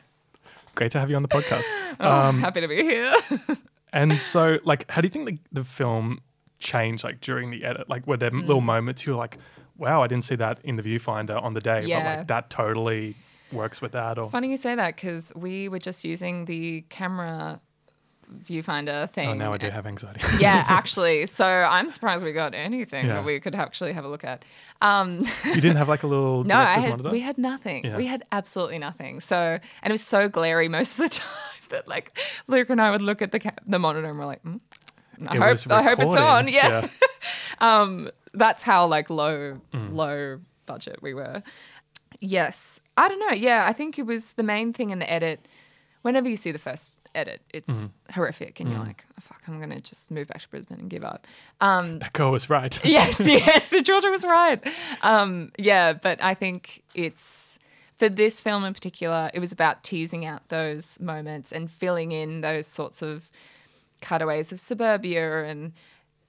Great 0.74 0.92
to 0.92 1.00
have 1.00 1.10
you 1.10 1.16
on 1.16 1.22
the 1.22 1.28
podcast. 1.28 1.64
Oh, 1.98 2.32
happy 2.32 2.60
to 2.60 2.68
be 2.68 2.76
here. 2.82 3.14
And 3.92 4.20
so, 4.22 4.58
like, 4.64 4.88
how 4.90 5.00
do 5.00 5.06
you 5.06 5.10
think 5.10 5.26
the, 5.26 5.38
the 5.60 5.64
film 5.64 6.20
changed, 6.58 7.02
like, 7.04 7.20
during 7.20 7.50
the 7.50 7.64
edit? 7.64 7.88
Like, 7.88 8.06
were 8.06 8.16
there 8.16 8.30
Mm. 8.30 8.46
little 8.46 8.60
moments 8.62 9.04
you 9.04 9.12
were 9.12 9.18
like, 9.18 9.36
wow, 9.76 10.02
I 10.02 10.06
didn't 10.06 10.24
see 10.24 10.36
that 10.36 10.60
in 10.62 10.76
the 10.76 10.82
viewfinder 10.82 11.42
on 11.42 11.54
the 11.54 11.60
day, 11.60 11.80
but 11.88 12.04
like, 12.18 12.26
that 12.28 12.50
totally 12.50 13.16
works 13.52 13.80
with 13.80 13.92
that? 13.92 14.18
Or, 14.18 14.28
Funny 14.30 14.50
you 14.50 14.56
say 14.56 14.74
that 14.74 14.96
because 14.96 15.32
we 15.34 15.68
were 15.68 15.78
just 15.78 16.04
using 16.04 16.44
the 16.46 16.82
camera 16.88 17.60
viewfinder 18.44 19.10
thing. 19.10 19.28
oh, 19.28 19.34
now 19.34 19.52
I 19.52 19.58
do 19.58 19.68
have 19.70 19.86
anxiety. 19.88 20.20
Yeah, 20.38 20.64
actually. 20.68 21.26
So 21.26 21.44
I'm 21.46 21.88
surprised 21.90 22.24
we 22.24 22.32
got 22.32 22.54
anything 22.54 23.06
Yeah. 23.06 23.14
that 23.14 23.24
we 23.24 23.40
could 23.40 23.56
actually 23.56 23.92
have 23.92 24.04
a 24.04 24.08
look 24.08 24.22
at. 24.22 24.44
Um, 24.80 25.24
you 25.44 25.54
didn't 25.56 25.76
have 25.78 25.88
like 25.88 26.04
a 26.04 26.06
little 26.06 26.44
no, 26.44 26.56
I 26.56 26.78
had, 26.78 26.90
monitor? 26.90 27.10
we 27.10 27.20
had 27.20 27.38
nothing. 27.38 27.84
Yeah. 27.84 27.96
We 27.96 28.06
had 28.06 28.22
absolutely 28.30 28.78
nothing. 28.78 29.18
So, 29.20 29.36
and 29.82 29.90
it 29.90 29.92
was 29.92 30.02
so 30.04 30.28
glary 30.28 30.68
most 30.68 30.92
of 30.92 30.98
the 30.98 31.08
time 31.18 31.28
that 31.70 31.88
like 31.88 32.16
Luke 32.46 32.70
and 32.70 32.80
I 32.80 32.92
would 32.92 33.02
look 33.02 33.20
at 33.20 33.32
the 33.32 33.40
ca- 33.40 33.50
the 33.66 33.78
monitor 33.80 34.08
and 34.08 34.18
we're 34.18 34.26
like, 34.26 34.44
mm, 34.44 34.60
I 35.26 35.34
It 35.34 35.40
hope 35.40 35.72
I 35.72 35.82
hope 35.82 35.98
it's 35.98 36.16
on. 36.16 36.46
Yeah. 36.48 36.86
that's 38.32 38.62
how 38.62 38.86
like 38.86 39.10
low 39.10 39.60
low 39.74 40.38
budget 40.66 41.02
we 41.02 41.14
were. 41.14 41.42
Yes, 42.20 42.80
I 43.00 43.08
don't 43.08 43.18
know. 43.18 43.32
Yeah, 43.32 43.64
I 43.66 43.72
think 43.72 43.98
it 43.98 44.04
was 44.04 44.34
the 44.34 44.42
main 44.42 44.74
thing 44.74 44.90
in 44.90 44.98
the 44.98 45.10
edit. 45.10 45.48
Whenever 46.02 46.28
you 46.28 46.36
see 46.36 46.52
the 46.52 46.58
first 46.58 46.98
edit, 47.14 47.40
it's 47.52 47.66
mm-hmm. 47.66 48.12
horrific, 48.12 48.60
and 48.60 48.68
you're 48.68 48.78
mm-hmm. 48.78 48.88
like, 48.88 49.06
oh, 49.12 49.20
"Fuck, 49.22 49.42
I'm 49.46 49.58
gonna 49.58 49.80
just 49.80 50.10
move 50.10 50.28
back 50.28 50.42
to 50.42 50.48
Brisbane 50.50 50.80
and 50.80 50.90
give 50.90 51.02
up." 51.02 51.26
Um, 51.62 51.98
that 52.00 52.12
girl 52.12 52.30
was 52.30 52.50
right. 52.50 52.78
yes, 52.84 53.26
yes, 53.26 53.74
Georgia 53.82 54.10
was 54.10 54.24
right. 54.24 54.62
Um, 55.00 55.50
yeah, 55.58 55.94
but 55.94 56.22
I 56.22 56.34
think 56.34 56.82
it's 56.94 57.58
for 57.96 58.10
this 58.10 58.38
film 58.42 58.64
in 58.64 58.74
particular, 58.74 59.30
it 59.32 59.40
was 59.40 59.50
about 59.50 59.82
teasing 59.82 60.26
out 60.26 60.46
those 60.48 61.00
moments 61.00 61.52
and 61.52 61.70
filling 61.70 62.12
in 62.12 62.42
those 62.42 62.66
sorts 62.66 63.00
of 63.00 63.30
cutaways 64.02 64.52
of 64.52 64.60
suburbia 64.60 65.44
and 65.44 65.72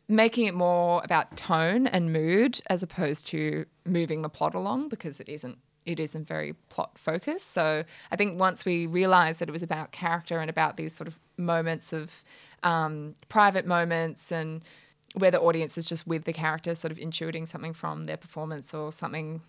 making 0.08 0.46
it 0.46 0.54
more 0.54 1.02
about 1.04 1.36
tone 1.36 1.88
and 1.88 2.14
mood 2.14 2.62
as 2.68 2.82
opposed 2.82 3.28
to 3.28 3.66
moving 3.86 4.22
the 4.22 4.30
plot 4.30 4.54
along 4.56 4.88
because 4.90 5.20
it 5.20 5.28
isn't 5.28 5.58
it 5.86 6.00
isn't 6.00 6.28
very 6.28 6.54
plot 6.70 6.98
focused 6.98 7.52
so 7.52 7.84
i 8.12 8.16
think 8.16 8.40
once 8.40 8.66
we 8.66 8.86
realized 8.86 9.40
that 9.40 9.50
it 9.50 9.52
was 9.52 9.64
about 9.64 9.92
character 9.92 10.40
and 10.40 10.50
about 10.50 10.78
these 10.78 10.94
sort 10.94 11.08
of 11.08 11.20
moments 11.38 11.92
of 11.94 12.24
um, 12.64 13.14
private 13.30 13.66
moments 13.66 14.32
and 14.32 14.62
where 15.16 15.32
the 15.32 15.42
audience 15.42 15.78
is 15.78 15.86
just 15.86 16.08
with 16.08 16.24
the 16.24 16.34
character 16.34 16.76
sort 16.76 16.92
of 16.92 16.98
intuiting 16.98 17.48
something 17.48 17.74
from 17.74 18.06
their 18.06 18.18
performance 18.18 18.74
or 18.74 18.92
something 18.92 19.42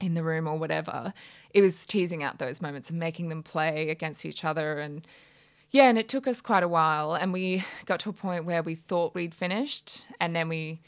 in 0.00 0.14
the 0.14 0.22
room 0.22 0.46
or 0.46 0.58
whatever. 0.58 1.12
It 1.52 1.60
was 1.60 1.84
teasing 1.86 2.22
out 2.22 2.38
those 2.38 2.60
moments 2.60 2.90
and 2.90 2.98
making 2.98 3.28
them 3.28 3.42
play 3.42 3.90
against 3.90 4.24
each 4.24 4.44
other. 4.44 4.78
And 4.78 5.06
yeah, 5.70 5.88
and 5.88 5.98
it 5.98 6.08
took 6.08 6.26
us 6.26 6.40
quite 6.40 6.62
a 6.62 6.68
while. 6.68 7.14
And 7.14 7.32
we 7.32 7.64
got 7.84 8.00
to 8.00 8.10
a 8.10 8.14
point 8.14 8.44
where 8.44 8.62
we 8.62 8.74
thought 8.74 9.14
we'd 9.14 9.34
finished. 9.34 10.06
And 10.18 10.34
then 10.34 10.48
we, 10.48 10.80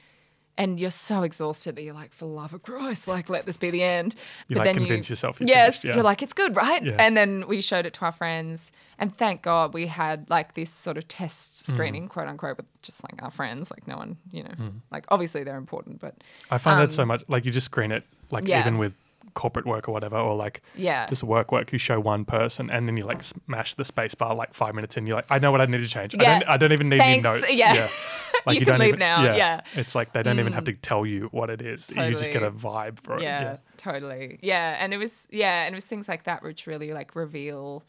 and 0.59 0.79
you're 0.79 0.91
so 0.91 1.23
exhausted 1.23 1.77
that 1.77 1.83
you're 1.83 1.95
like, 1.95 2.13
for 2.13 2.27
love 2.27 2.53
of 2.53 2.63
Christ, 2.63 3.09
like, 3.09 3.31
let 3.31 3.47
this 3.47 3.57
be 3.57 3.71
the 3.71 3.83
end. 3.83 4.15
You, 4.49 4.57
like, 4.57 4.75
convince 4.75 5.09
yourself 5.09 5.41
you're 5.41 5.49
Yes, 5.49 5.77
finished, 5.77 5.85
yeah. 5.89 5.95
you're 5.95 6.05
like, 6.05 6.23
it's 6.23 6.35
good, 6.35 6.55
right? 6.55 6.85
Yeah. 6.85 6.97
And 6.99 7.17
then 7.17 7.47
we 7.49 7.63
showed 7.63 7.87
it 7.87 7.95
to 7.95 8.05
our 8.05 8.13
friends. 8.13 8.71
And 8.99 9.17
thank 9.17 9.43
God 9.43 9.73
we 9.75 9.87
had 9.87 10.29
like 10.29 10.55
this 10.55 10.71
sort 10.71 10.97
of 10.99 11.09
test 11.09 11.53
Mm. 11.67 11.71
screening, 11.71 12.09
quote 12.09 12.29
unquote, 12.29 12.57
with 12.59 12.67
just 12.83 13.03
like 13.03 13.23
our 13.23 13.31
friends. 13.31 13.71
Like, 13.71 13.89
no 13.89 13.97
one, 13.97 14.19
you 14.31 14.43
know, 14.45 14.55
like, 14.91 15.07
obviously 15.09 15.43
they're 15.43 15.57
important, 15.57 16.01
but 16.01 16.17
I 16.51 16.59
find 16.59 16.79
that 16.81 16.93
so 16.93 17.05
much. 17.07 17.25
Like 17.29 17.45
you 17.45 17.51
just 17.51 17.67
screen 17.67 17.91
it, 17.91 18.05
like 18.31 18.45
Um, 18.45 18.49
yeah. 18.49 18.61
even 18.61 18.79
with 18.79 18.95
corporate 19.35 19.67
work 19.67 19.89
or 19.89 19.93
whatever, 19.93 20.17
or 20.17 20.35
like 20.37 20.63
Yeah. 20.75 21.07
just 21.07 21.23
work 21.25 21.53
work. 21.53 21.73
You 21.73 21.79
show 21.79 21.99
one 22.01 22.25
person, 22.25 22.71
and 22.71 22.87
then 22.89 22.97
you 22.97 23.05
like 23.05 23.23
smash 23.23 23.75
the 23.75 23.85
space 23.85 24.15
bar 24.15 24.35
like 24.35 24.55
five 24.55 24.75
minutes 24.75 24.97
in. 24.97 25.07
You're 25.07 25.17
like, 25.17 25.31
I 25.31 25.39
know 25.39 25.51
what 25.53 25.61
I 25.61 25.67
need 25.67 25.79
to 25.79 25.89
change. 25.89 26.15
I 26.15 26.25
don't. 26.25 26.49
I 26.49 26.57
don't 26.57 26.73
even 26.73 26.89
need 26.89 26.99
Thanks. 26.99 27.27
any 27.27 27.37
notes. 27.41 27.53
Yeah. 27.55 27.89
Like 28.47 28.59
You 28.59 28.65
can 28.65 28.73
don't 28.73 28.81
leave 28.81 28.89
even, 28.89 28.99
now. 28.99 29.23
Yeah. 29.35 29.61
Mm. 29.61 29.79
It's 29.79 29.95
like 29.95 30.15
they 30.15 30.23
don't 30.23 30.41
even 30.41 30.53
have 30.55 30.65
to 30.65 30.73
tell 30.73 31.05
you 31.07 31.29
what 31.33 31.49
it 31.51 31.61
is. 31.63 31.91
You 31.95 32.11
just 32.13 32.33
get 32.33 32.43
a 32.43 32.51
vibe 32.51 32.99
for 32.99 33.19
it. 33.19 33.23
yeah, 33.23 33.59
totally. 33.77 34.39
Yeah, 34.43 34.77
and 34.81 34.93
it 34.93 34.97
was 34.97 35.29
yeah, 35.31 35.65
and 35.65 35.75
it 35.75 35.77
was 35.77 35.87
things 35.87 36.09
like 36.09 36.25
that 36.25 36.43
which 36.43 36.67
really 36.67 36.93
like 36.93 37.15
reveal 37.15 37.85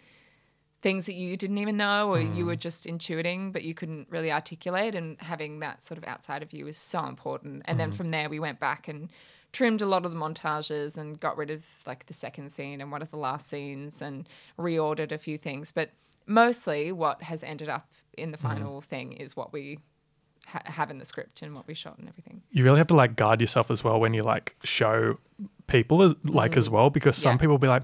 things 0.82 1.06
that 1.06 1.14
you 1.14 1.38
didn't 1.38 1.58
even 1.60 1.78
know 1.78 2.10
or 2.10 2.20
you 2.20 2.44
Mm. 2.44 2.48
were 2.48 2.56
just 2.58 2.86
intuiting 2.86 3.54
but 3.54 3.64
you 3.64 3.74
couldn't 3.74 4.08
really 4.12 4.32
articulate 4.32 4.96
and 4.96 5.20
having 5.22 5.60
that 5.62 5.82
sort 5.82 5.98
of 5.98 6.04
outside 6.04 6.44
of 6.44 6.52
you 6.52 6.68
is 6.68 6.78
so 6.78 7.06
important. 7.06 7.62
And 7.66 7.76
Mm. 7.76 7.80
then 7.80 7.91
from 7.94 8.12
there 8.12 8.30
we 8.30 8.38
went 8.39 8.60
back 8.60 8.88
and 8.89 9.10
trimmed 9.54 9.82
a 9.82 9.86
lot 9.86 10.06
of 10.06 10.12
the 10.12 10.18
montages 10.20 10.97
and 10.97 11.20
got 11.20 11.38
rid 11.38 11.49
of 11.51 11.66
like 11.86 12.06
the 12.08 12.14
second 12.14 12.51
scene 12.51 12.82
and 12.82 12.91
one 12.91 13.01
of 13.01 13.10
the 13.12 13.18
last 13.18 13.47
scenes 13.47 14.01
and 14.01 14.28
reordered 14.60 15.12
a 15.12 15.18
few 15.18 15.38
things, 15.38 15.72
but 15.72 15.91
mostly 16.28 16.91
what 16.91 17.22
has 17.24 17.43
ended 17.43 17.70
up 17.70 17.88
in 18.18 18.30
Mm. 18.30 18.32
the 18.34 18.38
final 18.38 18.82
thing 18.82 19.14
is 19.14 19.36
what 19.36 19.54
we 19.54 19.80
ha- 20.47 20.62
have 20.66 20.89
in 20.91 20.97
the 20.97 21.06
script 21.06 21.41
and 21.41 21.56
what 21.56 21.68
we 21.68 21.74
shot 21.74 21.97
and 21.97 22.08
everything. 22.10 22.41
you 22.51 22.64
really 22.64 22.78
have 22.78 22.88
to 22.88 22.95
like 22.95 23.16
guard 23.16 23.39
yourself 23.41 23.70
as 23.72 23.84
well 23.84 23.99
when 23.99 24.14
you 24.14 24.24
like 24.24 24.56
show 24.64 25.18
people 25.68 26.14
like 26.26 26.58
as 26.58 26.70
well 26.70 26.89
because 26.89 27.16
some 27.18 27.38
Mm. 27.38 27.41
People 27.41 27.54
will 27.54 27.58
be 27.60 27.68
like 27.68 27.84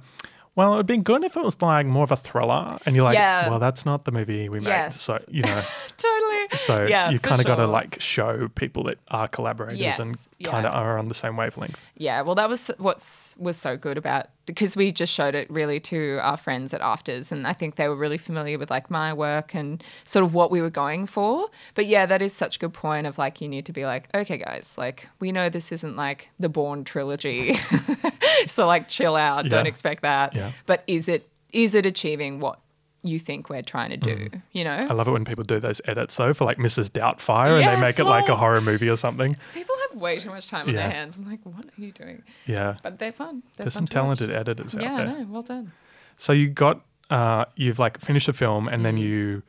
well 0.56 0.74
it 0.74 0.78
would 0.78 0.86
be 0.88 0.98
good 0.98 1.24
if 1.24 1.38
it 1.38 1.44
was 1.44 1.62
like 1.62 1.86
more 1.86 2.04
of 2.04 2.12
a 2.12 2.16
thriller 2.16 2.78
and 2.86 2.96
you're 2.96 3.04
like 3.04 3.16
Yeah. 3.16 3.50
well 3.50 3.60
that's 3.60 3.86
not 3.86 4.06
the 4.06 4.12
movie 4.12 4.50
we 4.50 4.60
made 4.60 4.70
Yes. 4.70 5.02
so 5.02 5.20
you 5.30 5.44
know 5.44 5.62
Totally. 5.98 6.48
so 6.58 6.86
yeah, 6.90 7.10
you've 7.12 7.22
kind 7.22 7.40
of 7.42 7.48
got 7.48 7.56
to 7.56 7.68
like 7.68 8.00
show 8.02 8.48
people 8.56 8.84
that 8.84 8.98
are 9.10 9.28
collaborators 9.28 9.80
Yes, 9.80 10.00
and 10.00 10.18
kind 10.44 10.66
of 10.66 10.74
are 10.74 10.98
on 10.98 11.08
the 11.08 11.16
same 11.16 11.36
wavelength 11.38 11.80
Yeah, 11.96 12.22
well, 12.22 12.36
that 12.36 12.50
was 12.50 12.70
what's 12.78 13.36
was 13.40 13.58
so 13.58 13.78
good 13.78 13.98
about 13.98 14.28
because 14.46 14.76
we 14.76 14.92
just 14.92 15.14
showed 15.14 15.36
it 15.36 15.48
really 15.52 15.80
to 15.80 16.18
our 16.24 16.36
friends 16.36 16.74
at 16.74 16.82
AFTRS, 16.82 17.32
and 17.32 17.46
I 17.46 17.54
think 17.54 17.76
they 17.76 17.88
were 17.88 17.96
really 17.96 18.18
familiar 18.18 18.58
with 18.58 18.72
like 18.72 18.90
my 18.90 19.14
work 19.14 19.54
and 19.54 19.84
sort 20.06 20.26
of 20.26 20.34
what 20.34 20.50
we 20.50 20.60
were 20.60 20.72
going 20.72 21.06
for. 21.06 21.50
But 21.76 21.86
yeah, 21.86 22.08
that 22.08 22.24
is 22.24 22.34
such 22.34 22.56
a 22.56 22.60
good 22.60 22.74
point 22.74 23.06
of 23.06 23.20
like 23.20 23.42
you 23.42 23.48
need 23.48 23.68
to 23.68 23.74
be 23.74 23.86
like, 23.86 24.08
okay, 24.16 24.38
guys, 24.40 24.74
like 24.76 25.08
we 25.20 25.32
know 25.32 25.50
this 25.50 25.72
isn't 25.72 25.96
like 25.96 26.30
the 26.40 26.50
Bourne 26.50 26.84
trilogy, 26.84 27.60
so 28.48 28.68
like 28.68 28.88
chill 28.88 29.16
out, 29.16 29.46
don't 29.50 29.68
expect 29.68 30.02
that. 30.04 30.36
Yeah. 30.36 30.52
But 30.66 30.84
is 30.88 31.08
it 31.10 31.28
is 31.52 31.76
it 31.76 31.86
achieving 31.86 32.40
what 32.40 32.60
you 33.02 33.18
think 33.18 33.50
we're 33.50 33.62
trying 33.62 33.90
to 33.92 33.98
do? 33.98 34.30
You 34.52 34.66
know, 34.66 34.88
I 34.90 34.94
love 34.94 35.08
it 35.08 35.12
when 35.12 35.26
people 35.26 35.44
do 35.44 35.60
those 35.60 35.82
edits 35.86 36.16
though 36.18 36.34
for 36.34 36.46
like 36.46 36.58
Mrs. 36.58 36.90
Doubtfire 36.90 37.62
and 37.62 37.68
they 37.78 37.80
make 37.80 37.98
it 38.00 38.04
like 38.06 38.28
a 38.30 38.36
horror 38.36 38.62
movie 38.62 38.90
or 38.90 38.98
something. 38.98 39.36
people 39.54 39.76
have 39.90 40.00
way 40.00 40.20
too 40.20 40.30
much 40.30 40.48
time 40.48 40.68
on 40.68 40.74
Yeah. 40.76 40.82
their 40.82 40.92
hands. 40.92 41.18
I'm 41.18 41.30
like, 41.30 41.40
what 41.44 41.66
are 41.66 41.82
you 41.82 41.92
doing? 41.92 42.24
Yeah. 42.46 42.76
But 42.84 43.00
they're 43.00 43.12
fun. 43.14 43.42
They're 43.58 43.66
There's 43.66 43.74
fun 43.76 43.88
some 43.88 43.88
to 43.88 44.00
watch. 44.10 44.18
talented 44.20 44.32
editors 44.32 44.76
out 44.76 44.82
there. 44.82 44.90
Yeah, 44.92 45.06
there. 45.06 45.20
no, 45.20 45.28
well 45.32 45.44
done. 45.44 45.72
So 46.18 46.34
you 46.34 46.50
got 46.50 46.82
uh, 47.10 47.46
you've 47.56 47.80
like 47.80 48.00
finished 48.00 48.28
the 48.28 48.34
film 48.34 48.68
and 48.68 48.82
Mm. 48.82 48.84
then 48.84 48.98
you 48.98 49.42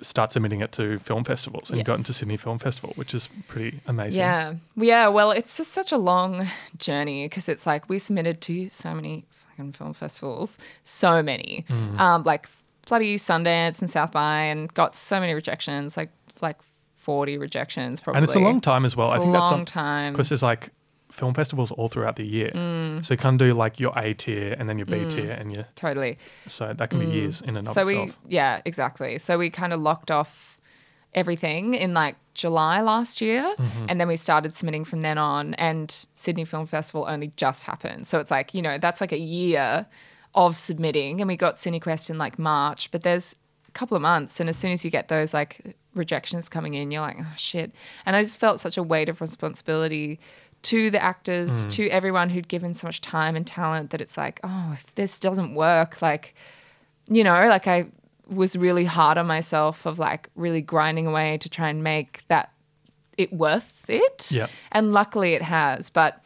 start 0.00 0.32
submitting 0.32 0.60
it 0.60 0.72
to 0.72 0.98
film 0.98 1.24
festivals 1.24 1.70
and 1.70 1.78
you 1.78 1.84
got 1.84 1.98
into 1.98 2.12
Sydney 2.12 2.36
Film 2.36 2.58
Festival, 2.58 2.92
which 2.96 3.14
is 3.14 3.28
pretty 3.48 3.80
amazing. 3.86 4.20
Yeah. 4.20 4.54
Yeah. 4.76 5.08
Well, 5.08 5.30
it's 5.30 5.56
just 5.56 5.72
such 5.72 5.92
a 5.92 5.96
long 5.98 6.46
journey 6.78 7.26
because 7.26 7.48
it's 7.48 7.66
like 7.66 7.88
we 7.88 7.98
submitted 7.98 8.40
to 8.42 8.68
so 8.68 8.92
many 8.94 9.24
fucking 9.50 9.72
film 9.72 9.92
festivals, 9.94 10.58
so 10.82 11.22
many, 11.22 11.64
Mm. 11.68 11.98
um, 12.00 12.22
like 12.24 12.48
bloody 12.88 13.16
Sundance 13.16 13.80
and 13.80 13.88
South 13.90 14.12
by, 14.12 14.40
and 14.42 14.72
got 14.74 14.96
so 14.96 15.20
many 15.20 15.32
rejections, 15.32 15.96
like 15.96 16.10
like 16.42 16.56
forty 16.96 17.38
rejections 17.38 18.00
probably. 18.00 18.18
And 18.18 18.24
it's 18.24 18.34
a 18.34 18.40
long 18.40 18.60
time 18.60 18.84
as 18.84 18.96
well. 18.96 19.08
It's 19.12 19.14
I 19.14 19.18
a 19.18 19.20
think 19.20 19.32
that's 19.34 19.50
long 19.52 19.64
time. 19.64 20.12
because 20.12 20.28
there's 20.30 20.42
like 20.42 20.70
film 21.20 21.32
festivals 21.34 21.70
all 21.70 21.88
throughout 21.88 22.16
the 22.16 22.26
year. 22.26 22.50
Mm. 22.54 23.04
So 23.04 23.14
you 23.14 23.18
can 23.18 23.36
do 23.36 23.54
like 23.54 23.74
your 23.78 23.92
A 23.96 24.14
tier 24.14 24.54
and 24.58 24.68
then 24.68 24.76
your 24.80 24.86
B 24.86 25.04
tier 25.14 25.30
and 25.40 25.54
your 25.54 25.64
Totally. 25.76 26.18
so 26.48 26.72
that 26.78 26.90
can 26.90 26.98
be 26.98 27.06
years 27.18 27.40
in 27.40 27.56
and 27.56 27.66
of 27.68 27.72
Mm. 27.72 27.74
so 27.74 27.80
itself. 27.88 28.18
we 28.28 28.34
yeah 28.38 28.60
exactly 28.64 29.18
so 29.18 29.38
we 29.38 29.48
kind 29.50 29.72
of 29.72 29.80
locked 29.80 30.10
off 30.10 30.60
everything 31.12 31.74
in 31.74 31.94
like 31.94 32.16
july 32.34 32.80
last 32.80 33.20
year 33.20 33.42
Mm-hmm. 33.58 33.86
and 33.88 34.00
then 34.00 34.08
we 34.08 34.16
started 34.16 34.54
submitting 34.56 34.84
from 34.84 35.00
then 35.02 35.16
on 35.18 35.54
and 35.54 36.06
sydney 36.14 36.44
film 36.44 36.66
festival 36.66 37.06
only 37.08 37.30
just 37.36 37.62
happened 37.62 38.06
so 38.08 38.18
it's 38.18 38.30
like 38.32 38.52
you 38.54 38.62
know 38.62 38.78
that's 38.78 39.00
like 39.00 39.12
a 39.12 39.18
year 39.18 39.86
of 40.34 40.58
submitting 40.58 41.20
and 41.20 41.28
we 41.28 41.36
got 41.36 41.56
cinequest 41.56 42.10
in 42.10 42.18
like 42.18 42.36
march 42.38 42.90
but 42.90 43.02
there's 43.02 43.36
a 43.68 43.72
couple 43.72 43.94
of 43.96 44.02
months 44.02 44.40
and 44.40 44.48
as 44.48 44.56
soon 44.56 44.72
as 44.72 44.84
you 44.84 44.90
get 44.90 45.06
those 45.06 45.32
like 45.32 45.76
rejections 45.94 46.48
coming 46.48 46.74
in 46.74 46.90
you're 46.90 47.00
like 47.00 47.16
oh 47.20 47.34
shit 47.36 47.70
and 48.04 48.16
i 48.16 48.22
just 48.22 48.40
felt 48.40 48.58
such 48.58 48.76
a 48.76 48.82
weight 48.82 49.08
of 49.08 49.20
responsibility 49.20 50.18
to 50.64 50.90
the 50.90 51.02
actors 51.02 51.64
hmm. 51.64 51.68
to 51.70 51.88
everyone 51.88 52.30
who'd 52.30 52.48
given 52.48 52.74
so 52.74 52.86
much 52.86 53.00
time 53.00 53.36
and 53.36 53.46
talent 53.46 53.90
that 53.90 54.00
it's 54.00 54.16
like 54.16 54.40
oh 54.42 54.70
if 54.74 54.94
this 54.94 55.18
doesn't 55.18 55.54
work 55.54 56.02
like 56.02 56.34
you 57.08 57.24
know, 57.24 57.46
like 57.48 57.66
I 57.66 57.90
was 58.28 58.56
really 58.56 58.84
hard 58.84 59.18
on 59.18 59.26
myself 59.26 59.86
of 59.86 59.98
like 59.98 60.30
really 60.34 60.62
grinding 60.62 61.06
away 61.06 61.38
to 61.38 61.48
try 61.48 61.68
and 61.68 61.82
make 61.82 62.26
that 62.28 62.50
it 63.18 63.32
worth 63.32 63.88
it. 63.88 64.30
Yeah. 64.32 64.46
And 64.72 64.92
luckily 64.92 65.34
it 65.34 65.42
has. 65.42 65.90
But, 65.90 66.22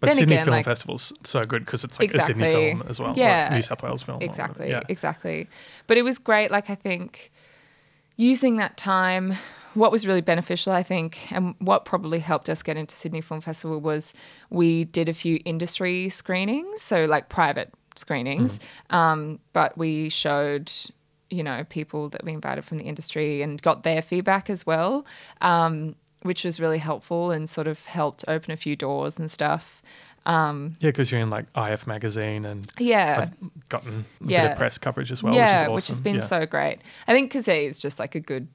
But 0.00 0.08
then 0.08 0.16
Sydney 0.16 0.34
again, 0.34 0.44
Film 0.44 0.56
like, 0.56 0.64
Festival's 0.64 1.12
so 1.24 1.42
good 1.42 1.64
because 1.64 1.84
it's 1.84 1.98
like 1.98 2.12
a 2.14 2.20
Sydney 2.20 2.44
film 2.44 2.84
as 2.88 3.00
well. 3.00 3.14
Yeah. 3.16 3.54
New 3.54 3.62
South 3.62 3.82
Wales 3.82 4.02
film. 4.02 4.20
Exactly. 4.22 4.68
Yeah. 4.68 4.82
Exactly. 4.88 5.48
But 5.86 5.96
it 5.96 6.02
was 6.02 6.18
great. 6.18 6.50
Like 6.50 6.70
I 6.70 6.74
think 6.74 7.32
using 8.16 8.56
that 8.56 8.76
time, 8.76 9.34
what 9.78 9.90
was 9.92 10.06
really 10.06 10.20
beneficial, 10.20 10.72
I 10.72 10.82
think, 10.82 11.30
and 11.32 11.54
what 11.58 11.84
probably 11.84 12.18
helped 12.18 12.48
us 12.50 12.62
get 12.62 12.76
into 12.76 12.94
Sydney 12.96 13.20
Film 13.20 13.40
Festival 13.40 13.80
was 13.80 14.12
we 14.50 14.84
did 14.84 15.08
a 15.08 15.14
few 15.14 15.40
industry 15.44 16.08
screenings, 16.08 16.82
so 16.82 17.04
like 17.04 17.28
private 17.28 17.72
screenings, 17.96 18.58
um, 18.90 19.38
but 19.52 19.76
we 19.78 20.08
showed. 20.08 20.70
You 21.30 21.42
know, 21.42 21.62
people 21.68 22.08
that 22.08 22.24
we 22.24 22.32
invited 22.32 22.64
from 22.64 22.78
the 22.78 22.84
industry 22.84 23.42
and 23.42 23.60
got 23.60 23.82
their 23.82 24.00
feedback 24.00 24.48
as 24.48 24.64
well, 24.64 25.04
um, 25.42 25.94
which 26.22 26.42
was 26.42 26.58
really 26.58 26.78
helpful 26.78 27.30
and 27.30 27.46
sort 27.46 27.66
of 27.68 27.84
helped 27.84 28.24
open 28.26 28.50
a 28.50 28.56
few 28.56 28.76
doors 28.76 29.18
and 29.18 29.30
stuff. 29.30 29.82
Yeah, 30.26 30.68
because 30.80 31.12
you're 31.12 31.20
in 31.20 31.28
like 31.28 31.44
IF 31.54 31.86
magazine 31.86 32.46
and 32.46 32.66
Yeah. 32.78 33.18
I've 33.28 33.68
gotten 33.68 34.06
a 34.22 34.26
bit 34.26 34.52
of 34.52 34.56
press 34.56 34.78
coverage 34.78 35.12
as 35.12 35.22
well. 35.22 35.34
yeah, 35.34 35.44
which, 35.44 35.52
is 35.54 35.60
awesome. 35.64 35.74
which 35.74 35.88
has 35.88 36.00
been 36.00 36.14
Yeah. 36.14 36.20
so 36.22 36.46
great. 36.46 36.78
I 37.06 37.12
think 37.12 37.30
Kazee 37.30 37.66
is 37.68 37.78
just 37.78 37.98
like 37.98 38.14
a 38.14 38.20
good, 38.20 38.48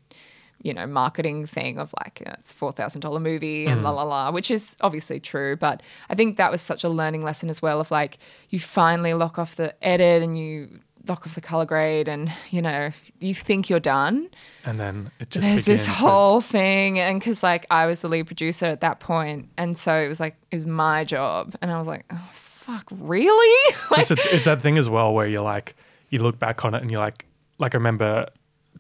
you 0.64 0.74
know, 0.74 0.88
marketing 0.88 1.46
thing 1.46 1.78
of 1.78 1.94
like 2.04 2.24
uh, 2.26 2.34
it's 2.40 2.52
four 2.52 2.72
thousand 2.72 3.02
dollar 3.02 3.20
movie 3.20 3.66
and 3.68 3.84
la 3.84 3.92
Mm. 3.92 3.96
la 3.96 4.04
la, 4.04 4.32
which 4.32 4.50
is 4.50 4.76
obviously 4.82 5.20
true. 5.20 5.56
But 5.56 5.82
I 6.10 6.16
think 6.16 6.38
that 6.38 6.52
was 6.52 6.62
such 6.62 6.84
a 6.84 6.90
learning 6.90 7.22
lesson 7.22 7.50
as 7.50 7.62
well 7.62 7.80
of 7.80 7.92
like 7.92 8.18
you 8.50 8.60
finally 8.60 9.14
lock 9.14 9.38
off 9.38 9.56
the 9.56 9.76
edit 9.86 10.24
and 10.24 10.38
you 10.40 10.80
lock 11.06 11.28
off 11.28 11.36
the 11.36 11.42
color 11.42 11.66
grade 11.66 12.08
and 12.08 12.32
you 12.50 12.62
know 12.62 12.90
you 13.20 13.34
think 13.36 13.70
you're 13.70 13.82
done. 13.82 14.30
and 14.66 14.80
then 14.80 15.12
it 15.20 15.30
just 15.30 15.46
There's 15.46 15.66
this 15.66 15.82
with- 15.88 15.98
whole 15.98 16.40
thing, 16.40 16.98
and 16.98 17.20
because 17.20 17.44
like 17.44 17.66
I 17.70 17.86
was 17.86 18.00
the 18.02 18.08
lead 18.08 18.26
producer 18.28 18.66
at 18.68 18.80
that 18.82 19.02
point, 19.02 19.50
and 19.58 19.78
so 19.78 19.94
it 19.94 20.08
was 20.08 20.20
like 20.22 20.38
it 20.50 20.56
was 20.56 20.66
my 20.66 21.04
job, 21.04 21.56
and 21.62 21.70
I 21.72 21.78
was 21.78 21.88
like, 21.88 22.06
oh 22.10 22.30
fuck, 22.32 22.88
really? 22.92 23.74
like, 23.92 24.00
It's, 24.00 24.12
it's, 24.12 24.26
it's 24.28 24.46
that 24.46 24.62
thing 24.62 24.78
as 24.78 24.90
well 24.90 25.14
where 25.14 25.28
you're 25.28 25.42
like, 25.42 25.76
you 26.10 26.20
look 26.24 26.40
back 26.40 26.64
on 26.64 26.74
it 26.74 26.82
and 26.82 26.90
you're 26.90 27.02
like, 27.02 27.26
like 27.58 27.76
I 27.76 27.78
remember 27.78 28.28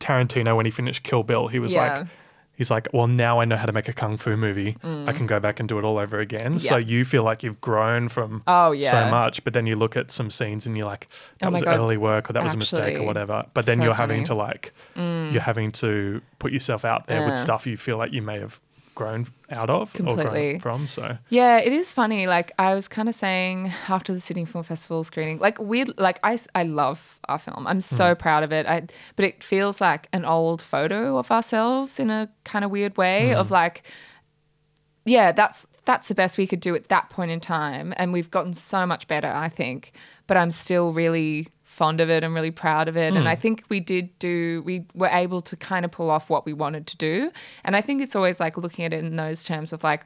Tarantino 0.03 0.55
when 0.55 0.65
he 0.65 0.71
finished 0.71 1.03
Kill 1.03 1.23
Bill, 1.23 1.47
he 1.47 1.59
was 1.59 1.73
Yeah. 1.73 1.99
like, 1.99 2.07
he's 2.55 2.69
like, 2.69 2.87
well, 2.93 3.07
now 3.07 3.39
I 3.39 3.45
know 3.45 3.55
how 3.57 3.65
to 3.65 3.71
make 3.71 3.87
a 3.87 3.93
kung 3.93 4.17
fu 4.17 4.35
movie. 4.37 4.75
I 4.83 5.11
can 5.13 5.25
go 5.25 5.39
back 5.39 5.59
and 5.59 5.67
do 5.69 5.79
it 5.79 5.85
all 5.85 5.97
over 5.97 6.19
again. 6.19 6.59
So 6.59 6.75
Mm. 6.75 6.87
You 6.87 7.05
feel 7.05 7.23
like 7.23 7.41
you've 7.43 7.59
grown 7.61 8.09
from 8.09 8.43
Oh, 8.45 8.71
yeah. 8.73 8.91
so 8.91 9.09
much, 9.09 9.43
but 9.43 9.53
then 9.53 9.65
you 9.65 9.75
look 9.75 9.95
at 9.97 10.11
some 10.11 10.29
scenes 10.29 10.65
and 10.65 10.77
you're 10.77 10.85
like, 10.85 11.07
that 11.39 11.47
Oh 11.47 11.51
was 11.51 11.63
God. 11.63 11.77
early 11.77 11.97
work 11.97 12.29
or 12.29 12.33
that 12.33 12.43
was 12.43 12.53
a 12.53 12.57
mistake 12.57 12.97
or 12.99 13.03
whatever. 13.03 13.45
But 13.53 13.65
then 13.65 13.77
so 13.77 13.83
you're 13.85 13.93
having 13.93 14.25
funny. 14.25 14.25
Mm. 14.25 14.27
to 14.27 14.35
like, 14.35 14.73
you're 15.33 15.41
having 15.41 15.71
to 15.83 16.21
put 16.39 16.51
yourself 16.51 16.85
out 16.85 17.07
there 17.07 17.25
with 17.25 17.39
stuff 17.39 17.65
you 17.65 17.77
feel 17.77 17.97
like 17.97 18.11
you 18.13 18.21
may 18.21 18.39
have 18.39 18.59
grown 18.95 19.25
out 19.49 19.69
of 19.69 19.93
or 19.95 19.97
Completely. 19.97 20.57
grown 20.57 20.59
from. 20.59 20.87
So 20.87 21.17
Yeah, 21.29 21.57
it 21.57 21.73
is 21.73 21.91
funny. 21.93 22.27
Like 22.27 22.51
I 22.57 22.75
was 22.75 22.87
kind 22.87 23.09
of 23.09 23.15
saying 23.15 23.71
after 23.87 24.13
the 24.13 24.19
Sydney 24.19 24.45
Film 24.45 24.63
Festival 24.63 25.03
screening, 25.03 25.39
like 25.39 25.59
we, 25.59 25.85
like 25.85 26.19
I, 26.23 26.39
I 26.55 26.63
love 26.63 27.19
our 27.27 27.39
film. 27.39 27.67
I'm 27.67 27.81
so 27.81 28.15
mm. 28.15 28.19
proud 28.19 28.43
of 28.43 28.51
it. 28.51 28.65
I, 28.65 28.87
but 29.15 29.25
it 29.25 29.43
feels 29.43 29.81
like 29.81 30.09
an 30.13 30.25
old 30.25 30.61
photo 30.61 31.17
of 31.17 31.31
ourselves 31.31 31.99
in 31.99 32.09
a 32.09 32.29
kind 32.43 32.65
of 32.65 32.71
weird 32.71 32.97
way 32.97 33.31
mm. 33.33 33.35
of 33.35 33.51
like, 33.51 33.83
yeah, 35.05 35.31
that's 35.31 35.67
that's 35.85 36.07
the 36.07 36.15
best 36.15 36.37
we 36.37 36.47
could 36.47 36.61
do 36.61 36.75
at 36.75 36.87
that 36.89 37.09
point 37.09 37.29
in 37.31 37.39
time, 37.39 37.93
and 37.97 38.13
we've 38.13 38.31
gotten 38.31 38.53
so 38.53 38.85
much 38.85 39.07
better, 39.07 39.27
I 39.27 39.49
think. 39.49 39.91
But 40.27 40.37
I'm 40.37 40.51
still 40.51 40.93
really 40.93 41.49
fond 41.83 41.99
of 42.01 42.09
it 42.09 42.23
and 42.23 42.33
really 42.33 42.51
proud 42.51 42.87
of 42.87 42.95
it. 42.95 43.15
And 43.17 43.27
I 43.27 43.35
think 43.35 43.63
we 43.69 43.79
did 43.79 44.17
do, 44.19 44.61
we 44.65 44.85
were 44.93 45.09
able 45.23 45.41
to 45.41 45.55
kind 45.57 45.83
of 45.85 45.91
pull 45.91 46.09
off 46.09 46.29
what 46.29 46.45
we 46.45 46.53
wanted 46.53 46.87
to 46.87 46.97
do. 46.97 47.31
And 47.65 47.75
I 47.75 47.81
think 47.81 48.01
it's 48.01 48.15
always 48.15 48.39
like 48.39 48.55
looking 48.57 48.85
at 48.85 48.93
it 48.93 49.03
in 49.03 49.15
those 49.17 49.43
terms 49.43 49.73
of 49.73 49.83
like, 49.83 50.05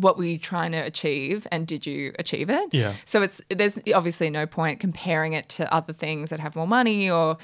what 0.00 0.16
were 0.18 0.24
you 0.24 0.38
trying 0.38 0.72
to 0.72 0.78
achieve 0.78 1.46
and 1.50 1.66
did 1.66 1.86
you 1.86 2.12
achieve 2.18 2.48
it 2.50 2.72
Yeah. 2.72 2.92
so 3.04 3.22
it's 3.22 3.40
there's 3.48 3.78
obviously 3.94 4.30
no 4.30 4.46
point 4.46 4.80
comparing 4.80 5.32
it 5.32 5.48
to 5.56 5.62
other 5.74 5.92
things 5.92 6.30
that 6.30 6.40
have 6.40 6.54
more 6.54 6.68
money 6.68 7.10
or 7.10 7.38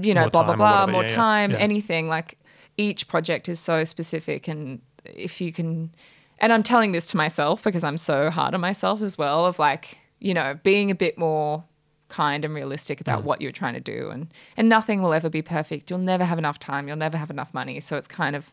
you 0.00 0.14
know 0.14 0.22
More 0.22 0.30
blah 0.30 0.44
blah 0.44 0.56
blah 0.56 0.86
more 0.86 1.02
yeah, 1.02 1.08
time 1.08 1.50
yeah. 1.52 1.56
anything 1.68 2.06
like 2.08 2.38
each 2.76 3.08
project 3.08 3.48
is 3.48 3.58
so 3.58 3.84
specific 3.84 4.46
and 4.48 4.80
if 5.04 5.40
you 5.40 5.50
can 5.52 5.90
and 6.38 6.52
i'm 6.52 6.62
telling 6.62 6.92
this 6.92 7.06
to 7.08 7.16
myself 7.16 7.62
because 7.64 7.82
i'm 7.82 7.96
so 7.96 8.30
hard 8.30 8.54
on 8.54 8.60
myself 8.60 9.00
as 9.02 9.18
well 9.18 9.46
of 9.46 9.58
like 9.58 9.98
you 10.20 10.34
know 10.34 10.58
being 10.62 10.90
a 10.92 10.94
bit 10.94 11.18
more 11.18 11.64
kind 12.08 12.44
and 12.44 12.54
realistic 12.54 12.98
Mm. 12.98 13.02
about 13.02 13.24
what 13.24 13.40
you're 13.40 13.52
trying 13.52 13.74
to 13.74 13.80
do 13.80 14.10
and 14.10 14.28
and 14.56 14.68
nothing 14.68 15.02
will 15.02 15.12
ever 15.12 15.28
be 15.30 15.42
perfect 15.42 15.90
you'll 15.90 15.98
never 16.00 16.24
have 16.24 16.38
enough 16.38 16.58
time 16.58 16.88
you'll 16.88 16.96
never 16.96 17.18
have 17.18 17.30
enough 17.30 17.52
money 17.54 17.80
so 17.80 17.96
it's 17.96 18.08
kind 18.08 18.34
of 18.36 18.52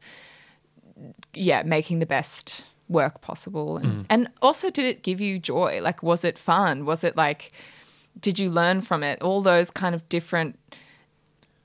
yeah, 1.34 1.64
making 1.64 2.00
the 2.00 2.06
best 2.06 2.66
work 2.88 3.20
possible. 3.22 3.78
And, 3.78 3.86
Mm. 3.88 4.06
and 4.10 4.28
also, 4.42 4.70
did 4.70 4.86
it 4.86 5.04
give 5.04 5.20
you 5.20 5.40
joy? 5.40 5.82
Like, 5.82 6.02
was 6.04 6.24
it 6.24 6.38
fun? 6.40 6.86
Was 6.86 7.04
it 7.04 7.18
like, 7.18 7.52
did 8.20 8.40
you 8.40 8.50
learn 8.50 8.82
from 8.82 9.04
it? 9.04 9.22
All 9.22 9.42
those 9.42 9.70
kind 9.72 9.94
of 9.94 10.08
different, 10.08 10.58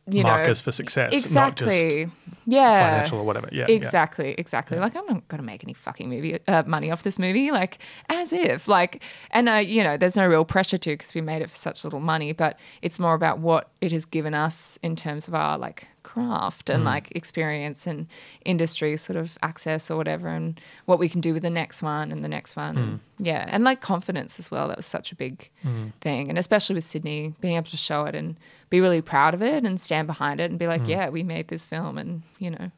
you 0.06 0.22
markers 0.22 0.60
know, 0.60 0.64
for 0.64 0.72
success, 0.72 1.12
exactly. 1.12 1.34
not 1.34 1.56
just 1.56 2.10
yeah, 2.46 2.90
financial 2.90 3.18
or 3.18 3.24
whatever. 3.24 3.48
Yeah, 3.52 3.66
yeah. 3.68 3.74
exactly, 3.74 4.34
exactly. 4.38 4.78
Like, 4.78 4.96
I'm 4.96 5.06
not 5.06 5.28
going 5.28 5.40
to 5.40 5.44
make 5.44 5.62
any 5.62 5.74
fucking 5.74 6.08
movie 6.08 6.38
uh, 6.48 6.62
money 6.66 6.90
off 6.90 7.02
this 7.02 7.18
movie. 7.18 7.50
Like, 7.50 7.78
as 8.08 8.32
if, 8.32 8.66
like, 8.66 9.02
and 9.30 9.48
uh, 9.48 9.54
you 9.54 9.82
know, 9.84 9.96
there's 9.96 10.16
no 10.16 10.26
real 10.26 10.44
pressure 10.44 10.78
to 10.78 10.90
because 10.90 11.14
we 11.14 11.20
made 11.20 11.42
it 11.42 11.50
for 11.50 11.56
such 11.56 11.84
little 11.84 12.00
money. 12.00 12.32
But 12.32 12.58
it's 12.82 12.98
more 12.98 13.14
about 13.14 13.38
what 13.38 13.70
it 13.80 13.92
has 13.92 14.04
given 14.04 14.34
us 14.34 14.78
in 14.82 14.96
terms 14.96 15.28
of 15.28 15.34
our 15.34 15.58
like 15.58 15.86
craft 16.12 16.70
and 16.70 16.82
mm. 16.82 16.86
like 16.86 17.12
experience 17.14 17.86
and 17.86 18.06
industry 18.44 18.96
sort 18.96 19.16
of 19.16 19.38
access 19.42 19.90
or 19.90 19.96
whatever 19.96 20.28
and 20.28 20.60
what 20.86 20.98
we 20.98 21.08
can 21.08 21.20
do 21.20 21.32
with 21.32 21.42
the 21.42 21.50
next 21.50 21.82
one 21.82 22.10
and 22.10 22.24
the 22.24 22.28
next 22.28 22.56
one. 22.56 22.76
And, 22.76 23.00
yeah. 23.18 23.46
And 23.48 23.62
like 23.62 23.80
confidence 23.80 24.38
as 24.38 24.50
well. 24.50 24.66
That 24.68 24.76
was 24.76 24.86
such 24.86 25.12
a 25.12 25.14
big 25.14 25.48
mm. 25.64 25.92
thing. 26.00 26.28
And 26.28 26.36
especially 26.36 26.74
with 26.74 26.86
Sydney, 26.86 27.34
being 27.40 27.56
able 27.56 27.66
to 27.66 27.76
show 27.76 28.04
it 28.06 28.14
and 28.14 28.36
be 28.70 28.80
really 28.80 29.00
proud 29.00 29.34
of 29.34 29.42
it 29.42 29.64
and 29.64 29.80
stand 29.80 30.08
behind 30.08 30.40
it 30.40 30.50
and 30.50 30.58
be 30.58 30.66
like, 30.66 30.88
yeah, 30.88 31.08
we 31.10 31.22
made 31.22 31.48
this 31.48 31.66
film 31.66 31.96
and, 31.96 32.22
you 32.38 32.50
know, 32.50 32.70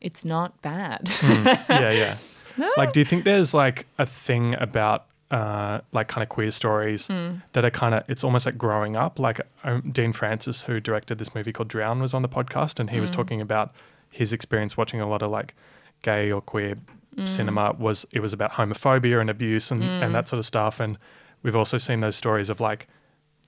it's 0.00 0.24
not 0.24 0.60
bad. 0.62 1.10
yeah, 1.22 1.92
yeah. 1.92 2.16
Like, 2.76 2.92
do 2.92 2.98
you 2.98 3.06
think 3.06 3.22
there's 3.22 3.54
like 3.54 3.86
a 3.98 4.06
thing 4.06 4.56
about 4.58 5.06
uh, 5.30 5.80
like 5.92 6.08
kind 6.08 6.22
of 6.22 6.28
queer 6.28 6.50
stories 6.50 7.06
that 7.52 7.64
are 7.64 7.70
kind 7.70 7.94
of 7.94 8.04
it's 8.08 8.24
almost 8.24 8.46
like 8.46 8.56
growing 8.56 8.96
up? 8.96 9.18
Like 9.18 9.40
um, 9.64 9.90
Dean 9.92 10.12
Francis, 10.12 10.62
who 10.62 10.80
directed 10.80 11.18
this 11.18 11.34
movie 11.34 11.52
called 11.52 11.68
Drown, 11.68 12.00
was 12.00 12.14
on 12.14 12.22
the 12.22 12.28
podcast, 12.28 12.78
and 12.80 12.90
he 12.90 13.00
was 13.00 13.10
talking 13.10 13.40
about 13.40 13.72
his 14.10 14.32
experience 14.32 14.76
watching 14.76 15.00
a 15.00 15.08
lot 15.08 15.22
of 15.22 15.30
like 15.30 15.54
gay 16.02 16.32
or 16.32 16.40
queer 16.40 16.76
cinema. 17.24 17.74
Was 17.78 18.06
it 18.12 18.20
was 18.20 18.32
about 18.32 18.52
homophobia 18.52 19.20
and 19.20 19.28
abuse 19.28 19.70
and 19.70 19.82
and 19.82 20.14
that 20.14 20.28
sort 20.28 20.38
of 20.38 20.46
stuff, 20.46 20.80
and 20.80 20.96
we've 21.42 21.56
also 21.56 21.78
seen 21.78 22.00
those 22.00 22.16
stories 22.16 22.48
of 22.48 22.60
like 22.60 22.86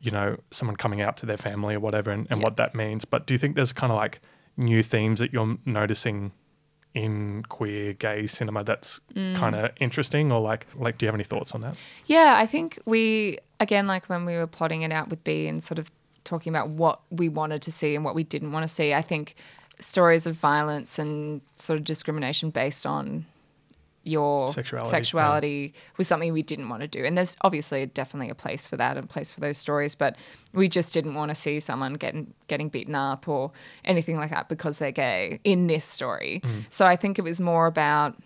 you 0.00 0.10
know 0.10 0.36
someone 0.50 0.76
coming 0.76 1.00
out 1.00 1.16
to 1.18 1.26
their 1.26 1.36
family 1.36 1.74
or 1.74 1.80
whatever 1.80 2.10
and, 2.10 2.26
and 2.30 2.42
what 2.42 2.56
that 2.56 2.74
means. 2.74 3.04
But 3.04 3.26
do 3.26 3.34
you 3.34 3.38
think 3.38 3.56
there's 3.56 3.72
kind 3.72 3.92
of 3.92 3.96
like 3.96 4.20
new 4.56 4.82
themes 4.82 5.20
that 5.20 5.32
you're 5.32 5.56
noticing 5.64 6.32
in 6.94 7.44
queer 7.48 7.92
gay 7.92 8.26
cinema 8.26 8.64
that's 8.64 9.00
kind 9.14 9.54
of 9.54 9.70
mm. 9.70 9.72
interesting 9.78 10.32
or 10.32 10.40
like 10.40 10.66
like 10.74 10.98
do 10.98 11.06
you 11.06 11.08
have 11.08 11.14
any 11.14 11.24
thoughts 11.24 11.52
on 11.52 11.60
that 11.60 11.76
Yeah, 12.06 12.34
I 12.36 12.46
think 12.46 12.78
we 12.84 13.38
again 13.60 13.86
like 13.86 14.08
when 14.08 14.24
we 14.24 14.36
were 14.36 14.46
plotting 14.46 14.82
it 14.82 14.92
out 14.92 15.08
with 15.08 15.22
B 15.22 15.46
and 15.46 15.62
sort 15.62 15.78
of 15.78 15.90
talking 16.24 16.52
about 16.52 16.68
what 16.68 17.00
we 17.10 17.28
wanted 17.28 17.62
to 17.62 17.72
see 17.72 17.94
and 17.94 18.04
what 18.04 18.14
we 18.14 18.24
didn't 18.24 18.52
want 18.52 18.64
to 18.64 18.68
see. 18.68 18.92
I 18.92 19.02
think 19.02 19.34
stories 19.78 20.26
of 20.26 20.34
violence 20.34 20.98
and 20.98 21.40
sort 21.56 21.78
of 21.78 21.84
discrimination 21.84 22.50
based 22.50 22.84
on 22.86 23.26
your 24.10 24.48
Sexuality, 24.90 25.72
yeah. 25.74 25.80
was 25.96 26.08
something 26.08 26.32
we 26.32 26.42
didn't 26.42 26.68
want 26.68 26.82
to 26.82 26.88
do. 26.88 27.04
And 27.04 27.16
there's 27.16 27.36
obviously 27.42 27.86
definitely 27.86 28.30
a 28.30 28.34
place 28.34 28.68
for 28.68 28.76
that 28.76 28.96
and 28.96 29.04
a 29.04 29.08
place 29.08 29.32
for 29.32 29.40
those 29.40 29.58
stories, 29.58 29.94
but 29.94 30.16
we 30.52 30.68
just 30.68 30.92
didn't 30.92 31.14
want 31.14 31.30
to 31.30 31.34
see 31.34 31.60
someone 31.60 31.94
getting 31.94 32.34
getting 32.48 32.68
beaten 32.68 32.94
up 32.94 33.28
or 33.28 33.52
anything 33.84 34.16
like 34.16 34.30
that 34.30 34.48
because 34.48 34.78
they're 34.78 34.92
gay 34.92 35.40
in 35.44 35.66
this 35.66 35.84
story. 35.84 36.40
Mm. 36.44 36.64
So 36.68 36.86
I 36.86 36.96
think 36.96 37.18
it 37.18 37.22
was 37.22 37.40
more 37.40 37.66
about 37.66 38.16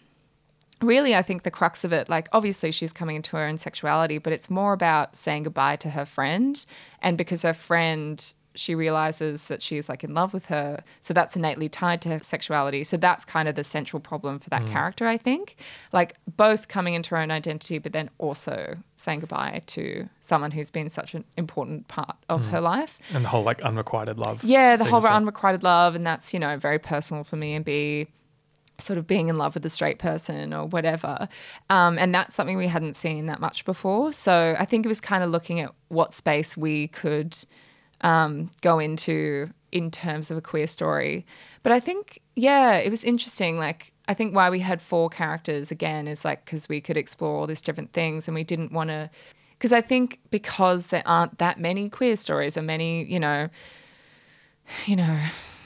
really, 0.80 1.14
I 1.14 1.22
think 1.22 1.42
the 1.42 1.50
crux 1.50 1.84
of 1.84 1.92
it, 1.92 2.08
like 2.08 2.28
obviously 2.32 2.70
she's 2.72 2.92
coming 2.92 3.16
into 3.16 3.36
her 3.36 3.44
own 3.44 3.58
sexuality, 3.58 4.18
but 4.18 4.32
it's 4.32 4.50
more 4.50 4.72
about 4.72 5.16
saying 5.16 5.44
goodbye 5.44 5.76
to 5.76 5.90
her 5.90 6.04
friend. 6.04 6.64
And 7.00 7.16
because 7.16 7.42
her 7.42 7.52
friend, 7.52 8.34
she 8.56 8.74
realizes 8.74 9.44
that 9.46 9.62
she's 9.62 9.88
like 9.88 10.04
in 10.04 10.14
love 10.14 10.32
with 10.32 10.46
her. 10.46 10.82
So 11.00 11.12
that's 11.12 11.34
innately 11.36 11.68
tied 11.68 12.00
to 12.02 12.08
her 12.10 12.18
sexuality. 12.20 12.84
So 12.84 12.96
that's 12.96 13.24
kind 13.24 13.48
of 13.48 13.56
the 13.56 13.64
central 13.64 13.98
problem 14.00 14.38
for 14.38 14.48
that 14.50 14.64
character, 14.66 15.06
I 15.08 15.16
think. 15.16 15.56
Like 15.92 16.14
both 16.36 16.68
coming 16.68 16.94
into 16.94 17.10
her 17.10 17.16
own 17.18 17.30
identity, 17.30 17.78
but 17.78 17.92
then 17.92 18.10
also 18.18 18.76
saying 18.96 19.20
goodbye 19.20 19.62
to 19.66 20.08
someone 20.20 20.52
who's 20.52 20.70
been 20.70 20.88
such 20.88 21.14
an 21.14 21.24
important 21.36 21.88
part 21.88 22.16
of 22.28 22.46
her 22.46 22.60
life. 22.60 23.00
and 23.12 23.24
the 23.24 23.28
whole 23.28 23.42
like 23.42 23.60
unrequited 23.62 24.18
love 24.18 24.44
Yeah, 24.44 24.76
the 24.76 24.84
whole 24.84 25.00
well. 25.00 25.16
unrequited 25.16 25.62
love, 25.62 25.94
and 25.94 26.06
that's 26.06 26.32
you 26.32 26.38
know 26.38 26.56
very 26.56 26.78
personal 26.78 27.24
for 27.24 27.36
me 27.36 27.54
and 27.54 27.64
be 27.64 28.06
sort 28.78 28.98
of 28.98 29.06
being 29.06 29.28
in 29.28 29.38
love 29.38 29.54
with 29.54 29.64
a 29.64 29.68
straight 29.70 29.98
person 29.98 30.52
or 30.52 30.66
whatever, 30.66 31.28
um, 31.70 31.96
and 31.98 32.14
that's 32.14 32.34
something 32.34 32.56
we 32.56 32.66
hadn't 32.68 32.94
seen 32.94 33.26
that 33.26 33.40
much 33.40 33.64
before. 33.64 34.12
So 34.12 34.56
I 34.58 34.64
think 34.64 34.84
it 34.84 34.88
was 34.88 35.00
kind 35.00 35.22
of 35.24 35.30
looking 35.30 35.60
at 35.60 35.72
what 35.88 36.12
space 36.14 36.56
we 36.56 36.88
could 36.88 37.36
um, 38.04 38.50
go 38.60 38.78
into 38.78 39.50
in 39.72 39.90
terms 39.90 40.30
of 40.30 40.36
a 40.36 40.40
queer 40.40 40.68
story. 40.68 41.26
But 41.64 41.72
I 41.72 41.80
think 41.80 42.22
yeah, 42.36 42.76
it 42.76 42.90
was 42.90 43.02
interesting. 43.02 43.58
Like 43.58 43.92
I 44.06 44.14
think 44.14 44.34
why 44.34 44.50
we 44.50 44.60
had 44.60 44.80
four 44.80 45.08
characters 45.08 45.72
again 45.72 46.06
is 46.06 46.24
like 46.24 46.44
because 46.44 46.68
we 46.68 46.80
could 46.80 46.96
explore 46.96 47.36
all 47.36 47.46
these 47.48 47.60
different 47.60 47.92
things, 47.92 48.28
and 48.28 48.34
we 48.36 48.44
didn't 48.44 48.70
want 48.70 48.90
to. 48.90 49.10
Because 49.58 49.72
I 49.72 49.80
think 49.80 50.20
because 50.30 50.88
there 50.88 51.02
aren't 51.06 51.38
that 51.38 51.58
many 51.58 51.88
queer 51.88 52.16
stories 52.16 52.58
or 52.58 52.62
many, 52.62 53.04
you 53.04 53.18
know, 53.18 53.48
you 54.86 54.96
know, 54.96 55.18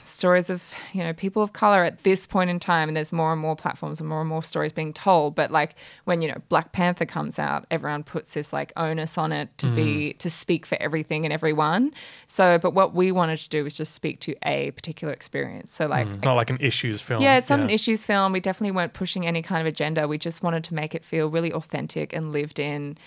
stories 0.09 0.49
of, 0.49 0.73
you 0.93 1.03
know, 1.03 1.13
people 1.13 1.41
of 1.41 1.53
color 1.53 1.83
at 1.83 2.03
this 2.03 2.25
point 2.25 2.49
in 2.49 2.59
time 2.59 2.89
and 2.89 2.95
there's 2.95 3.11
more 3.11 3.31
and 3.31 3.41
more 3.41 3.55
platforms 3.55 3.99
and 3.99 4.09
more 4.09 4.21
and 4.21 4.29
more 4.29 4.43
stories 4.43 4.71
being 4.71 4.93
told. 4.93 5.35
But 5.35 5.51
like 5.51 5.75
when, 6.05 6.21
you 6.21 6.27
know, 6.27 6.41
Black 6.49 6.71
Panther 6.71 7.05
comes 7.05 7.39
out, 7.39 7.65
everyone 7.71 8.03
puts 8.03 8.33
this 8.33 8.51
like 8.51 8.73
onus 8.77 9.17
on 9.17 9.31
it 9.31 9.55
to 9.59 9.67
be 9.75 10.13
mm. 10.13 10.17
to 10.17 10.29
speak 10.29 10.65
for 10.65 10.77
everything 10.81 11.25
and 11.25 11.33
everyone. 11.33 11.93
So 12.27 12.57
but 12.57 12.73
what 12.73 12.93
we 12.93 13.11
wanted 13.11 13.39
to 13.39 13.49
do 13.49 13.63
was 13.63 13.75
just 13.75 13.93
speak 13.93 14.19
to 14.21 14.35
a 14.43 14.71
particular 14.71 15.13
experience. 15.13 15.73
So 15.73 15.87
like 15.87 16.07
mm. 16.07 16.23
not 16.23 16.35
like 16.35 16.49
an 16.49 16.57
issues 16.59 17.01
film 17.01 17.21
yeah, 17.21 17.37
it's 17.37 17.49
not 17.49 17.59
an 17.59 17.69
issues 17.69 18.05
film. 18.05 18.33
We 18.33 18.39
definitely 18.39 18.75
weren't 18.75 18.93
pushing 18.93 19.25
any 19.25 19.41
kind 19.41 19.61
of 19.61 19.67
agenda. 19.67 20.07
We 20.07 20.17
just 20.17 20.43
wanted 20.43 20.63
to 20.65 20.73
make 20.73 20.95
it 20.95 21.03
feel 21.03 21.29
really 21.29 21.53
authentic 21.53 22.13
and 22.13 22.31
lived 22.31 22.59
in 22.59 22.97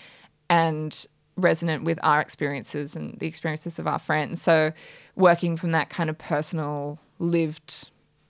and 0.49 1.07
resonant 1.35 1.83
with 1.83 1.99
our 2.03 2.21
experiences 2.21 2.95
and 2.95 3.19
the 3.19 3.27
experiences 3.27 3.79
of 3.79 3.87
our 3.87 3.99
friends. 3.99 4.41
So 4.41 4.71
working 5.15 5.57
from 5.57 5.71
that 5.71 5.89
kind 5.89 6.09
of 6.09 6.17
personal 6.17 6.99
lived 7.19 7.89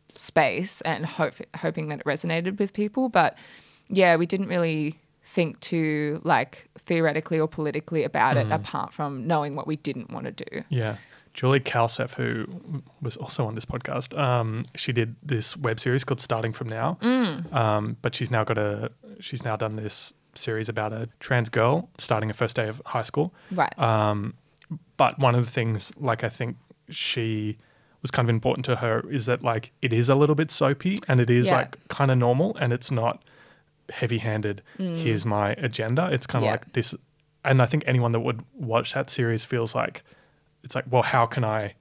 space 0.10 0.82
and 0.82 1.06
hope, 1.06 1.36
hoping 1.58 1.90
that 1.90 2.02
it 2.02 2.06
resonated 2.06 2.60
with 2.60 2.74
people. 2.74 3.10
But 3.10 3.38
yeah, 3.90 4.16
we 4.16 4.26
didn't 4.26 4.48
really 4.48 4.96
think 5.26 5.60
too 5.62 6.22
like 6.24 6.70
theoretically 6.78 7.40
or 7.40 7.48
politically 7.48 8.04
about 8.04 8.38
it 8.38 8.52
apart 8.52 8.94
from 8.94 9.26
knowing 9.26 9.56
what 9.56 9.66
we 9.66 9.78
didn't 9.78 10.12
want 10.12 10.26
to 10.26 10.32
do. 10.32 10.64
Yeah. 10.70 10.98
Julie 11.34 11.60
Kalceff, 11.60 12.14
who 12.14 12.46
was 13.02 13.18
also 13.18 13.48
on 13.48 13.56
this 13.56 13.66
podcast, 13.66 14.16
um, 14.18 14.66
she 14.76 14.94
did 14.94 15.16
this 15.24 15.58
web 15.58 15.80
series 15.80 16.04
called 16.04 16.22
Starting 16.22 16.54
From 16.54 16.70
Now. 16.70 17.00
Um, 17.52 17.98
but 18.04 18.14
she's 18.14 18.30
now 18.30 18.44
got 18.44 18.60
a, 18.60 18.92
she's 19.20 19.44
now 19.44 19.56
done 19.56 19.76
this 19.76 20.14
series 20.36 20.70
about 20.70 20.94
a 20.94 21.10
trans 21.20 21.50
girl 21.50 21.90
starting 21.98 22.30
her 22.30 22.34
first 22.34 22.56
day 22.56 22.68
of 22.68 22.82
high 22.86 23.04
school. 23.04 23.34
Right. 23.52 23.78
Um, 23.80 24.34
but 24.98 25.20
one 25.20 25.36
of 25.36 25.46
the 25.46 25.52
things, 25.52 25.92
like 25.98 26.24
I 26.24 26.30
think 26.30 26.58
she 26.90 27.58
was 28.02 28.12
kind 28.12 28.26
of 28.28 28.30
important 28.34 28.66
to 28.66 28.78
her, 28.78 29.10
is 29.10 29.26
that 29.28 29.44
like 29.44 29.72
it 29.82 29.94
is 29.94 30.10
a 30.10 30.16
little 30.16 30.36
bit 30.36 30.52
soapy 30.52 30.98
and 31.08 31.20
it 31.22 31.30
is 31.30 31.48
Yeah. 31.48 31.58
like 31.58 31.88
kind 31.88 32.12
of 32.12 32.18
normal 32.18 32.56
and 32.58 32.74
it's 32.74 32.92
not 32.92 33.24
heavy-handed. 33.90 34.62
Here's 34.78 35.26
my 35.26 35.52
agenda. 35.54 36.10
It's 36.12 36.26
kind 36.28 36.44
of 36.44 36.48
Mm. 36.48 36.48
Yeah. 36.48 36.52
like 36.54 36.74
this, 36.74 36.96
and 37.46 37.62
I 37.62 37.66
think 37.66 37.84
anyone 37.86 38.12
that 38.14 38.22
would 38.22 38.42
watch 38.54 38.94
that 38.94 39.10
series 39.10 39.46
feels 39.46 39.76
like 39.76 40.04
it's 40.64 40.76
like, 40.76 40.86
well, 40.90 41.04
how 41.04 41.26
can 41.26 41.44
I 41.44 41.76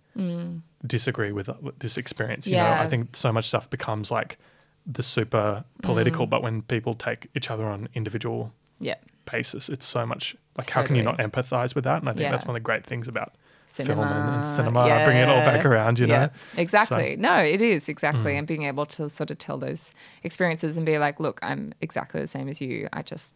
disagree 0.86 1.32
with, 1.32 1.48
with 1.60 1.78
this 1.78 1.96
experience? 1.96 2.46
You 2.48 2.56
know, 2.56 2.62
Mm. 2.64 2.76
Yeah. 2.76 2.82
I 2.82 2.86
think 2.86 3.16
so 3.16 3.32
much 3.32 3.46
stuff 3.48 3.70
becomes 3.70 4.10
like 4.10 4.38
the 4.86 5.02
super 5.02 5.64
Mm. 5.78 5.82
political, 5.82 6.26
but 6.26 6.42
when 6.42 6.62
people 6.62 6.94
take 6.94 7.28
each 7.36 7.50
other 7.50 7.64
on 7.64 7.88
individual 7.94 8.52
yeah. 8.80 8.96
basis. 9.30 9.68
It's 9.68 9.86
so 9.86 10.04
much 10.06 10.36
like 10.56 10.68
how 10.70 10.82
can 10.82 10.96
you 10.96 11.02
not 11.02 11.18
empathize 11.18 11.74
with 11.74 11.84
that? 11.84 12.00
And 12.00 12.08
I 12.08 12.12
think 12.12 12.30
that's 12.30 12.44
one 12.44 12.56
of 12.56 12.60
the 12.62 12.64
great 12.64 12.84
things 12.84 13.06
about 13.08 13.34
cinema, 13.66 14.02
film 14.02 14.12
and, 14.16 14.44
and 14.44 14.56
cinema, 14.56 15.04
bringing 15.04 15.22
it 15.22 15.28
all 15.28 15.44
back 15.44 15.64
around. 15.64 15.98
You 15.98 16.06
know, 16.08 16.28
exactly. 16.56 17.14
So- 17.16 17.20
No, 17.22 17.36
it 17.38 17.60
is 17.62 17.88
exactly, 17.88 18.36
and 18.36 18.46
being 18.46 18.64
able 18.64 18.84
to 18.86 19.08
sort 19.08 19.30
of 19.30 19.38
tell 19.38 19.56
those 19.58 19.94
experiences 20.24 20.76
and 20.76 20.84
be 20.84 20.98
like, 20.98 21.20
look, 21.20 21.38
I'm 21.42 21.72
exactly 21.80 22.20
the 22.20 22.26
same 22.26 22.48
as 22.48 22.60
you. 22.60 22.88
I 22.92 23.02
just, 23.02 23.34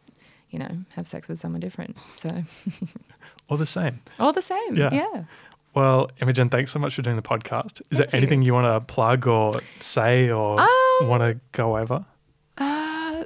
you 0.51 0.59
know, 0.59 0.71
have 0.95 1.07
sex 1.07 1.29
with 1.29 1.39
someone 1.39 1.61
different. 1.61 1.97
So 2.17 2.43
all 3.49 3.57
the 3.57 3.67
same. 3.67 4.01
all 4.19 4.33
the 4.33 4.43
same. 4.43 4.77
Yeah. 4.77 4.91
Yeah. 4.93 5.25
Well, 5.75 6.11
Imogen, 6.23 6.49
thanks 6.49 6.71
so 6.73 6.79
much 6.79 6.95
for 6.95 7.03
doing 7.03 7.17
the 7.17 7.23
podcast. 7.23 7.83
Is 7.91 7.99
Thank 7.99 8.11
there 8.11 8.19
anything 8.19 8.41
you 8.43 8.55
want 8.55 8.65
to 8.67 8.81
plug 8.93 9.27
or 9.27 9.53
say 9.79 10.31
or 10.31 10.59
Um, 10.61 10.69
want 11.07 11.23
to 11.23 11.41
go 11.53 11.77
over? 11.77 12.05
Uh, 12.59 13.25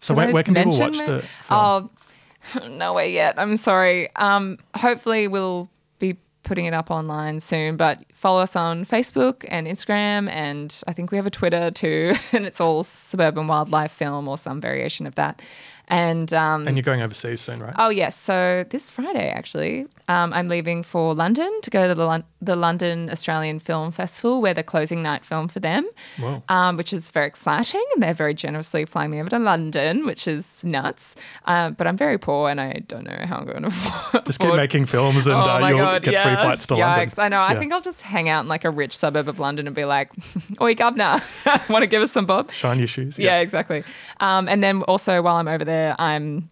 So 0.00 0.14
where, 0.14 0.30
where 0.32 0.42
can 0.42 0.54
people 0.54 0.78
watch 0.78 0.98
the 0.98 1.04
film? 1.04 1.22
Oh, 1.50 1.90
nowhere 2.68 3.06
yet. 3.06 3.34
I'm 3.38 3.56
sorry. 3.56 4.08
Um, 4.16 4.58
hopefully 4.74 5.28
we'll 5.28 5.68
be 5.98 6.16
putting 6.44 6.66
it 6.66 6.74
up 6.74 6.90
online 6.90 7.40
soon. 7.40 7.76
But 7.76 8.04
follow 8.12 8.40
us 8.40 8.56
on 8.56 8.84
Facebook 8.84 9.44
and 9.48 9.66
Instagram, 9.66 10.30
and 10.30 10.82
I 10.86 10.92
think 10.92 11.10
we 11.10 11.16
have 11.16 11.26
a 11.26 11.30
Twitter 11.30 11.70
too, 11.70 12.14
and 12.32 12.46
it's 12.46 12.60
all 12.60 12.82
Suburban 12.84 13.46
Wildlife 13.46 13.92
Film 13.92 14.28
or 14.28 14.38
some 14.38 14.60
variation 14.60 15.06
of 15.06 15.14
that. 15.16 15.42
And 15.88 16.32
um, 16.34 16.68
and 16.68 16.76
you're 16.76 16.82
going 16.82 17.00
overseas 17.02 17.40
soon, 17.40 17.60
right? 17.60 17.74
Oh 17.78 17.88
yes, 17.88 18.16
so 18.18 18.64
this 18.68 18.90
Friday 18.90 19.30
actually, 19.30 19.86
um, 20.08 20.32
I'm 20.32 20.48
leaving 20.48 20.82
for 20.82 21.14
London 21.14 21.60
to 21.62 21.70
go 21.70 21.86
to 21.86 21.94
the, 21.94 22.04
Lon- 22.06 22.24
the 22.40 22.56
London 22.56 23.10
Australian 23.10 23.58
Film 23.60 23.92
Festival, 23.92 24.40
where 24.42 24.54
the 24.54 24.62
closing 24.62 25.02
night 25.02 25.24
film 25.24 25.48
for 25.48 25.60
them, 25.60 25.88
Whoa. 26.18 26.42
um, 26.48 26.76
which 26.76 26.92
is 26.92 27.10
very 27.10 27.26
exciting, 27.26 27.84
and 27.94 28.02
they're 28.02 28.14
very 28.14 28.34
generously 28.34 28.84
flying 28.86 29.10
me 29.10 29.20
over 29.20 29.30
to 29.30 29.38
London, 29.38 30.06
which 30.06 30.26
is 30.26 30.64
nuts. 30.64 31.14
Um, 31.44 31.74
but 31.74 31.86
I'm 31.86 31.96
very 31.96 32.18
poor, 32.18 32.48
and 32.50 32.60
I 32.60 32.82
don't 32.88 33.04
know 33.04 33.24
how 33.26 33.36
I'm 33.36 33.46
going 33.46 33.62
to 33.62 33.68
afford. 33.68 34.26
Just 34.26 34.40
keep 34.40 34.54
making 34.54 34.86
films 34.86 35.26
and 35.26 35.36
Oh 35.36 35.40
uh, 35.40 35.68
you'll 35.68 35.78
God, 35.78 36.02
get 36.02 36.14
yeah. 36.14 36.22
free 36.24 36.42
flights 36.42 36.66
to 36.68 36.76
London. 36.76 37.10
I 37.18 37.28
know. 37.28 37.40
I 37.40 37.56
think 37.58 37.72
I'll 37.72 37.80
just 37.80 38.00
hang 38.00 38.28
out 38.28 38.40
in 38.42 38.48
like 38.48 38.64
a 38.64 38.70
rich 38.70 38.96
suburb 38.96 39.28
of 39.28 39.38
London 39.38 39.66
and 39.66 39.76
be 39.76 39.84
like, 39.84 40.10
"Oi, 40.60 40.74
governor, 40.74 41.20
want 41.68 41.82
to 41.82 41.86
give 41.86 42.02
us 42.02 42.12
some 42.12 42.24
bob?" 42.26 42.50
Shine 42.52 42.78
your 42.78 42.86
shoes. 42.86 43.18
Yeah, 43.18 43.40
exactly. 43.40 43.84
Um, 44.20 44.48
and 44.48 44.62
then 44.62 44.82
also 44.82 45.20
while 45.22 45.36
I'm 45.36 45.48
over 45.48 45.64
there, 45.64 45.94
I'm 46.00 46.50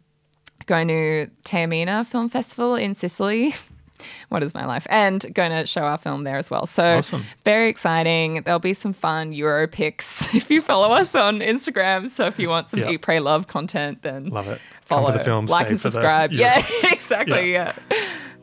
going 0.67 0.89
to 0.89 1.29
Taormina 1.45 2.05
Film 2.07 2.29
Festival 2.29 2.75
in 2.75 2.95
Sicily. 2.95 3.55
what 4.29 4.43
is 4.43 4.55
my 4.55 4.67
life? 4.67 4.87
And 4.91 5.25
going 5.35 5.51
to 5.51 5.67
show 5.67 5.83
our 5.83 5.99
film 5.99 6.23
there 6.23 6.37
as 6.37 6.51
well. 6.51 6.67
So 6.67 6.99
Awesome. 6.99 7.25
very 7.45 7.69
exciting. 7.69 8.43
There'll 8.43 8.59
be 8.61 8.75
some 8.75 8.93
fun 8.93 9.33
Euro 9.33 9.67
pics 9.67 10.35
if 10.35 10.51
you 10.51 10.61
follow 10.61 10.93
us 10.95 11.15
on 11.15 11.39
Instagram. 11.39 12.09
So 12.09 12.27
if 12.27 12.39
you 12.39 12.49
want 12.49 12.69
some 12.69 12.81
Yeah. 12.81 12.91
Eat, 12.91 13.03
Pray, 13.03 13.21
Love 13.21 13.47
content, 13.47 14.03
then 14.03 14.29
Love 14.29 14.49
it. 14.49 14.61
Follow, 14.83 15.13
the 15.13 15.25
film, 15.25 15.47
like 15.47 15.69
and 15.69 15.77
the 15.77 15.81
subscribe. 15.81 16.33
Yeah, 16.33 16.65
exactly. 16.93 17.53
Yeah. 17.53 17.73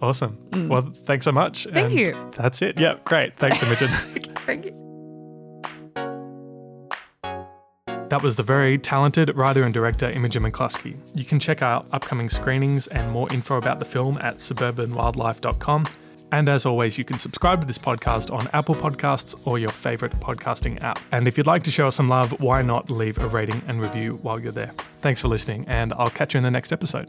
Awesome. 0.02 0.38
Well, 0.68 0.92
thanks 1.06 1.24
so 1.24 1.32
much. 1.32 1.66
Mm. 1.66 1.74
Thank 1.74 1.92
and 1.92 2.00
you. 2.00 2.32
That's 2.36 2.62
it. 2.62 2.78
Yeah, 2.80 2.96
great. 3.06 3.38
Thanks, 3.38 3.64
Imogen. 3.64 3.88
Thank 4.46 4.66
you. 4.66 4.83
That 8.10 8.22
was 8.22 8.36
the 8.36 8.44
very 8.44 8.78
talented 8.78 9.36
writer 9.36 9.64
and 9.64 9.74
director 9.74 10.10
Imogen 10.10 10.44
McCluskey. 10.44 10.96
You 11.16 11.26
can 11.26 11.40
check 11.40 11.62
out 11.62 11.88
upcoming 11.92 12.30
screenings 12.30 12.88
and 12.88 13.10
more 13.12 13.32
info 13.34 13.58
about 13.58 13.80
the 13.80 13.86
film 13.86 14.18
at 14.22 14.38
suburbanwildlife.com. 14.38 15.88
And 16.32 16.50
as 16.50 16.66
always, 16.66 16.98
you 16.98 17.06
can 17.06 17.20
subscribe 17.20 17.62
to 17.62 17.68
this 17.68 17.78
podcast 17.78 18.34
on 18.34 18.48
Apple 18.54 18.74
Podcasts 18.76 19.36
or 19.46 19.60
your 19.60 19.70
favorite 19.70 20.12
podcasting 20.20 20.82
app. 20.84 21.00
And 21.12 21.28
if 21.28 21.38
you'd 21.38 21.48
like 21.48 21.64
to 21.64 21.72
show 21.72 21.88
us 21.88 21.96
some 21.96 22.10
love, 22.10 22.42
why 22.42 22.62
not 22.64 22.90
leave 22.90 23.20
a 23.20 23.28
rating 23.28 23.62
and 23.68 23.80
review 23.80 24.20
while 24.24 24.40
you're 24.40 24.52
there? 24.52 24.74
Thanks 25.02 25.22
for 25.22 25.28
listening, 25.28 25.66
and 25.68 25.94
I'll 25.94 26.10
catch 26.10 26.34
you 26.34 26.40
in 26.40 26.44
the 26.44 26.52
next 26.52 26.72
episode. 26.74 27.08